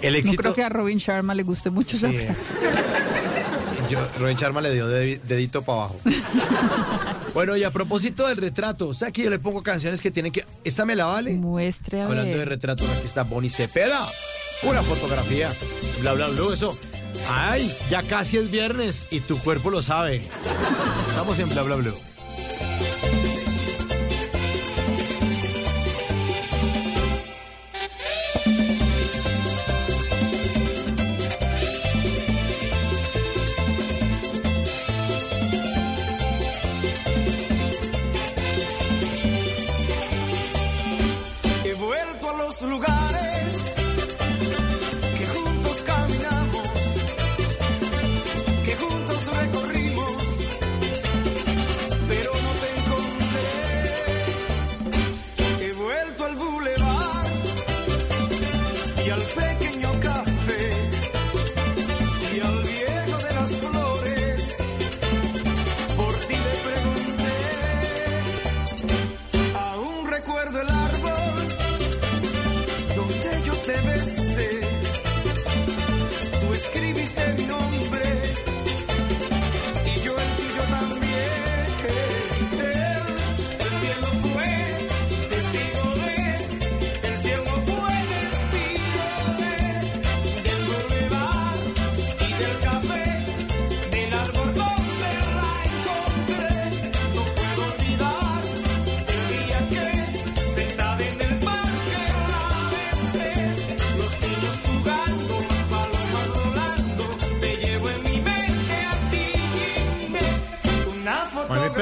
El 0.03 0.15
No 0.15 0.19
éxito... 0.19 0.43
creo 0.43 0.55
que 0.55 0.63
a 0.65 0.69
Robin 0.69 0.99
Sharma 0.99 1.35
le 1.35 1.43
guste 1.43 1.71
mucho 1.71 1.97
esa 1.97 2.11
frase. 2.11 2.45
Yo, 3.91 3.99
Rubén 4.19 4.37
Charma 4.37 4.61
le 4.61 4.73
dio 4.73 4.89
dedi- 4.89 5.21
dedito 5.21 5.63
para 5.63 5.79
abajo. 5.81 6.01
bueno, 7.35 7.57
y 7.57 7.65
a 7.65 7.71
propósito 7.73 8.27
del 8.29 8.37
retrato, 8.37 8.89
o 8.89 8.95
sea 8.95 9.11
que 9.11 9.23
yo 9.25 9.31
le 9.31 9.39
pongo 9.41 9.63
canciones 9.63 10.01
que 10.01 10.11
tienen 10.11 10.31
que... 10.33 10.45
¿Esta 10.65 10.85
me 10.85 10.95
la 10.95 11.07
vale? 11.07 11.33
Muestre 11.35 12.01
a 12.01 12.07
Hablando 12.07 12.31
de 12.31 12.39
ver. 12.39 12.49
retratos, 12.49 12.89
aquí 12.89 13.05
está 13.07 13.25
Bonnie 13.25 13.51
Cepeda. 13.51 14.07
Una 14.63 14.83
fotografía. 14.83 15.51
Bla, 16.03 16.13
bla, 16.13 16.29
bla, 16.29 16.55
eso. 16.55 16.79
Ay, 17.29 17.75
ya 17.91 18.03
casi 18.03 18.39
es 18.39 18.51
viernes 18.51 19.07
y 19.11 19.21
tu 19.21 19.39
cuerpo 19.39 19.71
lo 19.71 19.83
sabe. 19.83 20.23
Estamos 21.09 21.39
en 21.39 21.49
bla, 21.49 21.63
bla, 21.63 21.77
bla. 21.77 21.93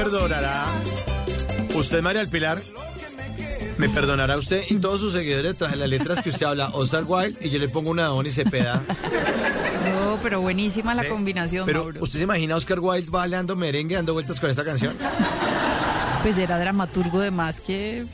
Perdonará. 0.03 0.63
Usted, 1.75 2.01
María 2.01 2.21
del 2.21 2.29
Pilar, 2.29 2.61
me 3.77 3.89
perdonará 3.89 4.37
usted 4.37 4.63
y 4.69 4.75
todos 4.77 5.01
sus 5.01 5.11
seguidores 5.11 5.57
tras 5.57 5.75
las 5.75 5.89
letras 5.89 6.21
que 6.21 6.29
usted 6.29 6.45
habla, 6.45 6.69
Oscar 6.69 7.03
Wilde, 7.05 7.37
y 7.45 7.49
yo 7.49 7.59
le 7.59 7.67
pongo 7.67 7.89
una 7.91 8.07
Bonnie 8.09 8.31
Cepeda. 8.31 8.81
No, 9.93 10.17
pero 10.23 10.39
buenísima 10.39 10.93
la 10.95 11.03
Sí, 11.03 11.09
combinación, 11.09 11.65
Pero, 11.65 11.83
Mauro. 11.83 12.01
¿usted 12.03 12.17
se 12.19 12.23
imagina 12.23 12.53
a 12.53 12.57
Oscar 12.57 12.79
Wilde 12.79 13.09
bailando 13.09 13.57
merengue, 13.57 13.95
dando 13.95 14.13
vueltas 14.13 14.39
con 14.39 14.49
esta 14.49 14.63
canción? 14.63 14.95
Pues 16.23 16.37
era 16.37 16.57
dramaturgo 16.59 17.19
de 17.19 17.31
más 17.31 17.59
que 17.59 18.05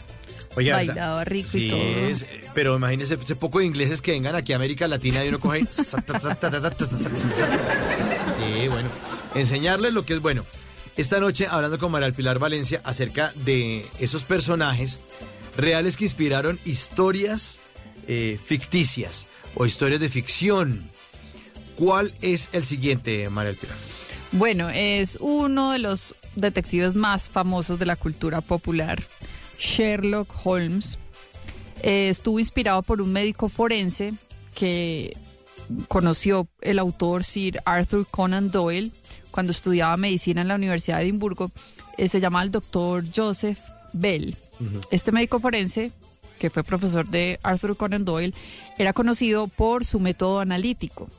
Oiga, 0.55 0.77
bailaba 0.77 1.23
rico 1.23 1.49
sí, 1.49 1.67
y 1.67 1.69
todo. 1.69 1.79
es- 1.79 2.25
pero 2.55 2.77
imagínese 2.77 3.19
ese 3.23 3.35
poco 3.35 3.59
de 3.59 3.65
ingleses 3.65 4.01
que 4.01 4.11
vengan 4.11 4.35
aquí 4.35 4.53
a 4.53 4.55
América 4.55 4.87
Latina 4.87 5.23
y 5.23 5.29
uno 5.29 5.39
coge. 5.39 5.65
Sí, 5.71 5.91
bueno. 8.69 8.89
Enseñarles 9.35 9.93
lo 9.93 10.03
que 10.05 10.13
es 10.13 10.21
bueno. 10.21 10.43
Esta 10.97 11.19
noche, 11.19 11.45
hablando 11.49 11.77
con 11.77 11.91
María 11.91 12.11
Pilar 12.13 12.39
Valencia 12.39 12.81
acerca 12.85 13.33
de 13.43 13.85
esos 13.99 14.23
personajes 14.23 14.97
reales 15.57 15.97
que 15.97 16.05
inspiraron 16.05 16.57
historias 16.63 17.59
eh, 18.07 18.39
ficticias 18.43 19.27
o 19.55 19.65
historias 19.65 19.99
de 19.99 20.07
ficción. 20.07 20.89
¿Cuál 21.75 22.13
es 22.21 22.49
el 22.53 22.63
siguiente, 22.63 23.29
María 23.29 23.51
Pilar? 23.53 23.75
Bueno, 24.31 24.69
es 24.69 25.17
uno 25.19 25.71
de 25.71 25.79
los 25.79 26.15
detectives 26.37 26.95
más 26.95 27.29
famosos 27.29 27.77
de 27.77 27.85
la 27.85 27.97
cultura 27.97 28.39
popular, 28.39 29.03
Sherlock 29.59 30.29
Holmes. 30.45 30.97
Eh, 31.83 32.07
estuvo 32.07 32.39
inspirado 32.39 32.81
por 32.83 33.01
un 33.01 33.11
médico 33.11 33.49
forense 33.49 34.13
que 34.53 35.15
conoció 35.89 36.47
el 36.61 36.79
autor 36.79 37.23
Sir 37.25 37.61
Arthur 37.65 38.07
Conan 38.09 38.49
Doyle 38.49 38.91
cuando 39.35 39.51
estudiaba 39.51 39.97
medicina 39.97 40.39
en 40.39 40.47
la 40.47 40.55
Universidad 40.55 40.99
de 40.99 41.03
Edimburgo. 41.03 41.51
Eh, 41.97 42.07
se 42.07 42.21
llama 42.21 42.41
el 42.41 42.51
doctor 42.51 43.03
Joseph 43.13 43.59
Bell. 43.91 44.37
Este 44.91 45.11
médico 45.11 45.41
forense, 45.41 45.91
que 46.39 46.49
fue 46.49 46.63
profesor 46.63 47.05
de 47.05 47.37
Arthur 47.43 47.75
Conan 47.75 48.05
Doyle, 48.05 48.33
era 48.77 48.93
conocido 48.93 49.49
por 49.49 49.83
su 49.83 49.99
método 49.99 50.39
analítico 50.39 51.09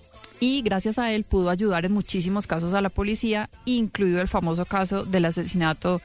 y 0.41 0.63
gracias 0.63 0.99
a 0.99 1.13
él 1.13 1.25
pudo 1.25 1.51
ayudar 1.51 1.85
en 1.85 1.93
muchísimos 1.93 2.47
casos 2.47 2.73
a 2.73 2.81
la 2.81 2.89
policía, 2.89 3.51
incluido 3.67 4.23
el 4.23 4.29
famoso 4.29 4.65
caso 4.65 5.05
del 5.05 5.27
asesinato 5.27 6.01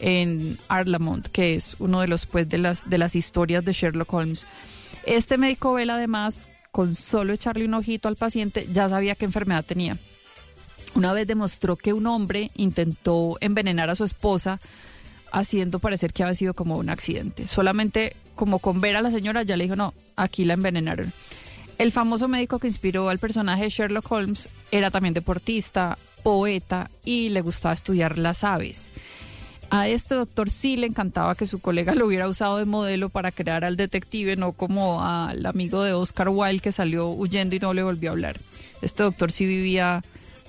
en 0.00 0.58
Arlamont, 0.66 1.28
que 1.28 1.54
es 1.54 1.76
uno 1.78 2.00
de 2.00 2.08
los 2.08 2.26
pues 2.26 2.48
de 2.48 2.58
las 2.58 2.90
de 2.90 2.98
las 2.98 3.14
historias 3.14 3.64
de 3.64 3.72
Sherlock 3.72 4.12
Holmes. 4.12 4.46
Este 5.06 5.38
médico 5.38 5.74
Bell 5.74 5.90
además, 5.90 6.48
con 6.72 6.96
solo 6.96 7.32
echarle 7.32 7.64
un 7.66 7.74
ojito 7.74 8.08
al 8.08 8.16
paciente, 8.16 8.66
ya 8.72 8.88
sabía 8.88 9.14
qué 9.14 9.26
enfermedad 9.26 9.64
tenía. 9.64 9.96
Una 10.94 11.12
vez 11.12 11.26
demostró 11.26 11.76
que 11.76 11.92
un 11.92 12.06
hombre 12.06 12.50
intentó 12.54 13.38
envenenar 13.40 13.90
a 13.90 13.94
su 13.94 14.04
esposa 14.04 14.60
haciendo 15.32 15.78
parecer 15.78 16.12
que 16.12 16.22
había 16.22 16.34
sido 16.34 16.54
como 16.54 16.76
un 16.76 16.90
accidente. 16.90 17.46
Solamente 17.46 18.14
como 18.34 18.58
con 18.58 18.80
ver 18.80 18.96
a 18.96 19.02
la 19.02 19.10
señora 19.10 19.42
ya 19.42 19.56
le 19.56 19.64
dijo, 19.64 19.76
no, 19.76 19.94
aquí 20.16 20.44
la 20.44 20.54
envenenaron. 20.54 21.12
El 21.78 21.92
famoso 21.92 22.28
médico 22.28 22.58
que 22.58 22.68
inspiró 22.68 23.08
al 23.08 23.18
personaje 23.18 23.68
Sherlock 23.68 24.10
Holmes 24.12 24.48
era 24.70 24.90
también 24.90 25.14
deportista, 25.14 25.98
poeta 26.22 26.90
y 27.04 27.30
le 27.30 27.40
gustaba 27.40 27.74
estudiar 27.74 28.18
las 28.18 28.44
aves. 28.44 28.90
A 29.70 29.88
este 29.88 30.14
doctor 30.14 30.50
sí 30.50 30.76
le 30.76 30.86
encantaba 30.86 31.34
que 31.34 31.46
su 31.46 31.58
colega 31.58 31.94
lo 31.94 32.06
hubiera 32.06 32.28
usado 32.28 32.58
de 32.58 32.66
modelo 32.66 33.08
para 33.08 33.32
crear 33.32 33.64
al 33.64 33.78
detective, 33.78 34.36
no 34.36 34.52
como 34.52 35.02
al 35.02 35.46
amigo 35.46 35.82
de 35.82 35.94
Oscar 35.94 36.28
Wilde 36.28 36.60
que 36.60 36.72
salió 36.72 37.08
huyendo 37.08 37.56
y 37.56 37.58
no 37.58 37.72
le 37.72 37.82
volvió 37.82 38.10
a 38.10 38.12
hablar. 38.12 38.36
Este 38.82 39.02
doctor 39.02 39.32
sí 39.32 39.46
vivía 39.46 40.02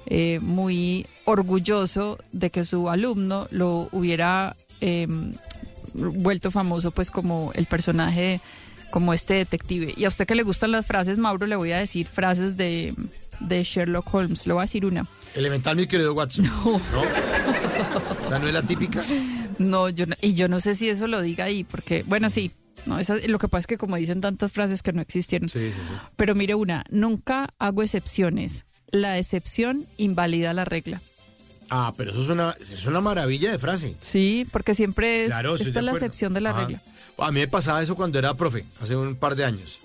eh, 0.07 0.39
muy 0.41 1.05
orgulloso 1.25 2.17
de 2.31 2.49
que 2.49 2.65
su 2.65 2.89
alumno 2.89 3.47
lo 3.51 3.89
hubiera 3.91 4.55
eh, 4.81 5.07
vuelto 5.93 6.51
famoso 6.51 6.91
pues 6.91 7.11
como 7.11 7.51
el 7.55 7.65
personaje, 7.65 8.39
como 8.91 9.13
este 9.13 9.35
detective. 9.35 9.93
Y 9.97 10.05
a 10.05 10.07
usted 10.09 10.25
que 10.27 10.35
le 10.35 10.43
gustan 10.43 10.71
las 10.71 10.85
frases, 10.85 11.17
Mauro, 11.17 11.45
le 11.47 11.55
voy 11.55 11.71
a 11.71 11.77
decir 11.80 12.05
frases 12.07 12.57
de, 12.57 12.93
de 13.39 13.63
Sherlock 13.63 14.13
Holmes. 14.13 14.45
Le 14.47 14.53
voy 14.53 14.61
a 14.61 14.65
decir 14.65 14.85
una. 14.85 15.05
Elemental, 15.35 15.75
mi 15.75 15.88
querido 15.88 16.13
Watson. 16.13 16.45
No. 16.45 16.75
O 18.23 18.27
sea, 18.27 18.39
no 18.39 18.47
es 18.47 18.53
la 18.53 18.61
típica. 18.63 19.03
No, 19.57 19.89
yo 19.89 20.05
no- 20.05 20.15
y 20.21 20.34
yo 20.34 20.47
no 20.47 20.59
sé 20.59 20.75
si 20.75 20.89
eso 20.89 21.07
lo 21.07 21.21
diga 21.21 21.45
ahí, 21.45 21.63
porque, 21.63 22.03
bueno, 22.07 22.30
sí. 22.30 22.51
No, 22.85 22.99
esa- 22.99 23.15
lo 23.27 23.39
que 23.39 23.47
pasa 23.47 23.59
es 23.61 23.67
que 23.67 23.77
como 23.77 23.95
dicen 23.95 24.19
tantas 24.21 24.51
frases 24.51 24.81
que 24.84 24.91
no 24.93 25.01
existieron. 25.01 25.47
Sí, 25.49 25.71
sí, 25.71 25.80
sí. 25.88 25.93
Pero 26.15 26.35
mire 26.35 26.53
una, 26.55 26.84
nunca 26.89 27.49
hago 27.59 27.81
excepciones. 27.81 28.65
La 28.93 29.17
excepción 29.17 29.87
invalida 29.97 30.53
la 30.53 30.65
regla. 30.65 31.01
Ah, 31.71 31.93
pero 31.97 32.11
eso 32.11 32.21
es 32.21 32.29
una, 32.29 32.55
es 32.61 32.85
una 32.85 33.01
maravilla 33.01 33.51
de 33.51 33.57
frase. 33.57 33.95
Sí, 34.03 34.45
porque 34.51 34.75
siempre 34.75 35.23
es, 35.23 35.29
Claro, 35.29 35.55
esta 35.55 35.79
es 35.79 35.83
la 35.85 35.91
excepción 35.93 36.31
de 36.33 36.41
la 36.41 36.51
Ajá. 36.51 36.61
regla. 36.65 36.81
A 37.17 37.31
mí 37.31 37.39
me 37.39 37.47
pasaba 37.47 37.81
eso 37.81 37.95
cuando 37.95 38.19
era 38.19 38.35
profe, 38.35 38.65
hace 38.79 38.95
un 38.95 39.15
par 39.15 39.35
de 39.35 39.45
años. 39.45 39.79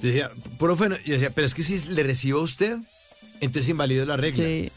Yo 0.00 0.08
decía, 0.08 0.30
profe, 0.58 0.88
no- 0.88 0.96
yo 1.04 1.12
decía, 1.12 1.30
pero 1.34 1.46
es 1.46 1.52
que 1.54 1.62
si 1.62 1.78
le 1.90 2.02
recibo 2.02 2.40
a 2.40 2.42
usted, 2.44 2.78
entonces 3.40 3.68
invalido 3.68 4.06
la 4.06 4.16
regla. 4.16 4.42
Sí. 4.42 4.72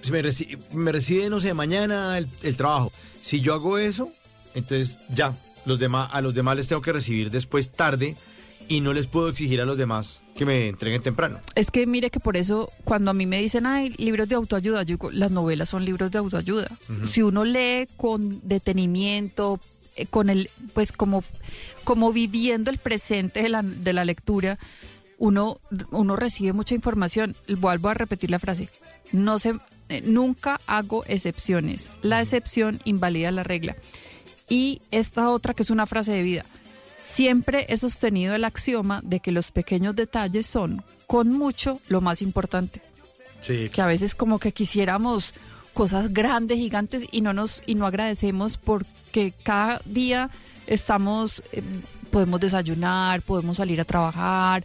Si 0.00 0.10
me, 0.12 0.22
reci- 0.22 0.58
me 0.72 0.90
recibe, 0.90 1.28
no 1.28 1.40
sé, 1.42 1.52
mañana 1.52 2.16
el, 2.16 2.26
el 2.42 2.56
trabajo. 2.56 2.90
Si 3.20 3.42
yo 3.42 3.52
hago 3.52 3.76
eso, 3.76 4.10
entonces 4.54 4.96
ya, 5.10 5.36
los 5.66 5.78
demás, 5.78 6.08
a 6.12 6.22
los 6.22 6.34
demás 6.34 6.56
les 6.56 6.68
tengo 6.68 6.80
que 6.80 6.92
recibir 6.94 7.30
después 7.30 7.70
tarde 7.70 8.16
y 8.70 8.80
no 8.80 8.92
les 8.94 9.08
puedo 9.08 9.28
exigir 9.28 9.60
a 9.60 9.64
los 9.64 9.76
demás 9.76 10.22
que 10.36 10.46
me 10.46 10.68
entreguen 10.68 11.02
temprano. 11.02 11.40
Es 11.56 11.72
que 11.72 11.88
mire 11.88 12.08
que 12.08 12.20
por 12.20 12.36
eso 12.36 12.70
cuando 12.84 13.10
a 13.10 13.14
mí 13.14 13.26
me 13.26 13.40
dicen, 13.40 13.66
ay, 13.66 13.90
libros 13.98 14.28
de 14.28 14.36
autoayuda, 14.36 14.84
yo 14.84 14.96
digo, 14.96 15.10
las 15.10 15.32
novelas 15.32 15.68
son 15.68 15.84
libros 15.84 16.12
de 16.12 16.18
autoayuda. 16.18 16.70
Si 17.08 17.20
uno 17.20 17.44
lee 17.44 17.88
con 17.96 18.40
detenimiento, 18.48 19.58
eh, 19.96 20.06
con 20.06 20.30
el, 20.30 20.48
pues 20.72 20.92
como, 20.92 21.24
como 21.82 22.12
viviendo 22.12 22.70
el 22.70 22.78
presente 22.78 23.42
de 23.42 23.48
la, 23.48 23.62
de 23.62 23.92
la 23.92 24.04
lectura, 24.04 24.56
uno, 25.18 25.60
uno 25.90 26.14
recibe 26.14 26.52
mucha 26.52 26.76
información. 26.76 27.34
Vuelvo 27.48 27.88
a 27.88 27.94
repetir 27.94 28.30
la 28.30 28.38
frase. 28.38 28.68
No 29.10 29.40
se, 29.40 29.54
eh, 29.88 30.00
nunca 30.06 30.60
hago 30.68 31.04
excepciones. 31.06 31.90
La 32.02 32.20
excepción 32.20 32.78
invalida 32.84 33.32
la 33.32 33.42
regla. 33.42 33.76
Y 34.48 34.80
esta 34.92 35.28
otra 35.28 35.54
que 35.54 35.64
es 35.64 35.70
una 35.70 35.86
frase 35.86 36.12
de 36.12 36.22
vida. 36.22 36.44
Siempre 37.00 37.66
he 37.68 37.78
sostenido 37.78 38.34
el 38.34 38.44
axioma 38.44 39.00
de 39.02 39.20
que 39.20 39.32
los 39.32 39.50
pequeños 39.50 39.96
detalles 39.96 40.46
son, 40.46 40.84
con 41.06 41.32
mucho, 41.32 41.80
lo 41.88 42.00
más 42.02 42.20
importante. 42.20 42.82
Sí. 43.40 43.70
Que 43.70 43.80
a 43.80 43.86
veces 43.86 44.14
como 44.14 44.38
que 44.38 44.52
quisiéramos 44.52 45.32
cosas 45.72 46.12
grandes, 46.12 46.58
gigantes 46.58 47.06
y 47.10 47.22
no 47.22 47.32
nos 47.32 47.62
y 47.66 47.74
no 47.74 47.86
agradecemos 47.86 48.58
porque 48.58 49.32
cada 49.42 49.80
día 49.86 50.30
estamos 50.66 51.42
eh, 51.52 51.62
podemos 52.10 52.38
desayunar, 52.40 53.22
podemos 53.22 53.56
salir 53.56 53.80
a 53.80 53.84
trabajar 53.84 54.62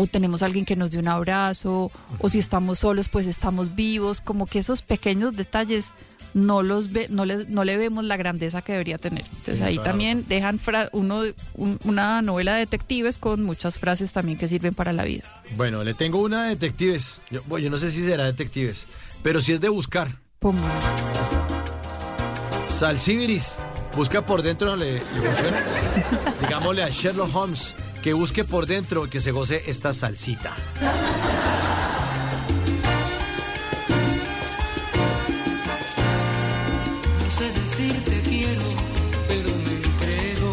o 0.00 0.06
tenemos 0.06 0.42
alguien 0.44 0.64
que 0.64 0.76
nos 0.76 0.92
dé 0.92 0.98
un 0.98 1.08
abrazo 1.08 1.90
o 2.20 2.28
si 2.28 2.38
estamos 2.38 2.78
solos 2.78 3.08
pues 3.08 3.26
estamos 3.26 3.74
vivos, 3.74 4.20
como 4.20 4.46
que 4.46 4.60
esos 4.60 4.80
pequeños 4.82 5.36
detalles 5.36 5.92
no 6.34 6.62
los 6.62 6.92
ve, 6.92 7.08
no 7.10 7.24
le, 7.24 7.46
no 7.46 7.64
le 7.64 7.76
vemos 7.76 8.04
la 8.04 8.16
grandeza 8.16 8.62
que 8.62 8.72
debería 8.72 8.98
tener. 8.98 9.24
Entonces 9.38 9.60
ahí 9.60 9.78
también 9.78 10.24
dejan 10.28 10.60
fra- 10.60 10.88
uno 10.92 11.22
un- 11.54 11.80
una 11.84 12.22
novela 12.22 12.52
de 12.54 12.60
detectives 12.60 13.18
con 13.18 13.42
muchas 13.42 13.78
frases 13.78 14.12
también 14.12 14.38
que 14.38 14.46
sirven 14.46 14.74
para 14.74 14.92
la 14.92 15.02
vida. 15.04 15.24
Bueno, 15.56 15.82
le 15.82 15.94
tengo 15.94 16.20
una 16.20 16.44
de 16.44 16.50
detectives. 16.50 17.20
Yo, 17.30 17.40
bueno, 17.46 17.64
yo 17.64 17.70
no 17.70 17.78
sé 17.78 17.90
si 17.90 18.04
será 18.04 18.24
detectives, 18.26 18.86
pero 19.24 19.40
si 19.40 19.52
es 19.52 19.60
de 19.60 19.68
buscar. 19.68 20.08
Pum. 20.38 20.54
Salsibiris, 22.68 23.56
busca 23.96 24.24
por 24.24 24.42
dentro, 24.42 24.76
¿le, 24.76 24.94
le 24.94 25.00
funciona? 25.00 25.62
Digámosle 26.40 26.82
a 26.84 26.88
Sherlock 26.90 27.34
Holmes 27.34 27.74
que 28.02 28.12
busque 28.12 28.44
por 28.44 28.66
dentro, 28.66 29.08
que 29.08 29.20
se 29.20 29.32
goce 29.32 29.64
esta 29.66 29.92
salsita. 29.92 30.54
No 37.20 37.30
sé 37.30 37.52
decir 37.52 38.04
te 38.04 38.20
quiero, 38.28 38.62
pero 39.28 39.50
me 39.64 39.74
entrego. 39.76 40.52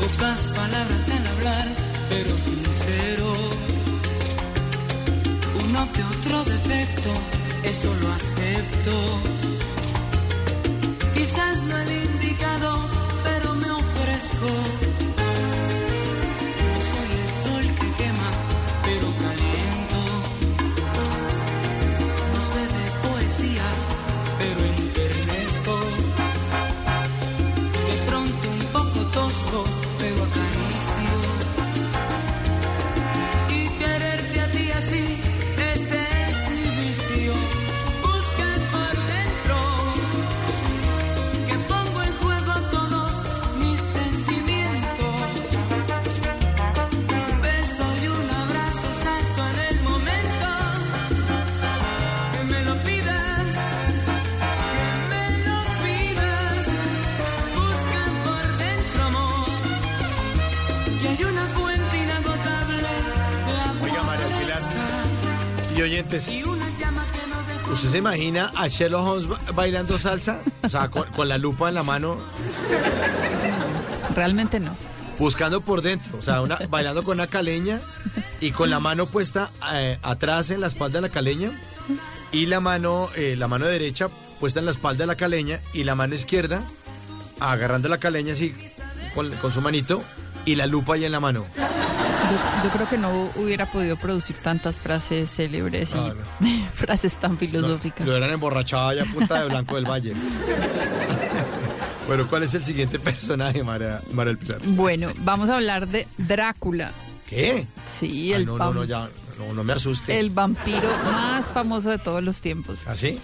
Pocas 0.00 0.40
palabras 0.54 1.08
en 1.08 1.26
hablar, 1.26 1.68
pero 2.08 2.30
sincero. 2.36 3.32
Uno 5.68 5.88
que 5.92 6.02
otro 6.02 6.44
defecto, 6.44 7.10
eso 7.64 7.94
lo 8.02 8.12
acepto. 8.12 9.39
Oyentes, 66.00 66.28
¿usted 67.72 67.88
se 67.88 67.98
imagina 67.98 68.50
a 68.56 68.68
Sherlock 68.68 69.06
Holmes 69.06 69.28
ba- 69.28 69.38
bailando 69.54 69.98
salsa? 69.98 70.40
O 70.62 70.68
sea, 70.68 70.88
con, 70.90 71.04
con 71.10 71.28
la 71.28 71.38
lupa 71.38 71.68
en 71.68 71.74
la 71.74 71.82
mano, 71.82 72.16
Realmente 74.14 74.60
no. 74.60 74.74
buscando 75.18 75.60
por 75.60 75.82
dentro. 75.82 76.18
O 76.18 76.22
sea, 76.22 76.40
una- 76.40 76.58
bailando 76.68 77.04
con 77.04 77.14
una 77.18 77.26
caleña 77.26 77.80
y 78.40 78.52
con 78.52 78.70
la 78.70 78.80
mano 78.80 79.06
puesta 79.06 79.50
eh, 79.72 79.98
atrás 80.02 80.50
en 80.50 80.60
la 80.60 80.66
espalda 80.66 80.98
de 81.00 81.08
la 81.08 81.12
caleña 81.12 81.52
y 82.32 82.46
la 82.46 82.60
mano, 82.60 83.08
eh, 83.16 83.36
la 83.38 83.48
mano 83.48 83.66
derecha 83.66 84.08
puesta 84.38 84.58
en 84.60 84.64
la 84.66 84.70
espalda 84.72 85.02
de 85.04 85.06
la 85.06 85.16
caleña 85.16 85.60
y 85.74 85.84
la 85.84 85.94
mano 85.94 86.14
izquierda 86.14 86.62
agarrando 87.40 87.88
la 87.88 87.98
caleña 87.98 88.32
así 88.32 88.54
con, 89.14 89.30
con 89.36 89.52
su 89.52 89.60
manito 89.60 90.02
y 90.44 90.54
la 90.56 90.66
lupa 90.66 90.94
ahí 90.94 91.04
en 91.04 91.12
la 91.12 91.20
mano. 91.20 91.44
Yo, 92.30 92.64
yo 92.64 92.70
creo 92.70 92.88
que 92.88 92.98
no 92.98 93.28
hubiera 93.36 93.66
podido 93.70 93.96
producir 93.96 94.36
tantas 94.36 94.78
frases 94.78 95.30
célebres 95.30 95.90
y 95.92 95.98
Ah, 95.98 96.14
frases 96.74 97.14
tan 97.16 97.36
filosóficas. 97.38 98.06
Lo 98.06 98.16
eran 98.16 98.30
emborrachada 98.30 98.94
ya 98.94 99.04
punta 99.04 99.40
de 99.42 99.48
Blanco 99.48 99.74
del 99.74 99.84
Valle. 99.86 100.14
bueno, 102.06 102.26
¿cuál 102.28 102.42
es 102.44 102.54
el 102.54 102.64
siguiente 102.64 102.98
personaje, 102.98 103.62
María, 103.62 104.02
María 104.12 104.30
del 104.34 104.38
Pilar? 104.38 104.60
Bueno, 104.64 105.08
vamos 105.18 105.48
a 105.48 105.56
hablar 105.56 105.86
de 105.88 106.06
Drácula. 106.18 106.92
¿Qué? 107.28 107.66
Sí, 108.00 108.32
Ah, 108.32 108.36
el, 108.36 108.46
no, 108.46 108.58
no, 108.58 108.64
vam- 108.70 108.74
no, 108.74 108.84
ya, 108.84 109.08
no, 109.38 109.52
no 109.54 109.62
me 109.64 109.72
asuste. 109.72 110.18
el 110.18 110.30
vampiro 110.30 110.88
más 111.12 111.46
famoso 111.46 111.90
de 111.90 111.98
todos 111.98 112.22
los 112.22 112.40
tiempos. 112.40 112.86
¿Así? 112.88 113.18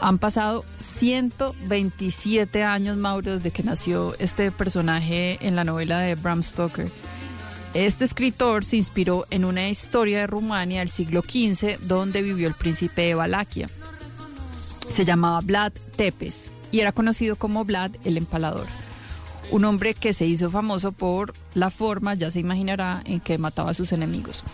Han 0.00 0.18
pasado 0.18 0.64
127 0.80 2.64
años, 2.64 2.96
Mauro, 2.96 3.36
desde 3.36 3.50
que 3.50 3.62
nació 3.62 4.16
este 4.18 4.50
personaje 4.50 5.38
en 5.46 5.54
la 5.54 5.64
novela 5.64 6.00
de 6.00 6.14
Bram 6.16 6.42
Stoker. 6.42 6.90
Este 7.74 8.04
escritor 8.04 8.66
se 8.66 8.76
inspiró 8.76 9.24
en 9.30 9.46
una 9.46 9.70
historia 9.70 10.18
de 10.18 10.26
Rumania 10.26 10.80
del 10.80 10.90
siglo 10.90 11.22
XV 11.22 11.78
donde 11.80 12.20
vivió 12.20 12.46
el 12.46 12.52
príncipe 12.54 13.00
de 13.02 13.14
Valaquia. 13.14 13.70
Se 14.90 15.06
llamaba 15.06 15.40
Vlad 15.40 15.72
Tepes 15.96 16.52
y 16.70 16.80
era 16.80 16.92
conocido 16.92 17.36
como 17.36 17.64
Vlad 17.64 17.92
el 18.04 18.18
Empalador. 18.18 18.66
Un 19.50 19.64
hombre 19.64 19.94
que 19.94 20.12
se 20.12 20.26
hizo 20.26 20.50
famoso 20.50 20.92
por 20.92 21.32
la 21.54 21.70
forma, 21.70 22.12
ya 22.12 22.30
se 22.30 22.40
imaginará, 22.40 23.02
en 23.06 23.20
que 23.20 23.38
mataba 23.38 23.70
a 23.70 23.74
sus 23.74 23.92
enemigos. 23.92 24.44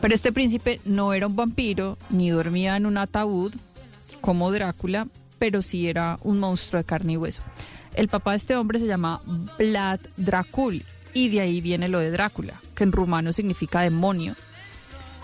Pero 0.00 0.14
este 0.14 0.32
príncipe 0.32 0.80
no 0.84 1.14
era 1.14 1.26
un 1.26 1.34
vampiro 1.34 1.98
ni 2.10 2.30
dormía 2.30 2.76
en 2.76 2.86
un 2.86 2.96
ataúd 2.96 3.52
como 4.20 4.52
Drácula, 4.52 5.08
pero 5.40 5.62
sí 5.62 5.88
era 5.88 6.16
un 6.22 6.38
monstruo 6.38 6.78
de 6.78 6.84
carne 6.84 7.14
y 7.14 7.16
hueso. 7.16 7.42
El 7.94 8.06
papá 8.06 8.32
de 8.32 8.36
este 8.36 8.56
hombre 8.56 8.78
se 8.78 8.86
llama 8.86 9.20
Vlad 9.58 10.00
Dracul 10.16 10.84
y 11.14 11.28
de 11.28 11.40
ahí 11.40 11.60
viene 11.60 11.88
lo 11.88 11.98
de 11.98 12.10
Drácula, 12.10 12.60
que 12.74 12.84
en 12.84 12.92
rumano 12.92 13.32
significa 13.32 13.82
demonio. 13.82 14.34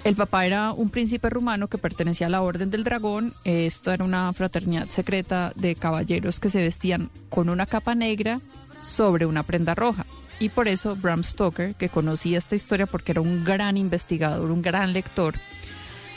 El 0.05 0.15
papá 0.15 0.47
era 0.47 0.73
un 0.73 0.91
príncipe 0.91 1.29
rumano 1.29 1.69
que 1.69 1.77
pertenecía 1.77 2.29
a 2.29 2.31
la 2.31 2.43
Orden 2.43 2.71
del 2.71 2.85
Dragón. 2.85 3.35
Esto 3.45 3.93
era 3.93 4.05
una 4.05 4.33
fraternidad 4.33 4.89
secreta 4.89 5.53
de 5.57 5.75
caballeros 5.75 6.41
que 6.41 6.51
se 6.51 6.61
vestían 6.61 7.11
con 7.29 7.49
una 7.49 7.67
capa 7.67 7.95
negra 7.95 8.41
sobre 8.81 9.27
una 9.27 9.43
prenda 9.43 9.75
roja. 9.75 10.07
Y 10.41 10.51
por 10.51 10.69
eso 10.69 10.95
Bram 10.95 11.25
Stoker, 11.25 11.75
que 11.75 11.89
conocía 11.89 12.39
esta 12.39 12.55
historia 12.55 12.87
porque 12.87 13.13
era 13.13 13.21
un 13.21 13.45
gran 13.45 13.77
investigador, 13.77 14.51
un 14.53 14.63
gran 14.63 14.93
lector, 14.93 15.35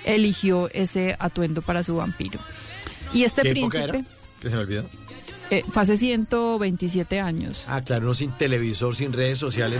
eligió 0.05 0.69
ese 0.73 1.15
atuendo 1.19 1.61
para 1.63 1.83
su 1.83 1.95
vampiro. 1.95 2.39
Y 3.13 3.23
este 3.23 3.41
¿Qué 3.41 3.49
época 3.51 3.69
príncipe, 3.69 3.97
era? 3.97 4.05
Que 4.39 4.49
se 4.49 4.55
me 4.55 4.61
olvidó. 4.61 4.85
Eh, 5.53 5.65
fue 5.69 5.81
hace 5.83 5.97
127 5.97 7.19
años. 7.19 7.65
Ah, 7.67 7.81
claro, 7.81 8.05
uno 8.05 8.13
sin 8.15 8.31
televisor, 8.31 8.95
sin 8.95 9.11
redes 9.11 9.37
sociales. 9.37 9.79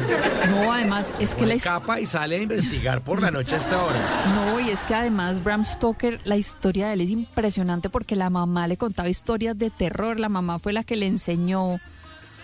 No, 0.50 0.72
además 0.74 1.14
es 1.20 1.30
que 1.34 1.42
la 1.46 1.54
Pone 1.54 1.56
his- 1.56 1.64
capa 1.64 2.00
y 2.02 2.06
sale 2.06 2.36
a 2.36 2.42
investigar 2.42 3.02
por 3.04 3.22
la 3.22 3.32
noche 3.32 3.56
a 3.56 3.58
esta 3.58 3.82
hora. 3.82 4.34
No, 4.36 4.60
y 4.60 4.70
es 4.70 4.80
que 4.82 4.94
además 4.96 5.42
Bram 5.44 5.64
Stoker, 5.64 6.20
la 6.26 6.36
historia 6.36 6.88
de 6.88 6.94
él 6.96 7.02
es 7.02 7.10
impresionante 7.10 7.90
porque 7.90 8.18
la 8.18 8.30
mamá 8.30 8.68
le 8.68 8.76
contaba 8.76 9.08
historias 9.08 9.58
de 9.58 9.70
terror. 9.70 10.20
La 10.20 10.28
mamá 10.28 10.60
fue 10.60 10.74
la 10.74 10.84
que 10.84 10.98
le 10.98 11.08
enseñó 11.08 11.80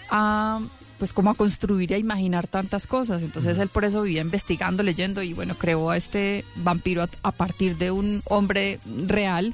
a, 0.09 0.61
pues, 0.97 1.11
cómo 1.11 1.29
a 1.31 1.35
construir 1.35 1.91
y 1.91 1.95
a 1.95 1.97
imaginar 1.97 2.47
tantas 2.47 2.87
cosas. 2.87 3.23
Entonces 3.23 3.57
él 3.57 3.67
por 3.67 3.83
eso 3.83 4.03
vivía 4.03 4.21
investigando, 4.21 4.83
leyendo 4.83 5.21
y 5.21 5.33
bueno, 5.33 5.55
creó 5.57 5.89
a 5.89 5.97
este 5.97 6.45
vampiro 6.55 7.03
a, 7.03 7.09
a 7.23 7.31
partir 7.33 7.75
de 7.77 7.91
un 7.91 8.21
hombre 8.29 8.79
real, 9.05 9.53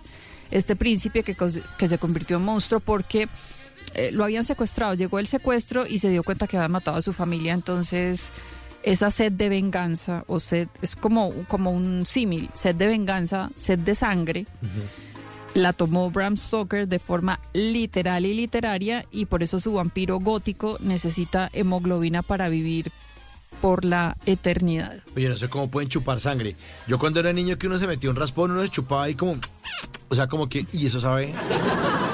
este 0.51 0.75
príncipe 0.75 1.23
que, 1.23 1.35
que 1.35 1.87
se 1.87 1.97
convirtió 1.97 2.37
en 2.37 2.43
monstruo 2.45 2.79
porque 2.79 3.27
eh, 3.93 4.11
lo 4.11 4.23
habían 4.23 4.43
secuestrado. 4.43 4.93
Llegó 4.93 5.19
el 5.19 5.27
secuestro 5.27 5.85
y 5.87 5.99
se 5.99 6.09
dio 6.09 6.23
cuenta 6.23 6.47
que 6.47 6.57
había 6.57 6.69
matado 6.69 6.97
a 6.97 7.01
su 7.01 7.13
familia. 7.13 7.53
Entonces 7.53 8.31
esa 8.83 9.11
sed 9.11 9.31
de 9.31 9.49
venganza 9.49 10.25
o 10.27 10.39
sed 10.39 10.67
es 10.81 10.95
como, 10.95 11.31
como 11.47 11.71
un 11.71 12.05
símil, 12.05 12.49
sed 12.53 12.75
de 12.75 12.87
venganza, 12.87 13.49
sed 13.55 13.79
de 13.79 13.95
sangre, 13.95 14.45
la 15.53 15.71
tomó 15.71 16.11
Bram 16.11 16.35
Stoker 16.35 16.87
de 16.87 16.99
forma 16.99 17.39
literal 17.53 18.25
y 18.25 18.33
literaria 18.33 19.05
y 19.11 19.25
por 19.25 19.41
eso 19.41 19.59
su 19.59 19.73
vampiro 19.73 20.19
gótico 20.19 20.77
necesita 20.81 21.49
hemoglobina 21.53 22.23
para 22.23 22.49
vivir 22.49 22.91
por 23.61 23.85
la 23.85 24.17
eternidad. 24.25 24.97
Oye, 25.15 25.29
no 25.29 25.37
sé 25.37 25.47
cómo 25.47 25.71
pueden 25.71 25.87
chupar 25.87 26.19
sangre. 26.19 26.57
Yo 26.85 26.99
cuando 26.99 27.21
era 27.21 27.31
niño 27.31 27.57
que 27.57 27.67
uno 27.67 27.77
se 27.77 27.87
metía 27.87 28.09
un 28.09 28.17
raspón, 28.17 28.51
uno 28.51 28.63
se 28.63 28.69
chupaba 28.69 29.03
ahí 29.03 29.15
como... 29.15 29.37
O 30.09 30.15
sea, 30.15 30.27
como 30.27 30.49
que... 30.49 30.65
¿Y 30.73 30.85
eso 30.87 30.99
sabe? 30.99 31.33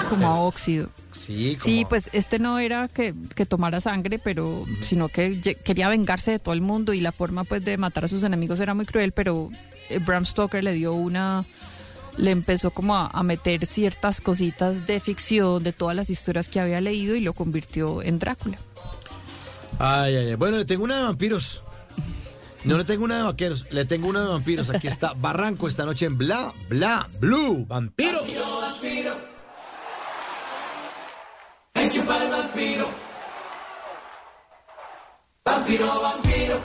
Como 0.09 0.27
a 0.27 0.41
óxido. 0.41 0.89
Sí, 1.19 1.57
como... 1.59 1.73
Sí, 1.73 1.85
pues 1.89 2.09
este 2.13 2.39
no 2.39 2.59
era 2.59 2.87
que, 2.87 3.13
que 3.35 3.45
tomara 3.45 3.81
sangre, 3.81 4.19
pero 4.19 4.65
sino 4.81 5.09
que 5.09 5.39
quería 5.63 5.89
vengarse 5.89 6.31
de 6.31 6.39
todo 6.39 6.53
el 6.53 6.61
mundo 6.61 6.93
y 6.93 7.01
la 7.01 7.11
forma 7.11 7.43
pues 7.43 7.63
de 7.65 7.77
matar 7.77 8.05
a 8.05 8.07
sus 8.07 8.23
enemigos 8.23 8.59
era 8.59 8.73
muy 8.73 8.85
cruel, 8.85 9.11
pero 9.11 9.51
eh, 9.89 9.99
Bram 9.99 10.25
Stoker 10.25 10.63
le 10.63 10.73
dio 10.73 10.93
una 10.93 11.45
le 12.17 12.31
empezó 12.31 12.71
como 12.71 12.95
a, 12.95 13.07
a 13.07 13.23
meter 13.23 13.65
ciertas 13.65 14.19
cositas 14.21 14.85
de 14.85 14.99
ficción 14.99 15.63
de 15.63 15.73
todas 15.73 15.95
las 15.95 16.09
historias 16.09 16.49
que 16.49 16.59
había 16.59 16.81
leído 16.81 17.15
y 17.15 17.21
lo 17.21 17.33
convirtió 17.33 18.01
en 18.01 18.19
Drácula. 18.19 18.57
Ay, 19.77 20.15
ay, 20.15 20.27
ay. 20.29 20.35
Bueno, 20.35 20.57
le 20.57 20.65
tengo 20.65 20.83
una 20.83 20.97
de 20.97 21.03
vampiros. 21.03 21.63
No 22.65 22.77
le 22.77 22.83
tengo 22.83 23.05
una 23.05 23.17
de 23.17 23.23
vaqueros, 23.23 23.65
le 23.71 23.85
tengo 23.85 24.09
una 24.09 24.21
de 24.21 24.27
vampiros. 24.27 24.69
Aquí 24.69 24.87
está 24.87 25.13
Barranco 25.17 25.67
esta 25.67 25.85
noche 25.85 26.05
en 26.05 26.17
Bla, 26.17 26.53
Bla, 26.67 27.09
Blue. 27.19 27.65
Vampiros. 27.65 28.23
vampiro. 28.61 29.28
Me 31.79 31.89
chupa 31.89 32.17
el 32.17 32.29
vampiro. 32.29 32.89
Vampiro, 35.45 36.01
vampiro. 36.01 36.61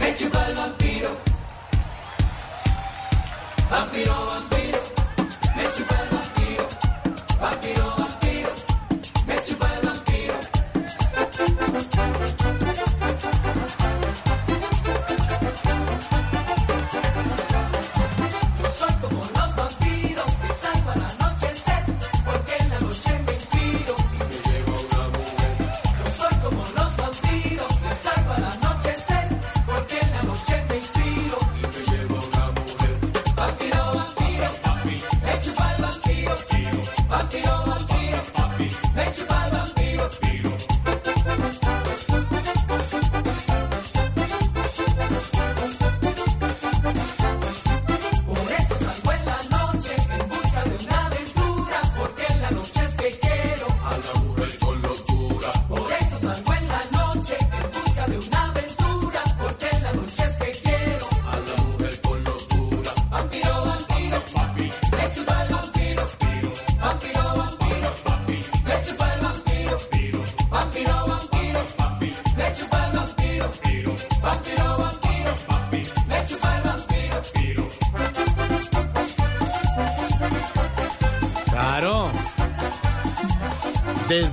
Me 0.00 0.16
chupa 0.16 0.46
el 0.46 0.54
vampiro. 0.54 1.10
Vampiro, 3.70 4.26
vampiro. 4.26 4.80
Me 5.54 5.64
chupa 5.72 5.94
el 6.04 6.08
vampiro. 6.16 6.68
Vampiro, 7.38 7.84
vampiro. 7.84 7.93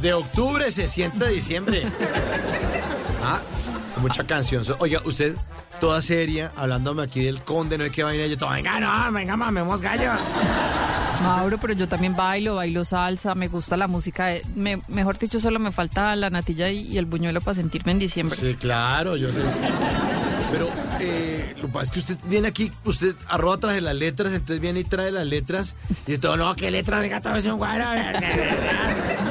Desde 0.01 0.13
octubre 0.13 0.71
se 0.71 0.87
siente 0.87 1.27
diciembre. 1.29 1.83
Ah, 3.23 3.39
mucha 3.97 4.23
canción. 4.23 4.63
Oiga, 4.79 4.99
usted 5.05 5.35
toda 5.79 6.01
seria, 6.01 6.51
hablándome 6.57 7.03
aquí 7.03 7.23
del 7.23 7.41
conde, 7.43 7.77
no 7.77 7.83
hay 7.83 7.91
que 7.91 8.03
vaina. 8.03 8.25
Yo 8.25 8.35
todo, 8.37 8.49
venga, 8.49 8.79
no, 8.79 9.11
venga, 9.11 9.37
mamemos 9.37 9.79
gallo. 9.81 10.11
Mauro, 11.21 11.59
pero 11.59 11.73
yo 11.73 11.87
también 11.87 12.15
bailo, 12.15 12.55
bailo 12.55 12.83
salsa, 12.83 13.35
me 13.35 13.47
gusta 13.47 13.77
la 13.77 13.87
música. 13.87 14.25
de- 14.27 14.43
me- 14.55 14.81
mejor 14.87 15.19
dicho, 15.19 15.39
solo 15.39 15.59
me 15.59 15.71
falta 15.71 16.15
la 16.15 16.31
natilla 16.31 16.69
y, 16.69 16.79
y 16.87 16.97
el 16.97 17.05
buñuelo 17.05 17.39
para 17.41 17.53
sentirme 17.53 17.91
en 17.91 17.99
diciembre. 17.99 18.39
Sí, 18.41 18.55
claro, 18.55 19.15
yo 19.17 19.31
sé. 19.31 19.41
Pero 20.51 20.67
eh, 20.99 21.53
lo 21.61 21.67
que 21.67 21.73
pasa 21.73 21.85
es 21.85 21.91
que 21.91 21.99
usted 21.99 22.17
viene 22.25 22.47
aquí, 22.47 22.71
usted 22.85 23.15
arroba 23.29 23.57
traje 23.57 23.81
las 23.81 23.93
letras, 23.95 24.33
entonces 24.33 24.59
viene 24.59 24.79
y 24.79 24.83
trae 24.83 25.11
las 25.11 25.25
letras 25.27 25.75
y 26.07 26.17
todo, 26.17 26.37
no, 26.37 26.55
¿qué 26.55 26.71
letras 26.71 27.01
de 27.01 27.09
gato 27.09 27.35
es 27.35 27.45
un 27.45 27.57
guaro? 27.57 27.85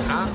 Ah, 0.08 0.28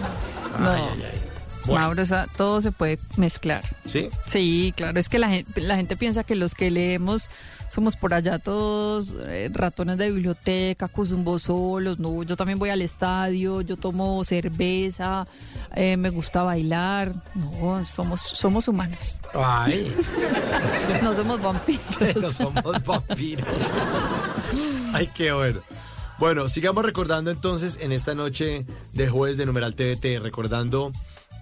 No. 0.59 0.71
ay, 0.71 0.81
ay, 0.81 1.03
ay. 1.13 1.19
Bueno. 1.65 1.81
Mauro, 1.81 2.03
todo 2.37 2.61
se 2.61 2.71
puede 2.71 2.99
mezclar. 3.17 3.63
¿Sí? 3.87 4.09
Sí, 4.27 4.71
claro, 4.75 4.99
es 4.99 5.09
que 5.09 5.17
la 5.17 5.29
gente, 5.29 5.61
la 5.61 5.75
gente 5.75 5.97
piensa 5.97 6.23
que 6.23 6.35
los 6.35 6.53
que 6.53 6.69
leemos 6.69 7.29
somos 7.69 7.95
por 7.95 8.13
allá 8.13 8.37
todos 8.37 9.13
eh, 9.25 9.49
ratones 9.51 9.97
de 9.97 10.11
biblioteca, 10.11 10.87
cuzumbos 10.87 11.43
solos, 11.43 11.99
no, 11.99 12.23
yo 12.23 12.37
también 12.37 12.59
voy 12.59 12.69
al 12.69 12.81
estadio, 12.81 13.61
yo 13.61 13.77
tomo 13.77 14.23
cerveza, 14.23 15.27
eh, 15.75 15.97
me 15.97 16.09
gusta 16.09 16.43
bailar, 16.43 17.11
no, 17.33 17.85
somos, 17.87 18.21
somos 18.21 18.67
humanos, 18.67 18.99
Ay, 19.33 19.93
no 21.03 21.13
somos 21.13 21.41
vampiros. 21.41 22.15
no 22.21 22.31
somos 22.31 22.83
vampiros. 22.85 23.47
Ay, 24.93 25.09
qué 25.13 25.33
bueno. 25.33 25.61
Bueno, 26.17 26.47
sigamos 26.47 26.85
recordando 26.85 27.29
entonces 27.29 27.77
en 27.81 27.91
esta 27.91 28.15
noche 28.15 28.65
de 28.93 29.09
jueves 29.09 29.37
de 29.37 29.45
Numeral 29.45 29.75
TVT, 29.75 30.19
recordando 30.21 30.91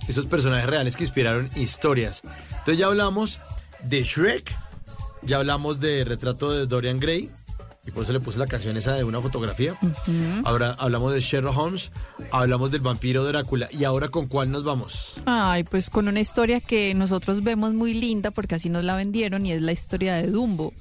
esos 0.08 0.26
personajes 0.26 0.68
reales 0.68 0.96
que 0.96 1.04
inspiraron 1.04 1.50
historias. 1.56 2.24
Entonces 2.50 2.78
ya 2.80 2.88
hablamos 2.88 3.40
de 3.84 4.04
Shrek, 4.04 4.56
ya 5.22 5.38
hablamos 5.38 5.80
de 5.80 6.04
retrato 6.06 6.52
de 6.52 6.66
Dorian 6.66 7.00
Gray, 7.00 7.30
y 7.86 7.92
por 7.92 8.04
eso 8.04 8.14
le 8.14 8.20
puse 8.22 8.40
la 8.40 8.48
canción 8.48 8.78
esa 8.78 8.94
de 8.94 9.04
una 9.04 9.22
fotografía. 9.22 9.76
Ahora 10.46 10.76
hablamos 10.80 11.14
de 11.14 11.20
Sherlock 11.20 11.58
Holmes, 11.58 11.92
hablamos 12.32 12.72
del 12.72 12.82
vampiro 12.82 13.26
Drácula, 13.26 13.68
y 13.72 13.84
ahora 13.84 14.08
con 14.08 14.28
cuál 14.28 14.50
nos 14.52 14.64
vamos. 14.64 15.16
Ay, 15.26 15.66
pues 15.66 15.90
con 15.90 16.08
una 16.08 16.20
historia 16.20 16.62
que 16.62 16.94
nosotros 16.94 17.44
vemos 17.44 17.74
muy 17.74 17.94
linda 17.94 18.32
porque 18.32 18.56
así 18.56 18.70
nos 18.70 18.84
la 18.84 18.96
vendieron 18.96 19.46
y 19.46 19.52
es 19.52 19.62
la 19.62 19.74
historia 19.74 20.16
de 20.16 20.28
Dumbo. 20.32 20.74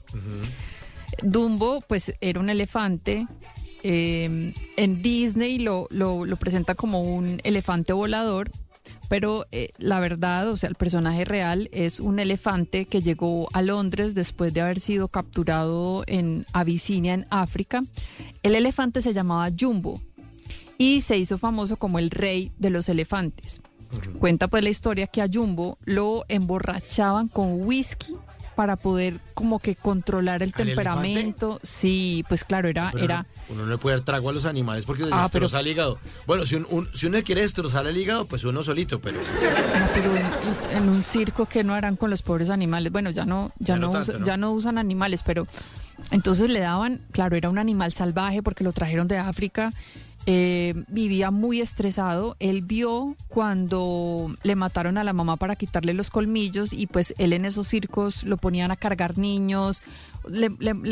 Dumbo, 1.22 1.82
pues 1.86 2.14
era 2.20 2.40
un 2.40 2.48
elefante. 2.48 3.26
Eh, 3.82 4.52
en 4.76 5.02
Disney 5.02 5.58
lo, 5.58 5.88
lo, 5.90 6.24
lo 6.24 6.36
presenta 6.36 6.74
como 6.74 7.02
un 7.02 7.40
elefante 7.44 7.92
volador, 7.92 8.50
pero 9.08 9.46
eh, 9.52 9.72
la 9.76 10.00
verdad, 10.00 10.48
o 10.48 10.56
sea, 10.56 10.70
el 10.70 10.74
personaje 10.74 11.24
real 11.24 11.68
es 11.72 12.00
un 12.00 12.18
elefante 12.18 12.86
que 12.86 13.02
llegó 13.02 13.48
a 13.52 13.60
Londres 13.60 14.14
después 14.14 14.54
de 14.54 14.62
haber 14.62 14.80
sido 14.80 15.08
capturado 15.08 16.04
en 16.06 16.46
Abisinia, 16.54 17.14
en 17.14 17.26
África. 17.28 17.82
El 18.42 18.54
elefante 18.54 19.02
se 19.02 19.12
llamaba 19.12 19.50
Jumbo 19.58 20.00
y 20.78 21.02
se 21.02 21.18
hizo 21.18 21.36
famoso 21.36 21.76
como 21.76 21.98
el 21.98 22.10
rey 22.10 22.52
de 22.58 22.70
los 22.70 22.88
elefantes. 22.88 23.60
Cuenta 24.18 24.48
pues 24.48 24.64
la 24.64 24.70
historia 24.70 25.06
que 25.06 25.20
a 25.20 25.28
Jumbo 25.30 25.76
lo 25.84 26.24
emborrachaban 26.28 27.28
con 27.28 27.66
whisky 27.66 28.16
para 28.62 28.76
poder 28.76 29.18
como 29.34 29.58
que 29.58 29.74
controlar 29.74 30.40
el 30.40 30.50
¿Al 30.50 30.52
temperamento. 30.66 31.58
Sí, 31.64 32.24
pues 32.28 32.44
claro, 32.44 32.68
era, 32.68 32.90
Pero 32.92 33.04
era, 33.04 33.26
Uno 33.48 33.64
no 33.66 33.72
le 33.72 33.76
puede 33.76 33.96
dar 33.96 34.04
trago 34.04 34.30
a 34.30 34.32
los 34.32 34.44
animales 34.44 34.84
porque 34.84 35.02
les 35.02 35.12
Ah, 35.12 35.22
destroza 35.22 35.56
pero- 35.56 35.66
el 35.66 35.72
hígado. 35.72 35.98
Bueno, 36.28 36.46
si, 36.46 36.54
un- 36.54 36.66
un- 36.70 36.88
si 36.94 37.06
uno 37.06 37.18
quiere 37.24 37.40
destrozar 37.40 37.84
el 37.88 37.96
hígado, 37.96 38.26
pues 38.26 38.44
uno 38.44 38.62
solito, 38.62 39.00
pero... 39.00 39.18
no, 39.18 39.86
pero 39.94 40.12
en, 40.76 40.88
un 40.88 41.02
circo 41.02 41.46
que 41.46 41.64
no 41.64 41.74
harán 41.74 41.96
con 41.96 42.08
los 42.08 42.22
pobres 42.22 42.50
animales. 42.50 42.92
Bueno, 42.92 43.10
ya 43.10 43.24
no, 43.24 43.50
ya, 43.58 43.74
Ya 43.74 43.80
no 43.80 43.86
no, 43.88 43.92
tanto, 43.94 44.10
usa- 44.12 44.18
¿no? 44.20 44.26
ya 44.26 44.36
no 44.36 44.52
usan 44.52 44.78
animales, 44.78 45.24
pero 45.26 45.48
entonces 46.12 46.48
le 46.48 46.60
daban, 46.60 47.00
claro, 47.10 47.34
era 47.36 47.50
un 47.50 47.58
animal 47.58 47.92
salvaje 47.92 48.44
porque 48.44 48.62
lo 48.62 48.72
trajeron 48.72 49.08
de 49.08 49.18
África. 49.18 49.72
Eh, 50.26 50.84
vivía 50.88 51.30
muy 51.30 51.60
estresado. 51.60 52.36
Él 52.38 52.62
vio 52.62 53.16
cuando 53.28 54.34
le 54.44 54.54
mataron 54.54 54.96
a 54.96 55.04
la 55.04 55.12
mamá 55.12 55.36
para 55.36 55.56
quitarle 55.56 55.94
los 55.94 56.10
colmillos 56.10 56.72
y 56.72 56.86
pues 56.86 57.14
él 57.18 57.32
en 57.32 57.44
esos 57.44 57.66
circos 57.66 58.22
lo 58.22 58.36
ponían 58.36 58.70
a 58.70 58.76
cargar 58.76 59.18
niños, 59.18 59.82
le, 60.28 60.48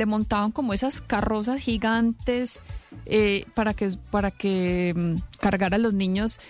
montaban 0.06 0.50
como 0.50 0.72
esas 0.72 1.00
carrozas 1.00 1.60
gigantes 1.60 2.60
eh, 3.06 3.44
para 3.54 3.74
que, 3.74 3.92
para 4.10 4.32
que 4.32 4.94
mm, 4.96 5.38
cargara 5.40 5.76
a 5.76 5.78
los 5.78 5.94
niños. 5.94 6.40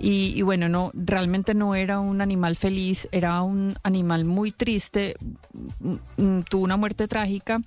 Y, 0.00 0.32
y 0.36 0.42
bueno, 0.42 0.68
no, 0.68 0.92
realmente 0.94 1.54
no 1.54 1.74
era 1.74 1.98
un 1.98 2.20
animal 2.20 2.54
feliz, 2.54 3.08
era 3.10 3.42
un 3.42 3.74
animal 3.82 4.24
muy 4.24 4.52
triste, 4.52 5.16
mm, 5.80 6.22
mm, 6.22 6.42
tuvo 6.44 6.62
una 6.62 6.76
muerte 6.76 7.08
trágica. 7.08 7.60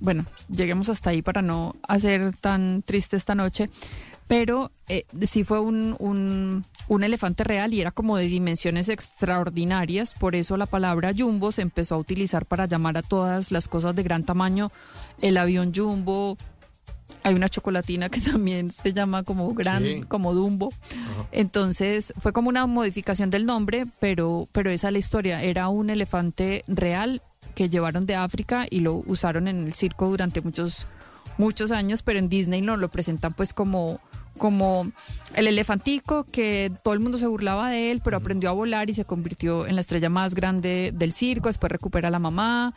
Bueno, 0.00 0.24
lleguemos 0.48 0.88
hasta 0.88 1.10
ahí 1.10 1.20
para 1.20 1.42
no 1.42 1.76
hacer 1.86 2.34
tan 2.36 2.82
triste 2.82 3.18
esta 3.18 3.34
noche, 3.34 3.68
pero 4.26 4.70
eh, 4.88 5.04
sí 5.22 5.44
fue 5.44 5.60
un, 5.60 5.96
un, 5.98 6.64
un 6.88 7.04
elefante 7.04 7.44
real 7.44 7.74
y 7.74 7.80
era 7.80 7.90
como 7.90 8.16
de 8.16 8.24
dimensiones 8.26 8.88
extraordinarias, 8.88 10.14
por 10.14 10.34
eso 10.34 10.56
la 10.56 10.66
palabra 10.66 11.12
jumbo 11.16 11.52
se 11.52 11.62
empezó 11.62 11.94
a 11.94 11.98
utilizar 11.98 12.46
para 12.46 12.66
llamar 12.66 12.96
a 12.96 13.02
todas 13.02 13.50
las 13.50 13.68
cosas 13.68 13.94
de 13.96 14.02
gran 14.02 14.24
tamaño, 14.24 14.70
el 15.20 15.36
avión 15.36 15.72
jumbo, 15.74 16.36
hay 17.22 17.34
una 17.34 17.48
chocolatina 17.48 18.08
que 18.08 18.20
también 18.32 18.70
se 18.70 18.92
llama 18.92 19.22
como 19.22 19.52
gran, 19.54 19.82
Sí. 19.82 20.02
como 20.08 20.34
Dumbo. 20.34 20.70
Entonces 21.32 22.12
fue 22.20 22.32
como 22.32 22.48
una 22.48 22.66
modificación 22.66 23.30
del 23.30 23.46
nombre, 23.46 23.86
pero, 24.00 24.48
pero 24.52 24.70
esa 24.70 24.88
es 24.88 24.92
la 24.92 24.98
historia. 24.98 25.42
Era 25.42 25.68
un 25.68 25.90
elefante 25.90 26.64
real 26.66 27.22
que 27.54 27.68
llevaron 27.68 28.06
de 28.06 28.14
África 28.16 28.66
y 28.68 28.80
lo 28.80 28.94
usaron 29.06 29.48
en 29.48 29.66
el 29.66 29.74
circo 29.74 30.08
durante 30.08 30.40
muchos, 30.40 30.86
muchos 31.38 31.70
años, 31.70 32.02
pero 32.02 32.18
en 32.18 32.28
Disney 32.28 32.60
no 32.62 32.76
lo 32.76 32.88
presentan 32.88 33.32
pues 33.34 33.52
como, 33.52 34.00
como 34.38 34.90
el 35.34 35.46
elefantico 35.46 36.24
que 36.24 36.72
todo 36.82 36.94
el 36.94 37.00
mundo 37.00 37.18
se 37.18 37.26
burlaba 37.26 37.70
de 37.70 37.90
él, 37.90 38.00
pero 38.02 38.16
aprendió 38.16 38.50
a 38.50 38.52
volar 38.52 38.90
y 38.90 38.94
se 38.94 39.04
convirtió 39.04 39.66
en 39.66 39.74
la 39.74 39.80
estrella 39.80 40.08
más 40.08 40.34
grande 40.34 40.92
del 40.94 41.12
circo, 41.12 41.48
después 41.48 41.70
recupera 41.70 42.08
a 42.08 42.10
la 42.10 42.18
mamá. 42.18 42.74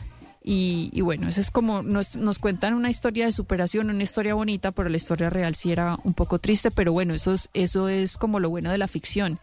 Y, 0.49 1.01
bueno, 1.01 1.27
eso 1.27 1.41
es 1.41 1.51
como 1.51 1.83
nos, 1.83 2.15
nos 2.15 2.39
cuentan 2.39 2.73
una 2.73 2.89
historia 2.89 3.25
de 3.25 3.33
superación, 3.33 3.89
una 3.89 4.01
historia 4.01 4.33
bonita, 4.33 4.71
pero 4.71 4.87
la 4.87 4.95
historia 4.95 5.29
real 5.29 5.55
sí 5.55 5.73
era 5.73 5.97
un 6.05 6.13
poco 6.13 6.39
triste, 6.39 6.71
pero 6.71 6.93
bueno, 6.93 7.13
eso 7.13 7.33
es, 7.33 7.49
eso 7.53 7.89
es 7.89 8.17
como 8.17 8.39
lo 8.39 8.49
bueno 8.49 8.71
de 8.71 8.77
la 8.77 8.87
ficción, 8.87 9.39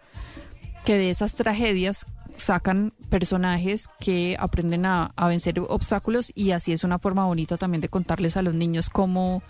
que 0.87 0.97
de 0.97 1.11
esas 1.11 1.35
tragedias 1.35 2.07
sacan 2.39 2.95
personajes 3.11 3.91
que 4.01 4.37
aprenden 4.41 4.87
a, 4.87 5.13
a 5.15 5.29
vencer 5.29 5.61
obstáculos 5.61 6.33
y 6.35 6.53
así 6.53 6.73
es 6.73 6.85
una 6.85 6.99
forma 6.99 7.27
bonita 7.27 7.59
también 7.59 7.83
de 7.83 7.91
contarles 7.91 8.39
a 8.39 8.43
los 8.43 8.55
niños 8.55 8.89
cómo 8.89 9.43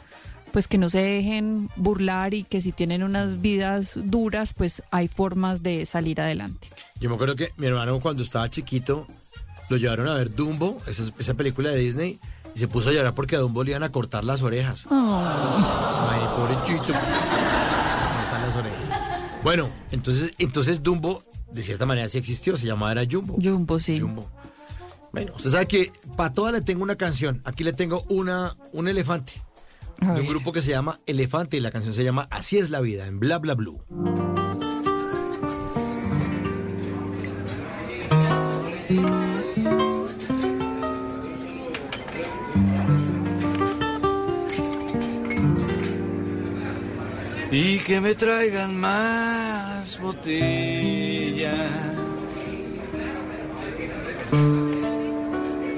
pues 0.55 0.68
que 0.68 0.78
no 0.78 0.89
se 0.89 1.01
dejen 1.01 1.68
burlar 1.74 2.32
y 2.32 2.44
que 2.44 2.60
si 2.60 2.70
tienen 2.70 3.02
unas 3.02 3.40
vidas 3.40 3.98
duras, 4.05 4.55
pues 4.55 4.85
hay 4.93 5.09
formas 5.09 5.64
de 5.64 5.85
salir 5.85 6.20
adelante. 6.20 6.68
Yo 7.01 7.09
me 7.10 7.16
acuerdo 7.16 7.35
que 7.35 7.51
mi 7.56 7.66
hermano 7.66 7.98
cuando 7.98 8.22
estaba 8.22 8.48
chiquito 8.48 9.09
lo 9.68 9.78
llevaron 9.78 10.06
a 10.06 10.14
ver 10.14 10.32
Dumbo, 10.32 10.81
esa, 10.86 11.12
esa 11.18 11.35
película 11.35 11.70
de 11.70 11.78
Disney, 11.78 12.20
y 12.55 12.60
se 12.60 12.68
puso 12.68 12.90
a 12.90 12.93
llorar 12.93 13.16
porque 13.16 13.35
a 13.35 13.40
Dumbo 13.40 13.64
le 13.64 13.72
iban 13.72 13.82
a 13.82 13.90
cortar 13.90 14.22
las 14.22 14.43
orejas. 14.43 14.86
Ay, 14.93 16.20
pobrecito. 16.36 16.93
Cortar 16.93 18.47
las 18.47 18.55
orejas. 18.55 19.20
Bueno, 19.43 19.70
entonces, 19.90 20.35
entonces 20.39 20.85
Dumbo, 20.85 21.24
de 21.51 21.64
cierta 21.64 21.85
manera 21.85 22.06
sí 22.06 22.18
existió, 22.18 22.56
se 22.56 22.66
llamaba 22.66 22.93
era 22.93 23.02
Jumbo. 23.10 23.36
Jumbo, 23.43 23.81
sí. 23.81 23.98
Jumbo. 23.98 24.31
Bueno, 25.10 25.32
usted 25.35 25.51
sabe 25.51 25.66
que 25.66 25.93
para 26.16 26.32
todas 26.32 26.52
le 26.52 26.60
tengo 26.60 26.85
una 26.85 26.94
canción. 26.94 27.43
Aquí 27.44 27.64
le 27.64 27.72
tengo 27.72 28.05
una, 28.09 28.52
un 28.72 28.86
elefante. 28.86 29.44
De 30.01 30.21
un 30.21 30.27
grupo 30.27 30.53
que 30.53 30.62
se 30.62 30.71
llama 30.71 31.01
Elefante 31.07 31.57
y 31.57 31.61
la 31.61 31.71
canción 31.71 31.95
se 31.95 32.05
llama 32.05 32.29
Así 32.31 32.59
es 32.59 32.71
la 32.71 32.81
vida, 32.81 33.07
en 33.07 33.21
Bla 33.21 33.39
Bla 33.39 33.55
Blue. 33.55 33.83
y 47.57 47.79
que 47.79 48.01
me 48.01 48.16
traigan 48.16 48.77
más 48.77 50.01
botellas 50.01 51.95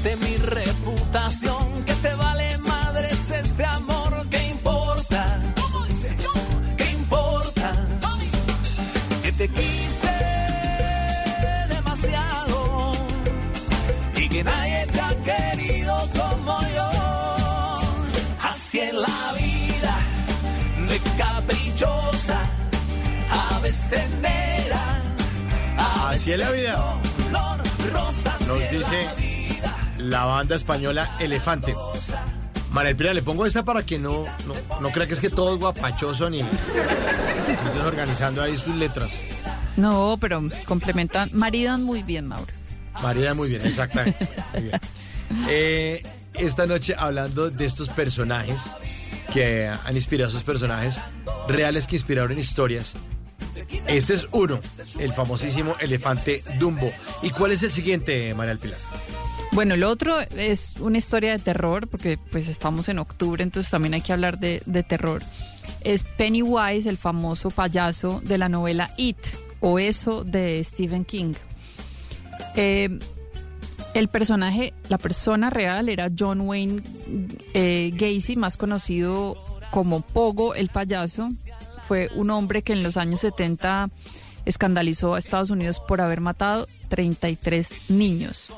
Ensuciaste 0.00 0.16
mi 0.16 0.36
reputación, 0.36 1.84
que 1.84 1.94
te 1.94 2.14
vale 2.14 2.58
madres 2.58 3.30
este 3.30 3.64
amor, 3.64 4.26
¿qué 4.30 4.48
importa? 4.48 5.40
¿Qué 6.76 6.90
importa? 6.90 7.72
Que 9.22 9.32
te 9.32 9.48
quise 9.48 10.16
demasiado 11.68 12.92
y 14.16 14.28
que 14.28 14.44
nadie 14.44 14.86
te 14.86 15.00
ha 15.00 15.14
querido 15.22 16.08
como 16.12 16.60
yo. 16.74 16.90
Así 18.42 18.80
es 18.80 18.94
la 18.94 19.32
vida, 19.38 19.96
de 20.88 21.00
caprichosa, 21.18 22.38
a 23.30 23.58
veces 23.60 24.10
negra, 24.20 25.02
a 25.78 26.10
Así 26.10 26.32
es 26.32 26.38
la 26.38 26.50
vida. 26.50 27.00
color 27.24 27.62
rosa. 27.92 28.36
Nos 28.46 28.70
dice 28.70 29.29
la 30.00 30.24
banda 30.24 30.56
española 30.56 31.16
Elefante. 31.18 31.74
María 32.72 32.90
Elpira, 32.90 33.12
le 33.12 33.22
pongo 33.22 33.46
esta 33.46 33.64
para 33.64 33.84
que 33.84 33.98
no, 33.98 34.24
no, 34.46 34.80
no 34.80 34.90
crea 34.90 35.06
que 35.06 35.14
es 35.14 35.20
que 35.20 35.30
todo 35.30 35.54
es 35.54 35.60
guapachoso 35.60 36.30
ni 36.30 36.42
desorganizando 37.74 38.42
ahí 38.42 38.56
sus 38.56 38.76
letras. 38.76 39.20
No, 39.76 40.18
pero 40.20 40.42
complementan, 40.66 41.30
maridan 41.32 41.82
muy 41.82 42.02
bien, 42.02 42.26
Mauro. 42.26 42.52
María, 43.02 43.34
muy 43.34 43.48
bien, 43.48 43.62
exactamente. 43.64 44.28
Muy 44.54 44.62
bien. 44.64 44.80
Eh, 45.48 46.02
esta 46.34 46.66
noche 46.66 46.94
hablando 46.98 47.50
de 47.50 47.64
estos 47.64 47.88
personajes 47.88 48.70
que 49.32 49.68
han 49.68 49.94
inspirado 49.94 50.26
a 50.26 50.30
esos 50.30 50.42
personajes 50.42 51.00
reales 51.48 51.86
que 51.86 51.96
inspiraron 51.96 52.36
historias. 52.38 52.96
Este 53.86 54.14
es 54.14 54.26
uno, 54.32 54.60
el 54.98 55.12
famosísimo 55.12 55.76
elefante 55.80 56.42
Dumbo. 56.58 56.92
¿Y 57.22 57.30
cuál 57.30 57.52
es 57.52 57.62
el 57.62 57.72
siguiente, 57.72 58.34
María 58.34 58.56
Pilar? 58.56 58.78
Bueno, 59.52 59.74
el 59.74 59.82
otro 59.82 60.18
es 60.36 60.76
una 60.78 60.98
historia 60.98 61.32
de 61.32 61.38
terror, 61.38 61.88
porque 61.88 62.18
pues 62.18 62.48
estamos 62.48 62.88
en 62.88 62.98
octubre, 63.00 63.42
entonces 63.42 63.70
también 63.70 63.94
hay 63.94 64.00
que 64.00 64.12
hablar 64.12 64.38
de, 64.38 64.62
de 64.64 64.82
terror. 64.82 65.22
Es 65.82 66.04
Pennywise, 66.04 66.88
el 66.88 66.98
famoso 66.98 67.50
payaso 67.50 68.20
de 68.24 68.38
la 68.38 68.48
novela 68.48 68.90
It, 68.96 69.18
o 69.60 69.78
eso 69.78 70.24
de 70.24 70.62
Stephen 70.62 71.04
King. 71.04 71.34
Eh, 72.56 72.98
el 73.94 74.08
personaje, 74.08 74.72
la 74.88 74.98
persona 74.98 75.50
real 75.50 75.88
era 75.88 76.10
John 76.16 76.42
Wayne 76.42 76.82
eh, 77.54 77.90
Gacy, 77.94 78.36
más 78.36 78.56
conocido 78.56 79.36
como 79.70 80.00
Pogo 80.00 80.54
el 80.54 80.68
payaso. 80.68 81.28
Fue 81.88 82.08
un 82.14 82.30
hombre 82.30 82.62
que 82.62 82.72
en 82.72 82.82
los 82.82 82.96
años 82.96 83.20
70 83.22 83.90
escandalizó 84.44 85.14
a 85.14 85.18
Estados 85.18 85.50
Unidos 85.50 85.80
por 85.80 86.00
haber 86.00 86.20
matado 86.20 86.68
33 86.88 87.90
niños. 87.90 88.52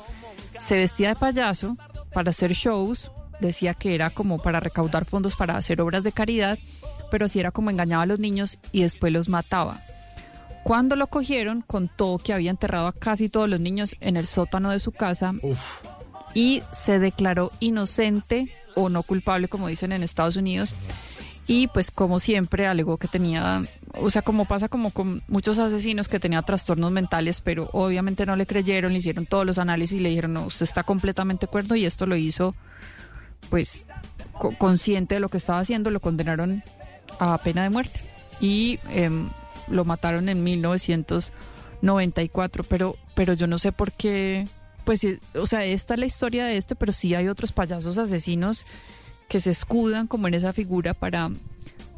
Se 0.57 0.77
vestía 0.77 1.09
de 1.09 1.15
payaso 1.15 1.77
para 2.13 2.29
hacer 2.29 2.53
shows, 2.53 3.11
decía 3.39 3.73
que 3.73 3.95
era 3.95 4.09
como 4.09 4.41
para 4.41 4.59
recaudar 4.59 5.05
fondos 5.05 5.35
para 5.35 5.57
hacer 5.57 5.81
obras 5.81 6.03
de 6.03 6.11
caridad, 6.11 6.57
pero 7.11 7.25
así 7.25 7.39
era 7.39 7.51
como 7.51 7.69
engañaba 7.69 8.03
a 8.03 8.07
los 8.07 8.19
niños 8.19 8.57
y 8.71 8.81
después 8.81 9.11
los 9.11 9.29
mataba. 9.29 9.81
Cuando 10.63 10.95
lo 10.95 11.07
cogieron, 11.07 11.61
contó 11.61 12.17
que 12.23 12.33
había 12.33 12.49
enterrado 12.49 12.87
a 12.87 12.93
casi 12.93 13.27
todos 13.27 13.49
los 13.49 13.59
niños 13.59 13.95
en 13.99 14.15
el 14.15 14.27
sótano 14.27 14.71
de 14.71 14.79
su 14.79 14.91
casa 14.93 15.33
y 16.33 16.63
se 16.71 16.99
declaró 16.99 17.51
inocente 17.59 18.55
o 18.75 18.89
no 18.89 19.03
culpable, 19.03 19.49
como 19.49 19.67
dicen 19.67 19.91
en 19.91 20.03
Estados 20.03 20.37
Unidos. 20.37 20.73
Y 21.47 21.67
pues 21.67 21.91
como 21.91 22.21
siempre 22.21 22.65
alegó 22.65 22.97
que 22.97 23.09
tenía, 23.09 23.65
o 23.93 24.09
sea, 24.09 24.21
como 24.21 24.45
pasa 24.45 24.69
como 24.69 24.89
con 24.91 25.21
muchos 25.27 25.59
asesinos 25.59 26.07
que 26.07 26.19
tenía 26.19 26.41
trastornos 26.41 26.91
mentales, 26.91 27.41
pero 27.41 27.69
obviamente 27.73 28.25
no 28.25 28.35
le 28.35 28.45
creyeron, 28.45 28.91
le 28.93 28.99
hicieron 28.99 29.25
todos 29.25 29.45
los 29.45 29.57
análisis 29.57 29.97
y 29.99 30.01
le 30.01 30.09
dijeron, 30.09 30.33
no, 30.33 30.45
usted 30.45 30.63
está 30.63 30.83
completamente 30.83 31.45
de 31.45 31.49
acuerdo 31.49 31.75
y 31.75 31.85
esto 31.85 32.05
lo 32.05 32.15
hizo 32.15 32.55
pues 33.49 33.85
co- 34.39 34.55
consciente 34.57 35.15
de 35.15 35.19
lo 35.21 35.29
que 35.29 35.37
estaba 35.37 35.59
haciendo, 35.59 35.89
lo 35.91 35.99
condenaron 35.99 36.63
a 37.19 37.37
pena 37.39 37.63
de 37.63 37.69
muerte. 37.69 37.99
Y 38.39 38.79
em, 38.91 39.29
lo 39.67 39.85
mataron 39.85 40.27
en 40.29 40.43
1994, 41.81 42.63
pero, 42.63 42.95
pero 43.15 43.33
yo 43.33 43.47
no 43.47 43.57
sé 43.59 43.71
por 43.71 43.91
qué, 43.91 44.47
pues, 44.85 45.05
o 45.35 45.45
sea, 45.47 45.63
esta 45.65 45.93
es 45.93 45.99
la 45.99 46.05
historia 46.05 46.45
de 46.45 46.57
este, 46.57 46.75
pero 46.75 46.93
sí 46.93 47.13
hay 47.15 47.27
otros 47.27 47.51
payasos 47.51 47.97
asesinos 47.97 48.65
que 49.27 49.39
se 49.39 49.51
escudan 49.51 50.07
como 50.07 50.27
en 50.27 50.33
esa 50.33 50.53
figura 50.53 50.93
para, 50.93 51.29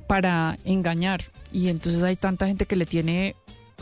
para 0.07 0.57
engañar 0.65 1.23
y 1.51 1.69
entonces 1.69 2.03
hay 2.03 2.15
tanta 2.15 2.47
gente 2.47 2.65
que 2.65 2.75
le 2.75 2.85
tiene 2.85 3.35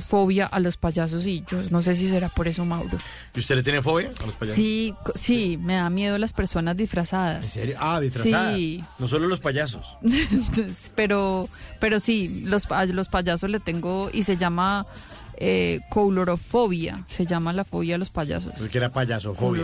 fobia 0.08 0.48
a 0.48 0.60
los 0.60 0.76
payasos 0.78 1.28
y 1.28 1.44
yo 1.50 1.62
no 1.70 1.84
sé 1.84 1.96
si 1.96 2.10
será 2.10 2.28
por 2.30 2.48
eso, 2.48 2.66
Mauro. 2.66 2.98
¿Y 3.36 3.40
usted 3.40 3.56
le 3.56 3.62
tiene 3.64 3.82
fobia 3.84 4.10
a 4.22 4.26
los 4.26 4.34
payasos? 4.36 4.56
Sí, 4.56 4.96
sí, 5.16 5.58
me 5.62 5.76
da 5.76 5.90
miedo 5.92 6.18
las 6.18 6.34
personas 6.34 6.72
¿En 6.74 6.78
disfrazadas. 6.78 7.48
serio? 7.48 7.76
Ah, 7.80 8.00
disfrazadas. 8.00 8.56
Sí. 8.58 8.84
No 8.98 9.08
solo 9.08 9.28
los 9.28 9.40
payasos. 9.40 9.96
Entonces, 10.04 10.92
pero, 10.96 11.48
pero 11.80 12.00
sí, 12.00 12.42
los, 12.46 12.66
pa- 12.66 12.86
los 12.86 13.08
payasos 13.08 13.50
le 13.52 13.60
tengo 13.60 14.10
y 14.12 14.24
se 14.24 14.36
llama 14.36 14.88
eh, 15.38 15.80
coulorofobia, 15.90 17.04
se 17.08 17.28
llama 17.28 17.54
la 17.54 17.64
fobia 17.64 17.94
a 17.96 17.98
los 18.00 18.10
payasos. 18.10 18.54
Porque 18.58 18.80
era 18.80 18.92
payasofobia. 18.92 19.64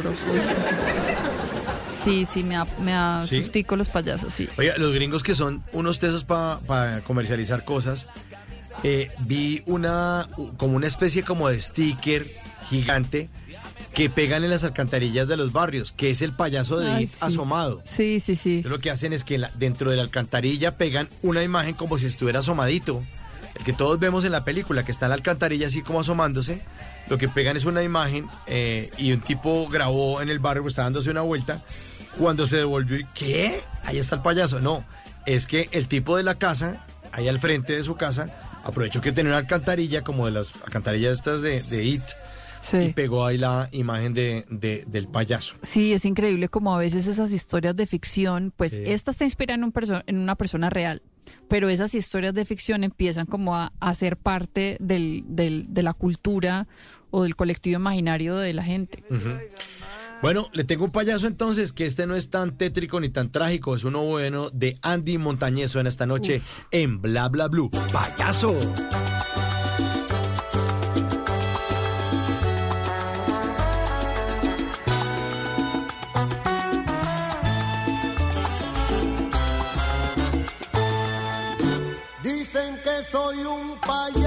Sí, 2.03 2.25
sí, 2.25 2.43
me 2.43 2.57
me 2.81 2.91
da 2.91 3.25
¿Sí? 3.25 3.41
sustico 3.41 3.75
los 3.75 3.89
payasos, 3.89 4.33
sí. 4.33 4.47
Oiga, 4.57 4.73
los 4.77 4.93
gringos 4.93 5.23
que 5.23 5.35
son 5.35 5.63
unos 5.73 5.99
tesos 5.99 6.23
para 6.23 7.01
comercializar 7.05 7.63
cosas, 7.65 8.07
eh, 8.83 9.11
vi 9.19 9.61
una, 9.65 10.27
como 10.57 10.75
una 10.75 10.87
especie 10.87 11.23
como 11.23 11.49
de 11.49 11.59
sticker 11.59 12.25
gigante 12.69 13.29
que 13.93 14.09
pegan 14.09 14.43
en 14.43 14.51
las 14.51 14.63
alcantarillas 14.63 15.27
de 15.27 15.35
los 15.35 15.51
barrios, 15.51 15.91
que 15.91 16.11
es 16.11 16.21
el 16.21 16.33
payaso 16.33 16.77
de 16.79 16.89
Ay, 16.91 17.03
It 17.05 17.09
sí. 17.11 17.17
asomado. 17.21 17.81
Sí, 17.85 18.19
sí, 18.19 18.35
sí. 18.35 18.57
Entonces, 18.57 18.71
lo 18.71 18.79
que 18.79 18.91
hacen 18.91 19.11
es 19.13 19.23
que 19.23 19.37
la- 19.39 19.51
dentro 19.55 19.89
de 19.89 19.97
la 19.97 20.03
alcantarilla 20.03 20.77
pegan 20.77 21.09
una 21.23 21.43
imagen 21.43 21.73
como 21.73 21.97
si 21.97 22.05
estuviera 22.05 22.39
asomadito. 22.39 23.03
El 23.55 23.65
que 23.65 23.73
todos 23.73 23.99
vemos 23.99 24.23
en 24.25 24.31
la 24.31 24.45
película, 24.45 24.85
que 24.85 24.91
está 24.91 25.07
en 25.07 25.09
la 25.09 25.15
alcantarilla 25.15 25.67
así 25.67 25.81
como 25.81 25.99
asomándose. 25.99 26.61
Lo 27.09 27.17
que 27.17 27.27
pegan 27.27 27.57
es 27.57 27.65
una 27.65 27.81
imagen 27.81 28.27
eh, 28.45 28.91
y 28.99 29.11
un 29.11 29.21
tipo 29.21 29.67
grabó 29.67 30.21
en 30.21 30.29
el 30.29 30.37
barrio, 30.39 30.61
pues, 30.61 30.73
está 30.73 30.83
dándose 30.83 31.09
una 31.09 31.21
vuelta. 31.21 31.61
Cuando 32.17 32.45
se 32.45 32.57
devolvió, 32.57 32.97
y, 32.97 33.05
¿qué? 33.13 33.59
Ahí 33.83 33.97
está 33.97 34.15
el 34.15 34.21
payaso. 34.21 34.59
No, 34.59 34.85
es 35.25 35.47
que 35.47 35.69
el 35.71 35.87
tipo 35.87 36.17
de 36.17 36.23
la 36.23 36.35
casa, 36.35 36.85
ahí 37.11 37.27
al 37.27 37.39
frente 37.39 37.75
de 37.75 37.83
su 37.83 37.95
casa, 37.95 38.29
aprovechó 38.63 38.99
que 39.01 39.11
tenía 39.11 39.31
una 39.31 39.37
alcantarilla 39.37 40.03
como 40.03 40.25
de 40.25 40.31
las 40.33 40.53
alcantarillas 40.65 41.13
estas 41.17 41.41
de, 41.41 41.61
de 41.63 41.83
It 41.85 42.03
y 42.73 42.91
pegó 42.91 43.25
ahí 43.25 43.37
la 43.37 43.69
imagen 43.71 44.13
de, 44.13 44.45
de- 44.49 44.83
del 44.85 45.07
payaso. 45.07 45.55
Sí, 45.63 45.93
es 45.93 46.03
increíble 46.03 46.49
como 46.49 46.75
a 46.75 46.77
veces 46.77 47.07
esas 47.07 47.31
historias 47.31 47.73
de 47.75 47.87
ficción, 47.87 48.51
pues 48.55 48.73
Sí. 48.73 48.83
esta 48.85 49.13
se 49.13 49.23
inspira 49.23 49.53
en, 49.55 49.63
un 49.63 49.71
perso- 49.71 50.03
en 50.07 50.17
una 50.19 50.35
persona 50.35 50.69
real, 50.69 51.01
pero 51.47 51.69
esas 51.69 51.95
historias 51.95 52.33
de 52.33 52.43
ficción 52.43 52.83
empiezan 52.83 53.25
como 53.27 53.55
a, 53.55 53.71
a 53.79 53.93
ser 53.93 54.17
parte 54.17 54.75
del, 54.81 55.23
del- 55.27 55.67
de 55.73 55.83
la 55.83 55.93
cultura 55.93 56.67
o 57.11 57.23
del 57.23 57.37
colectivo 57.37 57.79
imaginario 57.79 58.35
de 58.35 58.53
la 58.53 58.63
gente. 58.63 59.03
Ujú. 59.09 59.29
Bueno, 60.21 60.49
le 60.51 60.65
tengo 60.65 60.83
un 60.83 60.91
payaso 60.91 61.27
entonces, 61.27 61.71
que 61.71 61.85
este 61.85 62.05
no 62.05 62.13
es 62.13 62.29
tan 62.29 62.57
tétrico 62.57 62.99
ni 62.99 63.09
tan 63.09 63.31
trágico, 63.31 63.75
es 63.75 63.85
uno 63.85 64.01
bueno 64.01 64.49
de 64.49 64.77
Andy 64.81 65.17
Montañeso 65.17 65.79
en 65.79 65.87
esta 65.87 66.05
noche 66.05 66.41
en 66.71 67.01
Bla 67.01 67.29
Bla 67.29 67.47
Blue. 67.47 67.71
¡Payaso! 67.93 68.53
Dicen 82.21 82.77
que 82.83 83.03
soy 83.09 83.37
un 83.37 83.79
payaso 83.79 84.18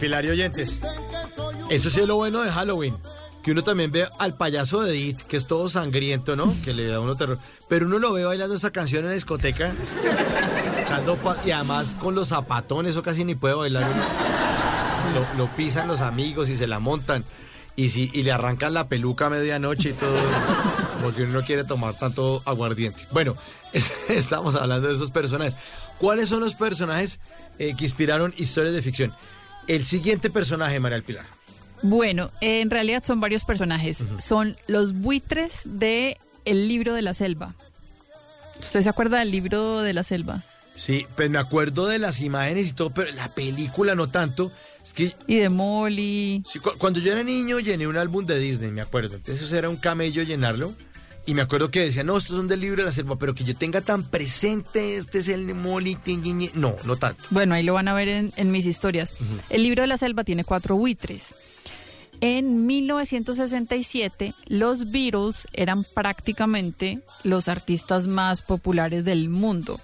Pilar 0.00 0.24
y 0.24 0.30
oyentes, 0.30 0.80
eso 1.70 1.90
sí 1.90 2.00
es 2.00 2.06
lo 2.06 2.16
bueno 2.16 2.42
de 2.42 2.50
Halloween. 2.50 2.96
Que 3.42 3.52
uno 3.52 3.62
también 3.62 3.90
ve 3.92 4.06
al 4.18 4.36
payaso 4.36 4.82
de 4.82 4.96
It, 4.96 5.20
que 5.22 5.36
es 5.36 5.46
todo 5.46 5.68
sangriento, 5.68 6.36
¿no? 6.36 6.54
Que 6.64 6.74
le 6.74 6.86
da 6.86 7.00
uno 7.00 7.16
terror. 7.16 7.38
Pero 7.68 7.86
uno 7.86 7.98
lo 7.98 8.12
ve 8.12 8.24
bailando 8.24 8.54
esta 8.54 8.70
canción 8.70 9.02
en 9.04 9.08
la 9.08 9.14
discoteca, 9.14 9.72
echando 10.82 11.18
y 11.44 11.50
además 11.52 11.96
con 12.00 12.14
los 12.14 12.28
zapatones, 12.28 12.92
eso 12.92 13.02
casi 13.02 13.24
ni 13.24 13.34
puede 13.34 13.54
bailar. 13.54 13.88
Lo, 15.14 15.38
lo 15.44 15.56
pisan 15.56 15.88
los 15.88 16.00
amigos 16.00 16.48
y 16.50 16.56
se 16.56 16.66
la 16.66 16.78
montan. 16.78 17.24
Y, 17.76 17.90
si, 17.90 18.10
y 18.12 18.24
le 18.24 18.32
arrancan 18.32 18.74
la 18.74 18.88
peluca 18.88 19.26
a 19.26 19.30
medianoche 19.30 19.90
y 19.90 19.92
todo, 19.92 20.18
porque 21.02 21.22
uno 21.22 21.34
no 21.40 21.42
quiere 21.46 21.62
tomar 21.62 21.94
tanto 21.96 22.42
aguardiente. 22.44 23.06
Bueno, 23.12 23.36
es- 23.72 23.92
estamos 24.10 24.56
hablando 24.56 24.88
de 24.88 24.94
esos 24.94 25.10
personajes. 25.12 25.54
¿Cuáles 25.98 26.28
son 26.28 26.40
los 26.40 26.54
personajes 26.54 27.20
eh, 27.60 27.74
que 27.76 27.84
inspiraron 27.84 28.34
historias 28.36 28.74
de 28.74 28.82
ficción? 28.82 29.14
El 29.68 29.84
siguiente 29.84 30.30
personaje, 30.30 30.80
María 30.80 30.96
del 30.96 31.04
Pilar. 31.04 31.26
Bueno, 31.82 32.32
eh, 32.40 32.60
en 32.60 32.70
realidad 32.70 33.04
son 33.04 33.20
varios 33.20 33.44
personajes. 33.44 34.04
Son 34.18 34.56
los 34.66 34.94
buitres 34.94 35.60
de 35.64 36.18
El 36.44 36.66
libro 36.66 36.94
de 36.94 37.02
la 37.02 37.14
selva. 37.14 37.54
¿Usted 38.58 38.82
se 38.82 38.88
acuerda 38.88 39.20
del 39.20 39.30
libro 39.30 39.82
de 39.82 39.92
la 39.92 40.02
selva? 40.02 40.42
Sí, 40.74 41.06
pues 41.16 41.28
me 41.30 41.38
acuerdo 41.38 41.86
de 41.86 41.98
las 41.98 42.20
imágenes 42.20 42.68
y 42.68 42.72
todo, 42.72 42.90
pero 42.90 43.10
la 43.12 43.28
película 43.34 43.94
no 43.94 44.08
tanto. 44.08 44.50
Es 44.82 44.92
que 44.92 45.14
Y 45.26 45.36
de 45.36 45.48
Molly. 45.48 46.42
Sí, 46.46 46.58
cu- 46.60 46.76
cuando 46.78 46.98
yo 47.00 47.12
era 47.12 47.22
niño 47.22 47.58
llené 47.60 47.86
un 47.86 47.96
álbum 47.96 48.24
de 48.26 48.38
Disney, 48.38 48.70
me 48.70 48.80
acuerdo. 48.80 49.16
Entonces 49.16 49.44
eso 49.44 49.56
era 49.56 49.68
un 49.68 49.76
camello 49.76 50.22
llenarlo. 50.22 50.74
Y 51.28 51.34
me 51.34 51.42
acuerdo 51.42 51.70
que 51.70 51.80
decía, 51.80 52.04
no, 52.04 52.16
estos 52.16 52.38
son 52.38 52.48
del 52.48 52.60
libro 52.60 52.80
de 52.80 52.86
la 52.86 52.92
selva, 52.92 53.18
pero 53.18 53.34
que 53.34 53.44
yo 53.44 53.54
tenga 53.54 53.82
tan 53.82 54.02
presente, 54.02 54.96
este 54.96 55.18
es 55.18 55.28
el 55.28 55.54
tin". 56.02 56.50
No, 56.54 56.74
no 56.84 56.96
tanto. 56.96 57.22
Bueno, 57.28 57.54
ahí 57.54 57.62
lo 57.62 57.74
van 57.74 57.86
a 57.86 57.92
ver 57.92 58.08
en, 58.08 58.32
en 58.36 58.50
mis 58.50 58.64
historias. 58.64 59.14
El 59.50 59.62
libro 59.62 59.82
de 59.82 59.88
la 59.88 59.98
selva 59.98 60.24
tiene 60.24 60.44
cuatro 60.44 60.76
buitres. 60.76 61.34
En 62.22 62.64
1967, 62.64 64.34
los 64.46 64.90
Beatles 64.90 65.46
eran 65.52 65.84
prácticamente 65.84 67.00
los 67.24 67.48
artistas 67.48 68.08
más 68.08 68.40
populares 68.40 69.04
del 69.04 69.28
mundo. 69.28 69.82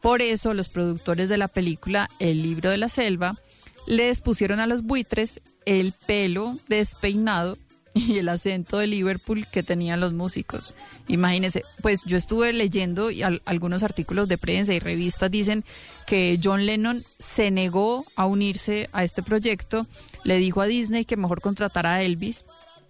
Por 0.00 0.22
eso, 0.22 0.54
los 0.54 0.70
productores 0.70 1.28
de 1.28 1.36
la 1.36 1.48
película 1.48 2.08
El 2.18 2.42
libro 2.42 2.70
de 2.70 2.78
la 2.78 2.88
selva 2.88 3.38
les 3.86 4.22
pusieron 4.22 4.60
a 4.60 4.66
los 4.66 4.80
buitres 4.80 5.42
el 5.66 5.92
pelo 5.92 6.56
despeinado 6.68 7.58
y 8.08 8.18
el 8.18 8.28
acento 8.28 8.78
de 8.78 8.86
Liverpool 8.86 9.46
que 9.50 9.62
tenían 9.62 10.00
los 10.00 10.12
músicos. 10.12 10.74
Imagínense, 11.08 11.62
pues 11.82 12.02
yo 12.04 12.16
estuve 12.16 12.52
leyendo 12.52 13.10
y 13.10 13.22
al- 13.22 13.42
algunos 13.46 13.82
artículos 13.82 14.28
de 14.28 14.38
prensa 14.38 14.74
y 14.74 14.78
revistas 14.78 15.30
dicen 15.30 15.64
que 16.06 16.38
John 16.42 16.66
Lennon 16.66 17.04
se 17.18 17.50
negó 17.50 18.04
a 18.14 18.26
unirse 18.26 18.88
a 18.92 19.02
este 19.02 19.22
proyecto, 19.22 19.86
le 20.24 20.36
dijo 20.38 20.60
a 20.60 20.66
Disney 20.66 21.04
que 21.04 21.16
mejor 21.16 21.40
contratara 21.40 21.94
a 21.94 22.02
Elvis 22.02 22.44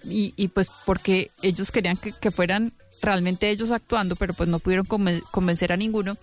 y, 0.05 0.35
y 0.37 0.49
pues 0.49 0.71
porque 0.85 1.31
ellos 1.43 1.71
querían 1.71 1.97
que, 1.97 2.13
que 2.13 2.31
fueran 2.31 2.73
realmente 3.01 3.51
ellos 3.51 3.71
actuando, 3.71 4.17
pero 4.17 4.35
pues 4.35 4.49
no 4.49 4.59
pudieron 4.59 4.87
conven- 4.87 5.23
convencer 5.31 5.73
a 5.73 5.77
ninguno 5.77 6.17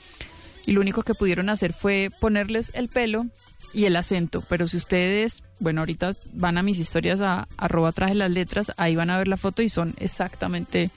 y 0.66 0.72
lo 0.72 0.82
único 0.82 1.04
que 1.04 1.16
pudieron 1.16 1.50
hacer 1.50 1.74
fue 1.74 2.10
ponerles 2.20 2.72
el 2.74 2.90
pelo 2.90 3.28
y 3.74 3.86
el 3.86 3.96
acento. 3.96 4.44
Pero 4.48 4.68
si 4.68 4.78
ustedes, 4.78 5.44
bueno, 5.60 5.82
ahorita 5.82 6.12
van 6.34 6.58
a 6.58 6.64
mis 6.64 6.80
historias 6.80 7.22
a 7.22 7.48
arroba 7.58 7.92
traje 7.92 8.16
las 8.16 8.32
letras, 8.32 8.72
ahí 8.78 8.96
van 8.96 9.10
a 9.10 9.18
ver 9.18 9.28
la 9.28 9.38
foto 9.38 9.62
y 9.62 9.70
son 9.70 9.96
exactamente 9.98 10.92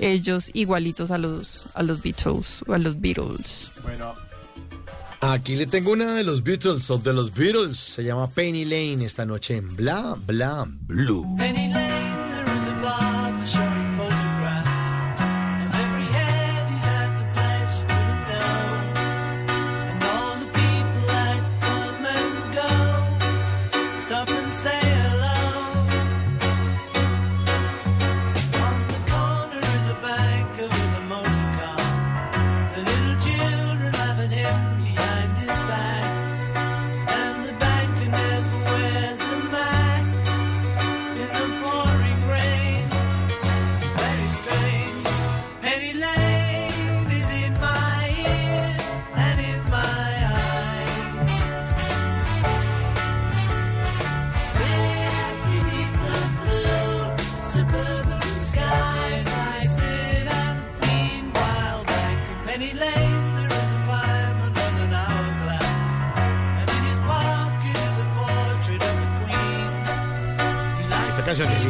ellos 0.00 0.50
igualitos 0.54 1.10
a 1.10 1.18
los 1.18 1.66
a 1.74 1.82
los 1.82 2.02
Beatles 2.02 2.62
o 2.66 2.74
a 2.74 2.78
los 2.78 3.00
Beatles. 3.00 3.70
Bueno. 3.82 4.14
Aquí 5.20 5.56
le 5.56 5.66
tengo 5.66 5.90
una 5.90 6.14
de 6.14 6.22
los 6.22 6.44
Beatles 6.44 6.88
o 6.90 6.98
de 6.98 7.12
los 7.12 7.34
Beatles. 7.34 7.76
Se 7.76 8.04
llama 8.04 8.30
Penny 8.30 8.64
Lane 8.64 9.04
esta 9.04 9.26
noche 9.26 9.56
en 9.56 9.74
Bla 9.74 10.16
Bla 10.24 10.64
Blue. 10.68 11.34
Penny 11.36 11.68
Lane, 11.72 12.37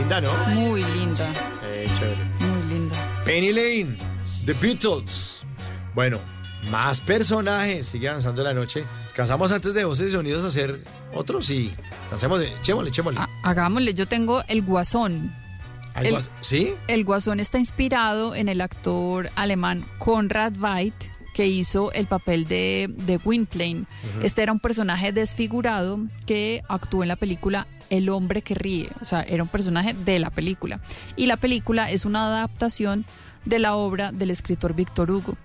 linda, 0.09 0.21
¿no? 0.23 0.55
Muy 0.55 0.83
linda, 0.85 1.31
Eh, 1.65 1.87
chévere. 1.95 2.25
muy 2.41 2.73
linda. 2.73 2.97
Penny 3.25 3.53
Lane, 3.53 3.99
The 4.47 4.55
Beatles. 4.55 5.41
Bueno, 5.95 6.19
más 6.71 7.01
personajes. 7.01 7.87
Sigue 7.89 8.09
avanzando 8.09 8.43
la 8.43 8.55
noche. 8.55 8.85
¿Cansamos 9.15 9.53
antes 9.53 9.75
de 9.75 9.85
voces 9.85 10.09
y 10.09 10.13
sonidos 10.13 10.45
a 10.45 10.47
hacer 10.49 10.83
otros? 11.13 11.45
Sí. 11.47 11.75
Cansemos 12.09 12.39
de. 12.41 12.49
Echémosle, 12.55 12.89
echémosle. 12.91 13.21
Hagámosle, 13.43 13.93
yo 13.95 14.07
tengo 14.07 14.43
el 14.49 14.63
Guasón. 14.63 15.35
El- 15.95 16.17
¿Sí? 16.41 16.75
El 16.87 17.05
Guasón 17.05 17.41
está 17.41 17.59
inspirado 17.59 18.35
en 18.35 18.49
el 18.49 18.61
actor 18.61 19.29
alemán 19.35 19.85
Konrad 19.99 20.53
Veidt, 20.53 20.95
que 21.39 21.47
hizo 21.47 21.93
el 21.93 22.09
papel 22.09 22.49
de, 22.49 22.93
de 22.93 23.17
Gwynplaine. 23.17 23.85
Este 24.25 24.43
era 24.43 24.51
un 24.51 24.59
personaje 24.59 25.13
desfigurado 25.13 26.01
que 26.27 26.65
actuó 26.69 27.05
en 27.05 27.09
la 27.09 27.15
película 27.15 27.69
El 27.91 28.09
hombre 28.09 28.43
que 28.43 28.57
ríe. 28.57 28.89
O 29.01 29.05
sea, 29.05 29.21
era 29.21 29.45
un 29.45 29.49
personaje 29.49 29.95
de 29.95 30.19
la 30.19 30.31
película. 30.31 30.81
Y 31.15 31.27
la 31.27 31.37
película 31.37 31.93
es 31.93 32.05
una 32.05 32.27
adaptación 32.27 33.05
de 33.45 33.61
la 33.61 33.77
obra 33.77 34.11
del 34.11 34.33
escritor 34.33 34.75
Víctor 34.75 35.13
Hugo. 35.13 35.37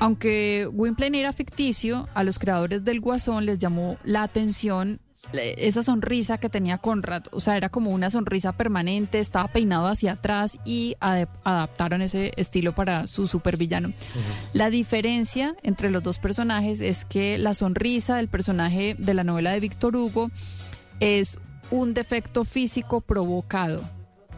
Aunque 0.00 0.68
Gwynplaine 0.72 1.20
era 1.20 1.32
ficticio, 1.32 2.08
a 2.14 2.24
los 2.24 2.40
creadores 2.40 2.84
del 2.84 2.98
Guasón 2.98 3.46
les 3.46 3.60
llamó 3.60 3.96
la 4.02 4.24
atención 4.24 4.98
esa 5.32 5.82
sonrisa 5.82 6.38
que 6.38 6.48
tenía 6.48 6.78
Conrad. 6.78 7.24
O 7.32 7.40
sea, 7.40 7.56
era 7.56 7.68
como 7.68 7.90
una 7.90 8.10
sonrisa 8.10 8.52
permanente, 8.52 9.18
estaba 9.18 9.48
peinado 9.48 9.86
hacia 9.86 10.12
atrás 10.12 10.58
y 10.64 10.96
adaptaron 11.00 12.02
ese 12.02 12.32
estilo 12.36 12.74
para 12.74 13.06
su 13.06 13.26
supervillano. 13.26 13.92
La 14.52 14.70
diferencia 14.70 15.54
entre 15.62 15.90
los 15.90 16.02
dos 16.02 16.18
personajes 16.18 16.80
es 16.80 17.04
que 17.04 17.38
la 17.38 17.54
sonrisa 17.54 18.16
del 18.16 18.28
personaje 18.28 18.96
de 18.98 19.14
la 19.14 19.24
novela 19.24 19.52
de 19.52 19.60
Víctor 19.60 19.96
Hugo 19.96 20.30
es 21.00 21.38
un 21.70 21.94
defecto 21.94 22.44
físico 22.44 23.00
provocado. 23.00 23.82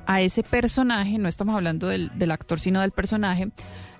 A 0.06 0.22
ese 0.22 0.42
personaje, 0.42 1.18
no 1.18 1.28
estamos 1.28 1.54
hablando 1.54 1.86
del, 1.86 2.10
del 2.18 2.32
actor, 2.32 2.58
sino 2.58 2.80
del 2.80 2.90
personaje, 2.90 3.50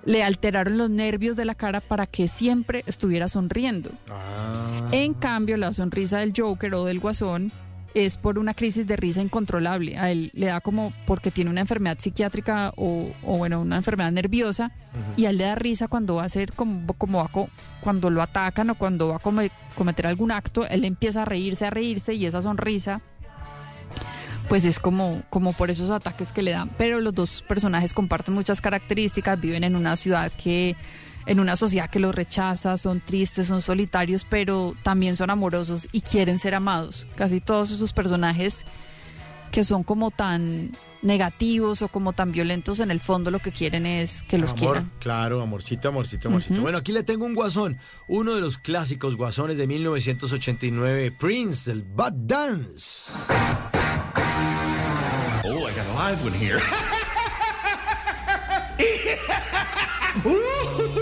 le 0.05 0.23
alteraron 0.23 0.77
los 0.77 0.89
nervios 0.89 1.35
de 1.37 1.45
la 1.45 1.55
cara 1.55 1.79
para 1.81 2.07
que 2.07 2.27
siempre 2.27 2.83
estuviera 2.87 3.27
sonriendo. 3.27 3.91
En 4.91 5.13
cambio, 5.13 5.57
la 5.57 5.73
sonrisa 5.73 6.19
del 6.19 6.33
Joker 6.35 6.73
o 6.73 6.85
del 6.85 6.99
Guasón 6.99 7.51
es 7.93 8.15
por 8.15 8.39
una 8.39 8.53
crisis 8.53 8.87
de 8.87 8.95
risa 8.95 9.21
incontrolable. 9.21 9.97
A 9.97 10.11
él 10.11 10.31
le 10.33 10.45
da 10.45 10.61
como 10.61 10.93
porque 11.05 11.29
tiene 11.29 11.49
una 11.49 11.59
enfermedad 11.61 11.97
psiquiátrica 11.99 12.73
o, 12.77 13.09
o, 13.23 13.37
bueno, 13.37 13.59
una 13.61 13.75
enfermedad 13.77 14.11
nerviosa 14.13 14.71
y 15.17 15.25
a 15.25 15.29
él 15.29 15.37
le 15.37 15.43
da 15.43 15.55
risa 15.55 15.87
cuando 15.89 16.15
va 16.15 16.23
a 16.23 16.25
hacer 16.25 16.53
como, 16.53 16.93
como 16.93 17.17
va 17.19 17.27
co- 17.27 17.49
cuando 17.81 18.09
lo 18.09 18.21
atacan 18.21 18.69
o 18.69 18.75
cuando 18.75 19.09
va 19.09 19.17
a 19.17 19.19
come- 19.19 19.51
cometer 19.75 20.07
algún 20.07 20.31
acto, 20.31 20.65
él 20.67 20.85
empieza 20.85 21.23
a 21.23 21.25
reírse, 21.25 21.65
a 21.65 21.69
reírse 21.69 22.13
y 22.13 22.25
esa 22.25 22.41
sonrisa 22.41 23.01
pues 24.49 24.65
es 24.65 24.79
como, 24.79 25.23
como 25.29 25.53
por 25.53 25.69
esos 25.69 25.89
ataques 25.89 26.31
que 26.31 26.41
le 26.41 26.51
dan. 26.51 26.69
Pero 26.77 26.99
los 26.99 27.13
dos 27.13 27.43
personajes 27.47 27.93
comparten 27.93 28.33
muchas 28.33 28.61
características, 28.61 29.39
viven 29.39 29.63
en 29.63 29.75
una 29.75 29.95
ciudad 29.95 30.31
que, 30.31 30.75
en 31.25 31.39
una 31.39 31.55
sociedad 31.55 31.89
que 31.89 31.99
los 31.99 32.13
rechaza, 32.13 32.77
son 32.77 33.01
tristes, 33.01 33.47
son 33.47 33.61
solitarios, 33.61 34.25
pero 34.29 34.75
también 34.83 35.15
son 35.15 35.29
amorosos 35.29 35.87
y 35.91 36.01
quieren 36.01 36.39
ser 36.39 36.55
amados. 36.55 37.07
Casi 37.15 37.39
todos 37.39 37.71
esos 37.71 37.93
personajes 37.93 38.65
que 39.51 39.63
son 39.63 39.83
como 39.83 40.11
tan 40.11 40.71
negativos 41.01 41.81
o 41.81 41.87
como 41.87 42.13
tan 42.13 42.31
violentos 42.31 42.79
en 42.79 42.91
el 42.91 42.99
fondo 42.99 43.31
lo 43.31 43.39
que 43.39 43.51
quieren 43.51 43.85
es 43.85 44.23
que 44.23 44.37
los 44.37 44.51
Amor, 44.51 44.59
quieran. 44.59 44.91
claro, 44.99 45.41
amorcito, 45.41 45.89
amorcito, 45.89 46.27
amorcito. 46.27 46.61
Bueno, 46.61 46.77
aquí 46.77 46.91
le 46.91 47.03
tengo 47.03 47.25
un 47.25 47.33
guasón, 47.33 47.79
uno 48.07 48.35
de 48.35 48.41
los 48.41 48.57
clásicos 48.57 49.15
guasones 49.15 49.57
de 49.57 49.67
1989, 49.67 51.11
Prince, 51.19 51.71
el 51.71 51.81
Bad 51.83 52.13
Dance. 52.13 53.11
Oh, 55.43 55.67
I 55.67 55.73
got 55.73 55.85
a 55.87 55.93
live 55.95 56.23
one 56.23 56.33
here. 56.33 56.61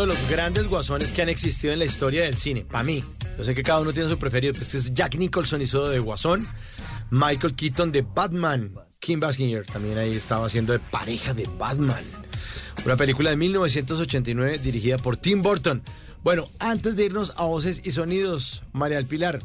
de 0.00 0.06
los 0.06 0.28
grandes 0.28 0.66
guasones 0.66 1.12
que 1.12 1.22
han 1.22 1.28
existido 1.28 1.72
en 1.72 1.78
la 1.78 1.84
historia 1.84 2.22
del 2.22 2.36
cine. 2.36 2.64
Para 2.64 2.84
mí. 2.84 3.04
Yo 3.38 3.44
sé 3.44 3.54
que 3.54 3.62
cada 3.62 3.80
uno 3.80 3.92
tiene 3.92 4.08
su 4.08 4.18
preferido. 4.18 4.54
Pues 4.54 4.74
es 4.74 4.92
Jack 4.94 5.16
Nicholson 5.16 5.62
hizo 5.62 5.88
de 5.88 5.98
Guasón. 5.98 6.48
Michael 7.10 7.54
Keaton 7.54 7.92
de 7.92 8.02
Batman. 8.02 8.74
Kim 8.98 9.20
Basinger 9.20 9.64
también 9.66 9.98
ahí 9.98 10.14
estaba 10.14 10.46
haciendo 10.46 10.72
de 10.72 10.78
pareja 10.78 11.34
de 11.34 11.48
Batman. 11.58 12.04
Una 12.84 12.96
película 12.96 13.30
de 13.30 13.36
1989 13.36 14.58
dirigida 14.58 14.98
por 14.98 15.16
Tim 15.16 15.42
Burton. 15.42 15.82
Bueno, 16.22 16.48
antes 16.58 16.96
de 16.96 17.06
irnos 17.06 17.32
a 17.36 17.44
voces 17.44 17.80
y 17.84 17.90
sonidos, 17.92 18.62
María 18.72 18.98
del 18.98 19.06
Pilar, 19.06 19.40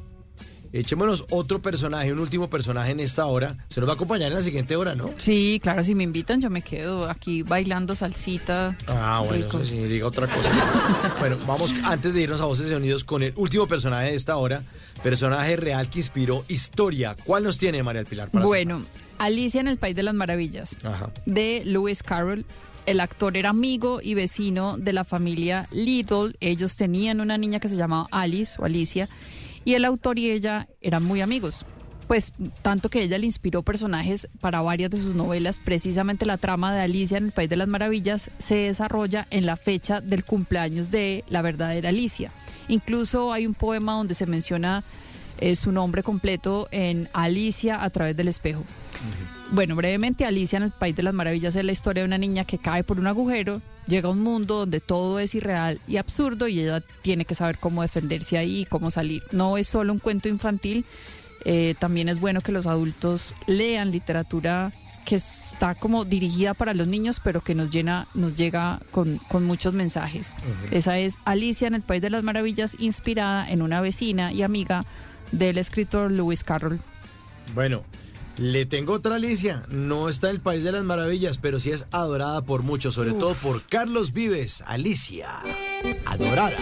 echémonos 0.74 1.26
otro 1.30 1.62
personaje, 1.62 2.12
un 2.12 2.20
último 2.20 2.50
personaje 2.50 2.92
en 2.92 3.00
esta 3.00 3.26
hora. 3.26 3.58
Se 3.70 3.80
nos 3.80 3.88
va 3.90 3.94
a 3.94 3.96
acompañar 3.96 4.30
en 4.30 4.36
la 4.38 4.44
siguiente 4.44 4.76
hora, 4.76 4.96
¿no? 4.96 5.12
Sí, 5.18 5.60
claro, 5.62 5.84
si 5.84 5.96
me 5.96 6.04
invitan 6.04 6.42
yo 6.42 6.50
me 6.50 6.62
quedo 6.62 7.10
aquí 7.10 7.44
bailando 7.44 7.96
salsita. 7.96 8.78
Ah, 8.88 9.24
bueno, 9.28 9.46
eso 9.48 9.66
sí, 9.66 9.78
diga 9.86 10.08
otra 10.08 10.28
cosa. 10.28 11.16
bueno, 11.20 11.38
vamos 11.48 11.74
antes 11.84 12.14
de 12.14 12.22
irnos 12.22 12.42
a 12.42 12.46
voces 12.46 12.68
y 12.68 12.70
sonidos 12.72 13.04
con 13.04 13.24
el 13.24 13.34
último 13.36 13.68
personaje 13.68 14.10
de 14.12 14.16
esta 14.16 14.38
hora, 14.38 14.64
personaje 15.04 15.56
real 15.56 15.90
que 15.90 16.00
inspiró 16.00 16.46
historia. 16.48 17.16
¿Cuál 17.26 17.44
nos 17.44 17.58
tiene 17.58 17.84
María 17.84 18.02
del 18.02 18.10
Pilar? 18.10 18.30
para 18.30 18.46
Bueno, 18.46 18.84
Alicia 19.18 19.62
en 19.62 19.68
el 19.68 19.78
País 19.78 19.96
de 19.96 20.04
las 20.04 20.14
Maravillas, 20.14 20.76
Ajá. 20.84 21.10
de 21.26 21.62
Lewis 21.66 22.04
Carroll. 22.04 22.46
El 22.86 23.00
actor 23.00 23.36
era 23.36 23.50
amigo 23.50 24.00
y 24.00 24.14
vecino 24.14 24.78
de 24.78 24.94
la 24.94 25.06
familia 25.06 25.68
Little. 25.72 26.36
Ellos 26.40 26.76
tenían 26.76 27.20
una 27.20 27.36
niña 27.36 27.60
que 27.60 27.68
se 27.68 27.76
llamaba 27.76 28.08
Alice 28.12 28.58
o 28.62 28.66
Alicia. 28.66 29.10
Y 29.66 29.74
el 29.74 29.84
autor 29.84 30.20
y 30.20 30.32
ella 30.32 30.68
eran 30.80 31.04
muy 31.04 31.22
amigos. 31.22 31.66
Pues 32.08 32.34
tanto 32.62 32.90
que 32.90 33.02
ella 33.02 33.18
le 33.18 33.26
inspiró 33.26 33.64
personajes 33.64 34.30
para 34.40 34.62
varias 34.62 34.92
de 34.92 35.02
sus 35.02 35.16
novelas. 35.16 35.58
Precisamente 35.58 36.28
la 36.28 36.38
trama 36.38 36.74
de 36.74 36.82
Alicia 36.82 37.18
en 37.18 37.26
el 37.26 37.32
País 37.32 37.50
de 37.50 37.56
las 37.56 37.68
Maravillas 37.68 38.30
se 38.38 38.56
desarrolla 38.56 39.28
en 39.32 39.48
la 39.48 39.56
fecha 39.56 40.02
del 40.02 40.24
cumpleaños 40.24 40.92
de 40.92 41.24
la 41.30 41.42
verdadera 41.42 41.90
Alicia. 41.90 42.32
Incluso 42.68 43.34
hay 43.34 43.48
un 43.48 43.56
poema 43.56 43.94
donde 43.94 44.14
se 44.14 44.28
menciona 44.28 44.84
eh, 45.40 45.56
su 45.56 45.72
nombre 45.72 46.04
completo 46.04 46.68
en 46.72 47.10
Alicia 47.12 47.84
a 47.84 47.90
través 47.90 48.16
del 48.16 48.28
espejo. 48.28 48.64
Bueno, 49.52 49.76
brevemente, 49.76 50.26
Alicia 50.26 50.58
en 50.58 50.64
el 50.64 50.72
País 50.72 50.96
de 50.96 51.04
las 51.04 51.14
Maravillas 51.14 51.56
es 51.56 51.66
la 51.66 51.72
historia 51.72 52.04
de 52.04 52.08
una 52.08 52.18
niña 52.18 52.46
que 52.46 52.60
cae 52.60 52.84
por 52.84 53.00
un 53.00 53.08
agujero, 53.08 53.62
llega 53.88 54.10
a 54.10 54.12
un 54.12 54.22
mundo 54.22 54.60
donde 54.60 54.80
todo 54.80 55.20
es 55.20 55.36
irreal 55.36 55.80
y 55.88 55.98
absurdo 55.98 56.48
y 56.48 56.60
ella 56.60 56.82
tiene 57.02 57.26
que 57.26 57.36
saber 57.36 57.58
cómo 57.58 57.82
defenderse 57.82 58.38
ahí 58.38 58.62
y 58.62 58.66
cómo 58.66 58.92
salir. 58.92 59.24
No 59.32 59.58
es 59.58 59.68
solo 59.68 59.94
un 59.94 60.00
cuento 60.00 60.30
infantil, 60.30 60.86
eh, 61.46 61.76
también 61.80 62.10
es 62.10 62.20
bueno 62.20 62.42
que 62.42 62.52
los 62.52 62.68
adultos 62.68 63.36
lean 63.48 63.92
literatura 63.92 64.72
que 65.06 65.16
está 65.16 65.76
como 65.76 66.04
dirigida 66.04 66.56
para 66.56 66.74
los 66.74 66.88
niños, 66.88 67.22
pero 67.24 67.42
que 67.42 67.54
nos 67.54 67.70
llena, 67.70 68.08
nos 68.16 68.36
llega 68.36 68.82
con, 68.92 69.20
con 69.30 69.44
muchos 69.44 69.74
mensajes. 69.74 70.36
Esa 70.72 70.98
es 70.98 71.20
Alicia 71.26 71.68
en 71.68 71.76
el 71.76 71.84
País 71.84 72.02
de 72.02 72.10
las 72.10 72.24
Maravillas, 72.24 72.76
inspirada 72.80 73.48
en 73.50 73.62
una 73.62 73.82
vecina 73.82 74.34
y 74.34 74.42
amiga 74.42 74.84
del 75.32 75.60
escritor 75.60 76.12
Lewis 76.12 76.44
Carroll. 76.44 76.80
Bueno, 77.54 77.84
le 78.38 78.66
tengo 78.66 78.94
otra 78.94 79.16
Alicia. 79.16 79.64
No 79.70 80.10
está 80.10 80.30
en 80.30 80.36
el 80.36 80.42
País 80.42 80.64
de 80.64 80.72
las 80.72 80.84
Maravillas, 80.84 81.38
pero 81.38 81.60
sí 81.60 81.72
es 81.72 81.88
adorada 81.92 82.44
por 82.44 82.64
muchos, 82.64 82.94
sobre 82.94 83.12
Uf. 83.12 83.20
todo 83.20 83.34
por 83.36 83.62
Carlos 83.64 84.14
Vives. 84.14 84.64
Alicia, 84.68 85.40
adorada. 86.06 86.58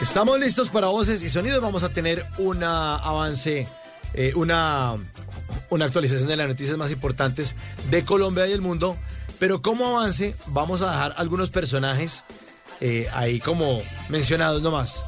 Estamos 0.00 0.38
listos 0.38 0.70
para 0.70 0.86
voces 0.86 1.22
y 1.22 1.28
sonidos. 1.28 1.60
Vamos 1.60 1.82
a 1.82 1.88
tener 1.90 2.24
un 2.38 2.62
avance, 2.62 3.66
eh, 4.14 4.32
una, 4.34 4.96
una 5.68 5.84
actualización 5.84 6.28
de 6.28 6.36
las 6.36 6.48
noticias 6.48 6.76
más 6.76 6.90
importantes 6.90 7.56
de 7.90 8.04
Colombia 8.04 8.46
y 8.46 8.52
el 8.52 8.60
mundo. 8.60 8.96
Pero 9.38 9.62
como 9.62 9.98
avance, 9.98 10.34
vamos 10.46 10.80
a 10.82 10.90
dejar 10.92 11.14
algunos 11.16 11.50
personajes 11.50 12.24
eh, 12.80 13.08
ahí 13.12 13.40
como 13.40 13.82
mencionados 14.08 14.62
nomás. 14.62 15.02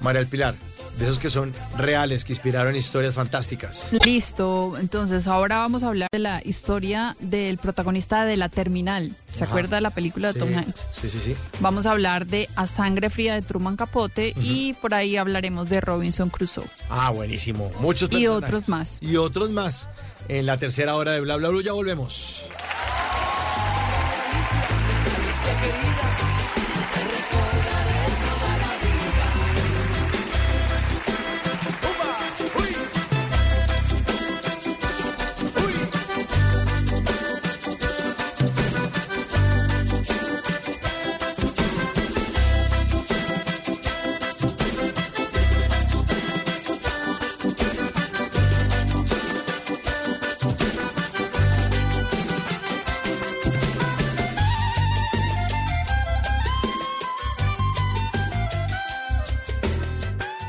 María 0.00 0.20
del 0.20 0.28
Pilar, 0.28 0.54
de 0.98 1.04
esos 1.04 1.18
que 1.18 1.28
son 1.30 1.52
reales, 1.76 2.24
que 2.24 2.32
inspiraron 2.32 2.74
historias 2.74 3.14
fantásticas. 3.14 3.90
Listo, 4.04 4.76
entonces 4.78 5.26
ahora 5.26 5.58
vamos 5.58 5.82
a 5.84 5.88
hablar 5.88 6.08
de 6.12 6.18
la 6.18 6.40
historia 6.44 7.16
del 7.20 7.58
protagonista 7.58 8.24
de 8.24 8.36
La 8.36 8.48
Terminal. 8.48 9.12
¿Se 9.32 9.44
Ajá. 9.44 9.52
acuerda 9.52 9.76
de 9.76 9.82
la 9.82 9.90
película 9.90 10.32
de 10.32 10.34
Sí, 10.34 10.38
Tom 10.38 10.56
Hanks? 10.56 10.88
Sí, 10.92 11.10
sí, 11.10 11.20
sí. 11.20 11.36
Vamos 11.60 11.84
a 11.86 11.90
hablar 11.92 12.26
de 12.26 12.48
A 12.56 12.66
Sangre 12.66 13.10
Fría 13.10 13.34
de 13.34 13.42
Truman 13.42 13.76
Capote 13.76 14.32
y 14.40 14.72
por 14.74 14.94
ahí 14.94 15.16
hablaremos 15.16 15.68
de 15.68 15.80
Robinson 15.80 16.30
Crusoe. 16.30 16.64
Ah, 16.88 17.10
buenísimo. 17.10 17.70
Muchos 17.80 18.08
Y 18.12 18.12
personajes. 18.24 18.30
otros 18.48 18.68
más. 18.68 18.98
Y 19.02 19.16
otros 19.16 19.50
más. 19.50 19.88
En 20.28 20.46
la 20.46 20.56
tercera 20.56 20.94
hora 20.96 21.12
de 21.12 21.20
Bla 21.20 21.36
Bla 21.36 21.48
Blue 21.50 21.60
ya 21.62 21.72
volvemos. 21.72 22.42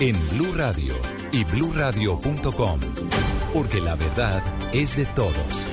en 0.00 0.16
Blue 0.30 0.52
Radio 0.56 0.94
y 1.30 1.44
bluradio.com, 1.44 2.80
porque 3.52 3.80
la 3.82 3.94
verdad 3.96 4.42
es 4.72 4.96
de 4.96 5.04
todos. 5.04 5.66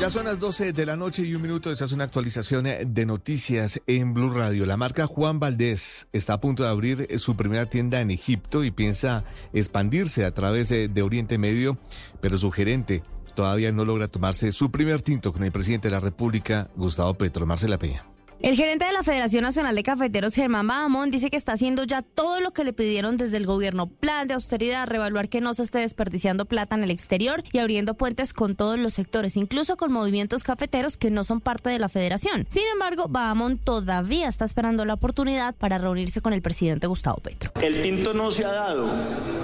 Ya 0.00 0.08
son 0.08 0.24
las 0.24 0.38
12 0.38 0.72
de 0.72 0.86
la 0.86 0.96
noche 0.96 1.22
y 1.22 1.34
un 1.34 1.42
minuto. 1.42 1.70
Esta 1.70 1.84
es 1.84 1.92
una 1.92 2.04
actualización 2.04 2.66
eh, 2.66 2.84
de 2.86 3.04
noticias 3.04 3.82
en 3.86 4.14
Blue 4.14 4.30
Radio. 4.30 4.64
La 4.64 4.78
marca 4.78 5.06
Juan 5.06 5.40
Valdés 5.40 6.08
está 6.12 6.34
a 6.34 6.40
punto 6.40 6.62
de 6.62 6.70
abrir 6.70 7.06
eh, 7.10 7.18
su 7.18 7.36
primera 7.36 7.66
tienda 7.66 8.00
en 8.00 8.10
Egipto 8.10 8.64
y 8.64 8.70
piensa 8.70 9.24
expandirse 9.52 10.24
a 10.24 10.32
través 10.32 10.70
de, 10.70 10.88
de 10.88 11.02
Oriente 11.02 11.36
Medio, 11.36 11.76
pero 12.22 12.38
su 12.38 12.50
gerente 12.50 13.02
todavía 13.34 13.72
no 13.72 13.84
logra 13.84 14.08
tomarse 14.08 14.52
su 14.52 14.70
primer 14.70 15.02
tinto 15.02 15.34
con 15.34 15.44
el 15.44 15.52
presidente 15.52 15.88
de 15.88 15.92
la 15.92 16.00
República, 16.00 16.70
Gustavo 16.76 17.12
Petro. 17.14 17.44
Marcela 17.44 17.78
Peña. 17.78 18.04
El 18.40 18.54
gerente 18.54 18.84
de 18.84 18.92
la 18.92 19.02
Federación 19.02 19.42
Nacional 19.42 19.74
de 19.74 19.82
Cafeteros, 19.82 20.32
Germán 20.32 20.68
Bahamón, 20.68 21.10
dice 21.10 21.28
que 21.28 21.36
está 21.36 21.54
haciendo 21.54 21.82
ya 21.82 22.02
todo 22.02 22.40
lo 22.40 22.52
que 22.52 22.62
le 22.62 22.72
pidieron 22.72 23.16
desde 23.16 23.36
el 23.36 23.46
gobierno. 23.46 23.88
Plan 23.88 24.28
de 24.28 24.34
austeridad, 24.34 24.86
revaluar 24.86 25.28
que 25.28 25.40
no 25.40 25.54
se 25.54 25.64
esté 25.64 25.78
desperdiciando 25.78 26.44
plata 26.44 26.76
en 26.76 26.84
el 26.84 26.92
exterior 26.92 27.42
y 27.50 27.58
abriendo 27.58 27.94
puentes 27.94 28.32
con 28.32 28.54
todos 28.54 28.78
los 28.78 28.94
sectores, 28.94 29.36
incluso 29.36 29.76
con 29.76 29.90
movimientos 29.90 30.44
cafeteros 30.44 30.96
que 30.96 31.10
no 31.10 31.24
son 31.24 31.40
parte 31.40 31.68
de 31.70 31.80
la 31.80 31.88
federación. 31.88 32.46
Sin 32.48 32.62
embargo, 32.72 33.06
Bahamón 33.08 33.58
todavía 33.58 34.28
está 34.28 34.44
esperando 34.44 34.84
la 34.84 34.94
oportunidad 34.94 35.56
para 35.56 35.78
reunirse 35.78 36.20
con 36.20 36.32
el 36.32 36.40
presidente 36.40 36.86
Gustavo 36.86 37.16
Petro. 37.16 37.50
El 37.60 37.82
tinto 37.82 38.14
no 38.14 38.30
se 38.30 38.44
ha 38.44 38.52
dado. 38.52 38.88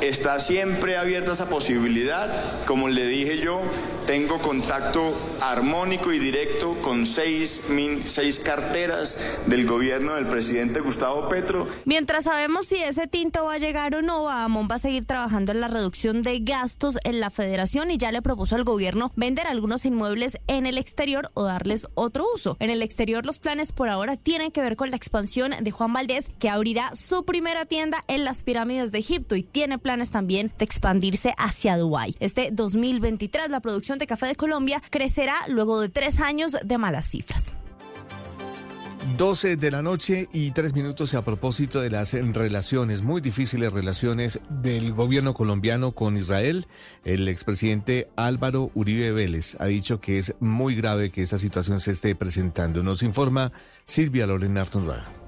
Está 0.02 0.38
siempre 0.38 0.96
abierta 0.96 1.32
esa 1.32 1.48
posibilidad. 1.48 2.64
Como 2.64 2.88
le 2.88 3.08
dije 3.08 3.38
yo, 3.38 3.60
tengo 4.06 4.40
contacto 4.40 5.14
armónico 5.42 6.12
y 6.12 6.20
directo 6.20 6.80
con 6.80 7.06
seis, 7.06 7.62
seis 8.04 8.38
carteras 8.38 8.83
del 9.46 9.66
gobierno 9.66 10.14
del 10.14 10.26
presidente 10.26 10.80
Gustavo 10.80 11.26
Petro. 11.30 11.66
Mientras 11.86 12.24
sabemos 12.24 12.66
si 12.66 12.76
ese 12.76 13.06
tinto 13.06 13.46
va 13.46 13.54
a 13.54 13.58
llegar 13.58 13.94
o 13.94 14.02
no, 14.02 14.24
Bahamón 14.24 14.68
va 14.70 14.74
a 14.74 14.78
seguir 14.78 15.06
trabajando 15.06 15.52
en 15.52 15.60
la 15.62 15.68
reducción 15.68 16.20
de 16.20 16.40
gastos 16.40 16.98
en 17.04 17.18
la 17.18 17.30
federación 17.30 17.90
y 17.90 17.96
ya 17.96 18.12
le 18.12 18.20
propuso 18.20 18.56
al 18.56 18.64
gobierno 18.64 19.10
vender 19.16 19.46
algunos 19.46 19.86
inmuebles 19.86 20.36
en 20.48 20.66
el 20.66 20.76
exterior 20.76 21.30
o 21.32 21.44
darles 21.44 21.86
otro 21.94 22.26
uso. 22.34 22.58
En 22.60 22.68
el 22.68 22.82
exterior 22.82 23.24
los 23.24 23.38
planes 23.38 23.72
por 23.72 23.88
ahora 23.88 24.18
tienen 24.18 24.50
que 24.50 24.60
ver 24.60 24.76
con 24.76 24.90
la 24.90 24.96
expansión 24.96 25.52
de 25.58 25.70
Juan 25.70 25.94
Valdés, 25.94 26.30
que 26.38 26.50
abrirá 26.50 26.94
su 26.94 27.24
primera 27.24 27.64
tienda 27.64 27.96
en 28.06 28.24
las 28.24 28.42
pirámides 28.42 28.92
de 28.92 28.98
Egipto 28.98 29.34
y 29.34 29.42
tiene 29.42 29.78
planes 29.78 30.10
también 30.10 30.52
de 30.58 30.64
expandirse 30.66 31.32
hacia 31.38 31.78
Dubái. 31.78 32.16
Este 32.20 32.50
2023 32.52 33.48
la 33.48 33.60
producción 33.60 33.96
de 33.96 34.06
café 34.06 34.26
de 34.26 34.36
Colombia 34.36 34.82
crecerá 34.90 35.36
luego 35.48 35.80
de 35.80 35.88
tres 35.88 36.20
años 36.20 36.54
de 36.62 36.76
malas 36.76 37.08
cifras. 37.08 37.54
12 39.16 39.56
de 39.56 39.70
la 39.70 39.82
noche 39.82 40.28
y 40.32 40.50
tres 40.50 40.74
minutos 40.74 41.14
a 41.14 41.24
propósito 41.24 41.80
de 41.80 41.90
las 41.90 42.14
relaciones, 42.14 43.02
muy 43.02 43.20
difíciles 43.20 43.72
relaciones 43.72 44.40
del 44.48 44.92
gobierno 44.92 45.34
colombiano 45.34 45.92
con 45.92 46.16
Israel. 46.16 46.66
El 47.04 47.28
expresidente 47.28 48.08
Álvaro 48.16 48.70
Uribe 48.74 49.12
Vélez 49.12 49.56
ha 49.60 49.66
dicho 49.66 50.00
que 50.00 50.18
es 50.18 50.34
muy 50.40 50.74
grave 50.74 51.10
que 51.10 51.22
esa 51.22 51.38
situación 51.38 51.78
se 51.80 51.92
esté 51.92 52.14
presentando. 52.14 52.82
Nos 52.82 53.02
informa 53.02 53.52
Silvia 53.84 54.26
Lorena 54.26 54.62
Artunduaga. 54.62 55.23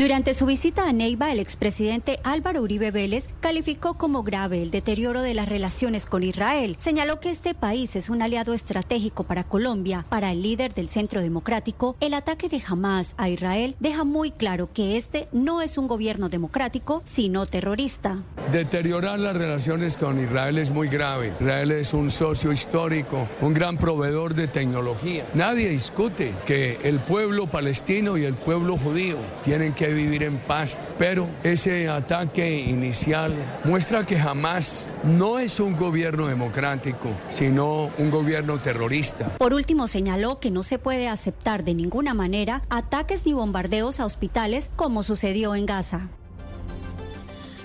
Durante 0.00 0.32
su 0.32 0.46
visita 0.46 0.88
a 0.88 0.94
Neiva, 0.94 1.30
el 1.30 1.40
expresidente 1.40 2.20
Álvaro 2.24 2.62
Uribe 2.62 2.90
Vélez 2.90 3.28
calificó 3.40 3.98
como 3.98 4.22
grave 4.22 4.62
el 4.62 4.70
deterioro 4.70 5.20
de 5.20 5.34
las 5.34 5.46
relaciones 5.46 6.06
con 6.06 6.22
Israel. 6.22 6.76
Señaló 6.78 7.20
que 7.20 7.28
este 7.28 7.54
país 7.54 7.96
es 7.96 8.08
un 8.08 8.22
aliado 8.22 8.54
estratégico 8.54 9.24
para 9.24 9.44
Colombia. 9.44 10.06
Para 10.08 10.32
el 10.32 10.40
líder 10.40 10.72
del 10.72 10.88
Centro 10.88 11.20
Democrático, 11.20 11.96
el 12.00 12.14
ataque 12.14 12.48
de 12.48 12.62
Hamas 12.66 13.14
a 13.18 13.28
Israel 13.28 13.76
deja 13.78 14.04
muy 14.04 14.30
claro 14.30 14.70
que 14.72 14.96
este 14.96 15.28
no 15.32 15.60
es 15.60 15.76
un 15.76 15.86
gobierno 15.86 16.30
democrático, 16.30 17.02
sino 17.04 17.44
terrorista. 17.44 18.22
Deteriorar 18.52 19.18
las 19.18 19.36
relaciones 19.36 19.98
con 19.98 20.18
Israel 20.18 20.56
es 20.56 20.70
muy 20.70 20.88
grave. 20.88 21.34
Israel 21.40 21.72
es 21.72 21.92
un 21.92 22.08
socio 22.08 22.52
histórico, 22.52 23.28
un 23.42 23.52
gran 23.52 23.76
proveedor 23.76 24.32
de 24.32 24.48
tecnología. 24.48 25.26
Nadie 25.34 25.68
discute 25.68 26.32
que 26.46 26.78
el 26.84 27.00
pueblo 27.00 27.48
palestino 27.48 28.16
y 28.16 28.24
el 28.24 28.32
pueblo 28.32 28.78
judío 28.78 29.18
tienen 29.44 29.74
que 29.74 29.89
vivir 29.92 30.22
en 30.22 30.38
paz, 30.38 30.92
pero 30.98 31.26
ese 31.42 31.88
ataque 31.88 32.60
inicial 32.60 33.34
muestra 33.64 34.04
que 34.04 34.18
jamás 34.18 34.94
no 35.04 35.38
es 35.38 35.60
un 35.60 35.76
gobierno 35.76 36.26
democrático, 36.26 37.10
sino 37.30 37.90
un 37.98 38.10
gobierno 38.10 38.58
terrorista. 38.58 39.26
Por 39.38 39.54
último, 39.54 39.88
señaló 39.88 40.38
que 40.38 40.50
no 40.50 40.62
se 40.62 40.78
puede 40.78 41.08
aceptar 41.08 41.64
de 41.64 41.74
ninguna 41.74 42.14
manera 42.14 42.62
ataques 42.70 43.26
ni 43.26 43.32
bombardeos 43.32 44.00
a 44.00 44.04
hospitales 44.04 44.70
como 44.76 45.02
sucedió 45.02 45.54
en 45.54 45.66
Gaza. 45.66 46.08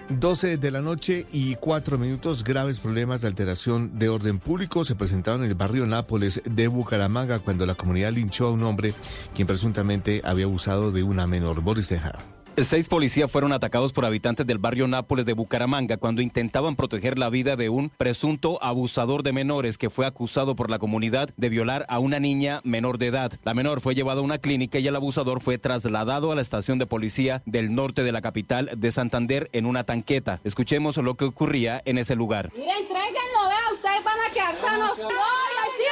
12 0.10 0.58
de 0.58 0.72
la 0.72 0.82
noche 0.82 1.26
y 1.32 1.56
cuatro 1.56 1.98
minutos, 1.98 2.44
graves 2.44 2.80
problemas 2.80 3.22
de 3.22 3.28
alteración 3.28 3.98
de 3.98 4.10
orden 4.10 4.40
público 4.40 4.84
se 4.84 4.96
presentaron 4.96 5.44
en 5.44 5.50
el 5.50 5.56
barrio 5.56 5.88
Nápoles 5.88 6.42
de 6.46 6.68
Bucaramanga 6.68 7.40
cuando 7.40 7.66
la 7.66 7.76
comunidad 7.76 8.12
linchó 8.12 8.48
a 8.48 8.52
un 8.52 8.64
hombre 8.64 8.94
quien 9.34 9.48
presuntamente 9.48 10.22
había 10.24 10.46
abusado 10.46 10.92
de 10.92 11.04
una 11.04 11.26
menor. 11.26 11.62
Boris 11.62 11.88
Tejada. 11.88 12.35
Seis 12.64 12.88
policías 12.88 13.30
fueron 13.30 13.52
atacados 13.52 13.92
por 13.92 14.06
habitantes 14.06 14.48
del 14.48 14.60
barrio 14.60 14.88
Nápoles 14.88 15.26
de 15.26 15.34
Bucaramanga 15.34 15.98
cuando 15.98 16.22
intentaban 16.22 16.78
proteger 16.78 17.20
la 17.20 17.30
vida 17.30 17.58
de 17.58 17.68
un 17.68 17.90
presunto 17.90 18.64
abusador 18.64 19.24
de 19.24 19.34
menores 19.34 19.78
que 19.78 19.90
fue 19.90 20.06
acusado 20.06 20.56
por 20.56 20.70
la 20.70 20.80
comunidad 20.80 21.30
de 21.36 21.50
violar 21.50 21.86
a 21.90 22.00
una 22.00 22.20
niña 22.20 22.62
menor 22.64 22.98
de 22.98 23.08
edad. 23.08 23.34
La 23.44 23.54
menor 23.54 23.82
fue 23.82 23.94
llevada 23.94 24.22
a 24.22 24.24
una 24.24 24.38
clínica 24.38 24.80
y 24.80 24.88
el 24.88 24.96
abusador 24.96 25.42
fue 25.42 25.58
trasladado 25.58 26.32
a 26.32 26.36
la 26.36 26.42
estación 26.42 26.80
de 26.80 26.86
policía 26.86 27.44
del 27.46 27.76
norte 27.76 28.04
de 28.04 28.14
la 28.14 28.22
capital 28.22 28.72
de 28.76 28.92
Santander 28.92 29.50
en 29.52 29.66
una 29.66 29.84
tanqueta. 29.84 30.40
Escuchemos 30.46 30.96
lo 30.96 31.16
que 31.16 31.26
ocurría 31.26 31.82
en 31.84 31.98
ese 31.98 32.16
lugar. 32.16 32.52
Mira, 32.56 32.72
entréguenlo, 32.78 33.50
vea, 33.50 33.74
ustedes 33.74 34.04
van 34.04 34.20
a 34.20 34.34
quedar 34.34 34.56
sanos. 34.56 34.92
¡Ay, 34.98 35.70
sí! 35.78 35.85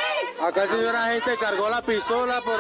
Acá 0.46 0.66
el 0.66 0.70
señor 0.72 0.94
agente 0.94 1.32
cargó 1.40 1.70
la 1.70 1.82
pistola 1.82 2.42
por, 2.44 2.60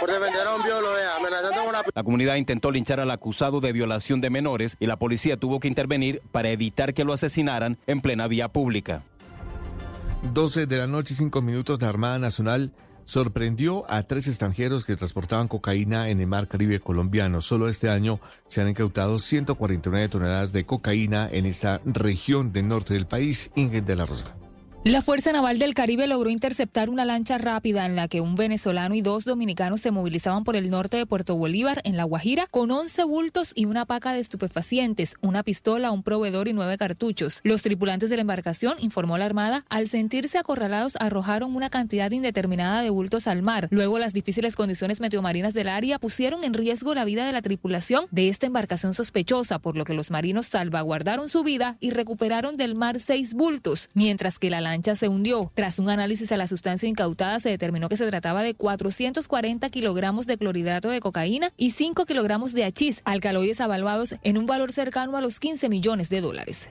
por 0.00 0.10
defender 0.10 0.46
a 0.46 0.54
un 0.54 0.62
violo, 0.62 0.88
amenazando 1.18 1.62
con 1.62 1.72
la 1.72 1.84
La 1.94 2.02
comunidad 2.02 2.36
intentó 2.36 2.70
linchar 2.70 3.00
al 3.00 3.10
acusado 3.10 3.60
de 3.60 3.70
violación 3.72 4.22
de 4.22 4.30
menores 4.30 4.76
y 4.80 4.86
la 4.86 4.98
policía 4.98 5.36
tuvo 5.36 5.60
que 5.60 5.68
intervenir 5.68 6.22
para 6.32 6.48
evitar 6.48 6.94
que 6.94 7.04
lo 7.04 7.12
asesinaran 7.12 7.78
en 7.86 8.00
plena 8.00 8.28
vía 8.28 8.48
pública. 8.48 9.02
12 10.32 10.66
de 10.66 10.78
la 10.78 10.86
noche 10.86 11.12
y 11.12 11.16
5 11.18 11.42
minutos, 11.42 11.82
la 11.82 11.88
Armada 11.88 12.18
Nacional 12.18 12.72
sorprendió 13.04 13.84
a 13.90 14.02
tres 14.04 14.26
extranjeros 14.26 14.86
que 14.86 14.96
transportaban 14.96 15.48
cocaína 15.48 16.08
en 16.08 16.20
el 16.20 16.26
mar 16.26 16.48
Caribe 16.48 16.80
colombiano. 16.80 17.42
Solo 17.42 17.68
este 17.68 17.90
año 17.90 18.20
se 18.46 18.62
han 18.62 18.68
incautado 18.68 19.18
149 19.18 20.08
toneladas 20.08 20.52
de 20.52 20.64
cocaína 20.64 21.28
en 21.30 21.44
esta 21.44 21.82
región 21.84 22.52
del 22.52 22.68
norte 22.68 22.94
del 22.94 23.06
país. 23.06 23.50
Ingrid 23.54 23.82
de 23.82 23.96
la 23.96 24.06
Rosa. 24.06 24.34
La 24.84 25.02
Fuerza 25.02 25.32
Naval 25.32 25.58
del 25.58 25.74
Caribe 25.74 26.06
logró 26.06 26.30
interceptar 26.30 26.88
una 26.88 27.04
lancha 27.04 27.36
rápida 27.36 27.84
en 27.84 27.96
la 27.96 28.06
que 28.06 28.20
un 28.20 28.36
venezolano 28.36 28.94
y 28.94 29.02
dos 29.02 29.24
dominicanos 29.24 29.80
se 29.80 29.90
movilizaban 29.90 30.44
por 30.44 30.54
el 30.54 30.70
norte 30.70 30.96
de 30.96 31.04
Puerto 31.04 31.36
Bolívar, 31.36 31.80
en 31.84 31.96
La 31.96 32.04
Guajira, 32.04 32.46
con 32.46 32.70
11 32.70 33.02
bultos 33.04 33.52
y 33.56 33.66
una 33.66 33.86
paca 33.86 34.12
de 34.12 34.20
estupefacientes, 34.20 35.16
una 35.20 35.42
pistola, 35.42 35.90
un 35.90 36.04
proveedor 36.04 36.46
y 36.46 36.52
nueve 36.52 36.78
cartuchos. 36.78 37.40
Los 37.42 37.62
tripulantes 37.62 38.08
de 38.08 38.16
la 38.16 38.22
embarcación, 38.22 38.76
informó 38.78 39.18
la 39.18 39.24
Armada, 39.24 39.64
al 39.68 39.88
sentirse 39.88 40.38
acorralados 40.38 40.96
arrojaron 41.00 41.56
una 41.56 41.70
cantidad 41.70 42.10
indeterminada 42.12 42.80
de 42.80 42.90
bultos 42.90 43.26
al 43.26 43.42
mar. 43.42 43.66
Luego 43.70 43.98
las 43.98 44.14
difíciles 44.14 44.54
condiciones 44.54 45.00
meteomarinas 45.00 45.54
del 45.54 45.68
área 45.68 45.98
pusieron 45.98 46.44
en 46.44 46.54
riesgo 46.54 46.94
la 46.94 47.04
vida 47.04 47.26
de 47.26 47.32
la 47.32 47.42
tripulación 47.42 48.06
de 48.12 48.28
esta 48.28 48.46
embarcación 48.46 48.94
sospechosa, 48.94 49.58
por 49.58 49.76
lo 49.76 49.84
que 49.84 49.94
los 49.94 50.12
marinos 50.12 50.46
salvaguardaron 50.46 51.28
su 51.28 51.42
vida 51.42 51.76
y 51.80 51.90
recuperaron 51.90 52.56
del 52.56 52.76
mar 52.76 53.00
seis 53.00 53.34
bultos, 53.34 53.90
mientras 53.92 54.38
que 54.38 54.50
la 54.50 54.67
lancha 54.70 54.94
se 54.96 55.08
hundió. 55.08 55.50
Tras 55.54 55.78
un 55.78 55.88
análisis 55.88 56.30
a 56.32 56.36
la 56.36 56.46
sustancia 56.46 56.88
incautada, 56.88 57.40
se 57.40 57.48
determinó 57.48 57.88
que 57.88 57.96
se 57.96 58.06
trataba 58.06 58.42
de 58.42 58.54
440 58.54 59.68
kilogramos 59.70 60.26
de 60.26 60.36
clorhidrato 60.36 60.90
de 60.90 61.00
cocaína 61.00 61.50
y 61.56 61.70
5 61.70 62.04
kilogramos 62.04 62.52
de 62.52 62.64
hachís, 62.64 63.00
alcaloides 63.04 63.60
avaluados 63.60 64.16
en 64.22 64.38
un 64.38 64.46
valor 64.46 64.72
cercano 64.72 65.16
a 65.16 65.20
los 65.20 65.40
15 65.40 65.68
millones 65.68 66.10
de 66.10 66.20
dólares. 66.20 66.68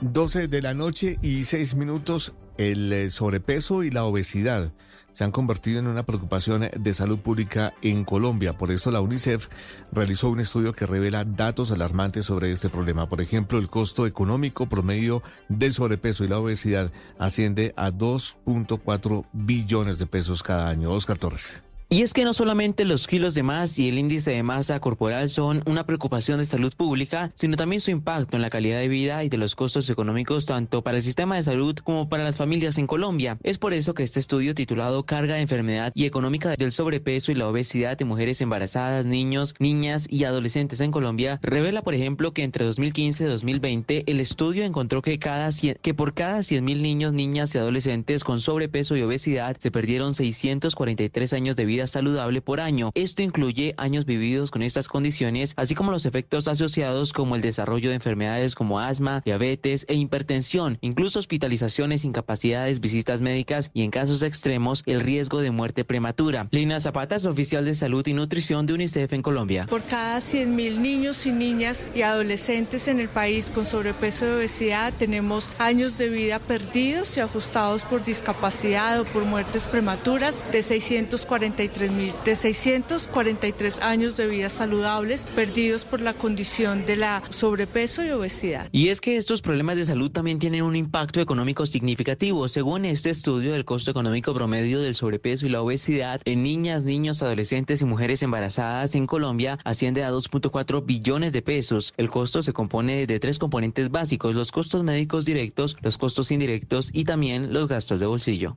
12 0.00 0.48
de 0.48 0.62
la 0.62 0.74
noche 0.74 1.18
y 1.22 1.44
6 1.44 1.74
minutos, 1.74 2.34
el 2.56 2.92
eh, 2.92 3.10
sobrepeso 3.10 3.82
y 3.82 3.90
la 3.90 4.04
obesidad 4.04 4.72
se 5.14 5.22
han 5.22 5.30
convertido 5.30 5.78
en 5.78 5.86
una 5.86 6.02
preocupación 6.02 6.68
de 6.76 6.92
salud 6.92 7.20
pública 7.20 7.72
en 7.82 8.04
Colombia. 8.04 8.58
Por 8.58 8.72
eso 8.72 8.90
la 8.90 9.00
UNICEF 9.00 9.46
realizó 9.92 10.28
un 10.28 10.40
estudio 10.40 10.72
que 10.72 10.86
revela 10.86 11.24
datos 11.24 11.70
alarmantes 11.70 12.26
sobre 12.26 12.50
este 12.50 12.68
problema. 12.68 13.08
Por 13.08 13.20
ejemplo, 13.20 13.58
el 13.58 13.70
costo 13.70 14.08
económico 14.08 14.68
promedio 14.68 15.22
del 15.48 15.72
sobrepeso 15.72 16.24
y 16.24 16.28
la 16.28 16.40
obesidad 16.40 16.92
asciende 17.16 17.72
a 17.76 17.92
2.4 17.92 19.24
billones 19.32 20.00
de 20.00 20.06
pesos 20.06 20.42
cada 20.42 20.68
año. 20.68 20.90
Oscar 20.90 21.16
Torres. 21.16 21.62
Y 21.94 22.02
es 22.02 22.12
que 22.12 22.24
no 22.24 22.34
solamente 22.34 22.84
los 22.84 23.06
kilos 23.06 23.34
de 23.34 23.44
más 23.44 23.78
y 23.78 23.88
el 23.88 24.00
índice 24.00 24.32
de 24.32 24.42
masa 24.42 24.80
corporal 24.80 25.30
son 25.30 25.62
una 25.64 25.86
preocupación 25.86 26.40
de 26.40 26.44
salud 26.44 26.72
pública, 26.76 27.30
sino 27.36 27.56
también 27.56 27.80
su 27.80 27.92
impacto 27.92 28.36
en 28.36 28.42
la 28.42 28.50
calidad 28.50 28.80
de 28.80 28.88
vida 28.88 29.22
y 29.22 29.28
de 29.28 29.36
los 29.36 29.54
costos 29.54 29.88
económicos 29.88 30.44
tanto 30.44 30.82
para 30.82 30.96
el 30.96 31.04
sistema 31.04 31.36
de 31.36 31.44
salud 31.44 31.76
como 31.84 32.08
para 32.08 32.24
las 32.24 32.36
familias 32.36 32.78
en 32.78 32.88
Colombia. 32.88 33.38
Es 33.44 33.58
por 33.58 33.74
eso 33.74 33.94
que 33.94 34.02
este 34.02 34.18
estudio 34.18 34.56
titulado 34.56 35.06
Carga 35.06 35.36
de 35.36 35.42
enfermedad 35.42 35.92
y 35.94 36.06
económica 36.06 36.56
del 36.56 36.72
sobrepeso 36.72 37.30
y 37.30 37.36
la 37.36 37.46
obesidad 37.46 37.96
de 37.96 38.04
mujeres 38.04 38.40
embarazadas, 38.40 39.06
niños, 39.06 39.54
niñas 39.60 40.08
y 40.10 40.24
adolescentes 40.24 40.80
en 40.80 40.90
Colombia 40.90 41.38
revela, 41.44 41.82
por 41.82 41.94
ejemplo, 41.94 42.32
que 42.32 42.42
entre 42.42 42.64
2015 42.64 43.22
y 43.22 43.28
2020 43.28 44.02
el 44.08 44.18
estudio 44.18 44.64
encontró 44.64 45.00
que, 45.00 45.20
cada 45.20 45.46
cien- 45.52 45.78
que 45.80 45.94
por 45.94 46.12
cada 46.12 46.40
100.000 46.40 46.82
niños, 46.82 47.12
niñas 47.14 47.54
y 47.54 47.58
adolescentes 47.58 48.24
con 48.24 48.40
sobrepeso 48.40 48.96
y 48.96 49.02
obesidad 49.02 49.56
se 49.60 49.70
perdieron 49.70 50.12
643 50.12 51.32
años 51.34 51.54
de 51.54 51.64
vida 51.66 51.83
saludable 51.86 52.42
por 52.42 52.60
año. 52.60 52.90
Esto 52.94 53.22
incluye 53.22 53.74
años 53.76 54.06
vividos 54.06 54.50
con 54.50 54.62
estas 54.62 54.88
condiciones, 54.88 55.54
así 55.56 55.74
como 55.74 55.92
los 55.92 56.06
efectos 56.06 56.48
asociados 56.48 57.12
como 57.12 57.36
el 57.36 57.42
desarrollo 57.42 57.90
de 57.90 57.96
enfermedades 57.96 58.54
como 58.54 58.80
asma, 58.80 59.22
diabetes 59.24 59.86
e 59.88 59.94
hipertensión, 59.94 60.78
incluso 60.80 61.18
hospitalizaciones, 61.18 62.04
incapacidades, 62.04 62.80
visitas 62.80 63.22
médicas 63.22 63.70
y 63.74 63.82
en 63.82 63.90
casos 63.90 64.22
extremos 64.22 64.82
el 64.86 65.00
riesgo 65.00 65.40
de 65.40 65.50
muerte 65.50 65.84
prematura. 65.84 66.48
Lina 66.50 66.80
Zapata 66.80 67.16
es 67.16 67.24
oficial 67.24 67.64
de 67.64 67.74
salud 67.74 68.06
y 68.06 68.14
nutrición 68.14 68.66
de 68.66 68.74
UNICEF 68.74 69.12
en 69.12 69.22
Colombia. 69.22 69.66
Por 69.66 69.82
cada 69.82 70.18
100.000 70.18 70.78
niños 70.78 71.26
y 71.26 71.32
niñas 71.32 71.88
y 71.94 72.02
adolescentes 72.02 72.88
en 72.88 73.00
el 73.00 73.08
país 73.08 73.50
con 73.50 73.64
sobrepeso 73.64 74.26
y 74.26 74.30
obesidad 74.30 74.92
tenemos 74.98 75.50
años 75.58 75.98
de 75.98 76.08
vida 76.08 76.38
perdidos 76.38 77.16
y 77.16 77.20
ajustados 77.20 77.82
por 77.82 78.04
discapacidad 78.04 79.00
o 79.00 79.04
por 79.04 79.24
muertes 79.24 79.66
prematuras 79.66 80.42
de 80.52 80.62
643 80.62 81.73
mil, 81.90 82.12
de 82.24 82.36
643 82.36 83.80
años 83.82 84.16
de 84.16 84.26
vida 84.26 84.48
saludables 84.48 85.26
perdidos 85.34 85.84
por 85.84 86.00
la 86.00 86.14
condición 86.14 86.86
de 86.86 86.96
la 86.96 87.22
sobrepeso 87.30 88.04
y 88.04 88.10
obesidad. 88.10 88.68
Y 88.72 88.88
es 88.88 89.00
que 89.00 89.16
estos 89.16 89.42
problemas 89.42 89.76
de 89.76 89.84
salud 89.84 90.10
también 90.10 90.38
tienen 90.38 90.62
un 90.62 90.76
impacto 90.76 91.20
económico 91.20 91.66
significativo. 91.66 92.48
Según 92.48 92.84
este 92.84 93.10
estudio, 93.10 93.54
el 93.54 93.64
costo 93.64 93.90
económico 93.90 94.34
promedio 94.34 94.80
del 94.80 94.94
sobrepeso 94.94 95.46
y 95.46 95.50
la 95.50 95.62
obesidad 95.62 96.20
en 96.24 96.42
niñas, 96.42 96.84
niños, 96.84 97.22
adolescentes 97.22 97.82
y 97.82 97.84
mujeres 97.84 98.22
embarazadas 98.22 98.94
en 98.94 99.06
Colombia 99.06 99.58
asciende 99.64 100.04
a 100.04 100.12
2.4 100.12 100.84
billones 100.84 101.32
de 101.32 101.42
pesos. 101.42 101.92
El 101.96 102.08
costo 102.08 102.42
se 102.42 102.52
compone 102.52 103.06
de 103.06 103.20
tres 103.20 103.38
componentes 103.38 103.90
básicos, 103.90 104.34
los 104.34 104.52
costos 104.52 104.84
médicos 104.84 105.24
directos, 105.24 105.76
los 105.82 105.98
costos 105.98 106.30
indirectos 106.30 106.90
y 106.92 107.04
también 107.04 107.52
los 107.52 107.68
gastos 107.68 108.00
de 108.00 108.06
bolsillo. 108.06 108.56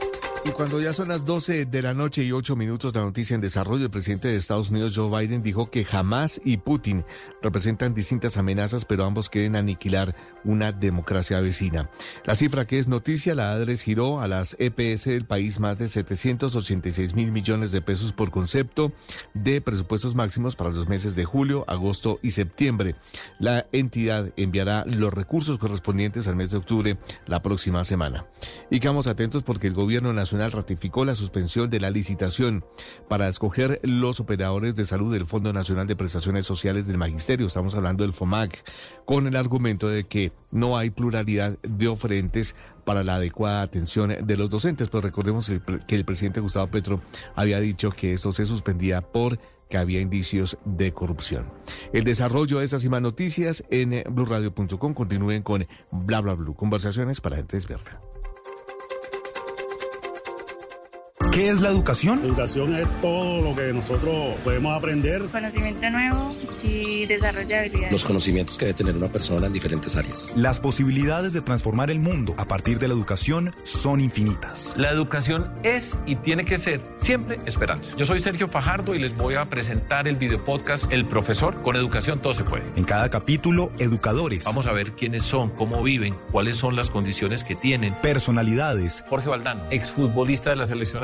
Y 0.43 0.49
cuando 0.49 0.81
ya 0.81 0.91
son 0.91 1.09
las 1.09 1.23
12 1.23 1.67
de 1.67 1.81
la 1.83 1.93
noche 1.93 2.23
y 2.23 2.31
8 2.31 2.55
minutos, 2.55 2.95
la 2.95 3.01
noticia 3.01 3.35
en 3.35 3.41
desarrollo, 3.41 3.85
el 3.85 3.91
presidente 3.91 4.27
de 4.27 4.37
Estados 4.37 4.71
Unidos, 4.71 4.93
Joe 4.95 5.21
Biden, 5.21 5.43
dijo 5.43 5.69
que 5.69 5.85
Hamas 5.91 6.41
y 6.43 6.57
Putin 6.57 7.05
representan 7.43 7.93
distintas 7.93 8.37
amenazas, 8.37 8.85
pero 8.85 9.05
ambos 9.05 9.29
quieren 9.29 9.55
aniquilar 9.55 10.15
una 10.43 10.71
democracia 10.71 11.39
vecina. 11.41 11.91
La 12.25 12.33
cifra 12.33 12.65
que 12.65 12.79
es 12.79 12.87
noticia 12.87 13.35
la 13.35 13.51
ADRES 13.51 13.83
giró 13.83 14.19
a 14.19 14.27
las 14.27 14.55
EPS 14.57 15.05
del 15.05 15.25
país 15.25 15.59
más 15.59 15.77
de 15.77 15.87
786 15.87 17.13
mil 17.13 17.31
millones 17.31 17.71
de 17.71 17.81
pesos 17.81 18.11
por 18.11 18.31
concepto 18.31 18.91
de 19.35 19.61
presupuestos 19.61 20.15
máximos 20.15 20.55
para 20.55 20.71
los 20.71 20.87
meses 20.87 21.15
de 21.15 21.23
julio, 21.23 21.65
agosto 21.67 22.19
y 22.23 22.31
septiembre. 22.31 22.95
La 23.37 23.67
entidad 23.71 24.33
enviará 24.37 24.85
los 24.87 25.13
recursos 25.13 25.59
correspondientes 25.59 26.27
al 26.27 26.35
mes 26.35 26.49
de 26.49 26.57
octubre 26.57 26.97
la 27.27 27.43
próxima 27.43 27.83
semana. 27.83 28.25
Y 28.71 28.79
quedamos 28.79 29.05
atentos 29.05 29.43
porque 29.43 29.67
el 29.67 29.75
gobierno 29.75 30.11
nacional 30.13 30.30
ratificó 30.31 31.05
la 31.05 31.15
suspensión 31.15 31.69
de 31.69 31.79
la 31.79 31.89
licitación 31.89 32.63
para 33.07 33.27
escoger 33.27 33.79
los 33.83 34.19
operadores 34.19 34.75
de 34.75 34.85
salud 34.85 35.13
del 35.13 35.25
Fondo 35.25 35.53
Nacional 35.53 35.87
de 35.87 35.95
Prestaciones 35.95 36.45
Sociales 36.45 36.87
del 36.87 36.97
Magisterio. 36.97 37.47
Estamos 37.47 37.75
hablando 37.75 38.03
del 38.03 38.13
FOMAC, 38.13 38.63
con 39.05 39.27
el 39.27 39.35
argumento 39.35 39.87
de 39.89 40.03
que 40.03 40.31
no 40.51 40.77
hay 40.77 40.89
pluralidad 40.89 41.57
de 41.61 41.87
oferentes 41.87 42.55
para 42.85 43.03
la 43.03 43.15
adecuada 43.15 43.61
atención 43.61 44.15
de 44.25 44.37
los 44.37 44.49
docentes. 44.49 44.89
Pues 44.89 45.03
recordemos 45.03 45.51
que 45.87 45.95
el 45.95 46.05
presidente 46.05 46.39
Gustavo 46.39 46.67
Petro 46.67 47.01
había 47.35 47.59
dicho 47.59 47.91
que 47.91 48.13
esto 48.13 48.31
se 48.31 48.45
suspendía 48.45 49.01
por 49.01 49.39
que 49.71 49.77
había 49.77 50.01
indicios 50.01 50.57
de 50.65 50.91
corrupción. 50.91 51.49
El 51.93 52.03
desarrollo 52.03 52.59
de 52.59 52.65
esas 52.65 52.83
y 52.83 52.89
más 52.89 53.01
noticias 53.01 53.63
en 53.71 54.03
blurradio.com. 54.13 54.93
Continúen 54.93 55.41
con 55.41 55.65
Bla 55.91 56.21
Bla 56.21 56.35
Blue. 56.35 56.53
Conversaciones 56.53 57.21
para 57.21 57.37
gente 57.37 57.57
despierta. 57.57 58.10
¿Qué 61.29 61.49
es 61.49 61.61
la 61.61 61.69
educación? 61.69 62.19
Educación 62.23 62.75
es 62.75 62.85
todo 62.99 63.41
lo 63.41 63.55
que 63.55 63.71
nosotros 63.71 64.35
podemos 64.43 64.75
aprender. 64.77 65.21
Conocimiento 65.31 65.89
nuevo 65.89 66.33
y 66.61 67.05
desarrollo 67.05 67.47
de 67.47 67.57
habilidades. 67.57 67.91
Los 67.91 68.03
conocimientos 68.03 68.57
que 68.57 68.65
debe 68.65 68.77
tener 68.77 68.97
una 68.97 69.07
persona 69.07 69.47
en 69.47 69.53
diferentes 69.53 69.95
áreas. 69.95 70.33
Las 70.35 70.59
posibilidades 70.59 71.31
de 71.31 71.41
transformar 71.41 71.89
el 71.89 71.99
mundo 71.99 72.33
a 72.37 72.45
partir 72.45 72.79
de 72.79 72.89
la 72.89 72.93
educación 72.95 73.51
son 73.63 74.01
infinitas. 74.01 74.73
La 74.75 74.89
educación 74.89 75.53
es 75.63 75.97
y 76.05 76.15
tiene 76.17 76.43
que 76.43 76.57
ser 76.57 76.81
siempre 76.99 77.39
esperanza. 77.45 77.95
Yo 77.95 78.05
soy 78.05 78.19
Sergio 78.19 78.49
Fajardo 78.49 78.93
y 78.93 78.99
les 78.99 79.15
voy 79.15 79.35
a 79.35 79.45
presentar 79.45 80.09
el 80.09 80.17
video 80.17 80.43
podcast 80.43 80.91
El 80.91 81.05
Profesor. 81.05 81.61
Con 81.61 81.77
educación 81.77 82.21
todo 82.21 82.33
se 82.33 82.43
puede. 82.43 82.65
En 82.75 82.83
cada 82.83 83.09
capítulo, 83.09 83.71
educadores, 83.79 84.43
Vamos 84.45 84.67
a 84.67 84.73
ver 84.73 84.91
quiénes 84.93 85.23
son, 85.23 85.51
cómo 85.51 85.81
viven, 85.81 86.17
cuáles 86.31 86.57
son 86.57 86.75
las 86.75 86.89
condiciones 86.89 87.45
que 87.45 87.55
tienen. 87.55 87.93
personalidades, 88.01 89.05
Jorge 89.09 89.29
Valdano, 89.29 89.61
exfutbolista 89.71 90.49
de 90.49 90.57
la 90.57 90.65
selección 90.65 91.03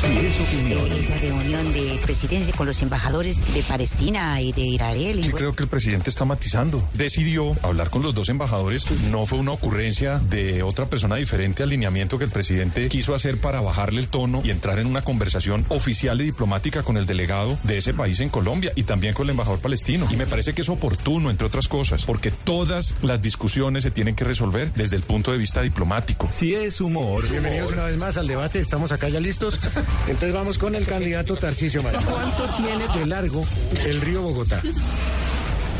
Si 0.00 0.16
es 0.16 0.40
opinión, 0.40 0.90
esa 0.92 1.18
reunión 1.18 1.74
de 1.74 2.00
presidentes 2.02 2.54
con 2.54 2.66
los 2.66 2.80
embajadores 2.80 3.38
de 3.52 3.62
Palestina 3.62 4.40
y 4.40 4.50
de 4.52 4.62
Israel. 4.62 5.18
y 5.18 5.22
bueno, 5.24 5.36
creo 5.36 5.52
que 5.54 5.64
el 5.64 5.68
presidente 5.68 6.08
está 6.08 6.24
matizando. 6.24 6.88
Decidió 6.94 7.54
hablar 7.62 7.90
con 7.90 8.00
los 8.02 8.14
dos 8.14 8.30
embajadores. 8.30 8.90
No 9.10 9.26
fue 9.26 9.38
una 9.38 9.52
ocurrencia 9.52 10.18
de 10.18 10.62
otra 10.62 10.86
persona 10.86 11.16
diferente 11.16 11.64
al 11.64 11.68
lineamiento 11.68 12.16
que 12.16 12.24
el 12.24 12.30
presidente 12.30 12.88
quiso 12.88 13.14
hacer 13.14 13.42
para 13.42 13.60
bajarle 13.60 14.00
el 14.00 14.08
tono 14.08 14.40
y 14.42 14.48
entrar 14.50 14.78
en 14.78 14.86
una 14.86 15.02
conversación 15.02 15.66
oficial 15.68 16.18
y 16.22 16.24
diplomática 16.24 16.82
con 16.82 16.96
el 16.96 17.04
delegado 17.04 17.58
de 17.64 17.76
ese 17.76 17.92
país 17.92 18.20
en 18.20 18.30
Colombia 18.30 18.72
y 18.76 18.84
también 18.84 19.12
con 19.12 19.24
el 19.24 19.30
embajador 19.32 19.58
palestino. 19.58 20.08
Y 20.10 20.16
me 20.16 20.26
parece 20.26 20.54
que 20.54 20.62
es 20.62 20.70
oportuno, 20.70 21.28
entre 21.28 21.46
otras 21.46 21.68
cosas, 21.68 22.04
porque 22.04 22.30
todas 22.30 22.94
las 23.02 23.20
discusiones 23.20 23.82
se 23.82 23.90
tienen 23.90 24.14
que 24.14 24.24
resolver 24.24 24.72
desde 24.72 24.96
el 24.96 25.02
punto 25.02 25.30
de 25.30 25.36
vista 25.36 25.60
diplomático. 25.60 26.28
si 26.30 26.54
es 26.54 26.80
humor, 26.80 27.28
Bienvenidos 27.28 27.72
una 27.72 27.84
vez 27.84 27.98
más 27.98 28.16
al 28.16 28.26
debate, 28.26 28.60
estamos 28.60 28.92
acá 28.92 29.10
ya 29.10 29.20
listos. 29.20 29.58
Entonces 30.06 30.32
vamos 30.32 30.58
con 30.58 30.74
el 30.74 30.86
candidato 30.86 31.36
Tarcisio 31.36 31.82
Maya. 31.82 32.00
¿Cuánto 32.00 32.46
tiene 32.56 32.88
de 32.88 33.06
largo 33.06 33.44
el 33.84 34.00
río 34.00 34.22
Bogotá? 34.22 34.60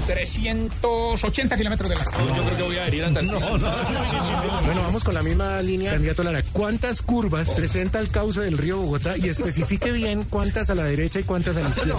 380 0.06 1.56
kilómetros 1.56 1.88
de 1.88 1.96
largo. 1.96 2.12
Yo 2.18 2.42
creo 2.44 2.56
que 2.56 2.62
voy 2.62 2.76
a 2.78 2.82
adherir 2.82 3.04
a 3.04 3.12
Tarcisio. 3.12 3.40
Bueno, 3.40 4.82
vamos 4.82 5.04
con 5.04 5.14
la 5.14 5.22
misma 5.22 5.62
línea. 5.62 5.92
Candidato 5.92 6.22
Lara, 6.24 6.42
¿cuántas 6.52 7.02
curvas 7.02 7.50
presenta 7.50 7.98
el 8.00 8.08
cauce 8.10 8.40
del 8.40 8.58
río 8.58 8.78
Bogotá? 8.78 9.16
Y 9.16 9.28
especifique 9.28 9.92
bien 9.92 10.24
cuántas 10.24 10.70
a 10.70 10.74
la 10.74 10.84
derecha 10.84 11.20
y 11.20 11.22
cuántas 11.24 11.56
a 11.56 11.60
la 11.60 11.68
izquierda. 11.68 11.94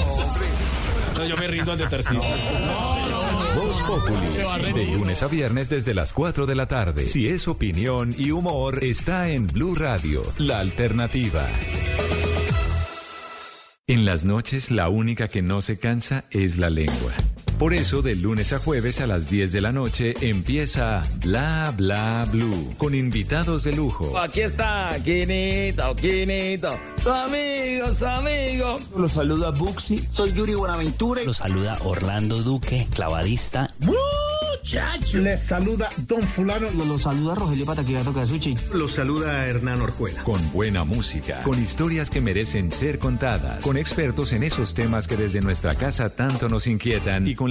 No, 1.16 1.26
yo 1.26 1.38
me 1.38 1.48
rindo 1.48 1.72
ante 1.72 1.88
Tarcisio. 1.88 2.22
Voz 3.72 3.84
Populi. 3.84 4.74
De 4.74 4.86
lunes 4.92 5.24
a 5.24 5.28
viernes 5.28 5.70
desde 5.70 5.94
las 5.94 6.12
4 6.12 6.46
de 6.46 6.56
la 6.56 6.68
tarde. 6.68 7.08
Si 7.08 7.30
es 7.30 7.48
opinión 7.48 8.14
y 8.18 8.32
humor, 8.32 8.84
está 8.84 9.30
en 9.30 9.48
Blue 9.48 9.76
Radio, 9.76 10.24
la 10.40 10.60
alternativa. 10.60 11.48
En 13.88 14.04
las 14.04 14.26
noches, 14.26 14.72
la 14.72 14.90
única 14.90 15.30
que 15.30 15.42
no 15.42 15.62
se 15.62 15.80
cansa 15.80 16.26
es 16.32 16.58
la 16.58 16.70
lengua. 16.70 17.14
Por 17.62 17.76
eso, 17.76 18.02
de 18.02 18.16
lunes 18.16 18.54
a 18.54 18.58
jueves 18.58 19.02
a 19.02 19.06
las 19.06 19.30
10 19.30 19.52
de 19.52 19.62
la 19.62 19.72
noche 19.72 20.16
empieza 20.22 21.04
Bla 21.18 21.72
Bla 21.78 22.28
Blue 22.32 22.74
con 22.80 22.96
invitados 22.96 23.66
de 23.66 23.76
lujo. 23.76 24.18
Aquí 24.18 24.42
está, 24.42 24.98
Quinito, 25.04 25.96
Quinito. 25.96 26.76
Su 26.98 27.12
amigo, 27.12 27.94
su 27.94 28.08
amigo. 28.08 28.78
Los 28.98 29.12
saluda 29.12 29.52
Buxi, 29.52 30.08
soy 30.12 30.34
Yuri 30.34 30.56
Buenaventura. 30.56 31.22
Los 31.24 31.38
saluda 31.38 31.78
Orlando 31.84 32.42
Duque, 32.42 32.88
clavadista. 32.96 33.70
muchacho. 33.78 35.18
Les 35.20 35.42
saluda 35.42 35.90
Don 36.08 36.22
Fulano. 36.22 36.70
Los 36.72 37.04
saluda 37.04 37.36
Rogelio 37.36 37.66
Pataquigato 37.66 38.14
Casuchi. 38.14 38.58
Los 38.74 38.94
saluda 38.94 39.46
Hernán 39.46 39.82
Orjuela. 39.82 40.24
Con 40.24 40.52
buena 40.52 40.84
música, 40.84 41.42
con 41.44 41.62
historias 41.62 42.10
que 42.10 42.22
merecen 42.22 42.72
ser 42.72 43.00
contadas, 43.00 43.60
con 43.64 43.78
expertos 43.78 44.34
en 44.34 44.44
esos 44.44 44.74
temas 44.74 45.08
que 45.08 45.18
desde 45.18 45.42
nuestra 45.42 45.76
casa 45.76 46.10
tanto 46.10 46.50
nos 46.50 46.68
inquietan 46.68 47.28
y 47.28 47.36
con 47.36 47.51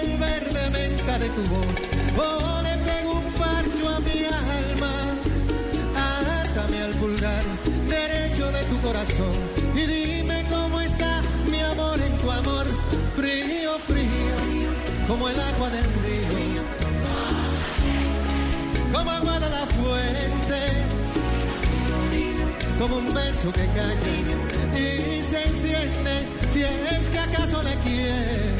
el 0.00 0.16
verde 0.18 0.70
menta 0.70 1.18
de 1.18 1.28
tu 1.28 1.42
voz 1.52 1.76
o 2.18 2.62
le 2.62 2.74
un 3.06 3.24
parcho 3.32 3.88
a 3.88 4.00
mi 4.00 4.24
alma. 4.24 4.94
Átame 5.94 6.82
al 6.82 6.94
pulgar 6.94 7.44
derecho 7.88 8.50
de 8.52 8.62
tu 8.64 8.80
corazón 8.80 9.36
y 9.74 9.86
dime 9.86 10.44
cómo 10.50 10.80
está 10.80 11.22
mi 11.50 11.60
amor 11.60 12.00
en 12.00 12.16
tu 12.18 12.30
amor. 12.30 12.66
Frío, 13.16 13.78
frío, 13.86 14.68
como 15.08 15.28
el 15.28 15.40
agua 15.40 15.70
del 15.70 15.84
río, 16.04 16.62
como 18.92 19.10
agua 19.10 19.40
de 19.40 19.48
la 19.50 19.66
fuente 19.66 20.86
como 22.78 22.98
un 22.98 23.06
beso 23.06 23.50
que 23.52 23.66
cae 23.74 23.96
y 24.74 25.22
se 25.22 25.48
enciende 25.48 26.14
si 26.52 26.62
es 26.62 27.08
que 27.08 27.18
acaso 27.18 27.62
le 27.62 27.74
quiere. 27.76 28.55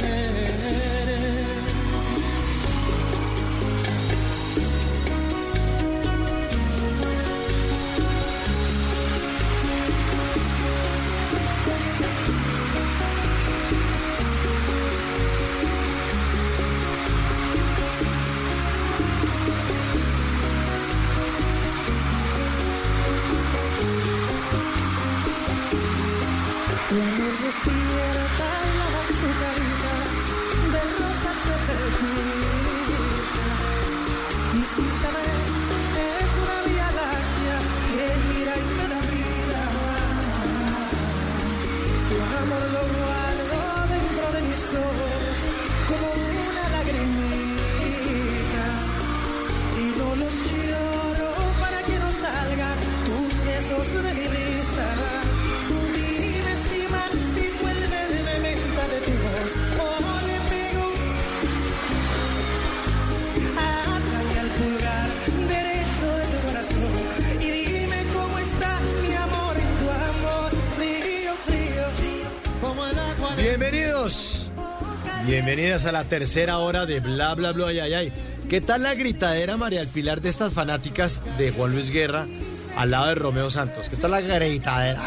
Bienvenidas 75.26 75.86
a 75.86 75.92
la 75.92 76.04
tercera 76.04 76.58
hora 76.58 76.86
de 76.86 77.00
Bla 77.00 77.34
Bla 77.34 77.50
Bla 77.50 77.66
ay, 77.66 77.80
ay, 77.80 77.94
ay. 77.94 78.12
¿Qué 78.48 78.60
tal 78.60 78.84
la 78.84 78.94
gritadera 78.94 79.56
María 79.56 79.80
del 79.80 79.88
Pilar 79.88 80.20
de 80.20 80.28
estas 80.28 80.54
fanáticas 80.54 81.20
de 81.36 81.50
Juan 81.50 81.72
Luis 81.72 81.90
Guerra 81.90 82.28
al 82.76 82.92
lado 82.92 83.08
de 83.08 83.16
Romeo 83.16 83.50
Santos? 83.50 83.88
¿Qué 83.88 83.96
tal 83.96 84.12
la 84.12 84.20
gritadera? 84.20 85.02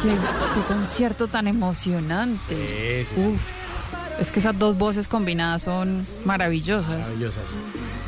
Qué, 0.00 0.10
qué 0.10 0.72
concierto 0.72 1.26
tan 1.26 1.48
emocionante. 1.48 3.04
Sí, 3.04 3.16
sí, 3.16 3.22
sí. 3.22 3.28
Uf, 3.28 3.40
es 4.20 4.30
que 4.30 4.38
esas 4.38 4.56
dos 4.56 4.78
voces 4.78 5.08
combinadas 5.08 5.62
son 5.62 6.06
maravillosas. 6.24 7.08
Maravillosas. 7.08 7.58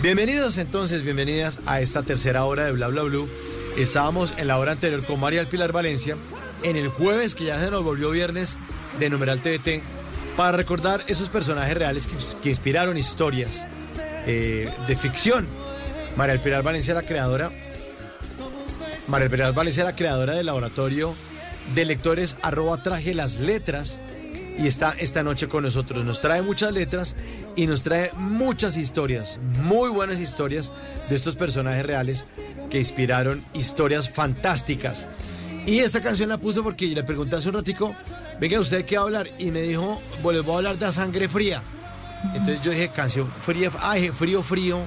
Bienvenidos 0.01 0.59
entonces, 0.59 1.03
bienvenidas 1.03 1.59
a 1.67 1.81
esta 1.81 2.05
tercera 2.05 2.45
hora 2.45 2.67
de 2.67 2.71
Bla 2.71 2.87
Bla 2.87 3.03
Blue. 3.03 3.29
Estábamos 3.77 4.33
en 4.37 4.47
la 4.47 4.59
hora 4.59 4.71
anterior 4.71 5.05
con 5.05 5.19
María 5.19 5.41
del 5.41 5.49
Pilar 5.49 5.73
Valencia, 5.73 6.17
en 6.63 6.77
el 6.77 6.87
jueves 6.87 7.35
que 7.35 7.47
ya 7.47 7.59
se 7.59 7.69
nos 7.69 7.83
volvió 7.83 8.11
viernes 8.11 8.59
de 9.01 9.11
Numeral 9.11 9.41
TVT, 9.41 9.83
para 10.37 10.53
recordar 10.53 11.03
esos 11.09 11.29
personajes 11.29 11.77
reales 11.77 12.09
que, 12.41 12.49
inspiraron 12.49 12.97
historias 12.97 13.67
eh, 14.27 14.71
de 14.87 14.97
ficción. 14.97 15.47
María 16.17 16.35
del 16.35 16.43
Pilar 16.43 16.63
Valencia, 16.63 16.95
la 16.95 17.03
creadora, 17.03 17.51
María 19.09 19.29
del 19.29 19.53
Valencia, 19.53 19.85
la 19.85 19.97
creadora 19.97 20.35
del 20.35 20.47
laboratorio 20.47 21.15
de 21.75 21.85
lectores 21.85 22.37
arroba 22.43 22.83
traje 22.83 23.15
las 23.15 23.39
letras 23.39 24.01
y 24.59 24.67
está 24.67 24.95
esta 24.99 25.23
noche 25.23 25.49
con 25.49 25.65
nosotros. 25.65 26.05
Nos 26.05 26.21
trae 26.21 26.43
muchas 26.43 26.73
letras 26.73 27.17
y 27.57 27.67
nos 27.67 27.83
trae 27.83 28.11
muchas 28.17 28.77
historias, 28.77 29.39
muy 29.63 29.91
buenas 29.91 30.21
historias 30.21 30.71
de 31.09 31.17
estos 31.17 31.37
personajes 31.37 31.85
reales 31.85 32.25
que 32.71 32.79
inspiraron 32.79 33.43
historias 33.55 34.11
fantásticas. 34.11 35.07
Y 35.67 35.81
esta 35.81 36.03
canción 36.03 36.29
la 36.29 36.39
puso 36.39 36.63
porque 36.63 36.87
le 36.87 37.03
pregunté 37.05 37.37
hace 37.37 37.49
un 37.49 37.55
ratico, 37.55 37.95
venga, 38.41 38.59
¿usted 38.61 38.85
va 38.95 38.99
a 39.01 39.03
hablar? 39.05 39.29
Y 39.39 39.51
me 39.51 39.63
dijo, 39.63 40.01
bueno, 40.23 40.39
les 40.39 40.47
voy 40.47 40.55
a 40.55 40.57
hablar 40.59 40.79
de 40.79 40.87
la 40.87 40.93
sangre 40.93 41.29
fría. 41.29 41.63
Entonces 42.35 42.61
yo 42.63 42.71
dije, 42.71 42.91
canción 42.91 43.31
fría, 43.41 43.71
ah, 43.81 43.95
dije, 43.95 44.13
frío, 44.13 44.43
frío. 44.43 44.79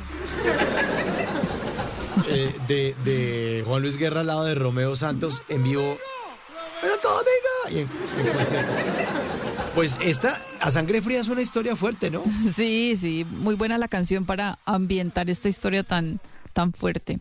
Eh, 2.27 2.55
de, 2.67 2.95
de 3.03 3.63
Juan 3.65 3.81
Luis 3.81 3.97
Guerra 3.97 4.21
al 4.21 4.27
lado 4.27 4.45
de 4.45 4.55
Romeo 4.55 4.95
Santos 4.95 5.41
en 5.49 5.63
vivo. 5.63 5.97
¡Eso 6.83 6.97
todo! 7.01 7.23
Y 7.71 7.79
en- 7.79 7.89
en. 7.89 7.89
Pues 9.73 9.97
esta, 10.01 10.39
a 10.59 10.69
sangre 10.69 11.01
fría 11.01 11.19
es 11.21 11.27
una 11.27 11.41
historia 11.41 11.75
fuerte, 11.75 12.11
¿no? 12.11 12.23
Sí, 12.55 12.95
sí, 12.99 13.25
muy 13.29 13.55
buena 13.55 13.77
la 13.77 13.87
canción 13.87 14.25
para 14.25 14.59
ambientar 14.65 15.29
esta 15.29 15.49
historia 15.49 15.83
tan, 15.83 16.19
tan 16.53 16.73
fuerte. 16.73 17.19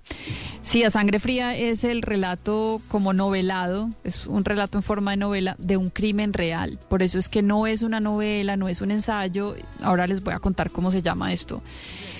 Sí, 0.62 0.82
A 0.84 0.90
Sangre 0.90 1.18
Fría 1.18 1.54
es 1.56 1.84
el 1.84 2.02
relato 2.02 2.80
como 2.88 3.12
novelado, 3.12 3.90
es 4.04 4.26
un 4.26 4.44
relato 4.44 4.78
en 4.78 4.82
forma 4.82 5.12
de 5.12 5.16
novela 5.16 5.56
de 5.58 5.76
un 5.76 5.90
crimen 5.90 6.32
real. 6.32 6.78
Por 6.88 7.02
eso 7.02 7.18
es 7.18 7.28
que 7.28 7.42
no 7.42 7.66
es 7.66 7.82
una 7.82 8.00
novela, 8.00 8.56
no 8.56 8.68
es 8.68 8.80
un 8.80 8.92
ensayo. 8.92 9.56
Ahora 9.80 10.06
les 10.06 10.22
voy 10.22 10.34
a 10.34 10.38
contar 10.38 10.70
cómo 10.70 10.90
se 10.90 11.02
llama 11.02 11.32
esto. 11.32 11.62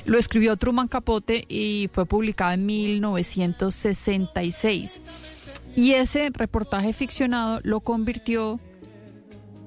Lo 0.04 0.18
escribió 0.18 0.56
Truman 0.56 0.88
Capote 0.88 1.44
y 1.48 1.88
fue 1.92 2.06
publicado 2.06 2.54
en 2.54 2.66
1966. 2.66 5.00
Y 5.76 5.92
ese 5.92 6.30
reportaje 6.32 6.92
ficcionado 6.92 7.60
lo 7.62 7.78
convirtió 7.80 8.58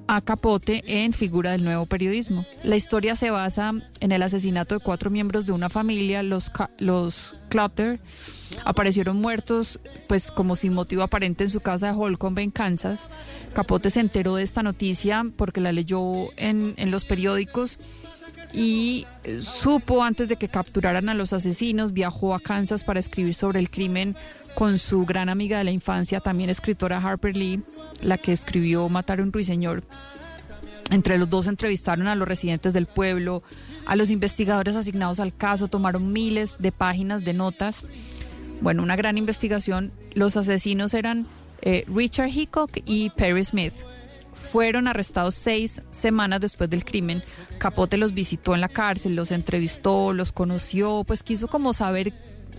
a 0.08 0.20
Capote 0.20 0.82
en 0.86 1.12
figura 1.12 1.52
del 1.52 1.64
nuevo 1.64 1.86
periodismo. 1.86 2.44
La 2.62 2.76
historia 2.76 3.16
se 3.16 3.30
basa 3.30 3.72
en 4.00 4.12
el 4.12 4.22
asesinato 4.22 4.74
de 4.74 4.80
cuatro 4.80 5.10
miembros 5.10 5.46
de 5.46 5.52
una 5.52 5.68
familia, 5.68 6.22
los, 6.22 6.50
los 6.78 7.36
Clutter. 7.48 8.00
Aparecieron 8.64 9.20
muertos, 9.20 9.80
pues 10.06 10.30
como 10.30 10.56
sin 10.56 10.72
motivo 10.72 11.02
aparente 11.02 11.44
en 11.44 11.50
su 11.50 11.60
casa 11.60 11.88
de 11.88 11.98
Holcomb, 11.98 12.38
en 12.38 12.50
Kansas. 12.50 13.08
Capote 13.54 13.90
se 13.90 14.00
enteró 14.00 14.36
de 14.36 14.44
esta 14.44 14.62
noticia 14.62 15.24
porque 15.36 15.60
la 15.60 15.72
leyó 15.72 16.02
en, 16.36 16.74
en 16.76 16.90
los 16.90 17.04
periódicos 17.04 17.78
y 18.52 19.06
eh, 19.24 19.42
supo 19.42 20.02
antes 20.02 20.28
de 20.28 20.36
que 20.36 20.48
capturaran 20.48 21.08
a 21.08 21.14
los 21.14 21.32
asesinos, 21.32 21.92
viajó 21.92 22.34
a 22.34 22.40
Kansas 22.40 22.84
para 22.84 23.00
escribir 23.00 23.34
sobre 23.34 23.58
el 23.58 23.70
crimen 23.70 24.16
con 24.56 24.78
su 24.78 25.04
gran 25.04 25.28
amiga 25.28 25.58
de 25.58 25.64
la 25.64 25.70
infancia, 25.70 26.20
también 26.20 26.48
escritora 26.48 26.96
Harper 26.96 27.36
Lee, 27.36 27.62
la 28.00 28.16
que 28.16 28.32
escribió 28.32 28.88
Matar 28.88 29.20
a 29.20 29.22
un 29.22 29.30
ruiseñor. 29.30 29.84
Entre 30.90 31.18
los 31.18 31.28
dos 31.28 31.46
entrevistaron 31.46 32.06
a 32.06 32.14
los 32.14 32.26
residentes 32.26 32.72
del 32.72 32.86
pueblo, 32.86 33.42
a 33.84 33.96
los 33.96 34.08
investigadores 34.08 34.74
asignados 34.74 35.20
al 35.20 35.36
caso, 35.36 35.68
tomaron 35.68 36.10
miles 36.10 36.56
de 36.58 36.72
páginas 36.72 37.22
de 37.22 37.34
notas. 37.34 37.84
Bueno, 38.62 38.82
una 38.82 38.96
gran 38.96 39.18
investigación. 39.18 39.92
Los 40.14 40.38
asesinos 40.38 40.94
eran 40.94 41.26
eh, 41.60 41.84
Richard 41.86 42.30
Hickok 42.30 42.78
y 42.86 43.10
Perry 43.10 43.44
Smith. 43.44 43.74
Fueron 44.52 44.88
arrestados 44.88 45.34
seis 45.34 45.82
semanas 45.90 46.40
después 46.40 46.70
del 46.70 46.86
crimen. 46.86 47.22
Capote 47.58 47.98
los 47.98 48.14
visitó 48.14 48.54
en 48.54 48.62
la 48.62 48.70
cárcel, 48.70 49.16
los 49.16 49.32
entrevistó, 49.32 50.14
los 50.14 50.32
conoció, 50.32 51.04
pues 51.04 51.22
quiso 51.22 51.46
como 51.46 51.74
saber 51.74 52.14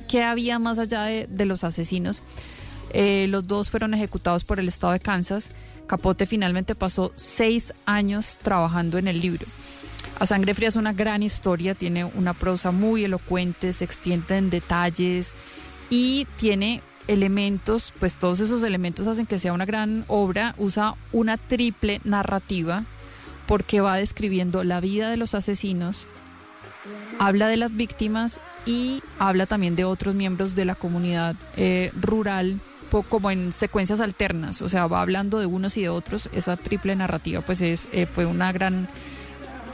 qué 0.07 0.23
había 0.23 0.59
más 0.59 0.79
allá 0.79 1.03
de, 1.03 1.45
los 1.45 1.63
asesinos. 1.63 2.21
Eh, 2.91 3.27
los 3.29 3.47
dos 3.47 3.69
fueron 3.69 3.93
ejecutados 3.93 4.43
por 4.43 4.59
el 4.59 4.67
estado 4.67 4.93
de 4.93 4.99
Kansas. 4.99 5.51
Capote 5.87 6.25
finalmente 6.25 6.75
pasó 6.75 7.11
seis 7.15 7.73
años 7.85 8.37
trabajando 8.41 8.97
en 8.97 9.07
el 9.07 9.21
libro. 9.21 9.45
A 10.19 10.25
Sangre 10.25 10.53
Fría 10.53 10.69
es 10.69 10.75
una 10.75 10.93
gran 10.93 11.21
historia, 11.21 11.75
tiene 11.75 12.05
una 12.05 12.33
prosa 12.33 12.71
muy 12.71 13.03
elocuente, 13.03 13.71
se 13.73 13.85
extiende 13.85 14.37
en 14.37 14.49
detalles 14.49 15.35
y 15.89 16.25
tiene 16.37 16.81
elementos, 17.07 17.93
pues 17.99 18.15
todos 18.15 18.39
esos 18.39 18.63
elementos 18.63 19.07
hacen 19.07 19.25
que 19.25 19.39
sea 19.39 19.53
una 19.53 19.65
gran 19.65 20.05
obra, 20.07 20.55
usa 20.57 20.95
una 21.13 21.37
triple 21.37 22.01
narrativa 22.03 22.83
porque 23.47 23.79
va 23.79 23.95
describiendo 23.95 24.63
la 24.63 24.81
vida 24.81 25.09
de 25.09 25.17
los 25.17 25.33
asesinos, 25.33 26.07
habla 27.19 27.47
de 27.47 27.57
las 27.57 27.75
víctimas 27.75 28.41
y 28.65 29.01
habla 29.19 29.45
también 29.45 29.75
de 29.75 29.85
otros 29.85 30.13
miembros 30.13 30.55
de 30.55 30.65
la 30.65 30.75
comunidad 30.75 31.35
eh, 31.55 31.91
rural 31.99 32.59
como 33.09 33.31
en 33.31 33.51
secuencias 33.51 33.99
alternas, 33.99 34.61
o 34.61 34.69
sea, 34.69 34.87
va 34.87 35.01
hablando 35.01 35.39
de 35.39 35.45
unos 35.45 35.75
y 35.75 35.81
de 35.81 35.89
otros. 35.89 36.29
Esa 36.31 36.55
triple 36.55 36.95
narrativa, 36.95 37.41
pues 37.41 37.59
es 37.61 37.87
eh, 37.91 38.05
fue 38.05 38.25
una 38.25 38.53
gran 38.53 38.87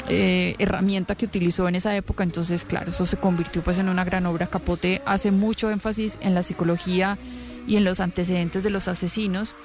eh, 0.10 0.56
herramienta 0.57 1.14
que 1.14 1.26
utilizó 1.26 1.68
en 1.68 1.76
esa 1.76 1.95
época. 1.95 2.23
Entonces, 2.23 2.65
claro, 2.65 2.90
eso 2.90 3.06
se 3.06 3.18
convirtió 3.18 3.61
pues 3.61 3.77
en 3.77 3.90
una 3.90 4.03
gran 4.03 4.26
obra. 4.26 4.48
Capote 4.48 5.02
hace 5.06 5.30
mucho 5.30 5.69
énfasis 5.69 6.18
en 6.22 6.34
la 6.34 6.41
psicología 6.41 7.19
y 7.68 7.77
en 7.77 7.84
los 7.84 7.99
antecedentes 7.99 8.64
de 8.64 8.72
los 8.72 8.88
asesinos 8.88 9.56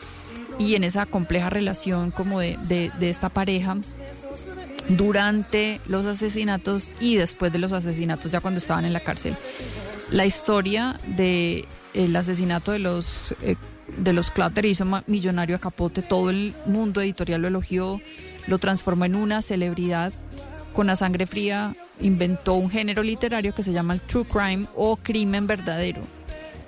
y 0.59 0.75
en 0.75 0.85
esa 0.85 1.07
compleja 1.07 1.49
relación 1.49 2.11
como 2.11 2.41
de 2.41 2.91
esta 3.01 3.31
pareja 3.31 3.79
durante 4.89 5.81
los 5.87 6.07
asesinatos 6.07 6.93
y 7.01 7.17
después 7.17 7.53
de 7.53 7.59
los 7.59 7.73
asesinatos, 7.73 8.33
ya 8.33 8.41
cuando 8.41 8.59
estaban 8.59 8.85
en 8.85 8.93
la 8.93 9.01
cárcel. 9.01 9.37
La 10.11 10.27
historia 10.27 10.99
de 11.07 11.67
el 11.95 12.15
asesinato 12.17 12.73
de 12.73 12.79
los 12.79 13.35
eh, 13.43 13.57
de 13.97 14.13
los 14.13 14.31
Clutter 14.31 14.67
hizo 14.67 14.85
millonario 15.07 15.57
a 15.57 15.59
Capote, 15.59 16.03
todo 16.03 16.31
el 16.31 16.55
mundo 16.67 17.01
editorial 17.01 17.43
lo 17.43 17.49
elogió, 17.49 18.01
lo 18.47 18.59
transformó 18.59 19.05
en 19.05 19.17
una 19.17 19.43
celebridad. 19.43 20.13
Con 20.75 20.87
la 20.87 20.97
sangre 20.97 21.27
fría 21.27 21.75
inventó 22.01 22.55
un 22.55 22.71
género 22.71 23.03
literario 23.03 23.55
que 23.55 23.63
se 23.63 23.73
llama 23.73 23.95
el 23.95 24.01
true 24.01 24.25
crime 24.25 24.67
o 24.77 24.97
crimen 24.97 25.47
verdadero. 25.47 26.03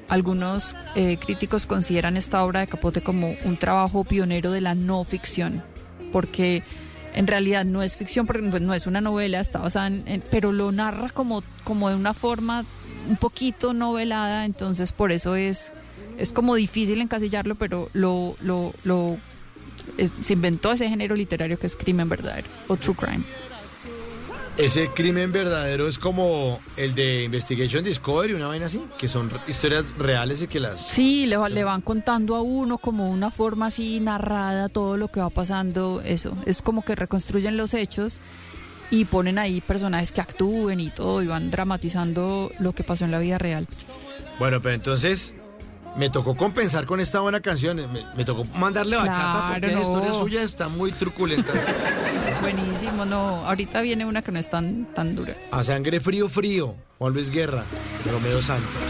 Algunos 0.08 0.74
eh, 0.96 1.18
críticos 1.18 1.66
consideran 1.66 2.16
esta 2.16 2.42
obra 2.42 2.60
de 2.60 2.66
Capote 2.66 3.00
como 3.00 3.34
un 3.44 3.56
trabajo 3.56 4.02
pionero 4.02 4.50
de 4.50 4.60
la 4.60 4.74
no 4.74 5.04
ficción, 5.04 5.62
porque 6.12 6.64
en 7.14 7.26
realidad 7.26 7.64
no 7.64 7.82
es 7.82 7.96
ficción, 7.96 8.26
porque 8.26 8.42
pues, 8.48 8.62
no 8.62 8.74
es 8.74 8.86
una 8.86 9.00
novela, 9.00 9.40
está 9.40 9.58
basada 9.58 9.88
en, 9.88 10.22
pero 10.30 10.52
lo 10.52 10.72
narra 10.72 11.10
como, 11.10 11.42
como 11.64 11.88
de 11.88 11.96
una 11.96 12.14
forma 12.14 12.64
un 13.08 13.16
poquito 13.16 13.72
novelada, 13.72 14.44
entonces 14.44 14.92
por 14.92 15.12
eso 15.12 15.36
es, 15.36 15.72
es 16.18 16.32
como 16.32 16.54
difícil 16.54 17.00
encasillarlo, 17.00 17.54
pero 17.54 17.88
lo, 17.92 18.36
lo, 18.40 18.72
lo 18.84 19.16
se 20.20 20.32
inventó 20.32 20.72
ese 20.72 20.88
género 20.88 21.14
literario 21.14 21.58
que 21.58 21.66
es 21.66 21.76
crimen 21.76 22.08
verdadero 22.08 22.48
o 22.68 22.76
true 22.76 22.94
crime. 22.94 23.24
Ese 24.60 24.88
crimen 24.88 25.32
verdadero 25.32 25.88
es 25.88 25.96
como 25.96 26.60
el 26.76 26.94
de 26.94 27.24
Investigation 27.24 27.82
Discovery, 27.82 28.34
una 28.34 28.48
vaina 28.48 28.66
así, 28.66 28.78
que 28.98 29.08
son 29.08 29.32
historias 29.48 29.86
reales 29.96 30.42
y 30.42 30.48
que 30.48 30.60
las... 30.60 30.86
Sí, 30.86 31.24
le, 31.24 31.38
le 31.48 31.64
van 31.64 31.80
contando 31.80 32.36
a 32.36 32.42
uno 32.42 32.76
como 32.76 33.10
una 33.10 33.30
forma 33.30 33.68
así 33.68 34.00
narrada 34.00 34.68
todo 34.68 34.98
lo 34.98 35.08
que 35.08 35.20
va 35.20 35.30
pasando, 35.30 36.02
eso. 36.04 36.36
Es 36.44 36.60
como 36.60 36.82
que 36.82 36.94
reconstruyen 36.94 37.56
los 37.56 37.72
hechos 37.72 38.20
y 38.90 39.06
ponen 39.06 39.38
ahí 39.38 39.62
personajes 39.62 40.12
que 40.12 40.20
actúen 40.20 40.78
y 40.78 40.90
todo 40.90 41.22
y 41.22 41.26
van 41.26 41.50
dramatizando 41.50 42.52
lo 42.58 42.74
que 42.74 42.84
pasó 42.84 43.06
en 43.06 43.12
la 43.12 43.18
vida 43.18 43.38
real. 43.38 43.66
Bueno, 44.38 44.60
pero 44.60 44.74
entonces 44.74 45.32
me 45.96 46.10
tocó 46.10 46.36
compensar 46.36 46.86
con 46.86 47.00
esta 47.00 47.20
buena 47.20 47.40
canción. 47.40 47.76
Me, 47.92 48.04
me 48.16 48.24
tocó 48.24 48.44
mandarle 48.56 48.96
bachata 48.96 49.48
porque 49.52 49.60
Claro, 49.68 49.74
la 49.76 49.80
historia 49.82 50.08
no. 50.10 50.18
suya 50.20 50.42
está 50.42 50.68
muy 50.68 50.92
truculenta. 50.92 51.52
Buenísimo, 52.40 53.04
no. 53.04 53.44
Ahorita 53.46 53.80
viene 53.82 54.04
una 54.06 54.22
que 54.22 54.32
no 54.32 54.38
es 54.38 54.48
tan, 54.48 54.86
tan 54.94 55.14
dura. 55.14 55.34
A 55.50 55.62
sangre 55.64 56.00
frío, 56.00 56.28
frío. 56.28 56.74
Juan 56.98 57.12
Luis 57.14 57.30
Guerra, 57.30 57.64
Romeo 58.10 58.40
Santos. 58.42 58.82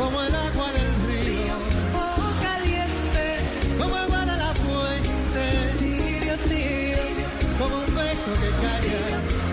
Como 0.00 0.22
el 0.22 0.34
agua 0.34 0.68
del 0.72 0.94
río. 1.08 1.56
O 1.94 2.42
caliente, 2.42 3.26
como 3.78 3.98
el 3.98 4.08
mar 4.08 4.28
a 4.30 4.36
la 4.36 4.54
fuente, 4.54 5.44
tibio, 5.78 6.36
tibio, 6.48 7.28
como 7.58 7.76
un 7.76 7.94
beso 7.94 8.30
que 8.40 8.50
calla 8.64 9.02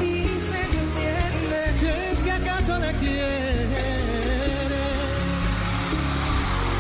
y 0.02 0.14
se 0.50 0.60
enciende. 0.78 1.60
Si 1.80 1.86
es 1.86 2.20
que 2.24 2.32
acaso 2.32 2.80
le 2.80 2.92
quiere, 3.04 3.84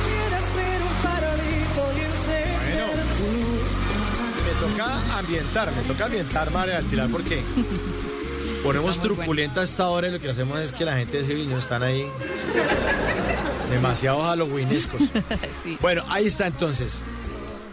quiere 0.07 0.39
ser 0.56 0.77
un 0.89 0.95
farolito 1.06 1.81
y 1.98 1.99
encender 2.10 2.99
tu 3.19 3.27
luz. 3.44 3.72
Me 4.48 4.53
toca 4.65 5.18
ambientar, 5.19 5.72
me 5.76 5.81
toca 5.84 6.06
ambientar 6.06 6.52
María 6.52 6.76
del 6.76 6.85
Pilar 6.85 7.10
porque 7.10 7.41
ponemos 8.64 8.95
Está 8.95 9.07
muy 9.07 9.18
truculenta 9.18 9.61
a 9.61 9.64
esta 9.65 9.89
hora 9.89 10.07
y 10.07 10.11
lo 10.11 10.19
que 10.22 10.30
hacemos 10.30 10.57
es 10.60 10.72
que 10.72 10.85
la 10.85 10.95
gente 10.95 11.18
de 11.18 11.23
ese 11.23 11.34
viño 11.34 11.57
están 11.57 11.84
ahí 11.84 12.06
demasiado 13.69 14.22
halloweenescos. 14.22 15.02
Bueno, 15.81 16.03
ahí 16.10 16.26
está 16.27 16.48
entonces. 16.48 17.02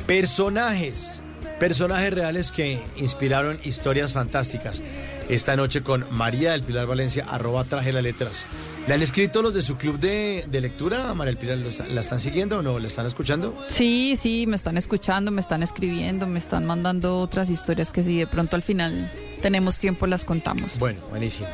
Personajes. 0.06 1.20
Personajes 1.60 2.12
reales 2.12 2.50
que 2.52 2.82
inspiraron 2.96 3.58
historias 3.64 4.12
fantásticas. 4.12 4.82
Esta 5.28 5.56
noche 5.56 5.82
con 5.82 6.04
María 6.10 6.52
del 6.52 6.62
Pilar 6.62 6.86
Valencia, 6.86 7.24
arroba 7.30 7.64
traje 7.64 7.92
las 7.92 8.02
letras. 8.02 8.46
¿Le 8.86 8.94
han 8.94 9.02
escrito 9.02 9.40
los 9.40 9.54
de 9.54 9.62
su 9.62 9.76
club 9.76 9.98
de, 9.98 10.44
de 10.50 10.60
lectura, 10.60 11.14
María 11.14 11.30
del 11.32 11.38
Pilar? 11.38 11.58
¿Lo 11.58 11.68
está- 11.70 11.86
¿La 11.86 12.00
están 12.02 12.20
siguiendo 12.20 12.58
o 12.58 12.62
no? 12.62 12.78
¿La 12.78 12.88
están 12.88 13.06
escuchando? 13.06 13.56
Sí, 13.68 14.16
sí, 14.20 14.46
me 14.46 14.56
están 14.56 14.76
escuchando, 14.76 15.30
me 15.30 15.40
están 15.40 15.62
escribiendo, 15.62 16.26
me 16.26 16.38
están 16.38 16.66
mandando 16.66 17.20
otras 17.20 17.48
historias 17.48 17.90
que 17.90 18.02
si 18.02 18.18
de 18.18 18.26
pronto 18.26 18.56
al 18.56 18.62
final 18.62 19.10
tenemos 19.40 19.78
tiempo 19.78 20.06
las 20.06 20.24
contamos. 20.26 20.78
Bueno, 20.78 21.00
buenísimo. 21.08 21.48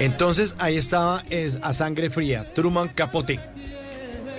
Entonces, 0.00 0.54
ahí 0.58 0.76
estaba, 0.76 1.22
es 1.28 1.58
a 1.62 1.72
sangre 1.72 2.10
fría, 2.10 2.52
Truman 2.54 2.88
Capote. 2.88 3.40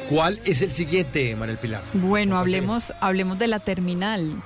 ¿Cuál 0.09 0.39
es 0.45 0.61
el 0.61 0.71
siguiente, 0.71 1.35
Manuel 1.35 1.57
Pilar? 1.57 1.83
Bueno, 1.93 2.37
hablemos, 2.37 2.93
hablemos 3.01 3.37
de 3.37 3.47
la 3.47 3.59
terminal. 3.59 4.41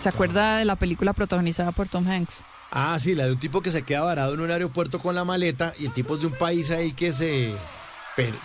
¿Se 0.00 0.08
acuerda 0.08 0.58
de 0.58 0.64
la 0.64 0.76
película 0.76 1.12
protagonizada 1.12 1.72
por 1.72 1.88
Tom 1.88 2.08
Hanks? 2.08 2.42
Ah, 2.70 2.96
sí, 2.98 3.14
la 3.14 3.26
de 3.26 3.32
un 3.32 3.38
tipo 3.38 3.62
que 3.62 3.70
se 3.70 3.82
queda 3.82 4.02
varado 4.02 4.34
en 4.34 4.40
un 4.40 4.50
aeropuerto 4.50 4.98
con 4.98 5.14
la 5.14 5.24
maleta 5.24 5.74
y 5.78 5.86
el 5.86 5.92
tipo 5.92 6.14
es 6.14 6.20
de 6.20 6.26
un 6.26 6.34
país 6.34 6.70
ahí 6.70 6.92
que 6.92 7.12
se 7.12 7.54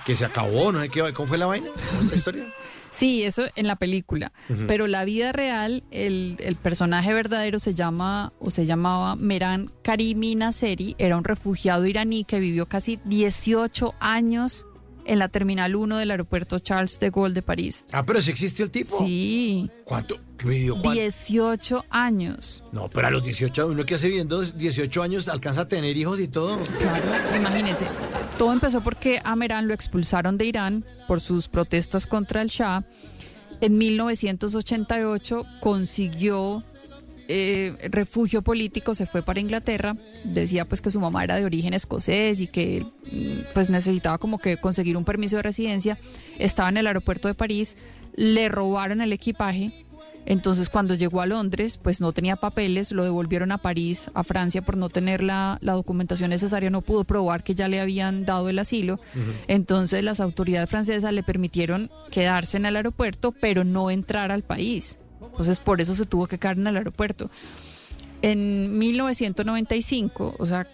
que 0.04 0.16
se 0.16 0.26
acabó, 0.26 0.72
no 0.72 0.82
sé 0.82 0.90
qué, 0.90 1.14
¿cómo 1.14 1.28
fue 1.28 1.38
la 1.38 1.46
vaina? 1.46 1.70
¿Cómo 1.90 2.02
es 2.02 2.08
la 2.10 2.16
historia? 2.16 2.54
Sí, 2.92 3.24
eso 3.24 3.44
en 3.56 3.68
la 3.68 3.76
película. 3.76 4.32
Pero 4.68 4.88
la 4.88 5.06
vida 5.06 5.32
real, 5.32 5.84
el, 5.92 6.38
el 6.40 6.56
personaje 6.56 7.14
verdadero 7.14 7.60
se 7.60 7.74
llama 7.74 8.34
o 8.40 8.50
se 8.52 8.66
llamaba 8.66 9.16
Meran 9.16 9.72
Karimi 9.84 10.36
Nasseri, 10.36 10.96
era 10.98 11.18
un 11.18 11.24
refugiado 11.24 11.86
iraní 11.86 12.24
que 12.24 12.40
vivió 12.40 12.68
casi 12.68 13.00
18 13.06 13.96
años 14.00 14.66
en 15.10 15.18
la 15.18 15.28
Terminal 15.28 15.76
1 15.76 15.98
del 15.98 16.12
aeropuerto 16.12 16.60
Charles 16.60 17.00
de 17.00 17.10
Gaulle 17.10 17.34
de 17.34 17.42
París. 17.42 17.84
Ah, 17.92 18.06
pero 18.06 18.22
si 18.22 18.30
existió 18.30 18.64
el 18.64 18.72
tipo. 18.72 19.00
Sí. 19.00 19.70
¿Cuánto? 19.84 20.20
¿Qué 20.38 20.48
vivió? 20.48 20.74
¿Cuánto? 20.74 20.92
18 20.92 21.86
años. 21.90 22.64
No, 22.72 22.90
pero 22.90 23.08
a 23.08 23.10
los 23.10 23.24
18, 23.24 23.68
uno 23.68 23.86
que 23.86 23.96
hace 23.96 24.08
viviendo 24.08 24.42
18 24.42 25.02
años 25.02 25.28
alcanza 25.28 25.62
a 25.62 25.68
tener 25.68 25.98
hijos 25.98 26.20
y 26.20 26.28
todo. 26.28 26.58
Claro, 26.78 27.36
imagínese. 27.36 27.88
Todo 28.38 28.54
empezó 28.54 28.82
porque 28.82 29.20
a 29.24 29.36
lo 29.36 29.74
expulsaron 29.74 30.38
de 30.38 30.46
Irán 30.46 30.86
por 31.08 31.22
sus 31.22 31.48
protestas 31.48 32.06
contra 32.06 32.42
el 32.44 32.50
Shah. 32.50 32.84
En 33.62 33.78
1988 33.78 35.46
consiguió 35.60 36.64
eh, 37.32 37.90
refugio 37.92 38.42
político, 38.42 38.96
se 38.96 39.06
fue 39.06 39.22
para 39.22 39.40
Inglaterra. 39.40 39.96
Decía 40.24 40.66
pues 40.66 40.82
que 40.82 40.90
su 40.90 41.00
mamá 41.00 41.24
era 41.24 41.36
de 41.36 41.46
origen 41.46 41.76
escocés 41.76 42.42
y 42.42 42.48
que 42.48 42.84
mm, 43.12 43.54
pues 43.54 43.70
necesitaba 43.70 44.18
como 44.18 44.40
que 44.40 44.58
conseguir 44.58 44.98
un 44.98 45.06
permiso 45.06 45.36
de 45.36 45.44
residencia. 45.44 46.00
Estaba 46.40 46.70
en 46.70 46.78
el 46.78 46.88
aeropuerto 46.88 47.28
de 47.28 47.36
París, 47.36 47.78
le 48.16 48.50
robaron 48.50 49.00
el 49.00 49.14
equipaje. 49.14 49.72
Entonces 50.26 50.72
cuando 50.72 50.96
llegó 50.96 51.22
a 51.22 51.28
Londres, 51.28 51.78
pues 51.78 52.02
no 52.02 52.14
tenía 52.14 52.36
papeles, 52.36 52.92
lo 52.92 53.04
devolvieron 53.04 53.52
a 53.52 53.60
París, 53.60 54.10
a 54.16 54.24
Francia, 54.24 54.64
por 54.64 54.76
no 54.76 54.90
tener 54.90 55.22
la, 55.22 55.60
la 55.62 55.74
documentación 55.74 56.32
necesaria, 56.32 56.72
no 56.72 56.82
pudo 56.82 57.04
probar 57.04 57.44
que 57.44 57.54
ya 57.54 57.68
le 57.68 57.80
habían 57.80 58.26
dado 58.26 58.50
el 58.50 58.58
asilo. 58.58 59.00
Entonces 59.48 60.04
las 60.04 60.20
autoridades 60.20 60.70
francesas 60.70 61.14
le 61.14 61.22
permitieron 61.22 61.92
quedarse 62.10 62.58
en 62.58 62.66
el 62.66 62.76
aeropuerto, 62.76 63.32
pero 63.32 63.64
no 63.64 63.92
entrar 63.92 64.32
al 64.32 64.42
país. 64.42 64.98
Entonces 65.40 65.60
por 65.60 65.80
eso 65.80 65.96
se 65.96 66.06
tuvo 66.06 66.28
que 66.28 66.38
quedar 66.38 66.58
en 66.58 66.68
el 66.68 66.76
aeropuerto. 66.76 67.32
En 68.22 68.78
1995, 68.78 70.36
o 70.38 70.46
sea, 70.46 70.68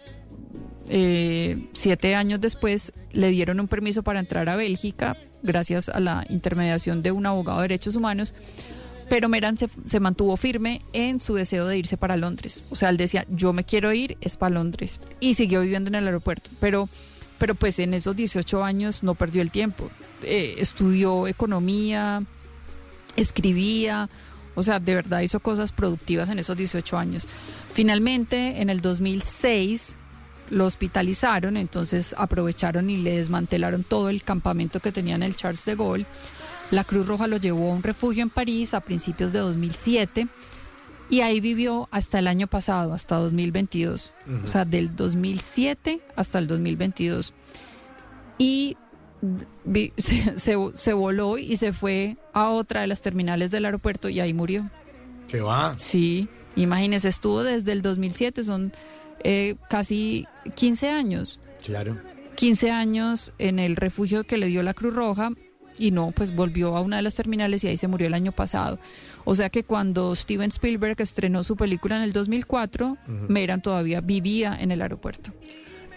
eh, 0.90 1.68
siete 1.74 2.16
años 2.16 2.42
después, 2.42 2.92
le 3.12 3.30
dieron 3.30 3.60
un 3.60 3.68
permiso 3.68 4.02
para 4.02 4.20
entrar 4.20 4.50
a 4.50 4.56
Bélgica, 4.56 5.18
gracias 5.44 5.90
a 5.90 6.00
la 6.00 6.26
intermediación 6.30 7.04
de 7.04 7.12
un 7.12 7.28
abogado 7.28 7.60
de 7.60 7.66
derechos 7.66 7.96
humanos. 7.96 8.34
Pero 9.08 9.30
Meran 9.30 9.56
se, 9.56 9.70
se 9.86 10.00
mantuvo 10.00 10.36
firme 10.36 10.82
en 10.94 11.20
su 11.20 11.36
deseo 11.36 11.68
de 11.68 11.78
irse 11.78 11.96
para 11.96 12.18
Londres. 12.18 12.64
O 12.72 12.76
sea, 12.76 12.90
él 12.90 12.98
decía, 12.98 13.28
yo 13.30 13.54
me 13.54 13.66
quiero 13.66 13.94
ir, 13.94 14.18
es 14.20 14.36
para 14.36 14.56
Londres. 14.56 15.00
Y 15.20 15.36
siguió 15.36 15.62
viviendo 15.62 15.90
en 15.90 15.96
el 15.96 16.08
aeropuerto. 16.08 16.50
Pero, 16.60 16.90
pero 17.38 17.54
pues 17.54 17.78
en 17.78 17.94
esos 17.94 18.16
18 18.16 18.64
años 18.64 19.04
no 19.04 19.14
perdió 19.14 19.44
el 19.44 19.52
tiempo. 19.52 19.92
Eh, 20.24 20.56
estudió 20.58 21.28
economía, 21.28 22.24
escribía, 23.16 24.10
o 24.56 24.64
sea, 24.64 24.80
de 24.80 24.96
verdad 24.96 25.22
hizo 25.22 25.40
cosas 25.40 25.72
productivas 25.72 26.30
en 26.30 26.40
esos 26.40 26.58
18 26.58 26.98
años. 26.98 27.28
Finalmente, 27.74 28.62
en 28.62 28.70
el 28.70 28.82
2006 28.82 29.98
lo 30.50 30.66
hospitalizaron, 30.66 31.58
entonces 31.58 32.16
aprovecharon 32.18 32.90
y 32.90 32.98
le 32.98 33.18
desmantelaron 33.18 33.84
todo 33.84 34.10
el 34.10 34.24
campamento 34.24 34.80
que 34.80 34.92
tenía 34.92 35.16
en 35.16 35.24
el 35.24 35.36
Charles 35.36 35.66
de 35.66 35.76
Gaulle. 35.76 36.06
La 36.72 36.84
Cruz 36.84 37.06
Roja 37.06 37.28
lo 37.28 37.38
llevó 37.38 37.72
a 37.72 37.76
un 37.76 37.84
refugio 37.84 38.24
en 38.24 38.30
París 38.30 38.74
a 38.74 38.82
principios 38.82 39.34
de 39.34 39.40
2007 39.40 40.28
y 41.10 41.22
ahí 41.22 41.40
vivió 41.40 41.88
hasta 41.92 42.20
el 42.20 42.28
año 42.28 42.48
pasado, 42.48 42.94
hasta 42.94 43.16
2022. 43.18 44.12
Ujú. 44.28 44.38
O 44.44 44.48
sea, 44.48 44.66
del 44.66 44.96
2007 44.96 46.02
hasta 46.16 46.40
el 46.40 46.48
2022. 46.48 47.34
Y 48.38 48.78
vi- 49.64 49.94
se, 49.98 50.38
se- 50.40 50.72
se 50.74 50.94
voló 50.94 51.38
y 51.38 51.58
se 51.58 51.74
fue 51.74 52.18
a 52.34 52.50
otra 52.50 52.82
de 52.82 52.88
las 52.88 53.02
terminales 53.02 53.52
del 53.52 53.66
aeropuerto 53.66 54.10
y 54.10 54.20
ahí 54.20 54.34
murió. 54.34 54.70
¿Qué 55.28 55.42
va? 55.42 55.76
Sí, 55.78 56.28
imagínese, 56.56 57.10
estuvo 57.10 57.44
desde 57.44 57.72
el 57.72 57.82
2007, 57.82 58.44
son 58.44 58.74
eh, 59.24 59.56
casi 59.70 60.28
15 60.56 60.90
años. 60.90 61.40
Claro. 61.66 61.98
15 62.36 62.70
años 62.72 63.32
en 63.40 63.60
el 63.60 63.76
refugio 63.76 64.24
que 64.26 64.38
le 64.38 64.48
dio 64.48 64.62
la 64.62 64.74
Cruz 64.74 64.94
Roja 64.94 65.32
y 65.80 65.92
no, 65.92 66.12
pues 66.12 66.36
volvió 66.36 66.76
a 66.78 66.82
una 66.82 66.98
de 66.98 67.02
las 67.02 67.16
terminales 67.16 67.64
y 67.64 67.68
ahí 67.68 67.78
se 67.78 67.88
murió 67.88 68.08
el 68.08 68.14
año 68.14 68.32
pasado. 68.32 68.78
O 69.24 69.34
sea 69.36 69.50
que 69.50 69.64
cuando 69.64 70.16
Steven 70.16 70.50
Spielberg 70.50 71.02
estrenó 71.02 71.44
su 71.44 71.56
película 71.56 71.96
en 71.98 72.04
el 72.04 72.14
2004, 72.14 72.86
Ujú. 73.08 73.14
Meran 73.28 73.62
todavía 73.62 74.02
vivía 74.02 74.56
en 74.60 74.72
el 74.72 74.82
aeropuerto. 74.82 75.32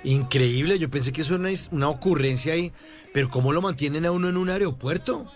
Increíble, 0.05 0.79
yo 0.79 0.89
pensé 0.91 1.13
que 1.13 1.23
eso 1.23 1.35
era 1.35 1.43
una, 1.49 1.59
una 1.73 1.89
ocurrencia 1.89 2.53
ahí, 2.53 2.73
pero 3.13 3.29
¿cómo 3.31 3.53
lo 3.53 3.61
mantienen 3.63 4.07
a 4.07 4.13
uno 4.13 4.29
en 4.29 4.37
un 4.37 4.49
aeropuerto? 4.51 5.27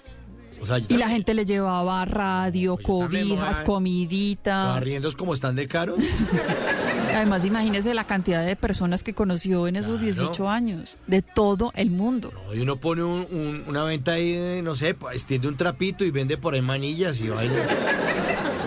O 0.61 0.67
sea, 0.67 0.79
Y 0.79 0.97
la 0.97 1.09
gente 1.09 1.35
le 1.35 1.45
llevaba 1.45 2.05
radio, 2.05 2.77
cobijas, 2.81 3.27
moda- 3.59 3.65
comidita. 3.65 4.69
los 4.69 4.77
arriendos 4.77 5.17
como 5.17 5.35
están 5.35 5.57
de 5.57 5.67
caros. 5.67 5.99
Además, 7.13 7.45
imagínese 7.45 7.93
la 7.95 8.07
cantidad 8.07 8.47
de 8.47 8.55
personas 8.55 9.03
que 9.03 9.13
conoció 9.13 9.67
en 9.67 9.75
esos 9.77 10.01
18 10.01 10.49
años, 10.49 10.97
de 11.09 11.21
todo 11.23 11.73
el 11.75 11.91
mundo. 11.91 12.33
Y 12.55 12.61
uno 12.61 12.77
pone 12.77 13.03
un- 13.03 13.27
un- 13.33 13.65
una 13.67 13.83
venta 13.83 14.13
ahí, 14.13 14.61
no 14.63 14.77
sé, 14.77 14.97
extiende 15.13 15.49
un 15.49 15.57
trapito 15.57 16.05
y 16.05 16.13
vende 16.13 16.39
por 16.39 16.55
ahí 16.55 16.63
manillas 16.63 17.21
y 17.21 17.29
baila. 17.29 17.55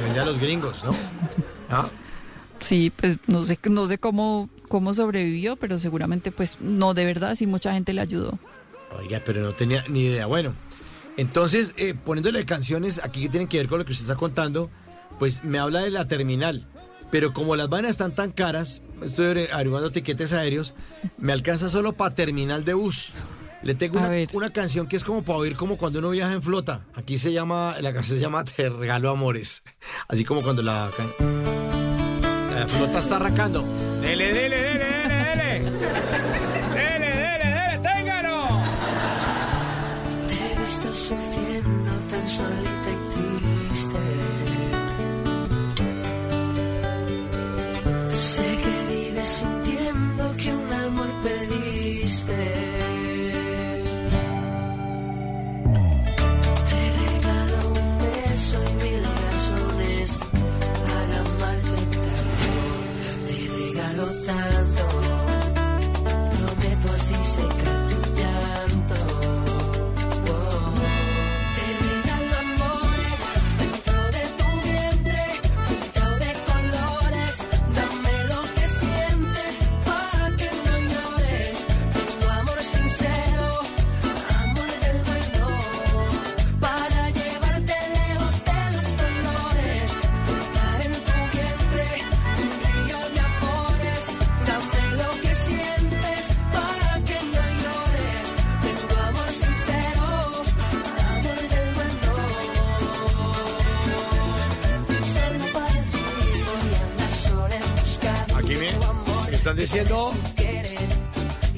vende 0.03 0.19
a 0.19 0.25
los 0.25 0.37
gringos, 0.37 0.83
¿no? 0.83 0.91
¿Ah? 1.69 1.87
Sí, 2.59 2.91
pues 2.95 3.17
no 3.27 3.45
sé, 3.45 3.57
no 3.69 3.87
sé 3.87 3.97
cómo, 3.97 4.49
cómo 4.67 4.93
sobrevivió, 4.93 5.55
pero 5.55 5.79
seguramente 5.79 6.31
pues 6.31 6.57
no, 6.61 6.93
de 6.93 7.05
verdad, 7.05 7.35
sí 7.35 7.47
mucha 7.47 7.73
gente 7.73 7.93
le 7.93 8.01
ayudó. 8.01 8.37
Oiga, 8.97 9.21
pero 9.25 9.41
no 9.41 9.51
tenía 9.53 9.83
ni 9.89 10.01
idea. 10.05 10.25
Bueno, 10.25 10.53
entonces, 11.17 11.73
eh, 11.77 11.93
poniéndole 11.93 12.45
canciones 12.45 13.01
aquí 13.03 13.21
que 13.23 13.29
tienen 13.29 13.47
que 13.47 13.57
ver 13.57 13.67
con 13.67 13.79
lo 13.79 13.85
que 13.85 13.91
usted 13.91 14.03
está 14.05 14.15
contando, 14.15 14.69
pues 15.19 15.43
me 15.43 15.59
habla 15.59 15.81
de 15.81 15.89
la 15.91 16.05
terminal. 16.07 16.67
Pero 17.11 17.33
como 17.33 17.55
las 17.55 17.69
vainas 17.69 17.91
están 17.91 18.13
tan 18.15 18.31
caras, 18.31 18.81
estoy 19.01 19.27
averi- 19.27 19.49
averiguando 19.51 19.91
tiquetes 19.91 20.33
aéreos, 20.33 20.73
me 21.17 21.31
alcanza 21.33 21.69
solo 21.69 21.93
para 21.93 22.15
terminal 22.15 22.65
de 22.65 22.73
bus. 22.73 23.11
Le 23.63 23.73
tengo 23.75 23.97
una, 23.99 24.09
una 24.33 24.49
canción 24.51 24.87
que 24.87 24.95
es 24.95 25.03
como 25.03 25.23
para 25.23 25.39
oír 25.39 25.55
como 25.55 25.77
cuando 25.77 25.99
uno 25.99 26.09
viaja 26.09 26.33
en 26.33 26.41
flota. 26.41 26.85
Aquí 26.93 27.17
se 27.17 27.31
llama, 27.33 27.75
la 27.81 27.93
canción 27.93 28.17
se 28.17 28.23
llama 28.23 28.43
Te 28.43 28.69
regalo 28.69 29.09
amores. 29.09 29.63
Así 30.07 30.23
como 30.25 30.41
cuando 30.43 30.61
la, 30.61 30.91
la 32.59 32.67
flota 32.67 32.99
está 32.99 33.17
arrancando. 33.17 33.63
Dele, 34.01 34.33
dele, 34.33 34.64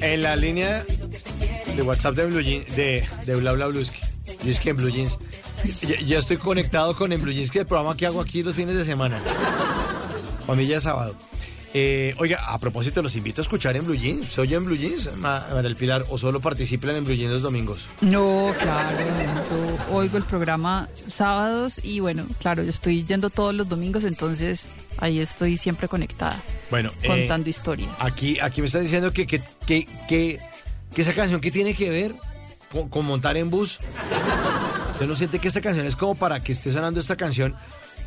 en 0.02 0.23
la 0.23 0.35
línea 0.35 0.84
de 1.76 1.84
WhatsApp 1.84 2.15
de 2.15 2.26
Blue 2.26 2.41
Jeans, 2.41 2.76
de, 2.76 3.07
de 3.27 3.35
Bla 3.35 3.52
Bla 3.52 3.68
Bluesky. 3.68 3.99
Yo 4.44 4.49
es 4.49 4.60
que 4.60 4.72
en 4.72 4.77
Blue 4.77 4.89
Jeans. 4.89 5.19
Ya 6.06 6.18
estoy 6.18 6.38
conectado 6.38 6.95
con 6.95 7.14
en 7.14 7.22
Blue 7.22 7.31
Jeans, 7.31 7.52
que 7.52 7.60
es 7.60 7.61
el 7.61 7.68
programa 7.68 7.95
que 7.95 8.07
hago 8.07 8.19
aquí 8.19 8.41
los 8.41 8.56
fines 8.56 8.76
de 8.76 8.85
semana. 8.85 9.22
Familia 10.48 10.80
sábado. 10.80 11.15
Eh, 11.80 12.16
oiga, 12.18 12.40
a 12.48 12.58
propósito, 12.58 13.04
los 13.04 13.16
invito 13.16 13.40
a 13.40 13.44
escuchar 13.44 13.78
en 13.78 13.86
Blue 13.86 13.94
Jeans. 13.95 14.30
¿Se 14.30 14.41
oye 14.41 14.56
en 14.56 14.66
Blue 14.66 14.76
Jeans, 14.76 15.16
Ma- 15.18 15.41
María 15.49 15.62
del 15.62 15.76
Pilar? 15.76 16.06
¿O 16.10 16.18
solo 16.18 16.40
participan 16.40 16.95
en 16.95 17.06
Blue 17.06 17.14
Jeans 17.16 17.32
los 17.34 17.41
domingos? 17.44 17.82
No, 18.02 18.52
claro, 18.60 18.98
yo 18.98 19.95
oigo 19.95 20.18
el 20.18 20.24
programa 20.24 20.90
sábados 21.08 21.80
y 21.84 21.99
bueno, 21.99 22.26
claro, 22.40 22.64
yo 22.64 22.70
estoy 22.72 23.06
yendo 23.06 23.30
todos 23.30 23.54
los 23.54 23.70
domingos, 23.70 24.06
entonces 24.06 24.70
ahí 24.98 25.20
estoy 25.20 25.56
siempre 25.58 25.88
conectada, 25.88 26.41
Bueno, 26.72 26.91
eh, 27.04 27.08
contando 27.08 27.48
historias. 27.48 27.90
Aquí, 27.99 28.40
aquí 28.40 28.62
me 28.62 28.66
están 28.66 28.82
diciendo 28.82 29.14
que, 29.14 29.28
que, 29.28 29.40
que, 29.68 29.86
que, 30.08 30.40
que 30.95 31.02
esa 31.04 31.14
canción 31.14 31.40
que 31.41 31.52
tiene 31.52 31.76
que 31.76 31.91
ver 31.91 32.16
con, 32.72 32.90
con 32.90 33.06
montar 33.06 33.38
en 33.38 33.52
bus. 33.52 33.78
¿Usted 34.94 35.06
no 35.06 35.16
siente 35.16 35.38
que 35.38 35.48
esta 35.48 35.62
canción 35.62 35.86
es 35.86 35.95
como 35.95 36.16
para 36.16 36.40
que 36.40 36.54
esté 36.54 36.72
sonando 36.72 36.99
esta 36.99 37.16
canción 37.16 37.56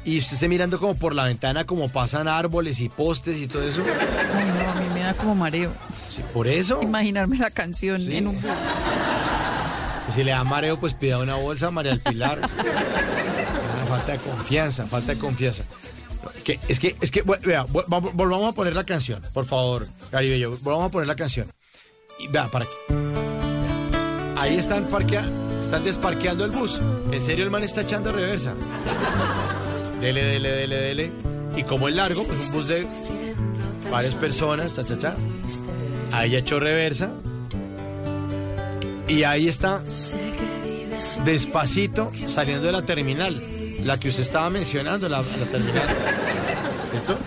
y 0.05 0.19
usted 0.19 0.35
esté 0.35 0.49
mirando 0.49 0.79
como 0.81 0.95
por 0.95 1.15
la 1.15 1.25
ventana 1.25 1.65
como 1.67 1.89
pasan 1.89 2.27
árboles 2.29 2.81
y 2.81 2.89
postes 2.89 3.37
y 3.37 3.47
todo 3.47 3.63
eso? 3.63 3.83
No, 3.83 4.71
a 4.71 4.75
mí 4.75 4.87
me 4.95 5.01
da 5.01 5.15
como 5.15 5.35
mareo. 5.35 5.73
Sí, 6.09 6.23
por 6.33 6.47
eso. 6.47 6.81
Imaginarme 6.83 7.37
la 7.39 7.51
canción 7.51 8.01
Sí. 8.01 8.17
en 8.17 8.27
un 8.29 8.41
si 10.15 10.25
le 10.25 10.33
da 10.33 10.43
mareo, 10.43 10.77
pues 10.81 10.93
pida 10.95 11.19
una 11.19 11.37
bolsa, 11.37 11.71
María 11.71 11.93
del 11.93 12.01
Pilar. 12.01 12.41
Ah, 12.51 13.87
falta 13.89 14.13
de 14.13 14.19
confianza, 14.19 14.87
falta 14.87 15.13
de 15.15 15.19
confianza. 15.19 15.65
Que, 16.45 16.59
es 16.69 16.79
que, 16.81 16.97
es 17.01 17.11
que, 17.11 17.23
vea, 17.23 17.65
vol- 17.67 17.85
vamos- 17.89 18.13
volvamos 18.15 18.49
a 18.51 18.53
poner 18.53 18.75
la 18.77 18.85
canción, 18.85 19.23
por 19.33 19.47
favor, 19.47 19.89
Gary 20.13 20.29
Bello, 20.31 20.57
volvamos 20.63 20.89
a 20.89 20.91
poner 20.91 21.07
la 21.09 21.17
canción. 21.17 21.53
Y 22.19 22.29
vea, 22.29 22.49
para 22.51 22.67
que. 22.67 22.71
Ahí 24.39 24.57
están 24.57 24.85
parquea, 24.87 25.29
están 25.63 25.83
desparqueando 25.85 26.45
el 26.45 26.51
bus. 26.51 26.81
En 27.11 27.21
serio, 27.23 27.45
el 27.45 27.51
man 27.51 27.63
está 27.65 27.81
echando 27.83 28.13
reversa. 28.13 28.55
Dele, 30.01 30.23
dele, 30.23 30.51
dele, 30.51 30.77
dele. 30.77 31.13
Y 31.57 31.63
como 31.65 31.89
es 31.89 31.95
largo, 31.95 32.25
pues 32.25 32.39
un 32.39 32.53
bus 32.53 32.69
de 32.69 32.87
varias 33.91 34.15
personas, 34.15 34.75
cha, 34.75 34.85
cha, 34.85 34.99
cha. 34.99 35.17
Ahí 36.13 36.37
echó 36.37 36.61
reversa. 36.61 37.15
Y 39.09 39.25
ahí 39.25 39.49
está, 39.49 39.83
despacito, 41.25 42.13
saliendo 42.27 42.67
de 42.67 42.73
la 42.73 42.83
terminal, 42.83 43.43
la 43.85 43.99
que 43.99 44.09
usted 44.09 44.23
estaba 44.23 44.51
mencionando, 44.51 45.09
la, 45.09 45.23
terminal. 45.51 45.83
¿Cierto? 46.93 47.19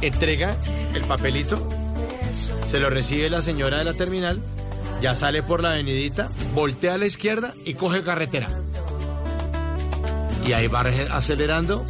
Entrega 0.00 0.56
el 0.94 1.02
papelito, 1.02 1.68
se 2.66 2.80
lo 2.80 2.88
recibe 2.88 3.28
la 3.28 3.42
señora 3.42 3.78
de 3.78 3.84
la 3.84 3.92
terminal, 3.92 4.40
ya 5.02 5.14
sale 5.14 5.42
por 5.42 5.62
la 5.62 5.72
avenidita, 5.72 6.30
voltea 6.54 6.94
a 6.94 6.98
la 6.98 7.04
izquierda 7.04 7.54
y 7.64 7.74
coge 7.74 8.02
carretera. 8.02 8.48
Y 10.46 10.54
ahí 10.54 10.66
va 10.66 10.80
acelerando, 11.10 11.84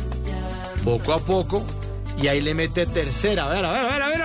poco 0.78 1.12
a 1.12 1.18
poco, 1.18 1.64
y 2.20 2.28
ahí 2.28 2.40
le 2.40 2.54
mete 2.54 2.86
tercera. 2.86 3.46
A 3.46 3.48
ver, 3.48 3.64
a 3.64 3.72
ver, 3.72 3.84
a 3.84 3.90
ver, 3.90 4.02
a 4.02 4.08
ver. 4.08 4.18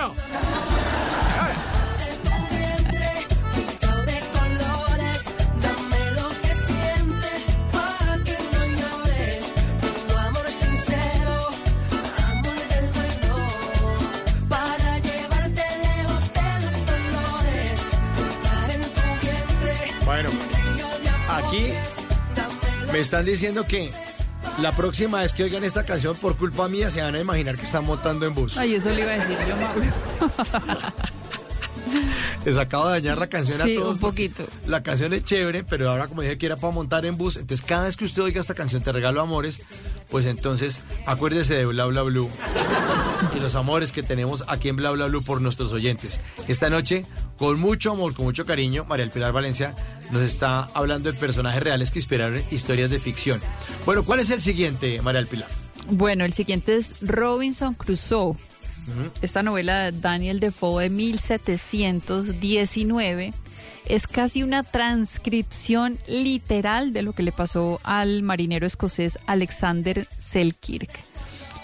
Bueno, 20.04 20.28
aquí 21.28 21.72
me 22.92 23.00
están 23.00 23.24
diciendo 23.24 23.64
que 23.64 23.90
la 24.60 24.72
próxima 24.72 25.20
vez 25.22 25.34
que 25.34 25.42
oigan 25.42 25.64
esta 25.64 25.84
canción 25.84 26.16
por 26.16 26.36
culpa 26.36 26.68
mía 26.68 26.90
se 26.90 27.02
van 27.02 27.14
a 27.14 27.20
imaginar 27.20 27.56
que 27.56 27.62
están 27.64 27.84
montando 27.84 28.26
en 28.26 28.34
bus. 28.34 28.56
Ay, 28.56 28.74
eso 28.74 28.90
le 28.90 29.02
iba 29.02 29.12
a 29.12 29.18
decir 29.18 29.36
yo, 29.48 29.56
Mauro. 29.56 29.82
Les 32.44 32.56
acabo 32.56 32.86
de 32.88 33.00
dañar 33.00 33.18
la 33.18 33.28
canción 33.28 33.60
a 33.60 33.64
todos. 33.64 33.94
un 33.94 33.98
poquito. 33.98 34.44
La 34.66 34.82
canción 34.82 35.12
es 35.12 35.24
chévere, 35.24 35.64
pero 35.64 35.90
ahora 35.90 36.08
como 36.08 36.22
dije 36.22 36.36
que 36.38 36.46
era 36.46 36.56
para 36.56 36.72
montar 36.72 37.06
en 37.06 37.16
bus, 37.16 37.36
entonces 37.36 37.64
cada 37.66 37.84
vez 37.84 37.96
que 37.96 38.04
usted 38.04 38.22
oiga 38.22 38.40
esta 38.40 38.54
canción 38.54 38.82
Te 38.82 38.92
Regalo 38.92 39.20
Amores, 39.20 39.60
pues 40.10 40.26
entonces 40.26 40.82
acuérdese 41.06 41.54
de 41.54 41.66
Bla 41.66 41.86
Bla 41.86 42.02
Blue 42.02 42.28
y 43.34 43.40
los 43.40 43.54
amores 43.54 43.92
que 43.92 44.02
tenemos 44.02 44.44
aquí 44.48 44.68
en 44.68 44.76
Bla 44.76 44.90
Bla 44.90 45.06
Blue 45.06 45.22
por 45.22 45.40
nuestros 45.40 45.72
oyentes. 45.72 46.20
Esta 46.46 46.68
noche, 46.70 47.04
con 47.38 47.58
mucho 47.58 47.92
amor, 47.92 48.14
con 48.14 48.24
mucho 48.26 48.44
cariño, 48.44 48.84
María 48.84 49.04
del 49.04 49.12
Pilar 49.12 49.32
Valencia 49.32 49.74
nos 50.10 50.22
está 50.22 50.68
hablando 50.74 51.10
de 51.10 51.18
personajes 51.18 51.62
reales 51.62 51.90
que 51.90 51.98
inspiraron 51.98 52.42
historias 52.50 52.90
de 52.90 53.00
ficción. 53.00 53.40
Bueno, 53.86 54.04
¿cuál 54.04 54.20
es 54.20 54.30
el 54.30 54.42
siguiente, 54.42 55.00
María 55.02 55.20
del 55.20 55.28
Pilar? 55.28 55.48
Bueno, 55.88 56.24
el 56.24 56.32
siguiente 56.32 56.76
es 56.76 56.94
Robinson 57.00 57.74
Crusoe. 57.74 58.36
Esta 59.22 59.42
novela 59.42 59.84
de 59.84 60.00
Daniel 60.00 60.40
Defoe 60.40 60.84
de 60.84 60.90
1719 60.90 63.32
es 63.86 64.06
casi 64.06 64.42
una 64.42 64.62
transcripción 64.62 65.98
literal 66.06 66.92
de 66.92 67.02
lo 67.02 67.12
que 67.12 67.22
le 67.22 67.32
pasó 67.32 67.80
al 67.82 68.22
marinero 68.22 68.66
escocés 68.66 69.18
Alexander 69.26 70.08
Selkirk. 70.18 70.90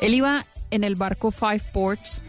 Él 0.00 0.14
iba 0.14 0.44
en 0.70 0.84
el 0.84 0.96
barco 0.96 1.30
Five 1.30 1.62
Ports 1.72 2.22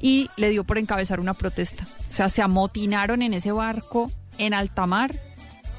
y 0.00 0.28
le 0.36 0.50
dio 0.50 0.64
por 0.64 0.78
encabezar 0.78 1.20
una 1.20 1.34
protesta. 1.34 1.86
O 2.10 2.14
sea, 2.14 2.28
se 2.28 2.42
amotinaron 2.42 3.22
en 3.22 3.34
ese 3.34 3.52
barco 3.52 4.10
en 4.38 4.54
alta 4.54 4.86
mar 4.86 5.14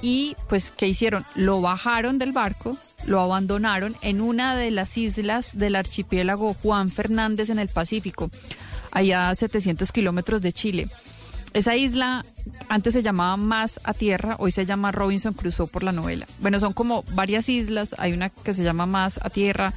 y 0.02 0.36
pues 0.48 0.72
¿qué 0.72 0.88
hicieron? 0.88 1.26
Lo 1.36 1.62
bajaron 1.62 2.18
del 2.18 2.32
barco, 2.32 2.78
lo 3.06 3.20
abandonaron 3.20 3.96
en 4.02 4.22
una 4.22 4.56
de 4.56 4.72
las 4.72 4.98
islas 4.98 5.58
del 5.58 5.76
archipiélago 5.76 6.54
Juan 6.54 6.90
Fernández 6.90 7.50
en 7.50 7.60
el 7.60 7.70
Pacífico, 7.70 8.30
allá 8.92 9.30
a 9.30 9.36
700 9.36 9.92
kilómetros 9.92 10.42
de 10.42 10.54
Chile. 10.54 10.90
Esa 11.54 11.76
isla 11.76 12.26
antes 12.70 12.94
se 12.94 13.02
llamaba 13.02 13.38
Más 13.38 13.80
a 13.84 13.94
Tierra, 13.94 14.36
hoy 14.40 14.52
se 14.52 14.66
llama 14.66 14.92
Robinson 14.92 15.34
Crusoe 15.34 15.68
por 15.68 15.84
la 15.84 15.92
novela. 15.92 16.28
Bueno, 16.40 16.60
son 16.60 16.74
como 16.74 17.04
varias 17.14 17.50
islas, 17.50 17.96
hay 17.98 18.14
una 18.14 18.30
que 18.30 18.54
se 18.54 18.64
llama 18.64 18.86
Más 18.86 19.20
a 19.24 19.30
Tierra, 19.30 19.74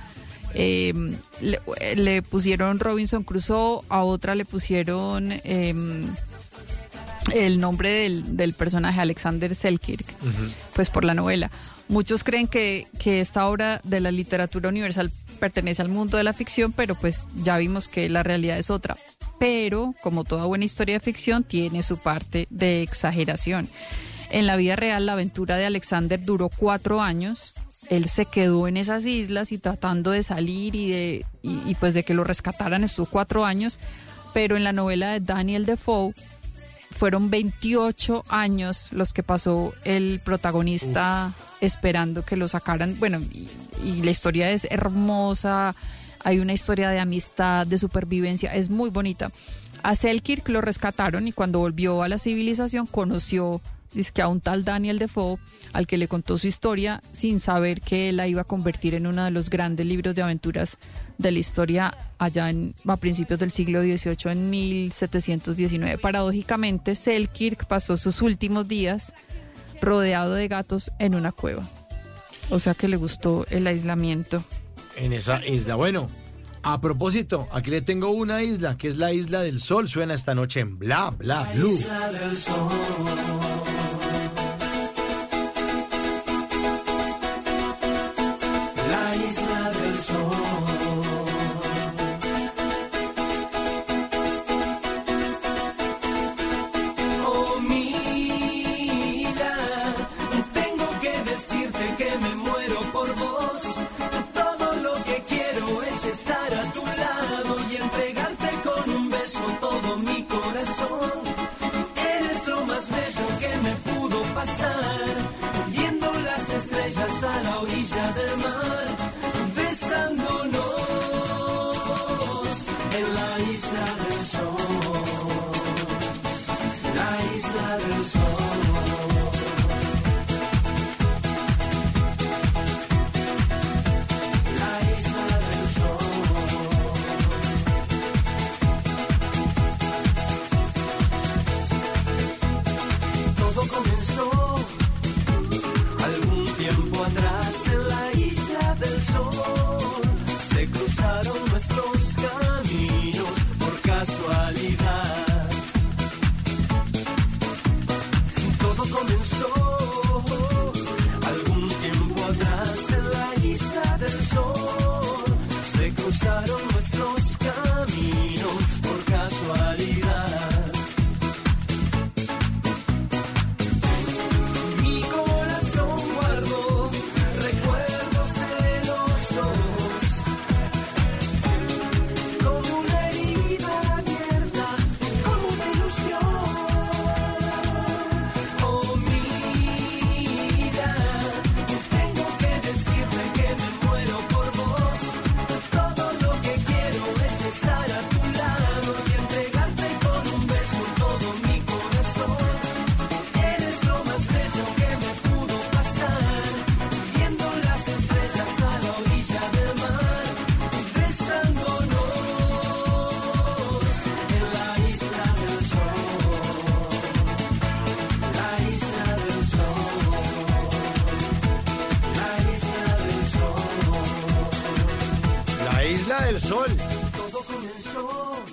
le, 0.54 1.60
le 1.96 2.22
pusieron 2.22 2.80
Robinson 2.80 3.22
Crusoe, 3.22 3.82
a 3.88 4.02
otra 4.02 4.34
le 4.34 4.44
pusieron... 4.44 5.32
em, 5.44 6.08
el 7.34 7.60
nombre 7.60 7.90
del, 7.90 8.36
del 8.36 8.54
personaje 8.54 9.00
Alexander 9.00 9.54
Selkirk, 9.54 10.04
pues 10.74 10.90
por 10.90 11.04
la 11.04 11.14
novela. 11.14 11.50
Muchos 11.88 12.22
creen 12.22 12.46
que, 12.46 12.86
que 13.00 13.20
esta 13.20 13.48
obra 13.48 13.80
de 13.82 13.98
la 13.98 14.12
literatura 14.12 14.68
universal 14.68 15.10
pertenece 15.40 15.82
al 15.82 15.88
mundo 15.88 16.16
de 16.16 16.22
la 16.22 16.32
ficción, 16.32 16.72
pero 16.72 16.94
pues 16.94 17.26
ya 17.42 17.58
vimos 17.58 17.88
que 17.88 18.08
la 18.08 18.22
realidad 18.22 18.58
es 18.58 18.70
otra. 18.70 18.96
Pero, 19.40 19.94
como 20.00 20.22
toda 20.22 20.44
buena 20.44 20.66
historia 20.66 20.94
de 20.94 21.00
ficción, 21.00 21.42
tiene 21.42 21.82
su 21.82 21.96
parte 21.98 22.46
de 22.50 22.82
exageración. 22.82 23.68
En 24.30 24.46
la 24.46 24.56
vida 24.56 24.76
real, 24.76 25.06
la 25.06 25.14
aventura 25.14 25.56
de 25.56 25.66
Alexander 25.66 26.22
duró 26.22 26.48
cuatro 26.48 27.02
años. 27.02 27.54
Él 27.88 28.08
se 28.08 28.26
quedó 28.26 28.68
en 28.68 28.76
esas 28.76 29.04
islas 29.04 29.50
y 29.50 29.58
tratando 29.58 30.12
de 30.12 30.22
salir 30.22 30.76
y, 30.76 30.90
de, 30.90 31.26
y, 31.42 31.58
y 31.68 31.74
pues 31.74 31.92
de 31.94 32.04
que 32.04 32.14
lo 32.14 32.22
rescataran 32.22 32.84
estos 32.84 33.08
cuatro 33.08 33.44
años. 33.44 33.80
Pero 34.32 34.56
en 34.56 34.62
la 34.62 34.72
novela 34.72 35.10
de 35.10 35.18
Daniel 35.18 35.66
Defoe, 35.66 36.14
fueron 37.00 37.30
28 37.30 38.26
años 38.28 38.90
los 38.92 39.14
que 39.14 39.22
pasó 39.22 39.72
el 39.84 40.20
protagonista 40.22 41.32
esperando 41.62 42.26
que 42.26 42.36
lo 42.36 42.46
sacaran. 42.46 42.94
Bueno, 42.98 43.20
y, 43.32 43.48
y 43.82 44.02
la 44.02 44.10
historia 44.10 44.50
es 44.50 44.66
hermosa, 44.70 45.74
hay 46.22 46.40
una 46.40 46.52
historia 46.52 46.90
de 46.90 47.00
amistad, 47.00 47.66
de 47.66 47.78
supervivencia, 47.78 48.54
es 48.54 48.68
muy 48.68 48.90
bonita. 48.90 49.32
A 49.82 49.94
Selkirk 49.94 50.46
lo 50.50 50.60
rescataron 50.60 51.26
y 51.26 51.32
cuando 51.32 51.60
volvió 51.60 52.02
a 52.02 52.08
la 52.08 52.18
civilización 52.18 52.84
conoció 52.84 53.62
que 54.14 54.22
a 54.22 54.28
un 54.28 54.42
tal 54.42 54.64
Daniel 54.64 54.98
Defoe 54.98 55.38
al 55.72 55.86
que 55.86 55.96
le 55.96 56.06
contó 56.06 56.36
su 56.36 56.46
historia 56.46 57.02
sin 57.12 57.40
saber 57.40 57.80
que 57.80 58.12
la 58.12 58.28
iba 58.28 58.42
a 58.42 58.44
convertir 58.44 58.94
en 58.94 59.06
uno 59.06 59.24
de 59.24 59.30
los 59.30 59.48
grandes 59.48 59.86
libros 59.86 60.14
de 60.14 60.22
aventuras 60.22 60.78
de 61.20 61.32
la 61.32 61.38
historia 61.38 61.94
allá 62.18 62.50
en, 62.50 62.74
a 62.86 62.96
principios 62.96 63.38
del 63.38 63.50
siglo 63.50 63.82
XVIII, 63.82 64.32
en 64.32 64.50
1719. 64.50 65.98
Paradójicamente, 65.98 66.94
Selkirk 66.94 67.66
pasó 67.66 67.96
sus 67.96 68.22
últimos 68.22 68.66
días 68.66 69.14
rodeado 69.80 70.34
de 70.34 70.48
gatos 70.48 70.90
en 70.98 71.14
una 71.14 71.32
cueva. 71.32 71.68
O 72.48 72.58
sea 72.58 72.74
que 72.74 72.88
le 72.88 72.96
gustó 72.96 73.46
el 73.50 73.66
aislamiento. 73.66 74.42
En 74.96 75.12
esa 75.12 75.44
isla. 75.46 75.76
Bueno, 75.76 76.10
a 76.62 76.80
propósito, 76.80 77.48
aquí 77.52 77.70
le 77.70 77.82
tengo 77.82 78.10
una 78.10 78.42
isla, 78.42 78.76
que 78.76 78.88
es 78.88 78.98
la 78.98 79.12
Isla 79.12 79.42
del 79.42 79.60
Sol. 79.60 79.88
Suena 79.88 80.14
esta 80.14 80.34
noche 80.34 80.60
en 80.60 80.78
Bla 80.78 81.10
Bla 81.10 81.50
Blue. 81.54 81.70
isla 81.70 82.12
del 82.12 82.36
sol. 82.36 82.70
Es 105.82 106.04
estar 106.04 106.54
a 106.54 106.72
tu 106.72 106.84
lado 106.84 107.56
y 107.70 107.76
entregarte 107.76 108.19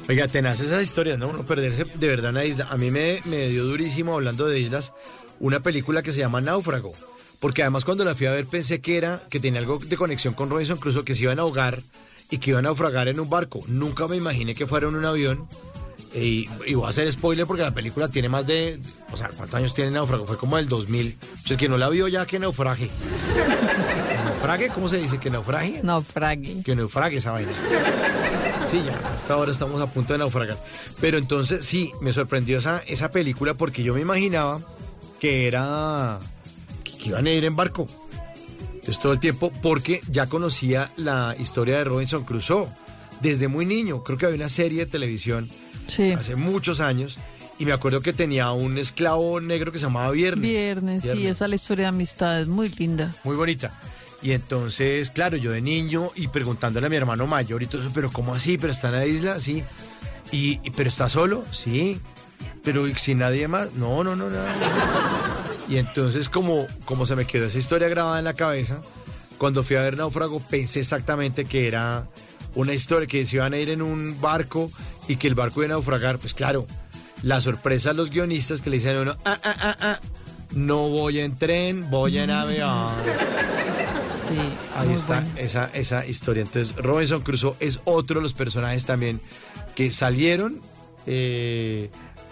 Oiga, 0.10 0.28
tenaz 0.28 0.62
esas 0.62 0.84
historias, 0.84 1.20
¿no? 1.20 1.28
Uno 1.28 1.46
perderse 1.46 1.84
de 1.84 2.08
verdad 2.08 2.32
una 2.32 2.46
isla. 2.46 2.68
A 2.70 2.78
mí 2.78 2.92
me, 2.92 3.22
me 3.26 3.50
dio 3.50 3.66
durísimo 3.66 4.14
hablando 4.14 4.48
de 4.48 4.60
islas 4.60 4.94
una 5.40 5.62
película 5.62 6.02
que 6.02 6.12
se 6.12 6.20
llama 6.20 6.42
Náufrago. 6.42 6.94
Porque 7.40 7.62
además 7.62 7.86
cuando 7.86 8.04
la 8.06 8.16
fui 8.16 8.26
a 8.26 8.32
ver 8.32 8.46
pensé 8.48 8.82
que 8.82 8.98
era, 8.98 9.24
que 9.30 9.40
tenía 9.40 9.60
algo 9.60 9.80
de 9.80 9.98
conexión 9.98 10.34
con 10.34 10.50
Robinson 10.50 10.78
Crusoe, 10.78 11.04
que 11.04 11.14
se 11.14 11.24
iban 11.24 11.40
a 11.40 11.44
ahogar 11.44 11.84
y 12.30 12.38
que 12.40 12.52
iban 12.52 12.66
a 12.66 12.70
naufragar 12.70 13.08
en 13.08 13.20
un 13.20 13.30
barco. 13.30 13.60
Nunca 13.68 14.08
me 14.08 14.16
imaginé 14.16 14.56
que 14.56 14.66
fuera 14.66 14.88
en 14.88 14.96
un 14.96 15.06
avión. 15.06 15.48
Y, 16.16 16.50
y 16.66 16.74
voy 16.74 16.86
a 16.86 16.90
hacer 16.90 17.12
spoiler 17.12 17.46
porque 17.46 17.64
la 17.64 17.74
película 17.74 18.08
tiene 18.08 18.30
más 18.30 18.48
de... 18.48 18.80
O 19.12 19.18
sea, 19.18 19.30
¿cuántos 19.30 19.56
años 19.56 19.76
tiene 19.76 19.92
Náufrago? 19.92 20.26
Fue 20.26 20.38
como 20.38 20.56
del 20.58 20.68
2000. 20.68 21.18
O 21.22 21.38
sea, 21.48 21.54
el 21.54 21.60
que 21.60 21.70
no 21.70 21.78
la 21.78 21.90
vio 21.90 22.08
ya, 22.08 22.26
que 22.26 22.40
naufrague. 22.40 22.90
¿Que 22.90 24.18
¿Naufrague? 24.24 24.70
¿Cómo 24.70 24.90
se 24.90 24.98
dice? 24.98 25.20
¿Que 25.20 25.30
naufrague? 25.30 25.82
Naufrague. 25.84 26.64
Que 26.64 26.76
naufrague 26.76 27.18
esa 27.18 27.34
vaina. 27.34 27.52
Sí, 28.70 28.84
ya, 28.86 29.00
hasta 29.16 29.34
ahora 29.34 29.52
estamos 29.52 29.82
a 29.82 29.88
punto 29.88 30.14
de 30.14 30.20
naufragar. 30.20 30.62
Pero 31.00 31.18
entonces 31.18 31.66
sí, 31.66 31.92
me 32.02 32.12
sorprendió 32.12 32.58
esa, 32.58 32.82
esa 32.88 33.12
película 33.12 33.54
porque 33.54 33.82
yo 33.82 33.94
me 33.94 34.02
imaginaba 34.02 34.62
que 35.20 35.48
era. 35.48 36.20
que, 36.84 36.98
que 36.98 37.10
iban 37.10 37.26
a 37.26 37.32
ir 37.32 37.46
en 37.46 37.56
barco. 37.56 37.88
Entonces 38.74 39.00
todo 39.00 39.14
el 39.14 39.20
tiempo, 39.20 39.52
porque 39.62 40.02
ya 40.10 40.28
conocía 40.28 40.92
la 40.98 41.36
historia 41.40 41.78
de 41.78 41.86
Robinson 41.86 42.24
Crusoe 42.24 42.68
desde 43.22 43.48
muy 43.48 43.66
niño. 43.66 44.04
Creo 44.04 44.18
que 44.18 44.26
había 44.26 44.38
una 44.38 44.50
serie 44.50 44.80
de 44.80 44.92
televisión 44.92 45.50
hace 46.18 46.36
muchos 46.36 46.82
años 46.82 47.18
y 47.60 47.66
me 47.66 47.72
acuerdo 47.72 48.02
que 48.02 48.14
tenía 48.14 48.52
un 48.52 48.78
esclavo 48.78 49.40
negro 49.40 49.72
que 49.72 49.80
se 49.80 49.86
llamaba 49.86 50.12
Viernes. 50.12 50.42
Viernes, 50.42 51.04
sí, 51.04 51.26
esa 51.26 51.46
es 51.46 51.50
la 51.50 51.56
historia 51.56 51.84
de 51.86 51.90
amistad, 51.90 52.42
es 52.42 52.48
muy 52.48 52.70
linda. 52.70 53.16
Muy 53.24 53.36
bonita. 53.36 53.74
Y 54.22 54.32
entonces, 54.32 55.12
claro, 55.12 55.38
yo 55.38 55.52
de 55.52 55.62
niño 55.62 56.12
y 56.16 56.28
preguntándole 56.28 56.88
a 56.88 56.90
mi 56.90 56.96
hermano 56.96 57.28
mayor 57.28 57.62
y 57.64 57.68
todo 57.68 57.82
eso, 57.82 57.92
pero 57.94 58.12
¿cómo 58.12 58.34
así? 58.34 58.58
¿Pero 58.58 58.72
está 58.72 58.88
en 58.88 58.96
la 58.96 59.06
isla? 59.06 59.40
Sí. 59.40 59.64
¿Y, 60.32 60.58
pero 60.72 60.90
está 60.90 61.08
solo? 61.08 61.46
Sí. 61.52 62.00
¿Pero 62.64 62.86
sin 62.96 63.20
nadie 63.20 63.48
más? 63.48 63.74
No, 63.74 64.04
no, 64.04 64.16
no, 64.16 64.30
nada. 64.30 64.54
Y 65.70 65.78
entonces, 65.78 66.30
como, 66.30 66.66
como 66.86 67.06
se 67.06 67.16
me 67.16 67.26
quedó 67.26 67.46
esa 67.46 67.58
historia 67.58 67.90
grabada 67.90 68.20
en 68.20 68.26
la 68.26 68.34
cabeza, 68.34 68.82
cuando 69.38 69.64
fui 69.64 69.76
a 69.76 69.82
ver 69.82 69.98
Náufrago, 69.98 70.40
pensé 70.40 70.80
exactamente 70.80 71.46
que 71.46 71.68
era 71.68 72.08
una 72.56 72.74
historia, 72.74 73.08
que 73.08 73.26
se 73.26 73.36
iban 73.36 73.54
a 73.54 73.58
ir 73.58 73.70
en 73.70 73.82
un 73.82 74.20
barco 74.20 74.72
y 75.08 75.18
que 75.18 75.28
el 75.28 75.36
barco 75.36 75.62
iba 75.62 75.74
a 75.74 75.78
naufragar. 75.78 76.18
Pues 76.18 76.34
claro, 76.34 76.66
la 77.22 77.40
sorpresa 77.42 77.92
a 77.92 77.94
los 77.94 78.10
guionistas 78.10 78.62
que 78.62 78.70
le 78.70 78.78
dicen 78.78 78.98
a 78.98 79.02
uno, 79.02 79.18
ah, 79.26 79.38
ah, 79.44 79.56
ah, 79.60 79.78
ah, 79.80 80.00
no 80.52 80.90
voy 80.90 81.20
en 81.20 81.38
tren, 81.38 81.90
voy 81.90 82.18
en 82.18 82.32
avión. 82.32 82.94
Ahí 84.76 84.94
está 84.94 85.22
bueno. 85.22 85.40
esa, 85.40 85.70
esa 85.74 86.06
historia. 86.06 86.44
Entonces, 86.44 86.76
Robinson 86.76 87.22
Crusoe 87.22 87.56
es 87.60 87.80
otro 87.86 88.20
de 88.20 88.24
los 88.24 88.34
personajes 88.34 88.86
también 88.86 89.22
que 89.76 89.92
salieron 89.92 90.62
eh, 91.06 91.90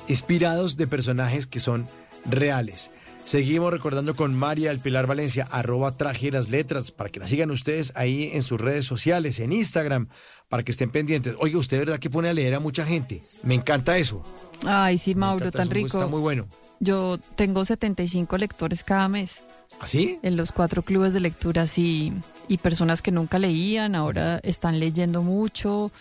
inspirados 0.07 0.77
de 0.77 0.87
personajes 0.87 1.47
que 1.47 1.59
son 1.59 1.87
reales. 2.25 2.91
Seguimos 3.23 3.71
recordando 3.71 4.15
con 4.15 4.35
María 4.35 4.69
El 4.69 4.79
Pilar 4.79 5.07
Valencia, 5.07 5.47
arroba 5.49 5.97
traje 5.97 6.29
las 6.29 6.49
letras, 6.49 6.91
para 6.91 7.09
que 7.09 7.19
la 7.19 7.25
sigan 7.25 7.49
ustedes 7.49 7.91
ahí 7.95 8.29
en 8.33 8.43
sus 8.43 8.61
redes 8.61 8.85
sociales, 8.85 9.39
en 9.39 9.51
Instagram, 9.51 10.09
para 10.47 10.61
que 10.61 10.71
estén 10.71 10.91
pendientes. 10.91 11.35
Oiga, 11.39 11.57
usted 11.57 11.79
verdad 11.79 11.97
que 11.97 12.11
pone 12.11 12.29
a 12.29 12.33
leer 12.35 12.53
a 12.53 12.59
mucha 12.59 12.85
gente. 12.85 13.23
Me 13.41 13.55
encanta 13.55 13.97
eso. 13.97 14.23
Ay, 14.63 14.99
sí, 14.99 15.15
Mauro, 15.15 15.51
tan 15.51 15.63
eso, 15.63 15.73
rico. 15.73 15.97
Está 15.97 16.05
muy 16.05 16.19
bueno. 16.19 16.47
Yo 16.79 17.17
tengo 17.35 17.65
75 17.65 18.37
lectores 18.37 18.83
cada 18.83 19.07
mes. 19.07 19.41
¿Así? 19.79 20.19
En 20.23 20.37
los 20.37 20.51
cuatro 20.51 20.83
clubes 20.83 21.13
de 21.13 21.19
lectura, 21.19 21.67
sí. 21.67 22.13
Y 22.47 22.57
personas 22.57 23.01
que 23.01 23.11
nunca 23.11 23.39
leían, 23.39 23.95
ahora 23.95 24.39
están 24.43 24.79
leyendo 24.79 25.21
mucho. 25.21 25.91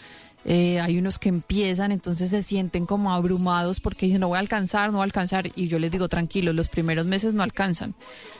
Eh, 0.45 0.79
hay 0.81 0.99
unos 0.99 1.19
que 1.19 1.31
empiezan, 1.31 1.91
entonces 1.91 2.31
se 2.31 2.43
sienten 2.43 2.85
como 2.85 3.15
abrumados 3.15 3.81
porque 3.81 4.07
dicen, 4.07 4.21
no 4.21 4.29
voy 4.29 4.37
a 4.37 4.41
alcanzar, 4.41 4.91
no 4.91 4.99
voy 4.99 5.03
a 5.03 5.05
alcanzar. 5.05 5.51
Y 5.57 5.69
yo 5.69 5.79
les 5.79 5.91
digo, 5.91 6.09
tranquilos, 6.09 6.55
los 6.55 6.69
primeros 6.69 7.07
meses 7.07 7.35
no 7.35 7.43
alcanzan. 7.43 7.95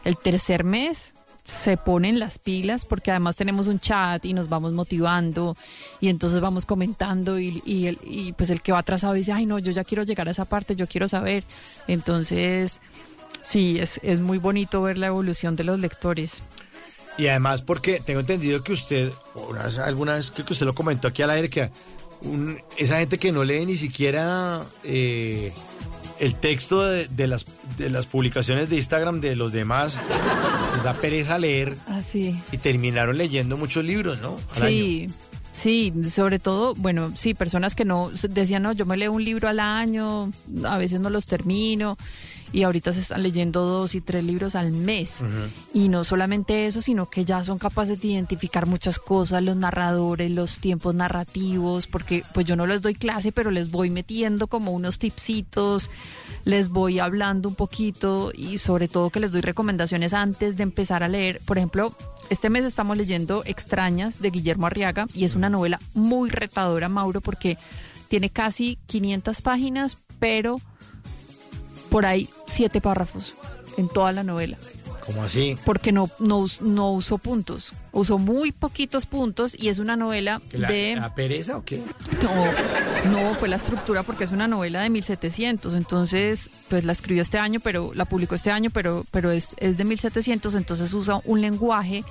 El 0.05 0.19
tercer 0.19 0.65
mes 0.65 1.15
se 1.45 1.77
ponen 1.77 2.19
las 2.19 2.39
pilas 2.39 2.85
porque 2.85 3.11
además 3.11 3.37
tenemos 3.37 3.69
un 3.69 3.79
chat 3.79 4.25
y 4.25 4.33
nos 4.33 4.49
vamos 4.49 4.73
motivando 4.73 5.59
y 6.01 6.09
entonces 6.09 6.41
vamos 6.41 6.65
comentando 6.65 7.39
y, 7.39 7.63
y, 7.67 7.99
y 8.03 8.33
pues 8.33 8.49
el 8.49 8.63
que 8.63 8.73
va 8.73 8.79
atrasado 8.79 9.13
dice, 9.13 9.33
ay 9.33 9.45
no, 9.45 9.59
yo 9.59 9.71
ya 9.71 9.85
quiero 9.85 10.05
llegar 10.05 10.27
a 10.27 10.31
esa 10.31 10.47
parte, 10.47 10.75
yo 10.75 10.87
quiero 10.87 11.07
saber. 11.07 11.45
Entonces, 11.87 12.81
sí, 13.45 13.79
es, 13.79 14.01
es 14.03 14.21
muy 14.21 14.39
bonito 14.39 14.83
ver 14.83 14.99
la 14.99 15.07
evolución 15.09 15.57
de 15.57 15.65
los 15.65 15.79
lectores. 15.79 16.43
Y 17.17 17.29
además 17.29 17.63
porque 17.63 18.01
tengo 18.05 18.21
entendido 18.21 18.65
que 18.65 18.73
usted, 18.73 19.13
alguna 19.85 20.15
vez 20.15 20.31
creo 20.33 20.45
que 20.47 20.53
usted 20.53 20.67
lo 20.67 20.75
comentó 20.75 21.07
aquí 21.09 21.23
al 21.23 21.31
aire, 21.31 21.49
que 21.49 21.71
un- 22.23 22.59
esa 22.77 22.99
gente 22.99 23.19
que 23.19 23.31
no 23.31 23.45
lee 23.45 23.65
ni 23.67 23.77
siquiera 23.77 24.63
eh, 24.83 25.53
el 26.19 26.35
texto 26.35 26.83
de, 26.83 27.07
de 27.09 27.27
las, 27.29 27.47
de 27.77 27.91
las 27.91 28.07
publicaciones 28.07 28.69
de 28.69 28.77
Instagram 28.77 29.21
de 29.21 29.37
los 29.37 29.53
demás, 29.53 30.01
les 30.75 30.83
da 30.83 30.95
pereza 30.95 31.39
leer 31.39 31.77
Así. 31.87 32.37
y 32.51 32.59
terminaron 32.59 33.17
leyendo 33.19 33.57
muchos 33.57 33.85
libros, 33.85 34.21
¿no? 34.21 34.37
Al 34.57 34.63
año. 34.63 34.69
Sí, 34.73 35.07
sí, 35.53 35.93
sobre 36.11 36.39
todo, 36.41 36.75
bueno, 36.75 37.13
sí, 37.15 37.35
personas 37.35 37.75
que 37.77 37.85
no 37.85 38.11
decían, 38.29 38.63
no, 38.65 38.73
yo 38.73 38.87
me 38.87 38.97
leo 38.97 39.13
un 39.13 39.23
libro 39.25 39.49
al 39.49 39.61
año, 39.61 40.33
a 40.65 40.79
veces 40.79 40.99
no 41.01 41.11
los 41.11 41.27
termino, 41.27 41.97
y 42.55 42.63
ahorita 42.63 42.93
se 42.93 43.01
están 43.01 43.25
leyendo 43.25 43.67
dos 43.67 43.97
y 43.97 44.01
tres 44.01 44.23
libros 44.23 44.55
al 44.55 44.71
mes. 44.71 45.25
Y 45.73 45.89
no 45.89 46.05
solamente 46.05 46.67
eso, 46.67 46.81
sino 46.81 47.11
que 47.11 47.25
ya 47.25 47.43
son 47.43 47.59
capaces 47.59 48.01
de 48.01 48.09
identificar 48.09 48.67
muchas 48.67 49.01
cosas, 49.01 49.43
los 49.43 49.57
narradores, 49.57 50.31
los 50.31 50.59
tiempos 50.59 50.95
narrativos, 50.95 51.89
porque 51.89 52.23
pues 52.33 52.47
yo 52.47 52.55
no 52.55 52.65
les 52.69 52.81
doy 52.81 52.95
clase, 52.95 53.33
pero 53.33 53.51
les 53.51 53.73
voy 53.73 53.91
metiendo 53.91 54.47
como 54.47 54.71
unos 54.71 55.01
tipsitos, 55.01 55.91
les 56.45 56.69
voy 56.69 57.01
hablando 57.01 57.49
un 57.49 57.57
poquito 57.57 58.31
y 58.33 58.59
sobre 58.59 58.87
todo 58.87 59.11
que 59.11 59.19
les 59.19 59.33
doy 59.33 59.41
recomendaciones 59.41 60.15
antes 60.15 60.57
de 60.57 60.63
empezar 60.63 61.03
a 61.03 61.09
leer. 61.09 61.41
Por 61.45 61.59
ejemplo, 61.59 61.93
este 62.31 62.51
mes 62.51 62.65
estamos 62.65 62.97
leyendo 62.97 63.43
Extrañas 63.47 64.23
de 64.23 64.31
Guillermo 64.31 64.69
Arriaga 64.69 65.09
y 65.13 65.25
es 65.25 65.35
una 65.35 65.51
novela 65.51 65.81
muy 65.95 66.31
retadora, 66.31 66.89
Mauro, 66.89 67.21
porque 67.21 67.59
tiene 68.07 68.31
casi 68.31 68.79
500 68.87 69.43
páginas, 69.43 69.99
pero 70.21 70.61
por 71.95 72.07
ahí 72.07 72.29
siete 72.45 72.81
párrafos 72.81 73.37
en 73.77 73.89
toda 73.89 74.11
la 74.11 74.25
novela. 74.25 74.59
¿Cómo 75.07 75.23
así? 75.23 75.57
Porque 75.65 75.93
no, 75.93 76.11
no, 76.19 76.45
no 76.61 76.91
usó 76.91 77.19
puntos. 77.19 77.73
Usó 77.93 78.19
muy 78.19 78.51
poquitos 78.51 79.07
puntos 79.07 79.55
y 79.57 79.69
es 79.69 79.79
una 79.79 79.95
novela 79.95 80.43
¿Que 80.51 80.59
la, 80.59 80.67
de... 80.67 80.97
la 80.97 81.15
pereza 81.15 81.57
o 81.57 81.65
qué? 81.65 81.81
No, 82.21 83.13
no, 83.13 83.35
fue 83.37 83.47
la 83.47 83.55
estructura 83.55 84.03
porque 84.03 84.25
es 84.25 84.33
una 84.33 84.49
novela 84.49 84.83
de 84.83 84.91
1700, 84.91 85.73
entonces 85.75 86.51
pues 86.69 86.83
la 86.83 86.91
escribió 86.91 87.23
este 87.23 87.39
año, 87.39 87.61
pero 87.61 87.93
la 87.95 88.07
publicó 88.07 88.35
este 88.35 88.51
año, 88.51 88.71
pero, 88.71 89.07
pero 89.13 89.31
es, 89.31 89.55
es 89.59 89.77
de 89.77 89.85
1700, 89.85 90.53
entonces 90.57 90.93
usa 90.95 91.21
un 91.25 91.43
lenguaje, 91.43 92.03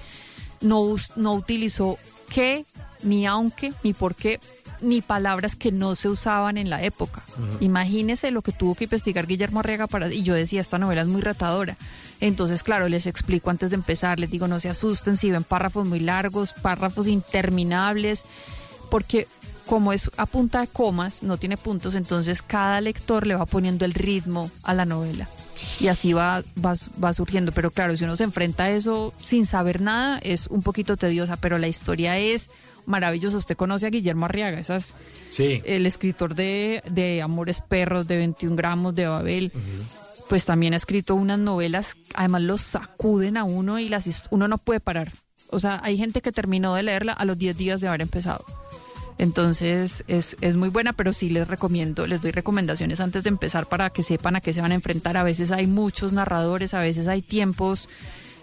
no, 0.62 0.96
no 1.18 1.34
utilizó 1.34 1.98
qué, 2.30 2.64
ni 3.02 3.26
aunque, 3.26 3.74
ni 3.84 3.92
por 3.92 4.16
qué, 4.16 4.40
ni 4.84 5.02
palabras 5.02 5.56
que 5.56 5.72
no 5.72 5.96
se 5.96 6.10
usaban 6.10 6.58
en 6.58 6.70
la 6.70 6.84
época. 6.84 7.22
Imagínese 7.60 8.32
lo 8.32 8.42
que 8.42 8.52
tuvo 8.52 8.76
que 8.76 8.84
investigar 8.84 9.26
Guillermo 9.26 9.62
Arriaga 9.62 9.88
para... 9.88 10.14
Y 10.14 10.24
yo 10.24 10.34
decía, 10.34 10.62
esta 10.62 10.78
novela 10.78 11.02
es 11.02 11.08
muy 11.08 11.22
retadora. 11.22 11.78
Entonces, 12.20 12.64
claro, 12.64 12.88
les 12.90 13.08
explico 13.08 13.50
antes 13.50 13.70
de 13.70 13.76
empezar, 13.76 14.20
les 14.20 14.30
digo, 14.30 14.48
no 14.48 14.60
se 14.60 14.70
asusten 14.70 15.18
si 15.18 15.32
ven 15.32 15.44
párrafos 15.44 15.88
muy 15.88 16.00
largos, 16.00 16.54
párrafos 16.54 17.08
interminables, 17.08 18.26
porque 18.90 19.28
como 19.66 19.94
es 19.94 20.12
a 20.18 20.26
punta 20.26 20.62
de 20.62 20.68
comas, 20.68 21.24
no 21.24 21.38
tiene 21.38 21.58
puntos, 21.58 21.96
entonces 21.96 22.42
cada 22.42 22.82
lector 22.82 23.26
le 23.26 23.36
va 23.36 23.46
poniendo 23.46 23.86
el 23.86 23.94
ritmo 23.94 24.52
a 24.64 24.74
la 24.74 24.86
novela. 24.86 25.28
Y 25.80 25.88
así 25.88 26.14
va, 26.14 26.44
va, 26.64 26.76
va 27.02 27.14
surgiendo. 27.14 27.52
Pero 27.52 27.72
claro, 27.72 27.96
si 27.96 28.04
uno 28.04 28.16
se 28.16 28.24
enfrenta 28.24 28.66
a 28.66 28.72
eso 28.72 29.14
sin 29.22 29.46
saber 29.46 29.82
nada, 29.82 30.20
es 30.20 30.48
un 30.48 30.64
poquito 30.64 30.98
tediosa, 30.98 31.38
pero 31.38 31.58
la 31.58 31.68
historia 31.68 32.18
es 32.18 32.50
maravillosa. 32.86 33.38
Usted 33.38 33.56
conoce 33.58 33.88
a 33.88 33.90
Guillermo 33.90 34.26
Arriaga, 34.26 34.60
esas, 34.60 34.96
Sí. 35.30 35.62
el 35.66 35.86
escritor 35.86 36.36
de, 36.36 36.84
de 36.92 37.22
Amores 37.22 37.62
Perros, 37.62 38.08
de 38.08 38.18
21 38.18 38.56
gramos, 38.56 38.96
de 38.96 39.08
Babel. 39.08 39.52
Pues 40.30 40.46
también 40.46 40.74
ha 40.74 40.78
escrito 40.78 41.16
unas 41.16 41.38
novelas, 41.40 41.96
además 42.16 42.42
los 42.44 42.62
sacuden 42.62 43.38
a 43.38 43.44
uno 43.44 43.80
y 43.80 43.90
las 43.90 44.08
uno 44.32 44.48
no 44.48 44.58
puede 44.58 44.80
parar. 44.80 45.12
O 45.50 45.60
sea, 45.60 45.80
hay 45.84 45.98
gente 45.98 46.22
que 46.22 46.32
terminó 46.32 46.74
de 46.74 46.84
leerla 46.84 47.14
a 47.14 47.26
los 47.26 47.38
10 47.38 47.56
días 47.58 47.82
de 47.82 47.88
haber 47.88 48.02
empezado. 48.02 48.44
Entonces 49.20 50.04
es, 50.08 50.36
es 50.42 50.56
muy 50.56 50.70
buena, 50.70 50.94
pero 50.94 51.14
sí 51.14 51.30
les 51.30 51.48
recomiendo, 51.48 52.08
les 52.08 52.22
doy 52.22 52.32
recomendaciones 52.32 53.00
antes 53.00 53.24
de 53.24 53.30
empezar 53.30 53.68
para 53.68 53.92
que 53.92 54.02
sepan 54.02 54.36
a 54.36 54.42
qué 54.42 54.54
se 54.54 54.62
van 54.62 54.72
a 54.72 54.76
enfrentar. 54.76 55.18
A 55.18 55.24
veces 55.24 55.52
hay 55.52 55.68
muchos 55.68 56.14
narradores, 56.14 56.74
a 56.74 56.80
veces 56.80 57.08
hay 57.08 57.22
tiempos, 57.22 57.90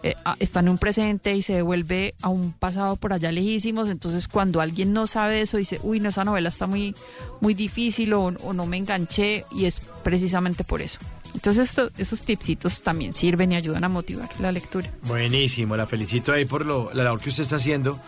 eh, 0.03 0.15
ah, 0.25 0.37
están 0.41 0.67
en 0.67 0.73
un 0.73 0.79
presente 0.79 1.35
y 1.35 1.43
se 1.43 1.55
devuelve 1.55 2.15
a 2.23 2.29
un 2.29 2.53
pasado 2.53 2.97
por 2.97 3.13
allá 3.13 3.31
lejísimos. 3.33 3.89
Entonces 3.89 4.29
cuando 4.29 4.61
alguien 4.61 4.93
no 4.93 5.07
sabe 5.07 5.41
eso, 5.43 5.57
dice, 5.57 5.81
uy, 5.83 6.01
no, 6.01 6.09
esa 6.09 6.25
novela 6.25 6.49
está 6.49 6.67
muy, 6.67 6.95
muy 7.41 7.55
difícil 7.55 8.13
o, 8.15 8.31
no 8.31 8.67
me 8.67 8.77
enganché 8.79 9.45
y 9.53 9.67
es 9.67 9.83
precisamente 10.03 10.65
por 10.65 10.81
eso. 10.83 10.99
Entonces 11.35 11.69
esto- 11.69 11.91
esos 11.99 12.23
tipsitos 12.23 12.81
también 12.83 13.15
sirven 13.15 13.53
y 13.53 13.57
ayudan 13.57 13.85
a 13.85 13.89
motivar 13.89 14.29
la 14.41 14.51
lectura. 14.53 14.91
Buenísimo, 15.03 15.77
la 15.77 15.87
felicito 15.87 16.33
ahí 16.33 16.45
por 16.45 16.67
lo, 16.67 16.91
la 16.93 17.05
labor 17.05 17.21
que 17.21 17.29
usted 17.29 17.43
está 17.43 17.57
haciendo, 17.57 18.01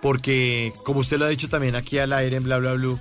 porque 0.00 0.72
como 0.84 1.00
usted 1.00 1.18
lo 1.18 1.24
ha 1.24 1.28
dicho 1.28 1.48
también 1.48 1.74
aquí 1.76 1.98
al 1.98 2.12
aire 2.12 2.36
en 2.36 2.44
Bla 2.44 2.58
Bla 2.58 2.74
Blue, 2.74 2.98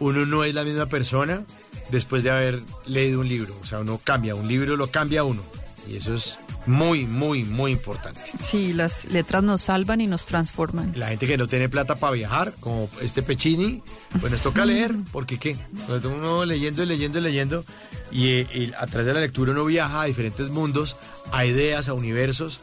uno 0.00 0.26
no 0.26 0.44
es 0.44 0.54
la 0.54 0.64
misma 0.64 0.86
persona 0.86 1.44
después 1.90 2.22
de 2.22 2.30
haber 2.30 2.60
leído 2.86 3.20
un 3.20 3.28
libro, 3.28 3.56
o 3.60 3.64
sea, 3.64 3.80
uno 3.80 4.00
cambia, 4.02 4.34
un 4.34 4.48
libro 4.48 4.76
lo 4.76 4.90
cambia 4.90 5.24
uno, 5.24 5.42
y 5.88 5.96
eso 5.96 6.14
es 6.14 6.38
muy, 6.66 7.06
muy, 7.06 7.44
muy 7.44 7.72
importante. 7.72 8.20
Sí, 8.42 8.72
las 8.72 9.04
letras 9.06 9.42
nos 9.42 9.62
salvan 9.62 10.00
y 10.00 10.06
nos 10.06 10.26
transforman. 10.26 10.92
La 10.96 11.08
gente 11.08 11.26
que 11.26 11.36
no 11.36 11.46
tiene 11.46 11.68
plata 11.68 11.96
para 11.96 12.12
viajar, 12.12 12.52
como 12.60 12.88
este 13.00 13.22
Pechini, 13.22 13.82
pues 14.20 14.32
nos 14.32 14.40
toca 14.40 14.64
leer, 14.64 14.94
porque 15.12 15.38
qué, 15.38 15.56
uno 16.04 16.44
leyendo 16.44 16.82
y 16.82 16.86
leyendo 16.86 17.18
y 17.18 17.22
leyendo, 17.22 17.64
y, 18.10 18.28
eh, 18.28 18.48
y 18.54 18.72
a 18.72 18.86
través 18.86 19.06
de 19.06 19.14
la 19.14 19.20
lectura 19.20 19.52
uno 19.52 19.64
viaja 19.64 20.02
a 20.02 20.04
diferentes 20.06 20.48
mundos, 20.50 20.96
a 21.32 21.44
ideas, 21.44 21.88
a 21.88 21.94
universos, 21.94 22.60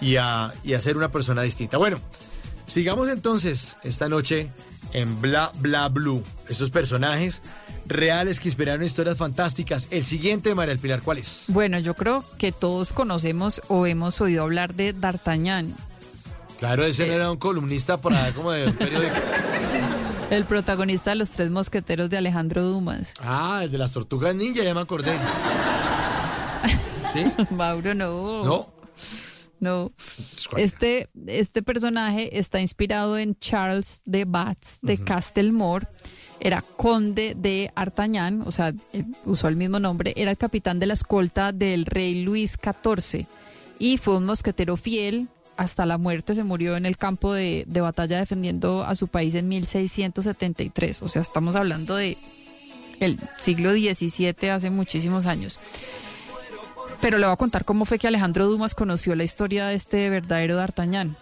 y 0.00 0.16
a, 0.16 0.52
y 0.62 0.74
a 0.74 0.80
ser 0.80 0.96
una 0.96 1.10
persona 1.10 1.42
distinta. 1.42 1.78
Bueno, 1.78 2.00
sigamos 2.66 3.08
entonces 3.08 3.76
esta 3.82 4.08
noche 4.08 4.50
en 4.92 5.20
Bla 5.20 5.52
Bla 5.58 5.88
Blue, 5.88 6.22
esos 6.48 6.70
personajes 6.70 7.42
reales 7.88 8.40
que 8.40 8.48
inspiraron 8.48 8.82
historias 8.82 9.16
fantásticas. 9.16 9.88
El 9.90 10.04
siguiente, 10.04 10.54
María 10.54 10.70
del 10.74 10.78
Pilar, 10.80 11.02
¿cuál 11.02 11.18
es? 11.18 11.44
Bueno, 11.48 11.78
yo 11.78 11.94
creo 11.94 12.24
que 12.38 12.52
todos 12.52 12.92
conocemos 12.92 13.62
o 13.68 13.86
hemos 13.86 14.20
oído 14.20 14.42
hablar 14.42 14.74
de 14.74 14.92
D'Artagnan, 14.92 15.74
Claro, 16.58 16.84
ese 16.86 17.04
Eh. 17.04 17.08
no 17.08 17.12
era 17.12 17.30
un 17.30 17.36
columnista 17.36 17.98
por 18.00 18.14
ahí 18.14 18.32
como 18.32 18.50
de 18.50 18.68
un 18.68 18.72
periódico. 18.74 19.14
el 20.30 20.44
protagonista 20.46 21.10
de 21.10 21.16
Los 21.16 21.30
Tres 21.30 21.50
Mosqueteros 21.50 22.08
de 22.08 22.16
Alejandro 22.16 22.62
Dumas. 22.62 23.12
Ah, 23.20 23.60
el 23.62 23.70
de 23.70 23.76
las 23.76 23.92
tortugas 23.92 24.34
ninja, 24.34 24.62
ya 24.62 24.72
me 24.72 24.80
acordé. 24.80 25.18
¿Sí? 27.12 27.24
Mauro, 27.54 27.94
no. 27.94 28.44
No. 28.44 28.72
No. 29.60 29.92
Este, 30.56 31.08
este 31.26 31.62
personaje 31.62 32.38
está 32.38 32.60
inspirado 32.60 33.16
en 33.18 33.38
Charles 33.38 34.00
de 34.04 34.24
Batz 34.24 34.78
de 34.82 34.98
Castelmore. 35.02 35.88
Era 36.38 36.62
conde 36.62 37.34
de 37.36 37.72
Artagnan, 37.74 38.42
o 38.46 38.52
sea, 38.52 38.74
eh, 38.92 39.04
usó 39.24 39.48
el 39.48 39.56
mismo 39.56 39.80
nombre. 39.80 40.12
Era 40.16 40.30
el 40.30 40.36
capitán 40.36 40.78
de 40.78 40.86
la 40.86 40.94
escolta 40.94 41.52
del 41.52 41.86
rey 41.86 42.22
Luis 42.22 42.56
XIV 42.62 43.26
y 43.78 43.98
fue 43.98 44.16
un 44.16 44.26
mosquetero 44.26 44.76
fiel 44.76 45.28
hasta 45.56 45.86
la 45.86 45.98
muerte. 45.98 46.34
Se 46.34 46.44
murió 46.44 46.76
en 46.76 46.86
el 46.86 46.96
campo 46.96 47.32
de, 47.32 47.64
de 47.66 47.80
batalla 47.80 48.18
defendiendo 48.18 48.84
a 48.84 48.94
su 48.94 49.08
país 49.08 49.34
en 49.34 49.48
1673. 49.48 51.02
O 51.02 51.08
sea, 51.08 51.22
estamos 51.22 51.56
hablando 51.56 51.96
de 51.96 52.18
el 53.00 53.18
siglo 53.38 53.72
XVII, 53.72 54.50
hace 54.50 54.70
muchísimos 54.70 55.26
años. 55.26 55.58
Pero 57.00 57.18
le 57.18 57.26
voy 57.26 57.32
a 57.32 57.36
contar 57.36 57.64
cómo 57.64 57.84
fue 57.84 57.98
que 57.98 58.08
Alejandro 58.08 58.46
Dumas 58.46 58.74
conoció 58.74 59.14
la 59.14 59.24
historia 59.24 59.66
de 59.66 59.74
este 59.74 60.08
verdadero 60.08 60.56
D'Artagnan. 60.56 61.16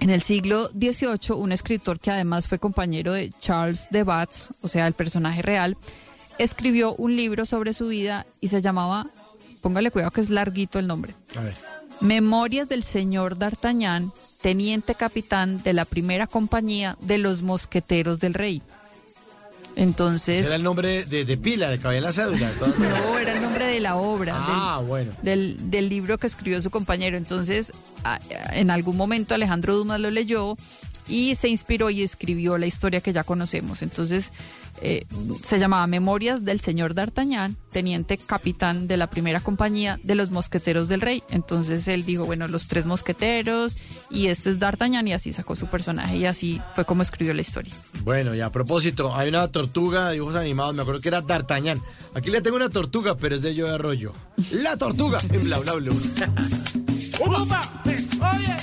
En 0.00 0.10
el 0.10 0.22
siglo 0.22 0.68
XVIII, 0.68 1.34
un 1.36 1.52
escritor 1.52 1.98
que 1.98 2.10
además 2.10 2.48
fue 2.48 2.58
compañero 2.58 3.12
de 3.12 3.32
Charles 3.40 3.88
de 3.90 4.02
Batz, 4.02 4.50
o 4.62 4.68
sea, 4.68 4.86
el 4.86 4.92
personaje 4.92 5.42
real, 5.42 5.76
escribió 6.38 6.94
un 6.96 7.16
libro 7.16 7.46
sobre 7.46 7.72
su 7.72 7.88
vida 7.88 8.26
y 8.40 8.48
se 8.48 8.60
llamaba, 8.60 9.06
póngale 9.62 9.90
cuidado 9.90 10.10
que 10.10 10.20
es 10.20 10.30
larguito 10.30 10.78
el 10.78 10.86
nombre, 10.86 11.14
A 11.36 11.40
ver. 11.40 11.54
Memorias 12.00 12.68
del 12.68 12.84
señor 12.84 13.38
D'Artagnan, 13.38 14.12
teniente 14.42 14.94
capitán 14.94 15.62
de 15.62 15.72
la 15.72 15.84
primera 15.84 16.26
compañía 16.26 16.98
de 17.00 17.18
los 17.18 17.42
mosqueteros 17.42 18.18
del 18.18 18.34
rey. 18.34 18.62
Entonces... 19.76 20.38
Ese 20.38 20.46
era 20.46 20.56
el 20.56 20.62
nombre 20.62 21.04
de, 21.04 21.24
de 21.24 21.36
pila, 21.36 21.68
de 21.70 21.78
había 21.84 21.98
en 21.98 22.04
la 22.04 22.12
cédula. 22.12 22.50
No, 22.78 23.18
era 23.18 23.32
el 23.34 23.42
nombre 23.42 23.66
de 23.66 23.80
la 23.80 23.96
obra. 23.96 24.34
Ah, 24.36 24.76
del, 24.78 24.88
bueno. 24.88 25.12
Del, 25.22 25.56
del 25.70 25.88
libro 25.88 26.16
que 26.18 26.26
escribió 26.26 26.60
su 26.62 26.70
compañero. 26.70 27.16
Entonces, 27.16 27.72
a- 28.04 28.20
en 28.52 28.70
algún 28.70 28.96
momento 28.96 29.34
Alejandro 29.34 29.74
Dumas 29.76 29.98
lo 30.00 30.10
leyó 30.10 30.56
y 31.08 31.34
se 31.34 31.48
inspiró 31.48 31.90
y 31.90 32.02
escribió 32.02 32.58
la 32.58 32.66
historia 32.66 33.00
que 33.00 33.12
ya 33.12 33.24
conocemos. 33.24 33.82
Entonces, 33.82 34.32
eh, 34.80 35.06
se 35.42 35.58
llamaba 35.58 35.86
Memorias 35.86 36.44
del 36.44 36.60
señor 36.60 36.94
D'Artagnan, 36.94 37.56
teniente 37.70 38.18
capitán 38.18 38.88
de 38.88 38.96
la 38.96 39.08
primera 39.08 39.40
compañía 39.40 40.00
de 40.02 40.14
los 40.14 40.30
mosqueteros 40.30 40.88
del 40.88 41.00
rey. 41.00 41.22
Entonces 41.30 41.86
él 41.88 42.04
dijo, 42.04 42.26
bueno, 42.26 42.48
los 42.48 42.66
tres 42.66 42.84
mosqueteros 42.84 43.76
y 44.10 44.28
este 44.28 44.50
es 44.50 44.58
D'Artagnan 44.58 45.06
y 45.06 45.12
así 45.12 45.32
sacó 45.32 45.56
su 45.56 45.68
personaje 45.68 46.16
y 46.16 46.26
así 46.26 46.60
fue 46.74 46.84
como 46.84 47.02
escribió 47.02 47.34
la 47.34 47.42
historia. 47.42 47.74
Bueno, 48.02 48.34
y 48.34 48.40
a 48.40 48.50
propósito, 48.50 49.14
hay 49.14 49.28
una 49.28 49.46
tortuga 49.48 50.08
de 50.08 50.14
dibujos 50.14 50.36
animados, 50.36 50.74
me 50.74 50.82
acuerdo 50.82 51.00
que 51.00 51.08
era 51.08 51.20
D'Artagnan. 51.20 51.80
Aquí 52.14 52.30
le 52.30 52.40
tengo 52.40 52.56
una 52.56 52.68
tortuga, 52.68 53.16
pero 53.16 53.36
es 53.36 53.42
de 53.42 53.54
yo 53.54 53.66
de 53.66 53.74
arroyo. 53.74 54.12
La 54.50 54.76
tortuga 54.76 55.20
en 55.30 55.42
bla 55.44 55.58
bla 55.58 55.74
ve, 55.74 55.90
oye, 58.20 58.56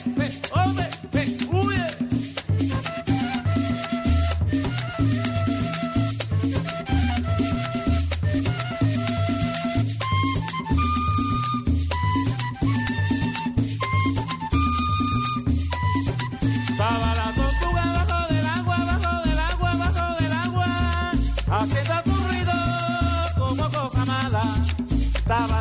Estaba 25.32 25.61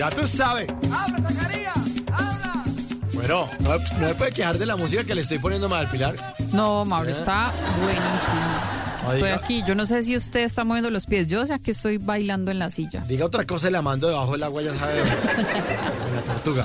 Ya 0.00 0.08
tú 0.08 0.26
sabes. 0.26 0.66
¡Habla, 0.90 1.28
Zacarías! 1.28 1.76
¡Habla! 2.10 2.64
Bueno, 3.12 3.46
no, 3.60 3.76
no 4.00 4.08
me 4.08 4.14
puede 4.14 4.32
quejar 4.32 4.56
de 4.56 4.64
la 4.64 4.74
música 4.74 5.04
que 5.04 5.14
le 5.14 5.20
estoy 5.20 5.38
poniendo 5.38 5.68
mal, 5.68 5.90
Pilar. 5.90 6.14
No, 6.54 6.86
Mauro, 6.86 7.10
¿Eh? 7.10 7.12
está 7.12 7.52
buenísimo. 7.82 9.12
Estoy 9.12 9.28
aquí. 9.28 9.62
Yo 9.68 9.74
no 9.74 9.84
sé 9.84 10.02
si 10.02 10.16
usted 10.16 10.40
está 10.40 10.64
moviendo 10.64 10.88
los 10.88 11.04
pies. 11.04 11.26
Yo 11.26 11.46
sé 11.46 11.60
que 11.60 11.72
estoy 11.72 11.98
bailando 11.98 12.50
en 12.50 12.58
la 12.58 12.70
silla. 12.70 13.04
Diga 13.06 13.26
otra 13.26 13.44
cosa 13.44 13.68
y 13.68 13.72
la 13.72 13.82
mando 13.82 14.08
debajo 14.08 14.32
del 14.32 14.42
agua, 14.42 14.62
ya 14.62 14.74
sabe. 14.74 15.02
La 16.14 16.22
tortuga. 16.22 16.64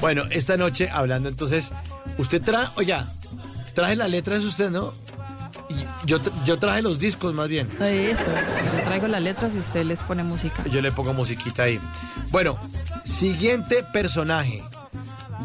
Bueno, 0.00 0.22
esta 0.30 0.56
noche 0.56 0.88
hablando 0.90 1.28
entonces, 1.28 1.72
usted 2.16 2.40
trae, 2.40 2.68
oiga, 2.76 3.12
traje 3.74 3.96
las 3.96 4.08
letras 4.08 4.38
es 4.38 4.44
usted, 4.46 4.70
¿no? 4.70 4.94
Y 5.72 6.06
yo, 6.06 6.18
yo 6.44 6.58
traje 6.58 6.82
los 6.82 6.98
discos 6.98 7.34
más 7.34 7.48
bien. 7.48 7.68
Eso. 7.80 8.30
Yo 8.64 8.82
traigo 8.84 9.06
las 9.08 9.22
letras 9.22 9.54
y 9.54 9.58
usted 9.58 9.84
les 9.84 10.00
pone 10.00 10.22
música. 10.22 10.64
Yo 10.68 10.80
le 10.80 10.92
pongo 10.92 11.12
musiquita 11.14 11.64
ahí. 11.64 11.80
Bueno, 12.30 12.58
siguiente 13.04 13.84
personaje 13.92 14.62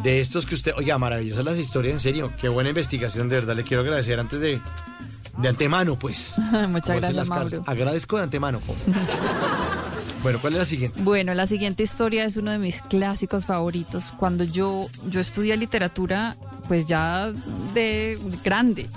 de 0.03 0.19
estos 0.19 0.45
que 0.45 0.55
usted, 0.55 0.73
oiga, 0.77 0.97
maravillosas 0.97 1.43
las 1.43 1.57
historias, 1.57 1.93
en 1.93 1.99
serio, 1.99 2.33
qué 2.39 2.49
buena 2.49 2.69
investigación, 2.69 3.29
de 3.29 3.35
verdad, 3.35 3.55
le 3.55 3.63
quiero 3.63 3.81
agradecer 3.81 4.19
antes 4.19 4.39
de, 4.39 4.59
de 5.37 5.49
antemano, 5.49 5.97
pues. 5.97 6.35
Muchas 6.69 6.97
gracias, 6.97 7.29
Mauro. 7.29 7.63
Agradezco 7.65 8.17
de 8.17 8.23
antemano. 8.23 8.61
bueno, 10.23 10.39
¿cuál 10.39 10.53
es 10.53 10.59
la 10.59 10.65
siguiente? 10.65 11.01
Bueno, 11.01 11.33
la 11.33 11.47
siguiente 11.47 11.83
historia 11.83 12.25
es 12.25 12.37
uno 12.37 12.51
de 12.51 12.59
mis 12.59 12.81
clásicos 12.81 13.45
favoritos. 13.45 14.13
Cuando 14.17 14.43
yo, 14.43 14.89
yo 15.09 15.19
estudié 15.19 15.57
literatura, 15.57 16.35
pues 16.67 16.85
ya 16.85 17.31
de 17.73 18.19
grande. 18.43 18.87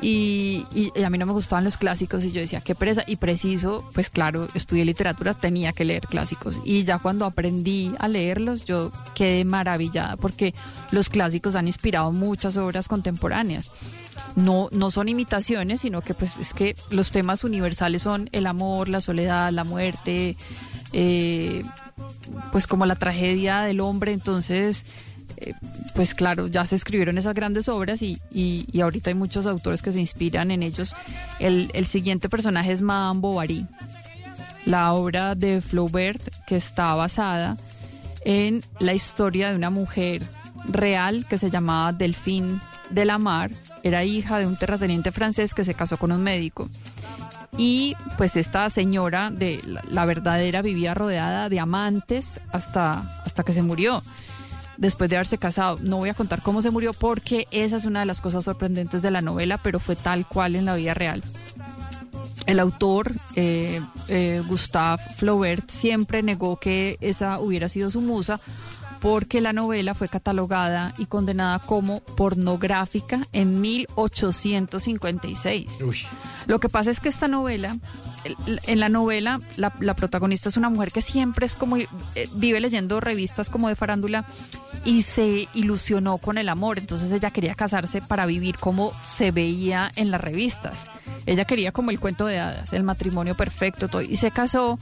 Y, 0.00 0.64
y- 0.72 0.92
y 0.94 1.02
a 1.02 1.10
mí 1.10 1.18
no 1.18 1.26
me 1.26 1.32
gustaban 1.32 1.64
los 1.64 1.76
clásicos 1.76 2.22
y 2.24 2.30
yo 2.30 2.40
decía, 2.40 2.60
qué 2.60 2.74
pereza. 2.76 3.02
Y 3.06 3.16
preciso, 3.16 3.88
pues 3.94 4.10
claro, 4.10 4.48
estudié 4.54 4.84
literatura, 4.84 5.34
tenía 5.34 5.72
que 5.72 5.84
leer 5.84 6.06
clásicos. 6.06 6.56
Y 6.64 6.84
ya 6.84 6.98
cuando 6.98 7.24
aprendí 7.24 7.92
a 7.98 8.06
leerlos, 8.06 8.64
yo 8.64 8.92
quedé 9.14 9.44
maravillada 9.44 10.16
porque 10.16 10.54
los 10.92 11.08
clásicos 11.08 11.56
han 11.56 11.66
inspirado 11.66 12.12
muchas 12.12 12.56
obras 12.56 12.86
contemporáneas. 12.86 13.72
No, 14.36 14.68
no 14.70 14.90
son 14.92 15.08
imitaciones, 15.08 15.80
sino 15.80 16.00
que 16.02 16.14
pues 16.14 16.36
es 16.38 16.54
que 16.54 16.76
los 16.90 17.10
temas 17.10 17.42
universales 17.42 18.02
son 18.02 18.28
el 18.32 18.46
amor, 18.46 18.88
la 18.88 19.00
soledad, 19.00 19.50
la 19.52 19.64
muerte, 19.64 20.36
eh, 20.92 21.64
pues 22.52 22.66
como 22.68 22.86
la 22.86 22.94
tragedia 22.94 23.62
del 23.62 23.80
hombre. 23.80 24.12
Entonces, 24.12 24.84
eh, 25.40 25.54
pues 25.94 26.14
claro, 26.14 26.46
ya 26.46 26.64
se 26.66 26.76
escribieron 26.76 27.18
esas 27.18 27.34
grandes 27.34 27.68
obras 27.68 28.02
y, 28.02 28.20
y- 28.32 28.80
ahorita 28.80 29.10
hay 29.10 29.14
muchos 29.14 29.46
autores 29.46 29.82
que 29.82 29.92
se 29.92 30.00
inspiran 30.00 30.50
en 30.50 30.62
ellos. 30.62 30.94
El, 31.38 31.70
el 31.74 31.86
siguiente 31.86 32.28
personaje 32.28 32.72
es 32.72 32.82
Madame 32.82 33.20
Bovary, 33.20 33.66
la 34.64 34.92
obra 34.92 35.34
de 35.34 35.60
Flaubert 35.60 36.22
que 36.46 36.56
está 36.56 36.94
basada 36.94 37.56
en 38.24 38.62
la 38.80 38.94
historia 38.94 39.50
de 39.50 39.56
una 39.56 39.70
mujer 39.70 40.22
real 40.68 41.24
que 41.28 41.38
se 41.38 41.50
llamaba 41.50 41.92
Delphine 41.92 42.60
de 42.90 43.04
la 43.04 43.18
Mar. 43.18 43.50
Era 43.82 44.04
hija 44.04 44.38
de 44.38 44.46
un 44.46 44.56
terrateniente 44.56 45.12
francés 45.12 45.54
que 45.54 45.64
se 45.64 45.74
casó 45.74 45.96
con 45.96 46.12
un 46.12 46.22
médico. 46.22 46.68
Y 47.56 47.96
pues 48.18 48.36
esta 48.36 48.68
señora 48.70 49.30
de 49.30 49.60
la, 49.64 49.82
la 49.88 50.04
verdadera 50.04 50.60
vivía 50.62 50.94
rodeada 50.94 51.48
de 51.48 51.58
amantes 51.60 52.40
hasta, 52.52 53.22
hasta 53.24 53.42
que 53.44 53.52
se 53.52 53.62
murió. 53.62 54.02
Después 54.78 55.10
de 55.10 55.16
haberse 55.16 55.36
casado, 55.38 55.78
no 55.82 55.96
voy 55.98 56.08
a 56.08 56.14
contar 56.14 56.40
cómo 56.40 56.62
se 56.62 56.70
murió 56.70 56.92
porque 56.94 57.46
esa 57.50 57.76
es 57.76 57.84
una 57.84 58.00
de 58.00 58.06
las 58.06 58.20
cosas 58.20 58.44
sorprendentes 58.44 59.02
de 59.02 59.10
la 59.10 59.20
novela, 59.20 59.58
pero 59.58 59.80
fue 59.80 59.96
tal 59.96 60.26
cual 60.26 60.54
en 60.56 60.64
la 60.64 60.74
vida 60.76 60.94
real. 60.94 61.22
El 62.46 62.60
autor, 62.60 63.12
eh, 63.34 63.80
eh, 64.08 64.40
Gustave 64.46 65.02
Flaubert, 65.16 65.68
siempre 65.68 66.22
negó 66.22 66.56
que 66.58 66.96
esa 67.00 67.40
hubiera 67.40 67.68
sido 67.68 67.90
su 67.90 68.00
musa 68.00 68.40
porque 69.00 69.40
la 69.40 69.52
novela 69.52 69.94
fue 69.94 70.08
catalogada 70.08 70.94
y 70.98 71.06
condenada 71.06 71.58
como 71.58 72.00
pornográfica 72.00 73.20
en 73.32 73.60
1856. 73.60 75.66
Lo 76.46 76.58
que 76.60 76.68
pasa 76.68 76.90
es 76.90 77.00
que 77.00 77.08
esta 77.08 77.28
novela, 77.28 77.72
el- 77.72 77.80
en 78.46 78.80
la 78.80 78.88
novela, 78.88 79.40
la, 79.56 79.70
protagonista 79.94 80.48
es 80.48 80.56
una 80.56 80.70
mujer 80.70 80.92
que 80.92 81.02
siempre 81.02 81.46
es 81.46 81.54
como, 81.54 81.76
eh, 81.76 81.88
vive 82.34 82.60
leyendo 82.60 83.00
revistas 83.00 83.50
como 83.50 83.68
de 83.68 83.76
farándula 83.76 84.24
y 84.84 85.02
se 85.02 85.48
ilusionó 85.54 86.18
con 86.18 86.38
el 86.38 86.48
amor. 86.48 86.78
Entonces 86.78 87.12
ella 87.12 87.30
quería 87.30 87.54
casarse 87.54 88.00
para 88.00 88.26
vivir 88.26 88.56
como 88.58 88.92
se 89.04 89.30
veía 89.30 89.90
en 89.96 90.10
las 90.10 90.20
revistas. 90.20 90.84
Ella 91.26 91.44
quería 91.44 91.72
como 91.72 91.90
el 91.90 92.00
cuento 92.00 92.26
de 92.26 92.38
hadas, 92.38 92.72
el 92.72 92.84
matrimonio 92.84 93.34
perfecto, 93.34 93.88
todo. 93.88 94.02
Y 94.02 94.16
se 94.16 94.30
casó 94.30 94.78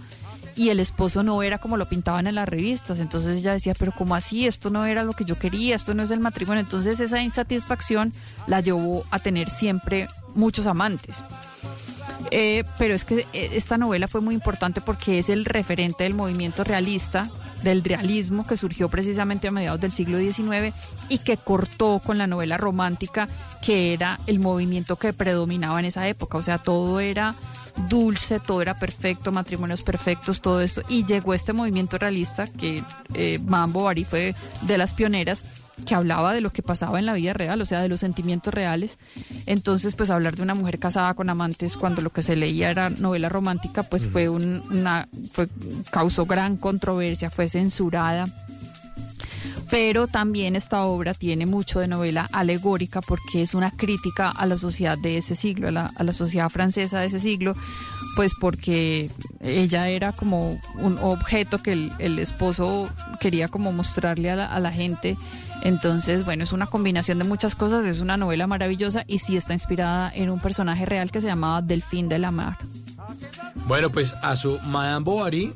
y 0.57 0.70
el 0.70 0.81
esposo 0.81 1.23
no 1.23 1.42
era 1.42 1.58
como 1.58 1.76
lo 1.76 1.89
pintaban 1.89 2.26
en 2.26 2.34
las 2.34 2.49
revistas. 2.49 2.99
Entonces 2.99 3.39
ella 3.39 3.52
decía, 3.52 3.75
pero 3.78 3.92
¿cómo 3.92 4.15
así? 4.15 4.47
Esto 4.47 4.70
no 4.70 4.86
era 4.86 5.05
lo 5.05 5.12
que 5.12 5.25
yo 5.25 5.39
quería, 5.39 5.76
esto 5.76 5.94
no 5.94 6.02
es 6.02 6.10
el 6.10 6.20
matrimonio. 6.20 6.60
Entonces 6.60 6.99
esa 6.99 7.20
insatisfacción 7.20 8.12
la 8.47 8.60
llevó 8.60 9.05
a 9.10 9.18
tener 9.18 9.50
siempre 9.50 10.08
muchos 10.34 10.66
amantes. 10.66 11.25
Eh, 12.31 12.65
pero 12.78 12.95
es 12.95 13.05
que 13.05 13.27
eh, 13.33 13.51
esta 13.53 13.78
novela 13.78 14.09
fue 14.09 14.20
muy 14.20 14.35
importante 14.35 14.81
porque 14.81 15.19
es 15.19 15.28
el 15.28 15.45
referente 15.45 16.05
del 16.05 16.15
movimiento 16.15 16.65
realista, 16.65 17.31
del 17.62 17.83
realismo 17.83 18.47
que 18.47 18.57
surgió 18.57 18.89
precisamente 18.89 19.49
a 19.49 19.51
mediados 19.53 19.81
del 19.81 19.93
siglo 19.93 20.19
XIX 20.19 20.75
y 21.09 21.19
que 21.19 21.36
cortó 21.36 22.01
con 22.05 22.19
la 22.19 22.27
novela 22.27 22.57
romántica, 22.57 23.28
que 23.62 23.93
era 23.93 24.20
el 24.27 24.39
movimiento 24.39 24.97
que 24.97 25.12
predominaba 25.12 25.78
en 25.78 25.86
esa 25.86 26.07
época. 26.09 26.39
O 26.39 26.43
sea, 26.43 26.59
todo 26.59 27.01
era 27.01 27.35
dulce, 27.89 28.41
todo 28.41 28.62
era 28.62 28.78
perfecto, 28.78 29.33
matrimonios 29.33 29.83
perfectos, 29.83 30.41
todo 30.41 30.61
esto. 30.61 30.83
Y 30.89 31.05
llegó 31.05 31.35
este 31.35 31.53
movimiento 31.53 31.99
realista, 31.99 32.47
que 32.47 32.83
eh, 33.15 33.39
Madame 33.45 33.73
Bovary 33.73 34.05
fue 34.05 34.35
de 34.62 34.78
las 34.78 34.95
pioneras, 34.95 35.45
que 35.84 35.94
hablaba 35.94 36.32
de 36.32 36.40
lo 36.40 36.52
que 36.52 36.62
pasaba 36.62 36.98
en 36.98 37.06
la 37.06 37.12
vida 37.14 37.32
real, 37.34 37.60
o 37.60 37.66
sea, 37.66 37.80
de 37.82 37.88
los 37.88 38.00
sentimientos 38.00 38.52
reales. 38.55 38.98
Entonces, 39.44 39.94
pues 39.94 40.10
hablar 40.10 40.34
de 40.36 40.42
una 40.42 40.55
mujer 40.55 40.78
casada 40.78 41.12
con 41.14 41.28
amantes 41.28 41.76
cuando 41.76 42.00
lo 42.02 42.10
que 42.10 42.22
se 42.22 42.34
leía 42.36 42.70
era 42.70 42.88
novela 42.90 43.28
romántica, 43.28 43.82
pues 43.82 44.06
fue 44.08 44.28
un- 44.28 44.62
una, 44.70 45.08
fue, 45.32 45.48
causó 45.90 46.24
gran 46.26 46.56
controversia, 46.56 47.30
fue 47.30 47.48
censurada. 47.48 48.26
Pero 49.70 50.06
también 50.06 50.55
esta 50.55 50.84
obra 50.84 51.12
tiene 51.12 51.44
mucho 51.44 51.80
de 51.80 51.88
novela 51.88 52.28
alegórica 52.32 53.00
porque 53.00 53.42
es 53.42 53.52
una 53.52 53.72
crítica 53.72 54.30
a 54.30 54.46
la 54.46 54.58
sociedad 54.58 54.96
de 54.96 55.16
ese 55.16 55.34
siglo, 55.34 55.68
a 55.68 55.72
la, 55.72 55.92
a 55.96 56.05
la 56.05 56.12
sociedad 56.12 56.48
francesa 56.50 57.00
de 57.00 57.06
ese 57.06 57.18
siglo, 57.20 57.55
pues 58.14 58.32
porque 58.40 59.10
ella 59.40 59.88
era 59.88 60.12
como 60.12 60.58
un 60.78 60.98
objeto 61.02 61.62
que 61.62 61.72
el, 61.72 61.92
el 61.98 62.18
esposo 62.20 62.88
quería 63.18 63.48
como 63.48 63.72
mostrarle 63.72 64.30
a 64.30 64.36
la, 64.36 64.46
a 64.46 64.60
la 64.60 64.70
gente. 64.70 65.16
Entonces, 65.67 66.25
bueno, 66.25 66.45
es 66.45 66.53
una 66.53 66.69
combinación 66.69 67.19
de 67.19 67.25
muchas 67.25 67.57
cosas, 67.57 67.85
es 67.86 67.99
una 67.99 68.17
novela 68.17 68.47
maravillosa 68.47 69.03
y 69.09 69.19
sí 69.19 69.36
está 69.36 69.53
inspirada 69.53 70.12
en 70.15 70.31
un 70.31 70.39
personaje 70.39 70.86
real 70.86 71.11
que 71.11 71.20
se 71.20 71.27
llamaba 71.27 71.61
Delfín 71.61 72.09
de 72.09 72.20
la 72.20 72.31
Mar. 72.31 72.57
Bueno, 73.67 73.91
pues 73.91 74.15
a 74.23 74.36
su 74.36 74.61
Madame 74.61 75.05
Bovary 75.05 75.53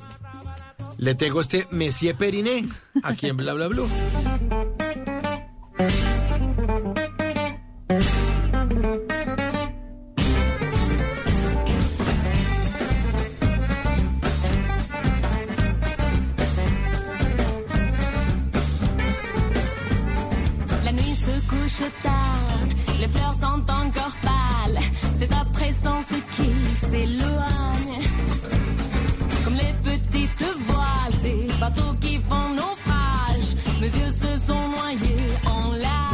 le 0.98 1.14
tengo 1.14 1.40
este 1.40 1.68
Messier 1.70 2.16
Periné 2.16 2.68
aquí 3.04 3.28
en 3.28 3.36
Bla 3.36 3.54
Bla 3.54 3.68
Blue. 3.68 3.88
Les 22.98 23.08
fleurs 23.08 23.34
sont 23.34 23.62
encore 23.68 24.14
pâles. 24.22 24.78
C'est 25.14 25.30
oppressant 25.32 26.02
ce 26.02 26.14
qui 26.36 26.86
s'éloigne. 26.86 28.00
Comme 29.44 29.54
les 29.54 29.74
petites 29.82 30.44
voiles 30.66 31.20
des 31.22 31.48
bateaux 31.58 31.94
qui 32.00 32.18
font 32.18 32.54
naufrage. 32.54 33.56
Mes 33.80 33.86
yeux 33.86 34.10
se 34.10 34.38
sont 34.38 34.68
noyés 34.68 35.30
en 35.46 35.72
larmes. 35.72 36.09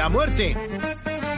La 0.00 0.08
muerte. 0.08 0.56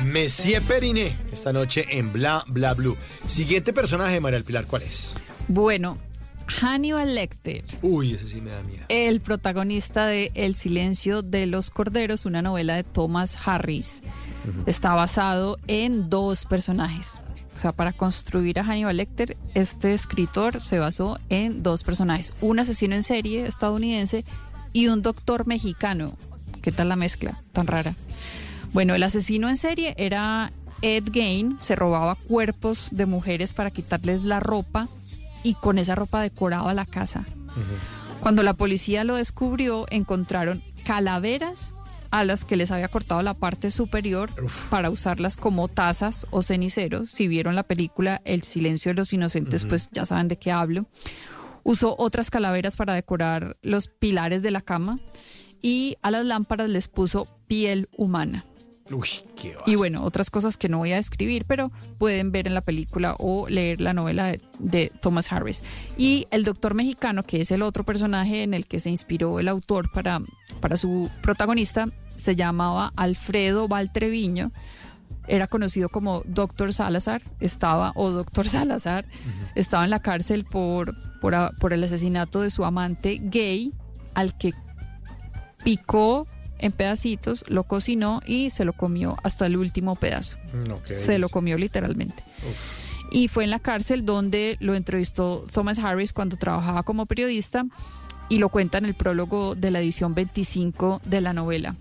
Messier 0.05 0.63
Periné, 0.63 1.19
esta 1.33 1.53
noche 1.53 1.85
en 1.99 2.13
Bla 2.13 2.45
Bla 2.47 2.75
Blue. 2.75 2.97
Siguiente 3.27 3.73
personaje, 3.73 4.21
María 4.21 4.37
del 4.37 4.45
Pilar, 4.45 4.69
¿cuál 4.69 4.83
es? 4.83 5.17
Bueno, 5.49 5.99
Hannibal 6.47 7.13
Lecter. 7.13 7.65
Uy, 7.83 8.13
ese 8.13 8.29
sí 8.29 8.41
me 8.41 8.53
da 8.53 8.63
miedo. 8.63 8.85
el 8.89 9.21
protagonista 9.21 10.07
de 10.07 10.31
El 10.37 10.55
silencio 10.55 11.23
de 11.23 11.47
los 11.47 11.71
corderos, 11.71 12.25
una 12.25 12.41
novela 12.41 12.77
de 12.77 12.85
Thomas 12.85 13.37
Harris. 13.45 14.01
Está 14.67 14.95
basado 14.95 15.59
en 15.67 16.09
dos 16.09 16.45
personajes. 16.45 17.19
O 17.57 17.61
sea, 17.61 17.73
para 17.73 17.93
construir 17.93 18.61
a 18.61 18.63
Hannibal 18.63 18.97
Lecter, 18.97 19.37
este 19.55 19.93
escritor 19.93 20.63
se 20.63 20.79
basó 20.79 21.19
en 21.31 21.65
dos 21.65 21.83
personajes. 21.83 22.33
Un 22.41 22.61
asesino 22.61 22.95
en 22.95 23.03
serie 23.03 23.45
estadounidense 23.45 24.25
y 24.73 24.87
un 24.87 25.03
doctor 25.03 25.49
mexicano. 25.49 26.17
¿Qué 26.63 26.71
tal 26.71 26.91
la 26.91 26.95
mezcla 26.97 27.43
tan 27.53 27.67
rara? 27.67 27.97
Bueno, 28.73 28.95
el 28.95 29.03
asesino 29.03 29.49
en 29.49 29.59
serie 29.59 29.95
era 29.99 30.51
Ed 30.81 31.05
Gain, 31.13 31.59
se 31.61 31.77
robaba 31.77 32.15
cuerpos 32.15 32.89
de 32.91 33.07
mujeres 33.07 33.53
para 33.53 33.71
quitarles 33.71 34.25
la 34.25 34.41
ropa 34.41 34.89
y 35.43 35.55
con 35.55 35.79
esa 35.79 35.95
ropa 35.95 36.23
decoraba 36.23 36.73
la 36.73 36.87
casa. 36.87 37.25
Cuando 38.21 38.43
la 38.43 38.55
policía 38.55 39.05
lo 39.05 39.17
descubrió, 39.17 39.87
encontraron 39.91 40.63
calaveras 40.85 41.75
a 42.11 42.25
las 42.25 42.45
que 42.45 42.57
les 42.57 42.71
había 42.71 42.89
cortado 42.89 43.23
la 43.23 43.35
parte 43.35 43.71
superior 43.71 44.31
para 44.71 44.91
usarlas 44.91 45.37
como 45.37 45.69
tazas 45.69 46.27
o 46.31 46.43
ceniceros. 46.43 47.11
Si 47.11 47.29
vieron 47.29 47.55
la 47.55 47.63
película 47.63 48.21
El 48.25 48.43
silencio 48.43 48.91
de 48.91 48.95
los 48.95 49.13
inocentes, 49.13 49.65
pues 49.65 49.89
ya 49.93 50.07
saben 50.07 50.29
de 50.29 50.37
qué 50.37 50.53
hablo. 50.53 50.87
Usó 51.63 51.95
otras 51.99 52.31
calaveras 52.31 52.77
para 52.77 52.95
decorar 52.95 53.57
los 53.63 53.89
pilares 53.89 54.43
de 54.43 54.51
la 54.51 54.61
cama 54.61 54.99
y 55.61 55.97
a 56.03 56.11
las 56.11 56.25
lámparas 56.25 56.69
les 56.69 56.89
puso 56.89 57.29
piel 57.47 57.89
humana. 57.97 58.45
Uy, 58.93 59.09
qué 59.37 59.57
va. 59.57 59.63
Y 59.67 59.77
bueno, 59.77 60.05
otras 60.05 60.31
cosas 60.31 60.57
que 60.57 60.69
no 60.69 60.79
voy 60.79 60.93
a 60.93 60.97
describir, 60.97 61.45
pero 61.47 61.71
pueden 61.99 62.33
ver 62.33 62.47
en 62.47 62.55
la 62.55 62.61
película 62.61 63.17
o 63.19 63.49
leer 63.49 63.81
la 63.81 63.95
novela 63.95 64.27
de, 64.27 64.41
de 64.59 64.93
Thomas 65.01 65.33
Harris. 65.33 65.63
Y 65.97 66.27
el 66.31 66.45
doctor 66.45 66.75
mexicano, 66.75 67.23
que 67.23 67.41
es 67.41 67.51
el 67.51 67.63
otro 67.63 67.85
personaje 67.85 68.43
en 68.43 68.55
el 68.55 68.67
que 68.67 68.81
se 68.81 68.91
inspiró 68.91 69.41
el 69.41 69.49
autor 69.49 69.91
para, 69.93 70.21
para 70.61 70.77
su 70.77 71.11
protagonista, 71.23 71.89
se 72.17 72.37
llamaba 72.37 72.93
Alfredo 72.97 73.69
Valtreviño. 73.69 74.53
Era 75.29 75.47
conocido 75.47 75.89
como 75.89 76.23
Doctor 76.25 76.73
Salazar, 76.73 77.23
estaba, 77.41 77.93
o 77.95 78.11
Doctor 78.11 78.49
Salazar, 78.49 79.07
estaba 79.55 79.85
en 79.85 79.91
la 79.91 80.01
cárcel 80.01 80.45
por, 80.45 80.95
por 81.21 81.73
el 81.73 81.85
asesinato 81.85 82.41
de 82.41 82.51
su 82.51 82.65
amante 82.65 83.21
gay, 83.23 83.73
al 84.15 84.37
que 84.37 84.53
picó 85.65 86.27
en 86.63 86.73
pedacitos, 86.73 87.45
lo 87.49 87.65
cocinó 87.65 88.23
y 88.25 88.51
se 88.51 88.65
lo 88.65 88.73
comió 88.73 89.17
hasta 89.23 89.47
el 89.47 89.57
último 89.57 89.97
pedazo. 89.97 90.39
No, 90.67 90.83
qué 90.83 90.95
se 90.95 91.19
lo 91.19 91.29
comió 91.29 91.59
literalmente. 91.59 92.25
Y 93.11 93.29
fue 93.29 93.45
en 93.45 93.51
la 93.51 93.59
cárcel 93.59 94.07
donde 94.07 94.57
lo 94.61 94.75
entrevistó 94.75 95.45
Thomas 95.53 95.79
Harris 95.79 96.15
cuando 96.15 96.37
trabajaba 96.37 96.83
como 96.83 97.05
periodista 97.05 97.67
y 98.29 98.39
lo 98.39 98.49
cuenta 98.49 98.79
en 98.79 98.87
el 98.87 98.95
prólogo 98.95 99.55
de 99.55 99.71
la 99.71 99.81
edición 99.81 100.15
25 100.15 101.03
de 101.05 101.21
la 101.21 101.35
novela. 101.35 101.75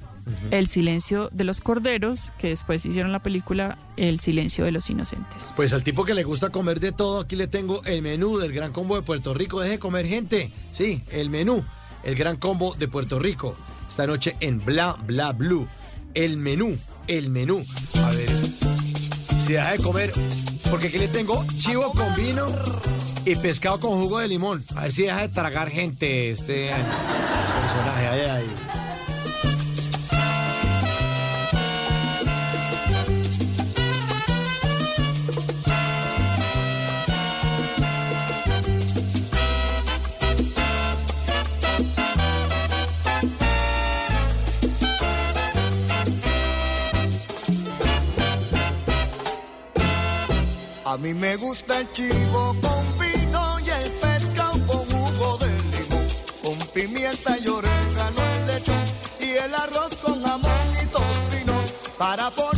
El 0.51 0.67
silencio 0.67 1.29
de 1.31 1.43
los 1.43 1.61
corderos, 1.61 2.31
que 2.37 2.49
después 2.49 2.85
hicieron 2.85 3.11
la 3.11 3.19
película 3.19 3.77
El 3.97 4.19
silencio 4.19 4.65
de 4.65 4.71
los 4.71 4.89
inocentes. 4.89 5.51
Pues 5.55 5.73
al 5.73 5.83
tipo 5.83 6.05
que 6.05 6.13
le 6.13 6.23
gusta 6.23 6.49
comer 6.49 6.79
de 6.79 6.91
todo, 6.91 7.21
aquí 7.21 7.35
le 7.35 7.47
tengo 7.47 7.83
el 7.85 8.01
menú 8.01 8.37
del 8.37 8.51
Gran 8.51 8.71
Combo 8.71 8.95
de 8.95 9.01
Puerto 9.01 9.33
Rico. 9.33 9.59
Deje 9.59 9.73
de 9.73 9.79
comer 9.79 10.05
gente. 10.05 10.51
Sí, 10.73 11.03
el 11.11 11.29
menú, 11.29 11.63
el 12.03 12.15
Gran 12.15 12.35
Combo 12.35 12.75
de 12.75 12.87
Puerto 12.87 13.17
Rico. 13.19 13.55
Esta 13.91 14.07
noche 14.07 14.37
en 14.39 14.63
Bla 14.63 14.95
Bla 15.05 15.33
Blue. 15.33 15.67
El 16.13 16.37
menú, 16.37 16.77
el 17.07 17.29
menú. 17.29 17.61
A 18.01 18.09
ver, 18.11 18.29
si 19.37 19.51
deja 19.51 19.71
de 19.71 19.79
comer, 19.79 20.13
porque 20.69 20.87
aquí 20.87 20.97
le 20.97 21.09
tengo 21.09 21.45
chivo 21.57 21.91
con 21.91 22.15
vino 22.15 22.47
y 23.25 23.35
pescado 23.35 23.81
con 23.81 24.01
jugo 24.01 24.19
de 24.19 24.29
limón. 24.29 24.63
A 24.77 24.83
ver 24.83 24.93
si 24.93 25.01
deja 25.03 25.19
de 25.19 25.27
tragar 25.27 25.69
gente 25.69 26.31
este 26.31 26.69
personaje. 26.69 28.07
Ay, 28.07 28.21
ay. 28.21 28.80
A 50.91 50.97
mí 50.97 51.13
me 51.13 51.37
gusta 51.37 51.79
el 51.79 51.89
chivo 51.93 52.53
con 52.59 52.99
vino 52.99 53.59
y 53.61 53.69
el 53.69 53.91
pescado 53.93 54.51
con 54.67 54.85
jugo 54.91 55.37
de 55.37 55.47
limón, 55.71 56.07
con 56.43 56.67
pimienta 56.73 57.37
y 57.39 57.47
orégano 57.47 58.21
en 58.35 58.47
lechón 58.47 58.83
y 59.21 59.29
el 59.37 59.55
arroz 59.55 59.95
con 60.03 60.21
jamón 60.21 60.51
y 60.83 60.85
tocino. 60.87 61.53
Para 61.97 62.29
ponerle 62.31 62.50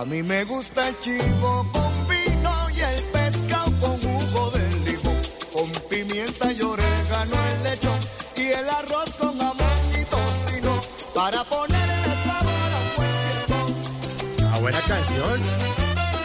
A 0.00 0.04
mí 0.06 0.22
me 0.22 0.44
gusta 0.44 0.88
el 0.88 0.98
chivo 0.98 1.66
con 1.72 2.08
vino 2.08 2.70
y 2.74 2.80
el 2.80 3.04
pescado 3.12 3.70
con 3.80 4.00
jugo 4.00 4.50
de 4.52 4.70
limón, 4.80 5.20
con 5.52 5.70
pimienta 5.90 6.50
y 6.50 6.62
orégano 6.62 7.36
en 7.52 7.64
lechón 7.64 7.98
y 8.34 8.46
el 8.46 8.70
arroz 8.70 9.10
con 9.18 9.38
jamón 9.38 9.58
y 9.92 10.04
tocino 10.06 10.80
para 11.14 11.44
ponerle 11.44 12.14
sabor 12.24 12.70
a 12.72 12.80
un 12.80 12.96
buen 12.96 13.10
fiestón. 13.26 14.46
Una 14.48 14.58
buena 14.60 14.80
canción. 14.80 15.40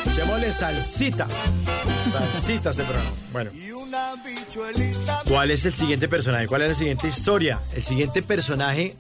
Echémosle 0.10 0.54
salsita. 0.54 1.28
Salsita 2.14 2.70
este 2.70 2.84
programa. 2.84 3.12
Bueno. 3.34 3.52
Y 3.54 3.72
una 3.72 4.16
bichuelita 4.24 5.24
¿Cuál 5.28 5.52
es 5.52 5.66
el 5.66 5.74
siguiente 5.74 6.08
personaje? 6.08 6.48
¿Cuál 6.48 6.62
es 6.62 6.70
la 6.70 6.76
siguiente 6.76 7.10
historia? 7.10 7.60
El 7.76 7.84
siguiente 7.84 8.24
personaje 8.24 8.96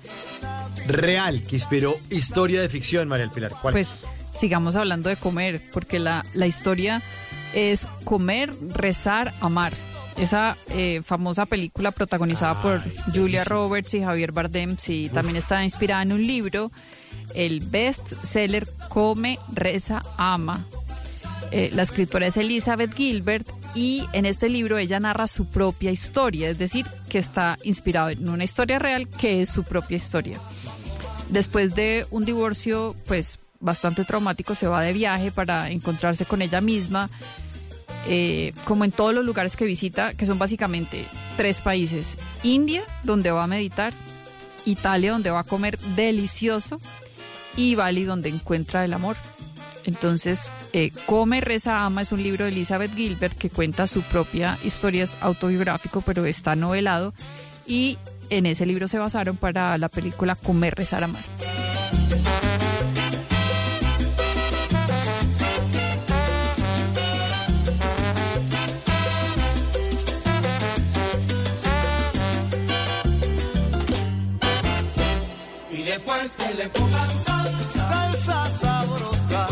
real 0.86 1.44
que 1.44 1.56
inspiró 1.56 1.95
historia 2.10 2.60
de 2.60 2.68
ficción, 2.68 3.08
María 3.08 3.24
del 3.24 3.32
Pilar. 3.32 3.54
¿Cuál 3.62 3.72
Pues 3.72 4.04
sigamos 4.36 4.76
hablando 4.76 5.10
de 5.10 5.16
comer, 5.16 5.62
porque 5.72 6.00
la, 6.00 6.26
la 6.34 6.48
historia 6.48 7.02
es 7.54 7.88
comer, 8.04 8.54
rezar, 8.74 9.34
amar. 9.42 9.74
Esa 10.18 10.58
eh, 10.70 11.02
famosa 11.04 11.46
película 11.46 11.92
protagonizada 11.92 12.62
por 12.62 12.82
Julia 13.14 13.44
Roberts 13.44 13.94
y 13.96 14.02
Javier 14.02 14.32
Bardem, 14.32 14.78
sí, 14.78 15.10
también 15.14 15.36
está 15.36 15.64
inspirada 15.64 16.04
en 16.04 16.14
un 16.14 16.26
libro, 16.26 16.72
el 17.34 17.60
best 17.60 18.14
seller 18.24 18.68
Come, 18.88 19.38
Reza, 19.52 20.04
Ama. 20.18 20.66
Eh, 21.52 21.72
la 21.74 21.84
escritora 21.84 22.28
es 22.28 22.38
Elizabeth 22.38 22.94
Gilbert 22.94 23.48
y 23.76 24.06
en 24.14 24.26
este 24.26 24.50
libro 24.50 24.78
ella 24.78 25.00
narra 25.00 25.28
su 25.28 25.46
propia 25.46 25.92
historia, 25.92 26.50
es 26.50 26.58
decir, 26.58 26.86
que 27.10 27.20
está 27.20 27.58
inspirado 27.64 28.10
en 28.10 28.30
una 28.30 28.46
historia 28.46 28.80
real 28.80 29.08
que 29.10 29.42
es 29.42 29.50
su 29.50 29.64
propia 29.64 29.98
historia. 29.98 30.40
Después 31.30 31.76
de 31.76 32.06
un 32.10 32.24
divorcio, 32.24 32.96
pues 33.06 33.40
bastante 33.66 34.06
traumático, 34.06 34.56
se 34.56 34.68
va 34.68 34.82
de 34.82 34.94
viaje 34.94 35.32
para 35.32 35.69
encontrarse 35.72 36.26
con 36.26 36.42
ella 36.42 36.61
misma, 36.61 37.10
eh, 38.08 38.53
como 38.64 38.85
en 38.85 38.92
todos 38.92 39.14
los 39.14 39.26
lugares 39.26 39.58
que 39.58 39.66
visita, 39.66 40.14
que 40.14 40.26
son 40.26 40.40
básicamente 40.40 41.06
tres 41.35 41.60
países. 41.60 42.18
India, 42.44 42.84
donde 43.03 43.32
va 43.32 43.44
a 43.44 43.48
meditar, 43.48 43.92
Italia, 44.64 45.11
donde 45.11 45.32
va 45.32 45.40
a 45.40 45.44
comer 45.44 45.77
delicioso, 45.95 46.80
y 47.58 47.76
Bali, 47.76 48.03
donde 48.03 48.30
encuentra 48.30 48.85
el 48.85 48.94
amor. 48.94 49.18
Entonces, 49.85 50.52
eh, 50.74 50.92
Come, 51.06 51.42
Reza, 51.42 51.85
Ama 51.85 52.02
es 52.02 52.11
un 52.11 52.22
libro 52.22 52.45
de 52.45 52.52
Elizabeth 52.52 52.95
Gilbert 52.95 53.38
que 53.38 53.50
cuenta 53.50 53.88
su 53.88 54.02
propia 54.02 54.58
historia, 54.64 55.03
es 55.03 55.18
autobiográfico, 55.22 56.02
pero 56.02 56.26
está 56.26 56.56
novelado. 56.56 57.14
Y 57.68 57.98
en 58.30 58.45
ese 58.45 58.66
libro 58.66 58.88
se 58.88 58.98
basaron 58.98 59.38
para 59.38 59.77
la 59.77 59.90
película 59.90 60.35
Comer, 60.35 60.76
Rezar, 60.76 61.03
Amar. 61.03 61.24
Y 76.26 76.28
después 76.28 76.36
que 76.36 76.54
le 76.56 76.70
pongan 76.70 77.10
salsa, 77.24 77.88
salsa 77.88 78.50
sabrosa, 78.50 79.48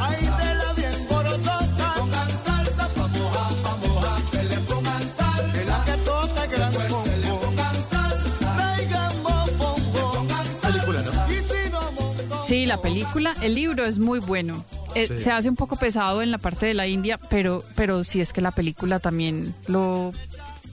ahí 0.00 0.24
te 0.38 0.54
la 0.54 0.72
bien 0.74 1.06
borotota, 1.08 1.94
pongan 1.98 2.28
salsa 2.28 2.88
pa' 2.88 3.06
mojar, 3.08 3.54
pa' 3.62 3.76
mojar, 3.76 4.22
que 4.32 4.42
le 4.44 4.56
pongan 4.60 5.02
salsa, 5.02 5.52
que 5.52 5.64
la 5.66 5.84
que 5.84 5.96
toca 6.02 6.46
gran 6.46 6.72
combo, 6.72 7.04
le 7.04 7.28
pongan 7.28 7.82
salsa, 7.82 8.56
traigan 8.56 9.22
bombo, 9.22 9.76
pongan 9.92 10.46
salsa, 10.46 10.68
Película, 10.68 11.02
¿no? 11.02 12.42
Sí, 12.46 12.66
la 12.66 12.80
película, 12.80 13.34
el 13.42 13.54
libro 13.54 13.84
es 13.84 13.98
muy 13.98 14.20
bueno. 14.20 14.64
Eh, 14.94 15.06
Sí. 15.06 15.18
Se 15.20 15.30
hace 15.30 15.48
un 15.48 15.54
poco 15.54 15.76
pesado 15.76 16.20
en 16.22 16.30
la 16.32 16.38
parte 16.38 16.66
de 16.66 16.74
la 16.74 16.86
India, 16.88 17.18
pero, 17.28 17.62
pero 17.76 18.02
sí 18.04 18.20
es 18.20 18.32
que 18.32 18.40
la 18.40 18.50
película 18.50 18.98
también 18.98 19.54
lo, 19.68 20.12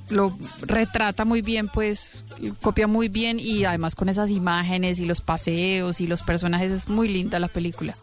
lo 0.10 0.38
retrata 0.62 1.26
muy 1.26 1.42
bien, 1.42 1.68
pues 1.68 2.24
copia 2.62 2.88
muy 2.88 3.10
bien 3.10 3.40
y 3.40 3.66
además 3.66 3.96
con 3.96 4.10
esas 4.10 4.30
imágenes 4.30 5.00
y 5.00 5.06
los 5.06 5.22
paseos 5.22 6.02
y 6.02 6.08
los 6.08 6.22
personajes 6.22 6.72
es 6.72 6.90
muy 6.90 7.08
linda 7.08 7.40
la 7.40 7.48
película. 7.48 7.96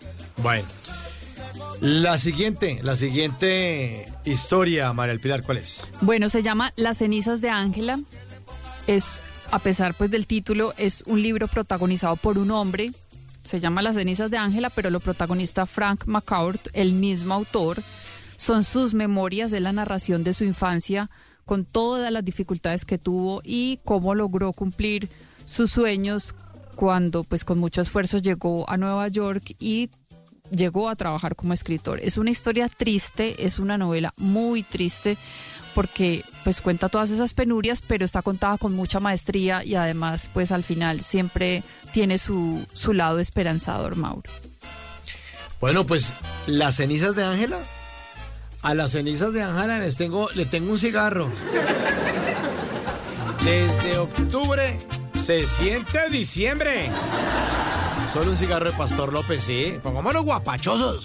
Bueno. 0.42 0.66
La 1.80 2.18
siguiente, 2.18 2.80
la 2.82 2.96
siguiente 2.96 4.10
historia, 4.24 4.92
María 4.92 5.12
El 5.12 5.20
Pilar, 5.20 5.42
¿cuál 5.42 5.58
es? 5.58 5.86
Bueno, 6.00 6.28
se 6.28 6.42
llama 6.42 6.72
Las 6.76 6.98
cenizas 6.98 7.40
de 7.40 7.50
Ángela. 7.50 8.00
Es, 8.86 9.20
a 9.50 9.58
pesar 9.58 9.94
pues 9.94 10.10
del 10.10 10.26
título, 10.26 10.72
es 10.76 11.02
un 11.06 11.22
libro 11.22 11.48
protagonizado 11.48 12.16
por 12.16 12.38
un 12.38 12.50
hombre. 12.52 12.90
Se 13.44 13.60
llama 13.60 13.82
Las 13.82 13.96
cenizas 13.96 14.30
de 14.30 14.38
Ángela, 14.38 14.70
pero 14.70 14.88
lo 14.88 15.00
protagoniza 15.00 15.66
Frank 15.66 16.06
McCourt, 16.06 16.68
el 16.72 16.92
mismo 16.92 17.34
autor. 17.34 17.82
Son 18.36 18.64
sus 18.64 18.94
memorias 18.94 19.50
de 19.50 19.60
la 19.60 19.72
narración 19.72 20.24
de 20.24 20.32
su 20.32 20.44
infancia, 20.44 21.10
con 21.44 21.64
todas 21.64 22.10
las 22.10 22.24
dificultades 22.24 22.84
que 22.84 22.98
tuvo 22.98 23.42
y 23.44 23.80
cómo 23.84 24.14
logró 24.14 24.52
cumplir 24.52 25.10
sus 25.44 25.70
sueños 25.70 26.34
cuando, 26.74 27.24
pues, 27.24 27.44
con 27.44 27.58
mucho 27.58 27.80
esfuerzo 27.80 28.18
llegó 28.18 28.68
a 28.68 28.76
Nueva 28.76 29.08
York 29.08 29.54
y 29.58 29.90
llegó 30.50 30.88
a 30.88 30.96
trabajar 30.96 31.36
como 31.36 31.52
escritor. 31.52 32.00
Es 32.00 32.18
una 32.18 32.30
historia 32.30 32.68
triste, 32.68 33.46
es 33.46 33.58
una 33.58 33.78
novela 33.78 34.12
muy 34.16 34.62
triste 34.62 35.16
porque 35.74 36.24
pues 36.44 36.60
cuenta 36.60 36.88
todas 36.88 37.10
esas 37.10 37.34
penurias, 37.34 37.82
pero 37.86 38.04
está 38.04 38.22
contada 38.22 38.58
con 38.58 38.74
mucha 38.74 39.00
maestría 39.00 39.64
y 39.64 39.74
además 39.74 40.30
pues 40.32 40.52
al 40.52 40.62
final 40.62 41.02
siempre 41.02 41.64
tiene 41.92 42.18
su, 42.18 42.64
su 42.72 42.92
lado 42.92 43.18
esperanzador, 43.18 43.96
Mauro. 43.96 44.30
Bueno, 45.60 45.84
pues 45.84 46.14
las 46.46 46.76
cenizas 46.76 47.16
de 47.16 47.24
Ángela. 47.24 47.58
A 48.64 48.72
las 48.72 48.92
cenizas 48.92 49.34
de 49.34 49.42
Ángela 49.42 49.78
les 49.78 49.98
tengo, 49.98 50.30
le 50.34 50.46
tengo 50.46 50.72
un 50.72 50.78
cigarro. 50.78 51.28
Desde 53.44 53.98
octubre 53.98 54.78
se 55.12 55.42
siente 55.42 56.08
diciembre. 56.08 56.88
Solo 58.10 58.30
un 58.30 58.36
cigarro 58.38 58.70
de 58.70 58.76
Pastor 58.76 59.12
López, 59.12 59.44
sí. 59.44 59.78
Pongámonos 59.82 60.24
guapachosos. 60.24 61.04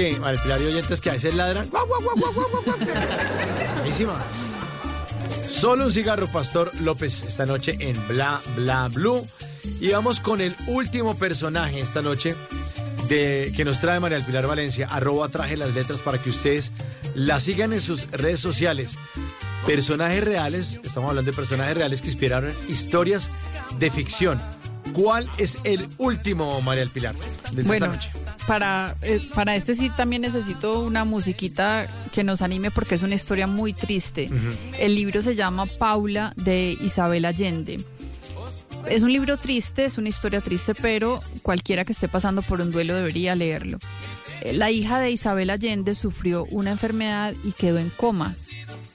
Que 0.00 0.18
al 0.24 0.38
Pilar 0.38 0.62
y 0.62 0.66
oyentes 0.66 1.00
que 1.00 1.10
a 1.10 1.12
veces 1.12 1.34
ladran. 1.34 1.68
Guau, 1.68 1.86
guau, 1.86 2.00
guau, 2.00 2.16
guau, 2.16 2.32
guau, 2.32 2.62
guau. 2.64 2.78
Buenísima. 3.76 4.14
Solo 5.46 5.84
un 5.84 5.92
cigarro, 5.92 6.26
Pastor 6.28 6.70
López, 6.80 7.22
esta 7.24 7.44
noche 7.44 7.76
en 7.80 8.08
Bla 8.08 8.40
Bla 8.56 8.88
Blue. 8.88 9.26
Y 9.78 9.90
vamos 9.90 10.20
con 10.20 10.40
el 10.40 10.56
último 10.68 11.18
personaje 11.18 11.80
esta 11.80 12.00
noche 12.00 12.34
de, 13.08 13.52
que 13.54 13.64
nos 13.64 13.80
trae 13.80 14.00
María 14.00 14.16
del 14.16 14.26
Pilar 14.26 14.46
Valencia, 14.46 14.88
arroba 14.90 15.28
traje 15.28 15.56
las 15.58 15.74
letras 15.74 16.00
para 16.00 16.16
que 16.16 16.30
ustedes 16.30 16.72
la 17.14 17.38
sigan 17.38 17.74
en 17.74 17.80
sus 17.80 18.10
redes 18.10 18.40
sociales. 18.40 18.96
Personajes 19.66 20.24
reales, 20.24 20.80
estamos 20.82 21.10
hablando 21.10 21.30
de 21.30 21.36
personajes 21.36 21.76
reales 21.76 22.00
que 22.00 22.08
inspiraron 22.08 22.54
historias 22.68 23.30
de 23.78 23.90
ficción. 23.90 24.40
¿Cuál 24.94 25.28
es 25.36 25.58
el 25.64 25.88
último, 25.98 26.62
María 26.62 26.80
del 26.80 26.90
Pilar, 26.90 27.14
de 27.52 27.62
Bueno, 27.64 27.74
esta 27.74 27.86
noche? 27.88 28.19
Para, 28.46 28.96
eh, 29.02 29.20
para 29.34 29.56
este 29.56 29.74
sí 29.74 29.90
también 29.90 30.22
necesito 30.22 30.80
una 30.80 31.04
musiquita 31.04 31.88
que 32.12 32.24
nos 32.24 32.42
anime 32.42 32.70
porque 32.70 32.94
es 32.94 33.02
una 33.02 33.14
historia 33.14 33.46
muy 33.46 33.72
triste. 33.72 34.30
El 34.78 34.94
libro 34.94 35.22
se 35.22 35.34
llama 35.34 35.66
Paula 35.66 36.32
de 36.36 36.76
Isabel 36.80 37.24
Allende. 37.24 37.84
Es 38.88 39.02
un 39.02 39.12
libro 39.12 39.36
triste, 39.36 39.84
es 39.84 39.98
una 39.98 40.08
historia 40.08 40.40
triste, 40.40 40.74
pero 40.74 41.20
cualquiera 41.42 41.84
que 41.84 41.92
esté 41.92 42.08
pasando 42.08 42.42
por 42.42 42.60
un 42.60 42.70
duelo 42.70 42.94
debería 42.94 43.34
leerlo. 43.34 43.78
Eh, 44.40 44.52
La 44.52 44.70
hija 44.70 45.00
de 45.00 45.10
Isabel 45.10 45.50
Allende 45.50 45.94
sufrió 45.94 46.46
una 46.50 46.70
enfermedad 46.70 47.34
y 47.44 47.52
quedó 47.52 47.78
en 47.78 47.90
coma. 47.90 48.34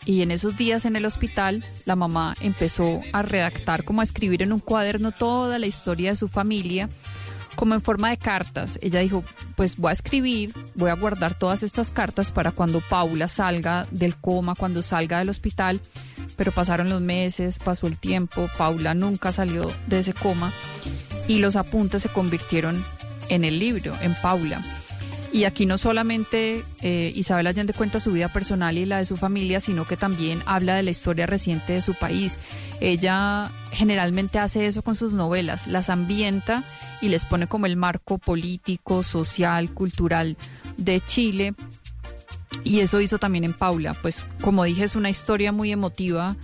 Y 0.05 0.21
en 0.21 0.31
esos 0.31 0.55
días 0.55 0.85
en 0.85 0.95
el 0.95 1.05
hospital, 1.05 1.63
la 1.85 1.95
mamá 1.95 2.35
empezó 2.41 3.01
a 3.11 3.23
redactar, 3.23 3.83
como 3.83 4.01
a 4.01 4.03
escribir 4.03 4.43
en 4.43 4.53
un 4.53 4.59
cuaderno 4.59 5.11
toda 5.11 5.57
la 5.57 5.65
historia 5.65 6.11
de 6.11 6.15
su 6.15 6.27
familia, 6.27 6.89
como 7.55 7.73
en 7.73 7.81
forma 7.81 8.09
de 8.09 8.17
cartas. 8.17 8.77
Ella 8.81 8.99
dijo, 8.99 9.23
pues 9.55 9.77
voy 9.77 9.89
a 9.89 9.93
escribir, 9.93 10.53
voy 10.75 10.89
a 10.89 10.95
guardar 10.95 11.33
todas 11.33 11.63
estas 11.63 11.91
cartas 11.91 12.31
para 12.31 12.51
cuando 12.51 12.81
Paula 12.81 13.27
salga 13.27 13.87
del 13.91 14.15
coma, 14.15 14.55
cuando 14.55 14.81
salga 14.81 15.19
del 15.19 15.29
hospital. 15.29 15.81
Pero 16.35 16.51
pasaron 16.51 16.89
los 16.89 17.01
meses, 17.01 17.59
pasó 17.59 17.87
el 17.87 17.97
tiempo, 17.97 18.49
Paula 18.57 18.93
nunca 18.93 19.31
salió 19.31 19.71
de 19.87 19.99
ese 19.99 20.13
coma 20.13 20.51
y 21.27 21.39
los 21.39 21.55
apuntes 21.55 22.03
se 22.03 22.09
convirtieron 22.09 22.83
en 23.29 23.45
el 23.45 23.59
libro, 23.59 23.95
en 24.01 24.13
Paula. 24.15 24.61
Y 25.31 25.43
aquí 25.43 25.65
no 25.65 25.77
solamente 25.77 26.63
eh, 26.81 27.11
Isabel 27.13 27.47
Allende 27.47 27.73
cuenta 27.73 27.99
su 27.99 28.13
vida 28.13 28.29
personal 28.29 28.77
y 28.77 28.85
la 28.85 28.99
de 28.99 29.05
su 29.05 29.17
familia, 29.17 29.59
sino 29.59 29.85
que 29.85 29.97
también 29.97 30.41
habla 30.45 30.75
de 30.75 30.83
la 30.83 30.91
historia 30.91 31.25
reciente 31.25 31.73
de 31.73 31.81
su 31.81 31.93
país. 31.93 32.39
Ella 32.81 33.51
generalmente 33.71 34.39
hace 34.39 34.67
eso 34.67 34.81
con 34.81 34.95
sus 34.95 35.13
novelas, 35.13 35.67
las 35.67 35.89
ambienta 35.89 36.63
y 37.01 37.09
les 37.09 37.25
pone 37.25 37.47
como 37.47 37.65
el 37.65 37.77
marco 37.77 38.17
político, 38.17 39.03
social, 39.03 39.73
cultural 39.73 40.37
de 40.77 41.01
Chile. 41.01 41.53
Y 42.63 42.79
eso 42.79 43.01
hizo 43.01 43.17
también 43.17 43.43
en 43.43 43.53
Paula. 43.53 43.93
Pues 44.01 44.25
como 44.41 44.63
dije, 44.63 44.83
es 44.83 44.95
una 44.95 45.09
historia 45.09 45.51
muy 45.51 45.71
emotiva 45.71 46.35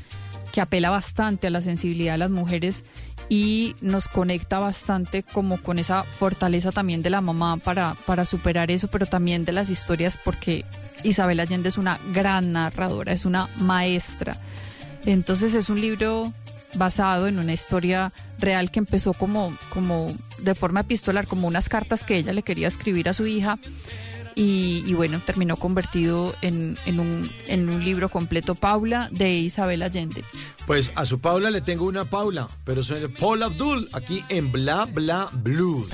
que 0.51 0.61
apela 0.61 0.89
bastante 0.89 1.47
a 1.47 1.49
la 1.49 1.61
sensibilidad 1.61 2.13
de 2.13 2.17
las 2.19 2.29
mujeres 2.29 2.83
y 3.29 3.75
nos 3.79 4.09
conecta 4.09 4.59
bastante 4.59 5.23
como 5.23 5.61
con 5.61 5.79
esa 5.79 6.03
fortaleza 6.03 6.73
también 6.73 7.01
de 7.01 7.09
la 7.09 7.21
mamá 7.21 7.55
para, 7.57 7.95
para 8.05 8.25
superar 8.25 8.71
eso, 8.71 8.89
pero 8.89 9.05
también 9.05 9.45
de 9.45 9.53
las 9.53 9.69
historias 9.69 10.17
porque 10.21 10.65
Isabel 11.03 11.39
Allende 11.39 11.69
es 11.69 11.77
una 11.77 11.97
gran 12.13 12.51
narradora, 12.51 13.13
es 13.13 13.25
una 13.25 13.47
maestra. 13.57 14.37
Entonces 15.05 15.53
es 15.53 15.69
un 15.69 15.81
libro 15.81 16.33
basado 16.75 17.27
en 17.27 17.39
una 17.39 17.53
historia 17.53 18.13
real 18.39 18.71
que 18.71 18.79
empezó 18.79 19.13
como, 19.13 19.55
como 19.69 20.13
de 20.39 20.55
forma 20.55 20.81
epistolar, 20.81 21.27
como 21.27 21.47
unas 21.47 21.69
cartas 21.69 22.03
que 22.03 22.17
ella 22.17 22.33
le 22.33 22.43
quería 22.43 22.67
escribir 22.67 23.09
a 23.09 23.13
su 23.13 23.27
hija. 23.27 23.59
Y, 24.33 24.93
bueno, 24.93 25.21
terminó 25.23 25.57
convertido 25.57 26.33
en, 26.41 26.77
en, 26.85 26.99
un, 26.99 27.29
en 27.47 27.69
un 27.69 27.83
libro 27.83 28.09
completo, 28.09 28.55
Paula, 28.55 29.09
de 29.11 29.33
Isabel 29.33 29.83
Allende. 29.83 30.23
Pues 30.65 30.91
a 30.95 31.05
su 31.05 31.19
Paula 31.19 31.51
le 31.51 31.61
tengo 31.61 31.85
una 31.85 32.05
Paula, 32.05 32.47
pero 32.63 32.81
soy 32.81 33.07
Paul 33.09 33.43
Abdul, 33.43 33.89
aquí 33.91 34.23
en 34.29 34.51
Bla 34.51 34.85
Bla 34.85 35.29
Blue. 35.33 35.85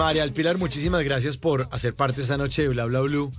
María 0.00 0.22
Alpilar, 0.22 0.56
muchísimas 0.56 1.04
gracias 1.04 1.36
por 1.36 1.68
hacer 1.72 1.94
parte 1.94 2.22
esta 2.22 2.38
noche 2.38 2.62
de 2.62 2.68
Bla 2.68 2.86
Bla 2.86 3.00
Blue, 3.00 3.30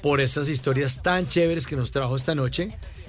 por 0.00 0.20
estas 0.20 0.48
historias 0.48 1.02
tan 1.02 1.26
chéveres 1.26 1.66
que 1.66 1.74
nos 1.74 1.90
trajo 1.90 2.14
esta 2.14 2.36
noche. 2.36 2.68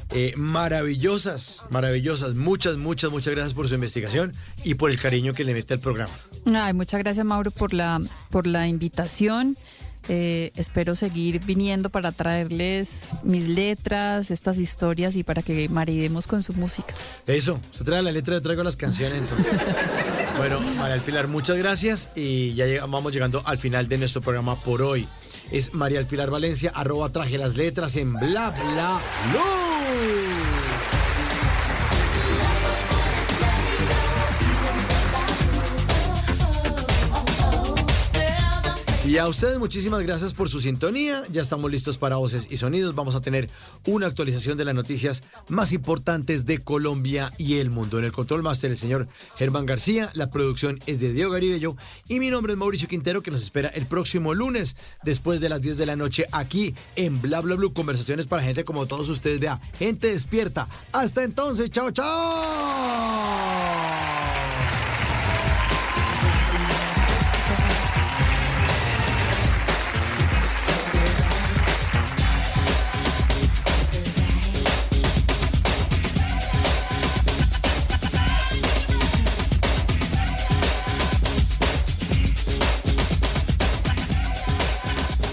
Eh, 0.09 0.33
maravillosas, 0.37 1.61
maravillosas. 1.69 2.33
Muchas, 2.33 2.77
muchas, 2.77 3.11
muchas 3.11 3.35
gracias 3.35 3.53
por 3.53 3.67
su 3.67 3.75
investigación 3.75 4.31
y 4.63 4.73
por 4.73 4.89
el 4.89 4.99
cariño 4.99 5.35
que 5.35 5.43
le 5.43 5.53
mete 5.53 5.75
al 5.75 5.79
programa. 5.79 6.11
Ay, 6.47 6.73
muchas 6.73 6.99
gracias 6.99 7.23
Mauro 7.23 7.51
por 7.51 7.75
la, 7.75 8.01
por 8.31 8.47
la 8.47 8.67
invitación. 8.67 9.55
Eh, 10.09 10.51
espero 10.55 10.95
seguir 10.95 11.39
viniendo 11.45 11.91
para 11.91 12.11
traerles 12.11 13.11
mis 13.21 13.47
letras, 13.47 14.31
estas 14.31 14.57
historias 14.57 15.15
y 15.15 15.23
para 15.23 15.43
que 15.43 15.69
maridemos 15.69 16.25
con 16.25 16.41
su 16.41 16.53
música. 16.53 16.95
Eso, 17.27 17.59
se 17.71 17.83
trae 17.83 18.01
la 18.01 18.11
letra, 18.11 18.33
yo 18.33 18.41
traigo 18.41 18.63
las 18.63 18.75
canciones 18.75 19.19
entonces. 19.19 19.53
bueno, 20.37 20.59
María 20.77 20.95
Alpilar, 20.95 21.27
muchas 21.27 21.57
gracias 21.57 22.09
y 22.15 22.53
ya 22.53 22.65
vamos 22.85 23.13
llegando 23.13 23.41
al 23.45 23.57
final 23.57 23.87
de 23.87 23.97
nuestro 23.97 24.21
programa 24.21 24.55
por 24.55 24.81
hoy. 24.81 25.07
Es 25.51 25.73
María 25.73 25.99
Alpilar 25.99 26.29
Valencia, 26.29 26.71
arroba 26.73 27.09
traje 27.09 27.37
las 27.37 27.55
letras 27.55 27.95
en 27.95 28.13
bla 28.13 28.51
bla 28.51 28.99
blue. 29.31 30.54
Y 39.05 39.19
a 39.19 39.27
ustedes 39.27 39.59
muchísimas 39.59 40.01
gracias 40.01 40.33
por 40.33 40.49
su 40.49 40.59
sintonía. 40.59 41.21
Ya 41.31 41.43
estamos 41.43 41.69
listos 41.69 41.99
para 41.99 42.15
voces 42.15 42.47
y 42.49 42.57
sonidos. 42.57 42.95
Vamos 42.95 43.13
a 43.13 43.21
tener 43.21 43.51
una 43.85 44.07
actualización 44.07 44.57
de 44.57 44.65
las 44.65 44.73
noticias 44.73 45.21
más 45.47 45.73
importantes 45.73 46.47
de 46.47 46.63
Colombia 46.63 47.31
y 47.37 47.59
el 47.59 47.69
mundo. 47.69 47.99
En 47.99 48.05
el 48.05 48.11
control 48.11 48.41
master 48.41 48.71
el 48.71 48.79
señor 48.79 49.07
Germán 49.37 49.67
García, 49.67 50.09
la 50.15 50.31
producción 50.31 50.79
es 50.87 50.99
de 50.99 51.13
Diego 51.13 51.29
Garibello 51.29 51.75
y 52.07 52.19
mi 52.19 52.31
nombre 52.31 52.53
es 52.53 52.59
Mauricio 52.59 52.87
Quintero 52.87 53.21
que 53.21 53.29
nos 53.29 53.43
espera 53.43 53.69
el 53.69 53.85
próximo 53.85 54.33
lunes 54.33 54.75
después 55.03 55.39
de 55.39 55.49
las 55.49 55.61
10 55.61 55.77
de 55.77 55.85
la 55.85 55.95
noche 55.95 56.25
aquí 56.31 56.73
en 56.95 57.21
Bla 57.21 57.41
Bla 57.41 57.53
Blue. 57.53 57.73
Conversaciones 57.73 58.25
para 58.25 58.41
gente 58.41 58.63
como 58.63 58.87
todos 58.87 59.07
ustedes. 59.09 59.39
Vea, 59.39 59.61
gente 59.77 60.07
despierta. 60.07 60.67
Hasta 60.91 61.23
entonces, 61.23 61.69
chao, 61.69 61.91
chao. 61.91 63.25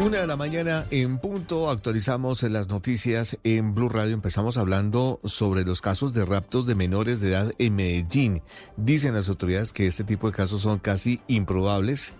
Una 0.00 0.18
de 0.18 0.26
la 0.26 0.36
mañana 0.36 0.86
en 0.90 1.18
punto 1.18 1.68
actualizamos 1.68 2.42
las 2.44 2.68
noticias 2.68 3.36
en 3.44 3.74
Blue 3.74 3.90
Radio. 3.90 4.14
Empezamos 4.14 4.56
hablando 4.56 5.20
sobre 5.22 5.64
los 5.64 5.82
casos 5.82 6.14
de 6.14 6.24
raptos 6.24 6.66
de 6.66 6.74
menores 6.74 7.20
de 7.20 7.28
edad 7.28 7.52
en 7.58 7.76
Medellín. 7.76 8.42
Dicen 8.76 9.14
las 9.14 9.28
autoridades 9.28 9.72
que 9.72 9.86
este 9.86 10.02
tipo 10.02 10.28
de 10.28 10.36
casos 10.36 10.62
son 10.62 10.78
casi 10.78 11.20
improbables, 11.28 12.14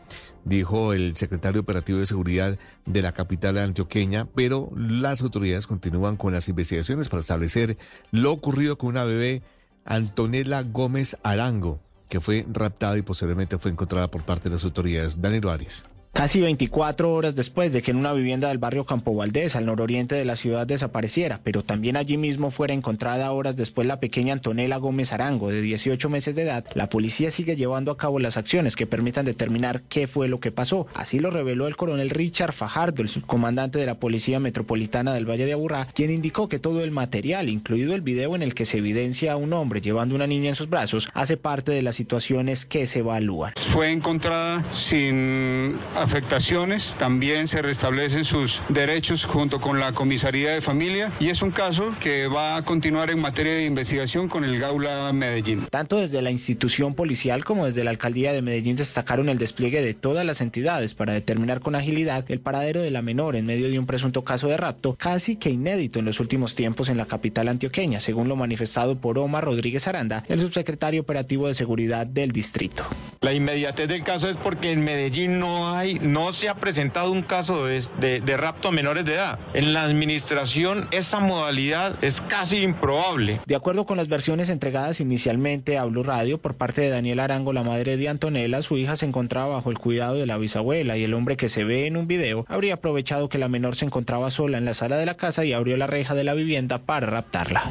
dijo 0.45 0.93
el 0.93 1.17
secretario 1.17 1.63
operativo 1.63 1.99
de 1.99 2.07
seguridad 2.07 2.59
de 2.85 3.03
la 3.03 3.13
capital 3.13 3.57
antioqueña, 3.57 4.27
pero 4.35 4.71
las 4.77 5.23
autoridades 5.23 5.67
continúan 5.67 6.17
con 6.17 6.35
las 6.35 6.49
investigaciones 6.49 7.09
para 7.09 7.23
establecer 7.23 7.79
lo 8.11 8.33
ocurrido 8.33 8.77
con 8.77 8.91
una 8.91 9.05
bebé 9.05 9.43
Antonella 9.87 10.63
Gómez 10.63 11.17
Arango, 11.23 11.81
que 12.11 12.21
fue 12.21 12.47
raptada 12.53 12.99
y 12.99 13.03
posteriormente 13.03 13.59
fue 13.59 13.71
encontrada 13.71 14.11
por 14.11 14.23
parte 14.23 14.51
de 14.51 14.57
las 14.57 14.65
autoridades. 14.65 15.21
Daniel 15.21 15.49
Arias. 15.49 15.89
Casi 16.13 16.43
24 16.43 17.11
horas 17.11 17.35
después 17.35 17.73
de 17.73 17.81
que 17.81 17.91
en 17.91 17.97
una 17.97 18.13
vivienda 18.13 18.49
del 18.49 18.59
barrio 18.59 18.85
Campo 18.85 19.15
Valdés, 19.15 19.57
al 19.57 19.65
nororiente 19.65 20.15
de 20.15 20.27
la 20.27 20.37
ciudad, 20.37 20.67
desapareciera, 20.67 21.41
pero 21.43 21.63
también 21.63 21.97
allí 21.97 22.19
mismo 22.19 22.51
fuera 22.51 22.75
encontrada 22.75 23.33
horas 23.33 23.57
después 23.57 23.87
la 23.87 23.99
pequeña 23.99 24.35
Antonella 24.35 24.77
Gómez 24.77 25.15
Arango, 25.15 25.49
de 25.49 25.63
18 25.63 26.11
meses 26.11 26.35
de 26.35 26.43
edad, 26.43 26.67
la 26.75 26.91
policía 26.91 27.31
sigue 27.31 27.57
llevando 27.57 27.91
a 27.91 27.97
cabo 27.97 28.19
las 28.19 28.37
acciones 28.37 28.77
que 28.77 28.87
permitan 28.87 29.25
determinar 29.25 29.83
qué 29.89 30.07
fue 30.07 30.29
lo 30.29 30.39
que 30.39 30.53
pasó. 30.53 30.87
Así 30.95 31.19
lo 31.19 31.31
reveló 31.31 31.67
el 31.67 31.77
coronel 31.77 32.11
Richard 32.11 32.53
Fajardo, 32.53 33.01
el 33.03 33.09
subcomandante 33.09 33.79
de 33.79 33.87
la 33.87 33.95
Policía 33.95 34.39
Metropolitana 34.39 35.15
del 35.15 35.29
Valle 35.29 35.47
de 35.47 35.55
Aburrá, 35.55 35.87
quien 35.95 36.11
indicó 36.11 36.47
que 36.47 36.59
todo 36.59 36.85
el 36.85 36.91
material, 36.91 37.49
incluido 37.49 37.95
el 37.95 38.03
video 38.03 38.37
en 38.37 38.43
el 38.43 38.55
que 38.55 38.67
se 38.67 38.79
evidencia 38.79 39.33
a 39.33 39.37
un 39.37 39.55
hombre 39.55 39.81
llevando 39.81 40.15
una 40.15 40.27
niña 40.27 40.51
en 40.51 40.57
sus 40.57 40.69
brazos, 40.69 41.09
hace 41.15 41.39
parte 41.39 41.73
de 41.73 41.81
las 41.81 41.97
situaciones 41.97 42.67
que 42.67 42.87
se 42.87 42.99
evalúan. 42.99 43.55
Fue 43.57 43.91
encontrada 43.91 44.63
sin 44.73 45.79
afectaciones, 46.03 46.95
también 46.99 47.49
se 47.49 47.63
restablecen 47.63 48.25
sus 48.25 48.61
derechos 48.69 49.25
junto 49.25 49.61
con 49.61 49.81
la 49.81 49.93
comisaría 49.93 50.51
de 50.51 50.61
familia 50.61 51.13
y 51.21 51.29
es 51.29 51.43
un 51.43 51.51
caso 51.51 51.95
que 52.01 52.27
va 52.27 52.57
a 52.57 52.65
continuar 52.65 53.11
en 53.11 53.21
materia 53.21 53.55
de 53.55 53.65
investigación 53.65 54.29
con 54.29 54.45
el 54.45 54.59
Gaula 54.59 55.13
Medellín. 55.13 55.67
Tanto 55.71 55.97
desde 55.97 56.21
la 56.21 56.31
institución 56.31 56.95
policial 56.95 57.45
como 57.45 57.67
desde 57.67 57.85
la 57.85 57.91
alcaldía 57.91 58.33
de 58.33 58.43
Medellín 58.43 58.77
destacaron 58.77 59.29
el 59.29 59.39
despliegue 59.39 59.83
de 59.83 59.95
todas 59.95 60.27
las 60.27 60.41
entidades 60.41 60.95
para 60.95 61.13
determinar 61.13 61.61
con 61.61 61.75
agilidad 61.75 62.25
el 62.29 62.41
paradero 62.41 62.83
de 62.83 62.91
la 62.91 63.03
menor 63.03 63.37
en 63.37 63.47
medio 63.47 63.71
de 63.71 63.79
un 63.79 63.87
presunto 63.87 64.25
caso 64.25 64.49
de 64.49 64.57
rapto 64.57 64.97
casi 64.99 65.37
que 65.37 65.51
inédito 65.51 65.99
en 65.99 66.05
los 66.05 66.21
últimos 66.21 66.55
tiempos 66.55 66.89
en 66.89 66.97
la 66.97 67.07
capital 67.07 67.49
antioqueña, 67.49 68.01
según 68.01 68.29
lo 68.29 68.37
manifestado 68.37 68.97
por 68.97 69.19
Omar 69.19 69.45
Rodríguez 69.45 69.87
Aranda, 69.87 70.25
el 70.29 70.41
subsecretario 70.41 71.03
operativo 71.03 71.49
de 71.49 71.55
seguridad 71.55 72.07
del 72.07 72.33
distrito. 72.33 72.85
La 73.21 73.33
inmediatez 73.33 73.89
del 73.89 74.03
caso 74.03 74.29
es 74.29 74.37
porque 74.37 74.73
en 74.73 74.83
Medellín 74.83 75.39
no 75.39 75.73
hay, 75.75 75.92
no 76.01 76.33
se 76.33 76.49
ha 76.49 76.55
presentado 76.55 77.13
un 77.13 77.23
caso 77.23 77.67
de, 77.67 78.21
de, 78.21 78.37
rapto 78.37 78.69
a 78.69 78.73
menores 78.73 79.05
de 79.05 79.15
edad. 79.15 79.39
En 79.55 79.73
la 79.73 79.83
administración 79.85 80.89
esa 80.91 81.21
modalidad 81.21 82.03
es 82.03 82.21
casi 82.21 82.63
improbable. 82.63 83.41
De 83.47 83.55
acuerdo 83.57 83.87
con 83.87 83.97
las 83.97 84.09
versiones 84.09 84.49
entregadas 84.49 85.01
inicialmente 85.01 85.79
a 85.79 85.85
Blue 85.85 86.03
Radio 86.03 86.39
por 86.39 86.55
parte 86.55 86.81
de 86.81 86.91
Daniel 86.91 87.21
Arango, 87.21 87.53
la 87.53 87.63
madre 87.63 87.97
de 87.97 88.09
Antonella, 88.09 88.63
su 88.63 88.77
hija 88.77 88.97
se 88.97 89.07
encontraba 89.07 89.55
bajo 89.55 89.71
el 89.71 89.79
cuidado 89.79 90.15
de 90.15 90.27
la 90.27 90.39
bisabuela 90.39 90.97
y 90.97 91.05
el 91.05 91.15
hombre 91.15 91.37
que 91.37 91.49
se 91.49 91.65
ve 91.65 91.87
en 91.87 91.97
un 91.97 92.07
video 92.07 92.45
habría 92.49 92.75
aprovechado 92.75 93.29
que 93.29 93.39
la 93.39 93.49
menor 93.49 93.77
se 93.77 93.85
encontraba 93.85 94.31
sola 94.31 94.59
en 94.59 94.65
la 94.65 94.75
sala 94.75 94.97
de 94.97 95.07
la 95.07 95.17
casa 95.17 95.45
y 95.45 95.53
abrió 95.53 95.77
la 95.77 95.87
reja 95.87 96.15
de 96.15 96.25
la 96.25 96.35
vivienda 96.35 96.79
para 96.79 97.07
raptarla. 97.07 97.65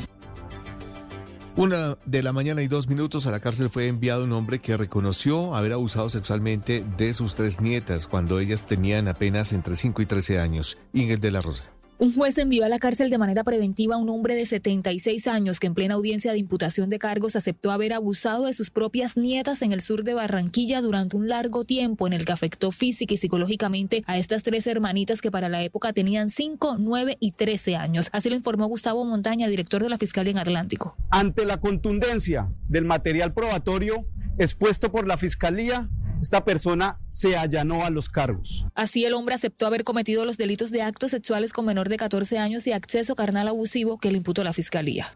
Una 1.58 1.98
de 2.06 2.24
la 2.24 2.32
mañana 2.32 2.62
y 2.62 2.70
dos 2.70 2.88
minutos 2.88 3.28
a 3.28 3.32
la 3.32 3.42
cárcel 3.42 3.70
fue 3.70 3.88
enviado 3.88 4.24
un 4.24 4.32
hombre 4.32 4.60
que 4.60 4.78
reconoció 4.78 5.54
haber 5.54 5.74
abusado 5.74 6.10
sexualmente 6.10 6.86
de 6.98 7.14
sus 7.14 7.36
tres 7.36 7.60
nietas 7.60 8.08
cuando 8.08 8.40
ellas 8.40 8.66
tenían 8.66 9.10
apenas 9.10 9.52
entre 9.52 9.76
5 9.76 10.02
y 10.02 10.06
13 10.06 10.40
años. 10.40 10.78
Ingrid 10.94 11.20
de 11.20 11.32
la 11.32 11.42
Rosa. 11.42 11.66
Un 12.02 12.16
juez 12.16 12.36
envió 12.40 12.66
a 12.66 12.68
la 12.68 12.80
cárcel 12.80 13.12
de 13.12 13.20
manera 13.20 13.44
preventiva 13.44 13.94
a 13.94 14.00
un 14.00 14.10
hombre 14.10 14.34
de 14.34 14.48
76 14.48 15.28
años 15.28 15.60
que 15.60 15.68
en 15.68 15.76
plena 15.76 15.94
audiencia 15.94 16.32
de 16.32 16.40
imputación 16.40 16.90
de 16.90 16.98
cargos 16.98 17.36
aceptó 17.36 17.70
haber 17.70 17.94
abusado 17.94 18.48
de 18.48 18.54
sus 18.54 18.72
propias 18.72 19.18
nietas 19.18 19.62
en 19.62 19.72
el 19.72 19.82
sur 19.82 20.04
de 20.04 20.16
Barranquilla 20.16 20.82
durante 20.82 21.16
un 21.16 21.30
largo 21.30 21.64
tiempo 21.64 22.08
en 22.08 22.14
el 22.14 22.26
que 22.26 22.32
afectó 22.32 22.72
física 22.72 23.14
y 23.14 23.18
psicológicamente 23.18 24.04
a 24.08 24.18
estas 24.18 24.42
tres 24.42 24.66
hermanitas 24.66 25.22
que 25.22 25.30
para 25.30 25.48
la 25.48 25.62
época 25.62 25.94
tenían 25.94 26.30
5, 26.30 26.78
9 26.80 27.18
y 27.20 27.34
13 27.34 27.76
años. 27.76 28.10
Así 28.14 28.32
lo 28.32 28.36
informó 28.36 28.66
Gustavo 28.66 29.06
Montaña, 29.06 29.48
director 29.48 29.84
de 29.84 29.90
la 29.90 30.00
Fiscalía 30.00 30.32
en 30.32 30.40
Atlántico. 30.40 30.96
Ante 31.12 31.46
la 31.46 31.58
contundencia 31.58 32.50
del 32.68 32.86
material 32.86 33.32
probatorio 33.32 34.08
expuesto 34.40 34.92
por 34.92 35.06
la 35.06 35.18
Fiscalía, 35.18 35.88
esta 36.22 36.44
persona 36.44 37.00
se 37.10 37.36
allanó 37.36 37.86
a 37.86 37.90
los 37.90 38.10
cargos. 38.10 38.66
Así 38.76 39.06
el 39.06 39.14
hombre 39.14 39.36
aceptó 39.36 39.68
haber 39.68 39.84
cometido 39.84 40.26
los 40.26 40.38
delitos 40.38 40.72
de 40.72 40.82
actos 40.82 41.12
sexuales 41.12 41.54
con 41.54 41.66
menor 41.66 41.90
de 41.90 41.98
14 41.98 42.38
años 42.38 42.68
y 42.68 42.74
acceso 42.74 43.16
carnal 43.16 43.48
abusivo 43.48 43.98
que 43.98 44.12
le 44.12 44.18
imputó 44.18 44.44
la 44.44 44.54
Fiscalía. 44.54 45.14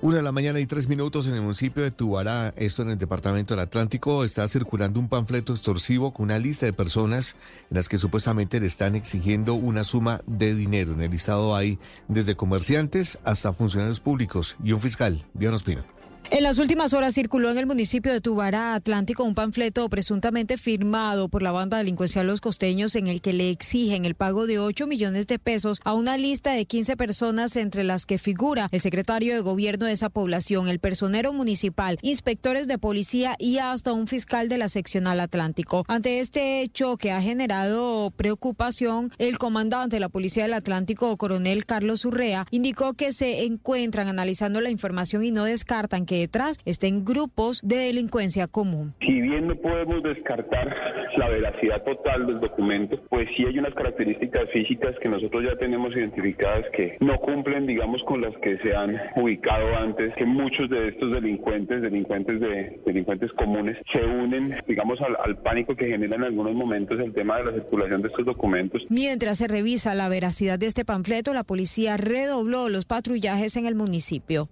Una 0.00 0.18
de 0.18 0.22
la 0.22 0.30
mañana 0.30 0.60
y 0.60 0.66
tres 0.66 0.88
minutos 0.88 1.26
en 1.26 1.34
el 1.34 1.42
municipio 1.42 1.82
de 1.82 1.90
Tubará, 1.90 2.54
esto 2.56 2.82
en 2.82 2.90
el 2.90 2.98
departamento 2.98 3.54
del 3.54 3.64
Atlántico, 3.64 4.22
está 4.22 4.46
circulando 4.46 5.00
un 5.00 5.08
panfleto 5.08 5.52
extorsivo 5.52 6.14
con 6.14 6.26
una 6.26 6.38
lista 6.38 6.66
de 6.66 6.72
personas 6.72 7.34
en 7.68 7.78
las 7.78 7.88
que 7.88 7.98
supuestamente 7.98 8.60
le 8.60 8.68
están 8.68 8.94
exigiendo 8.94 9.54
una 9.54 9.82
suma 9.82 10.22
de 10.24 10.54
dinero. 10.54 10.92
En 10.92 11.02
el 11.02 11.10
listado 11.10 11.56
hay 11.56 11.80
desde 12.06 12.36
comerciantes 12.36 13.18
hasta 13.24 13.52
funcionarios 13.52 13.98
públicos 13.98 14.56
y 14.62 14.70
un 14.70 14.80
fiscal. 14.80 15.26
Dios 15.34 15.64
Pino. 15.64 15.97
En 16.30 16.42
las 16.42 16.58
últimas 16.58 16.92
horas 16.92 17.14
circuló 17.14 17.50
en 17.50 17.56
el 17.56 17.64
municipio 17.64 18.12
de 18.12 18.20
Tubará, 18.20 18.74
Atlántico, 18.74 19.24
un 19.24 19.34
panfleto 19.34 19.88
presuntamente 19.88 20.58
firmado 20.58 21.30
por 21.30 21.42
la 21.42 21.52
banda 21.52 21.78
delincuencial 21.78 22.26
Los 22.26 22.42
Costeños 22.42 22.96
en 22.96 23.06
el 23.06 23.22
que 23.22 23.32
le 23.32 23.48
exigen 23.48 24.04
el 24.04 24.14
pago 24.14 24.46
de 24.46 24.58
8 24.58 24.86
millones 24.86 25.26
de 25.26 25.38
pesos 25.38 25.80
a 25.84 25.94
una 25.94 26.18
lista 26.18 26.52
de 26.52 26.66
15 26.66 26.98
personas 26.98 27.56
entre 27.56 27.82
las 27.82 28.04
que 28.04 28.18
figura 28.18 28.68
el 28.72 28.80
secretario 28.80 29.34
de 29.34 29.40
gobierno 29.40 29.86
de 29.86 29.92
esa 29.92 30.10
población, 30.10 30.68
el 30.68 30.80
personero 30.80 31.32
municipal, 31.32 31.98
inspectores 32.02 32.68
de 32.68 32.76
policía 32.76 33.34
y 33.38 33.56
hasta 33.56 33.94
un 33.94 34.06
fiscal 34.06 34.50
de 34.50 34.58
la 34.58 34.68
seccional 34.68 35.20
Atlántico. 35.20 35.86
Ante 35.88 36.20
este 36.20 36.60
hecho 36.60 36.98
que 36.98 37.10
ha 37.10 37.22
generado 37.22 38.10
preocupación, 38.10 39.10
el 39.16 39.38
comandante 39.38 39.96
de 39.96 40.00
la 40.00 40.10
Policía 40.10 40.42
del 40.42 40.52
Atlántico, 40.52 41.16
coronel 41.16 41.64
Carlos 41.64 42.04
Urrea, 42.04 42.46
indicó 42.50 42.92
que 42.92 43.12
se 43.12 43.44
encuentran 43.44 44.08
analizando 44.08 44.60
la 44.60 44.68
información 44.68 45.24
y 45.24 45.30
no 45.30 45.44
descartan 45.44 46.04
que 46.04 46.17
detrás 46.20 46.58
estén 46.64 47.04
grupos 47.04 47.60
de 47.62 47.76
delincuencia 47.76 48.46
común. 48.46 48.94
Si 49.00 49.20
bien 49.20 49.48
no 49.48 49.56
podemos 49.56 50.02
descartar 50.02 50.74
la 51.16 51.28
veracidad 51.28 51.82
total 51.84 52.26
del 52.26 52.40
documento, 52.40 53.00
pues 53.08 53.26
sí 53.36 53.44
hay 53.46 53.58
unas 53.58 53.74
características 53.74 54.50
físicas 54.52 54.94
que 55.02 55.08
nosotros 55.08 55.44
ya 55.44 55.56
tenemos 55.56 55.94
identificadas 55.94 56.64
que 56.76 56.96
no 57.00 57.18
cumplen, 57.18 57.66
digamos, 57.66 58.02
con 58.04 58.20
las 58.20 58.36
que 58.38 58.58
se 58.58 58.74
han 58.74 58.96
ubicado 59.16 59.76
antes, 59.76 60.14
que 60.16 60.26
muchos 60.26 60.68
de 60.70 60.88
estos 60.88 61.12
delincuentes, 61.12 61.82
delincuentes 61.82 62.40
de 62.40 62.80
delincuentes 62.86 63.32
comunes, 63.32 63.76
se 63.92 64.04
unen, 64.04 64.54
digamos, 64.66 65.00
al, 65.00 65.16
al 65.24 65.38
pánico 65.42 65.74
que 65.74 65.86
genera 65.86 66.16
en 66.16 66.24
algunos 66.24 66.54
momentos 66.54 66.98
el 67.00 67.12
tema 67.12 67.38
de 67.38 67.44
la 67.44 67.52
circulación 67.52 68.02
de 68.02 68.08
estos 68.08 68.26
documentos. 68.26 68.82
Mientras 68.88 69.38
se 69.38 69.48
revisa 69.48 69.94
la 69.94 70.08
veracidad 70.08 70.58
de 70.58 70.66
este 70.66 70.84
panfleto, 70.84 71.34
la 71.34 71.44
policía 71.44 71.96
redobló 71.96 72.68
los 72.68 72.84
patrullajes 72.84 73.56
en 73.56 73.66
el 73.66 73.74
municipio. 73.74 74.48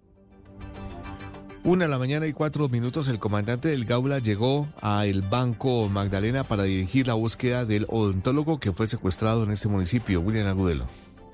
Una 1.67 1.87
de 1.87 1.91
la 1.91 1.99
mañana 1.99 2.29
y 2.29 2.33
cuatro 2.33 2.69
minutos, 2.69 3.09
el 3.09 3.19
comandante 3.19 3.71
del 3.71 3.87
Gaula 3.87 4.21
llegó 4.21 4.69
a 4.81 5.05
el 5.05 5.23
Banco 5.23 5.89
Magdalena 5.89 6.45
para 6.45 6.63
dirigir 6.63 7.09
la 7.09 7.15
búsqueda 7.15 7.65
del 7.65 7.87
odontólogo 7.89 8.61
que 8.61 8.71
fue 8.71 8.87
secuestrado 8.87 9.43
en 9.43 9.51
este 9.51 9.67
municipio, 9.67 10.21
William 10.21 10.47
Agudelo. 10.47 10.85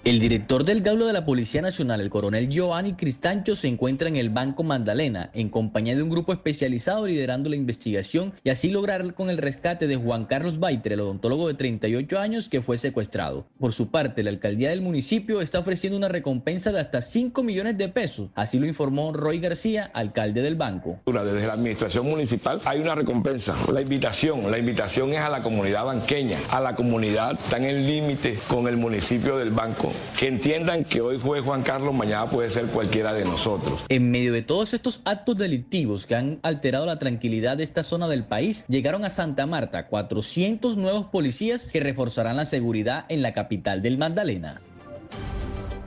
El 0.04 0.18
director 0.18 0.64
del 0.64 0.82
Gaulo 0.82 1.06
de 1.06 1.12
la 1.12 1.24
Policía 1.24 1.62
Nacional, 1.62 2.00
el 2.00 2.10
coronel 2.10 2.48
Giovanni 2.48 2.94
Cristancho, 2.94 3.54
se 3.54 3.68
encuentra 3.68 4.08
en 4.08 4.16
el 4.16 4.30
Banco 4.30 4.64
Magdalena, 4.64 5.30
en 5.32 5.48
compañía 5.48 5.94
de 5.94 6.02
un 6.02 6.10
grupo 6.10 6.32
especializado 6.32 7.06
liderando 7.06 7.48
la 7.48 7.54
investigación 7.54 8.32
y 8.42 8.50
así 8.50 8.70
lograr 8.70 9.14
con 9.14 9.30
el 9.30 9.38
rescate 9.38 9.86
de 9.86 9.94
Juan 9.94 10.24
Carlos 10.24 10.58
Baitre, 10.58 10.94
el 10.94 11.02
odontólogo 11.02 11.46
de 11.46 11.54
38 11.54 12.18
años 12.18 12.48
que 12.48 12.62
fue 12.62 12.78
secuestrado. 12.78 13.46
Por 13.60 13.72
su 13.72 13.92
parte, 13.92 14.24
la 14.24 14.30
alcaldía 14.30 14.70
del 14.70 14.80
municipio 14.80 15.40
está 15.40 15.60
ofreciendo 15.60 15.96
una 15.96 16.08
recompensa 16.08 16.72
de 16.72 16.80
hasta 16.80 17.00
5 17.00 17.40
millones 17.44 17.78
de 17.78 17.88
pesos, 17.88 18.30
así 18.34 18.58
lo 18.58 18.66
informó 18.66 19.12
Roy 19.12 19.38
García, 19.38 19.88
alcalde 19.94 20.42
del 20.42 20.56
banco. 20.56 20.98
Desde 21.06 21.46
la 21.46 21.52
administración 21.52 22.06
municipal 22.06 22.60
hay 22.64 22.80
una 22.80 22.96
recompensa, 22.96 23.56
la 23.72 23.80
invitación. 23.80 24.50
La 24.50 24.58
invitación 24.58 25.12
es 25.12 25.20
a 25.20 25.28
la 25.28 25.44
comunidad 25.44 25.84
banqueña, 25.84 26.38
a 26.50 26.60
la 26.60 26.74
comunidad, 26.74 27.34
está 27.34 27.58
en 27.58 27.86
límite 27.86 28.36
con 28.48 28.66
el 28.66 28.76
municipio 28.76 29.38
del 29.38 29.52
banco 29.52 29.91
que 30.18 30.28
entiendan 30.28 30.84
que 30.84 31.00
hoy 31.00 31.18
fue 31.18 31.40
Juan 31.40 31.62
Carlos, 31.62 31.94
mañana 31.94 32.28
puede 32.30 32.50
ser 32.50 32.66
cualquiera 32.66 33.12
de 33.12 33.24
nosotros. 33.24 33.84
En 33.88 34.10
medio 34.10 34.32
de 34.32 34.42
todos 34.42 34.74
estos 34.74 35.02
actos 35.04 35.36
delictivos 35.36 36.06
que 36.06 36.14
han 36.14 36.38
alterado 36.42 36.86
la 36.86 36.98
tranquilidad 36.98 37.56
de 37.56 37.64
esta 37.64 37.82
zona 37.82 38.08
del 38.08 38.24
país, 38.24 38.64
llegaron 38.68 39.04
a 39.04 39.10
Santa 39.10 39.46
Marta 39.46 39.86
400 39.86 40.76
nuevos 40.76 41.06
policías 41.06 41.66
que 41.66 41.80
reforzarán 41.80 42.36
la 42.36 42.44
seguridad 42.44 43.04
en 43.08 43.22
la 43.22 43.32
capital 43.32 43.82
del 43.82 43.98
Magdalena. 43.98 44.60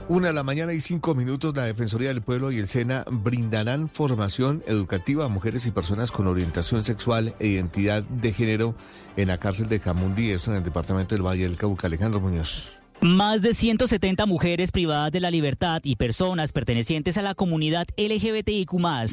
Una 0.08 0.28
de 0.28 0.34
la 0.34 0.44
mañana 0.44 0.72
y 0.72 0.80
cinco 0.80 1.16
minutos, 1.16 1.56
la 1.56 1.64
Defensoría 1.64 2.08
del 2.08 2.22
Pueblo 2.22 2.52
y 2.52 2.58
el 2.58 2.68
SENA 2.68 3.04
brindarán 3.10 3.88
formación 3.88 4.62
educativa 4.68 5.24
a 5.24 5.28
mujeres 5.28 5.66
y 5.66 5.72
personas 5.72 6.12
con 6.12 6.28
orientación 6.28 6.84
sexual 6.84 7.34
e 7.40 7.48
identidad 7.48 8.04
de 8.04 8.32
género 8.32 8.76
en 9.16 9.26
la 9.26 9.38
cárcel 9.38 9.68
de 9.68 9.80
Jamundí, 9.80 10.30
eso 10.30 10.52
en 10.52 10.58
el 10.58 10.62
departamento 10.62 11.16
del 11.16 11.26
Valle 11.26 11.42
del 11.42 11.56
Cauca. 11.56 11.88
Alejandro 11.88 12.20
Muñoz. 12.20 12.75
Más 13.06 13.40
de 13.40 13.54
170 13.54 14.26
mujeres 14.26 14.72
privadas 14.72 15.12
de 15.12 15.20
la 15.20 15.30
libertad 15.30 15.80
y 15.84 15.94
personas 15.94 16.50
pertenecientes 16.50 17.16
a 17.16 17.22
la 17.22 17.36
comunidad 17.36 17.86
LGBTIQ 17.96 18.72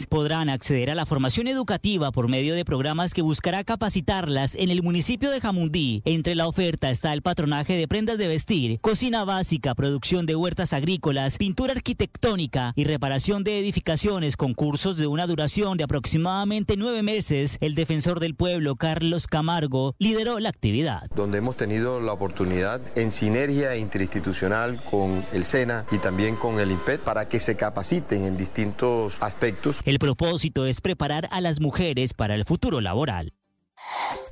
podrán 0.09 0.49
acceder 0.49 0.89
a 0.89 0.95
la 0.95 1.05
formación 1.05 1.47
educativa 1.47 2.11
por 2.11 2.27
medio 2.27 2.55
de 2.55 2.65
programas 2.65 3.13
que 3.13 3.22
buscará 3.22 3.63
capacitarlas 3.63 4.55
en 4.55 4.72
el 4.72 4.81
municipio 4.81 5.30
de 5.30 5.39
Jamundí. 5.39 6.01
Entre 6.05 6.33
la 6.33 6.47
oferta 6.47 6.89
está 6.89 7.13
el 7.13 7.22
patronaje 7.22 7.73
de 7.77 7.88
prendas 7.88 8.17
de 8.17 8.27
vestir, 8.27 8.80
cocina 8.81 9.25
básica, 9.25 9.75
producción 9.75 10.25
de 10.25 10.35
huertas 10.35 10.73
agrícolas, 10.73 11.38
pintura 11.38 11.73
arquitectónica 11.73 12.73
y 12.75 12.85
reparación 12.85 13.43
de 13.43 13.59
edificaciones 13.59 14.38
con 14.38 14.55
cursos 14.55 14.97
de 14.97 15.05
una 15.05 15.27
duración 15.27 15.77
de 15.77 15.83
aproximadamente 15.83 16.77
nueve 16.77 17.03
meses. 17.03 17.59
El 17.61 17.75
defensor 17.75 18.19
del 18.19 18.33
pueblo, 18.33 18.75
Carlos 18.75 19.27
Camargo, 19.27 19.93
lideró 19.99 20.39
la 20.39 20.49
actividad. 20.49 21.03
Donde 21.15 21.38
hemos 21.38 21.57
tenido 21.57 21.99
la 21.99 22.13
oportunidad 22.13 22.81
en 22.97 23.11
sinergia 23.11 23.83
interinstitucional 23.84 24.82
con 24.90 25.24
el 25.32 25.44
SENA 25.44 25.86
y 25.92 26.00
también 26.00 26.36
con 26.36 26.60
el 26.60 26.72
IMPET 26.72 27.02
para 27.02 27.30
que 27.30 27.40
se 27.40 27.56
capaciten 27.56 28.26
en 28.26 28.38
distintos 28.38 29.18
aspectos. 29.22 29.80
El 29.86 30.00
propósito 30.00 30.66
es 30.66 30.82
preparar 30.82 31.28
a 31.32 31.42
las 31.42 31.60
mujeres 31.60 32.14
para 32.14 32.34
el 32.34 32.45
futuro 32.45 32.82
laboral. 32.82 33.34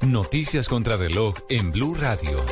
Noticias 0.02 0.68
contra 0.68 0.98
reloj 0.98 1.36
en 1.50 1.72
Blue 1.72 1.96
Radio. 1.96 2.44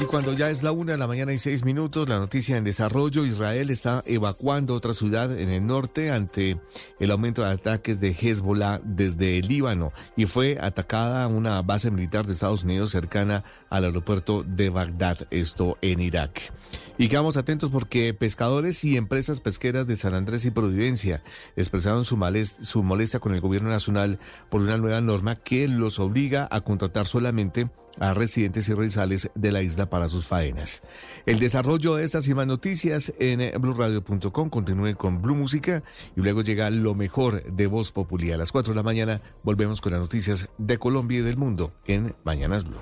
Y 0.00 0.04
cuando 0.06 0.32
ya 0.32 0.50
es 0.50 0.62
la 0.64 0.72
una 0.72 0.92
de 0.92 0.98
la 0.98 1.06
mañana 1.06 1.32
y 1.32 1.38
seis 1.38 1.64
minutos, 1.64 2.08
la 2.08 2.18
noticia 2.18 2.56
en 2.56 2.64
desarrollo, 2.64 3.24
Israel 3.24 3.70
está 3.70 4.02
evacuando 4.04 4.74
otra 4.74 4.94
ciudad 4.94 5.38
en 5.38 5.48
el 5.48 5.64
norte 5.64 6.10
ante 6.10 6.60
el 6.98 7.10
aumento 7.10 7.42
de 7.42 7.50
ataques 7.50 8.00
de 8.00 8.10
Hezbollah 8.10 8.80
desde 8.82 9.38
el 9.38 9.46
Líbano 9.46 9.92
y 10.16 10.26
fue 10.26 10.58
atacada 10.60 11.28
una 11.28 11.62
base 11.62 11.92
militar 11.92 12.26
de 12.26 12.32
Estados 12.32 12.64
Unidos 12.64 12.90
cercana 12.90 13.44
al 13.70 13.84
aeropuerto 13.84 14.42
de 14.42 14.70
Bagdad, 14.70 15.28
esto 15.30 15.78
en 15.82 16.00
Irak. 16.00 16.52
Y 16.98 17.08
quedamos 17.08 17.36
atentos 17.36 17.70
porque 17.70 18.12
pescadores 18.12 18.82
y 18.84 18.96
empresas 18.96 19.40
pesqueras 19.40 19.86
de 19.86 19.96
San 19.96 20.14
Andrés 20.14 20.44
y 20.44 20.50
Providencia 20.50 21.22
expresaron 21.54 22.04
su, 22.04 22.18
su 22.62 22.82
molestia 22.82 23.20
con 23.20 23.34
el 23.34 23.40
gobierno 23.40 23.68
nacional 23.68 24.18
por 24.50 24.62
una 24.62 24.78
nueva 24.78 25.00
norma 25.00 25.36
que 25.36 25.68
los 25.68 26.00
obliga 26.00 26.48
a 26.50 26.60
contratar 26.62 27.06
solamente 27.06 27.70
a 27.98 28.14
residentes 28.14 28.68
y 28.68 28.74
raizales 28.74 29.30
de 29.34 29.52
la 29.52 29.62
isla 29.62 29.88
para 29.88 30.08
sus 30.08 30.26
faenas. 30.26 30.82
El 31.26 31.38
desarrollo 31.38 31.94
de 31.94 32.04
estas 32.04 32.26
y 32.28 32.34
más 32.34 32.46
noticias 32.46 33.12
en 33.18 33.60
blueradio.com 33.60 34.50
continúe 34.50 34.94
con 34.96 35.22
Blue 35.22 35.34
Música 35.34 35.82
y 36.16 36.20
luego 36.20 36.42
llega 36.42 36.70
lo 36.70 36.94
mejor 36.94 37.42
de 37.44 37.66
Voz 37.66 37.92
Populi. 37.92 38.32
A 38.32 38.36
las 38.36 38.52
4 38.52 38.72
de 38.72 38.76
la 38.76 38.82
mañana 38.82 39.20
volvemos 39.42 39.80
con 39.80 39.92
las 39.92 40.00
noticias 40.00 40.48
de 40.58 40.78
Colombia 40.78 41.20
y 41.20 41.22
del 41.22 41.36
mundo 41.36 41.72
en 41.86 42.14
Mañanas 42.24 42.64
Blue. 42.64 42.80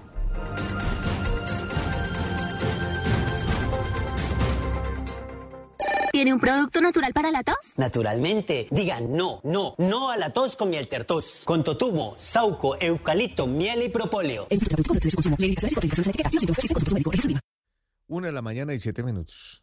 ¿Tiene 6.21 6.35
un 6.35 6.39
producto 6.39 6.83
natural 6.83 7.15
para 7.15 7.31
la 7.31 7.43
tos? 7.43 7.79
Naturalmente. 7.79 8.69
Digan 8.71 9.11
no, 9.11 9.41
no, 9.43 9.75
no 9.79 10.11
a 10.11 10.19
la 10.19 10.35
tos 10.35 10.55
con 10.55 10.69
miel 10.69 10.87
tertos. 10.87 11.41
Con 11.47 11.65
totumo, 11.65 12.15
sauco, 12.19 12.79
eucalipto, 12.79 13.47
miel 13.47 13.85
y 13.85 13.89
propóleo. 13.89 14.47
Una 18.07 18.27
de 18.27 18.33
la 18.35 18.43
mañana 18.43 18.75
y 18.75 18.79
siete 18.79 19.03
minutos. 19.03 19.63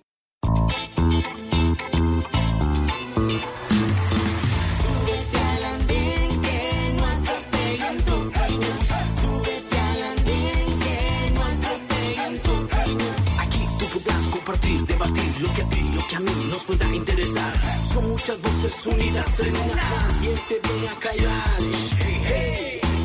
Lo 15.41 15.51
que 15.53 15.61
a 15.63 15.69
ti, 15.69 15.81
lo 15.95 16.07
que 16.07 16.15
a 16.17 16.19
mí 16.19 16.31
nos 16.51 16.63
pueda 16.65 16.95
interesar. 16.95 17.53
Son 17.83 18.07
muchas 18.09 18.39
voces 18.41 18.85
unidas 18.85 19.39
en 19.39 19.55
una. 19.55 20.07
¿Quién 20.21 20.35
te 20.47 20.87
a 20.87 20.99
callar? 20.99 21.61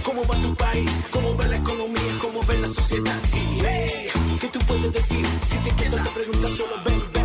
¿cómo 0.04 0.22
va 0.26 0.40
tu 0.42 0.54
país? 0.54 1.04
¿Cómo 1.10 1.34
va 1.34 1.46
la 1.46 1.56
economía? 1.56 2.18
¿Cómo 2.20 2.40
va 2.46 2.54
la 2.54 2.68
sociedad? 2.68 3.18
Hey, 3.32 4.08
¿qué 4.38 4.48
tú 4.48 4.58
puedes 4.66 4.92
decir? 4.92 5.26
Si 5.46 5.56
te 5.56 5.70
quedas 5.76 6.04
te 6.04 6.10
preguntas 6.10 6.50
solo 6.50 6.74
ven, 6.84 7.15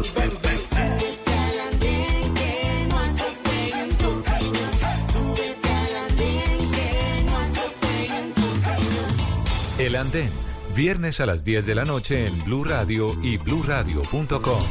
El 9.81 9.95
Andén, 9.95 10.29
viernes 10.75 11.19
a 11.21 11.25
las 11.25 11.43
10 11.43 11.65
de 11.65 11.75
la 11.75 11.85
noche 11.85 12.27
en 12.27 12.43
Blue 12.45 12.63
Radio 12.63 13.17
y 13.21 13.37
bluradio.com. 13.37 14.63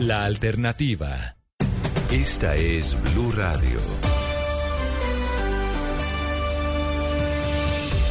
La 0.00 0.24
alternativa. 0.26 1.36
Esta 2.10 2.54
es 2.54 2.96
Blue 3.14 3.32
Radio. 3.32 3.80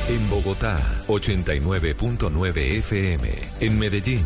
En 0.10 0.30
Bogotá, 0.30 0.80
89.9 1.08 2.58
FM. 2.80 3.30
En 3.60 3.80
Medellín, 3.80 4.26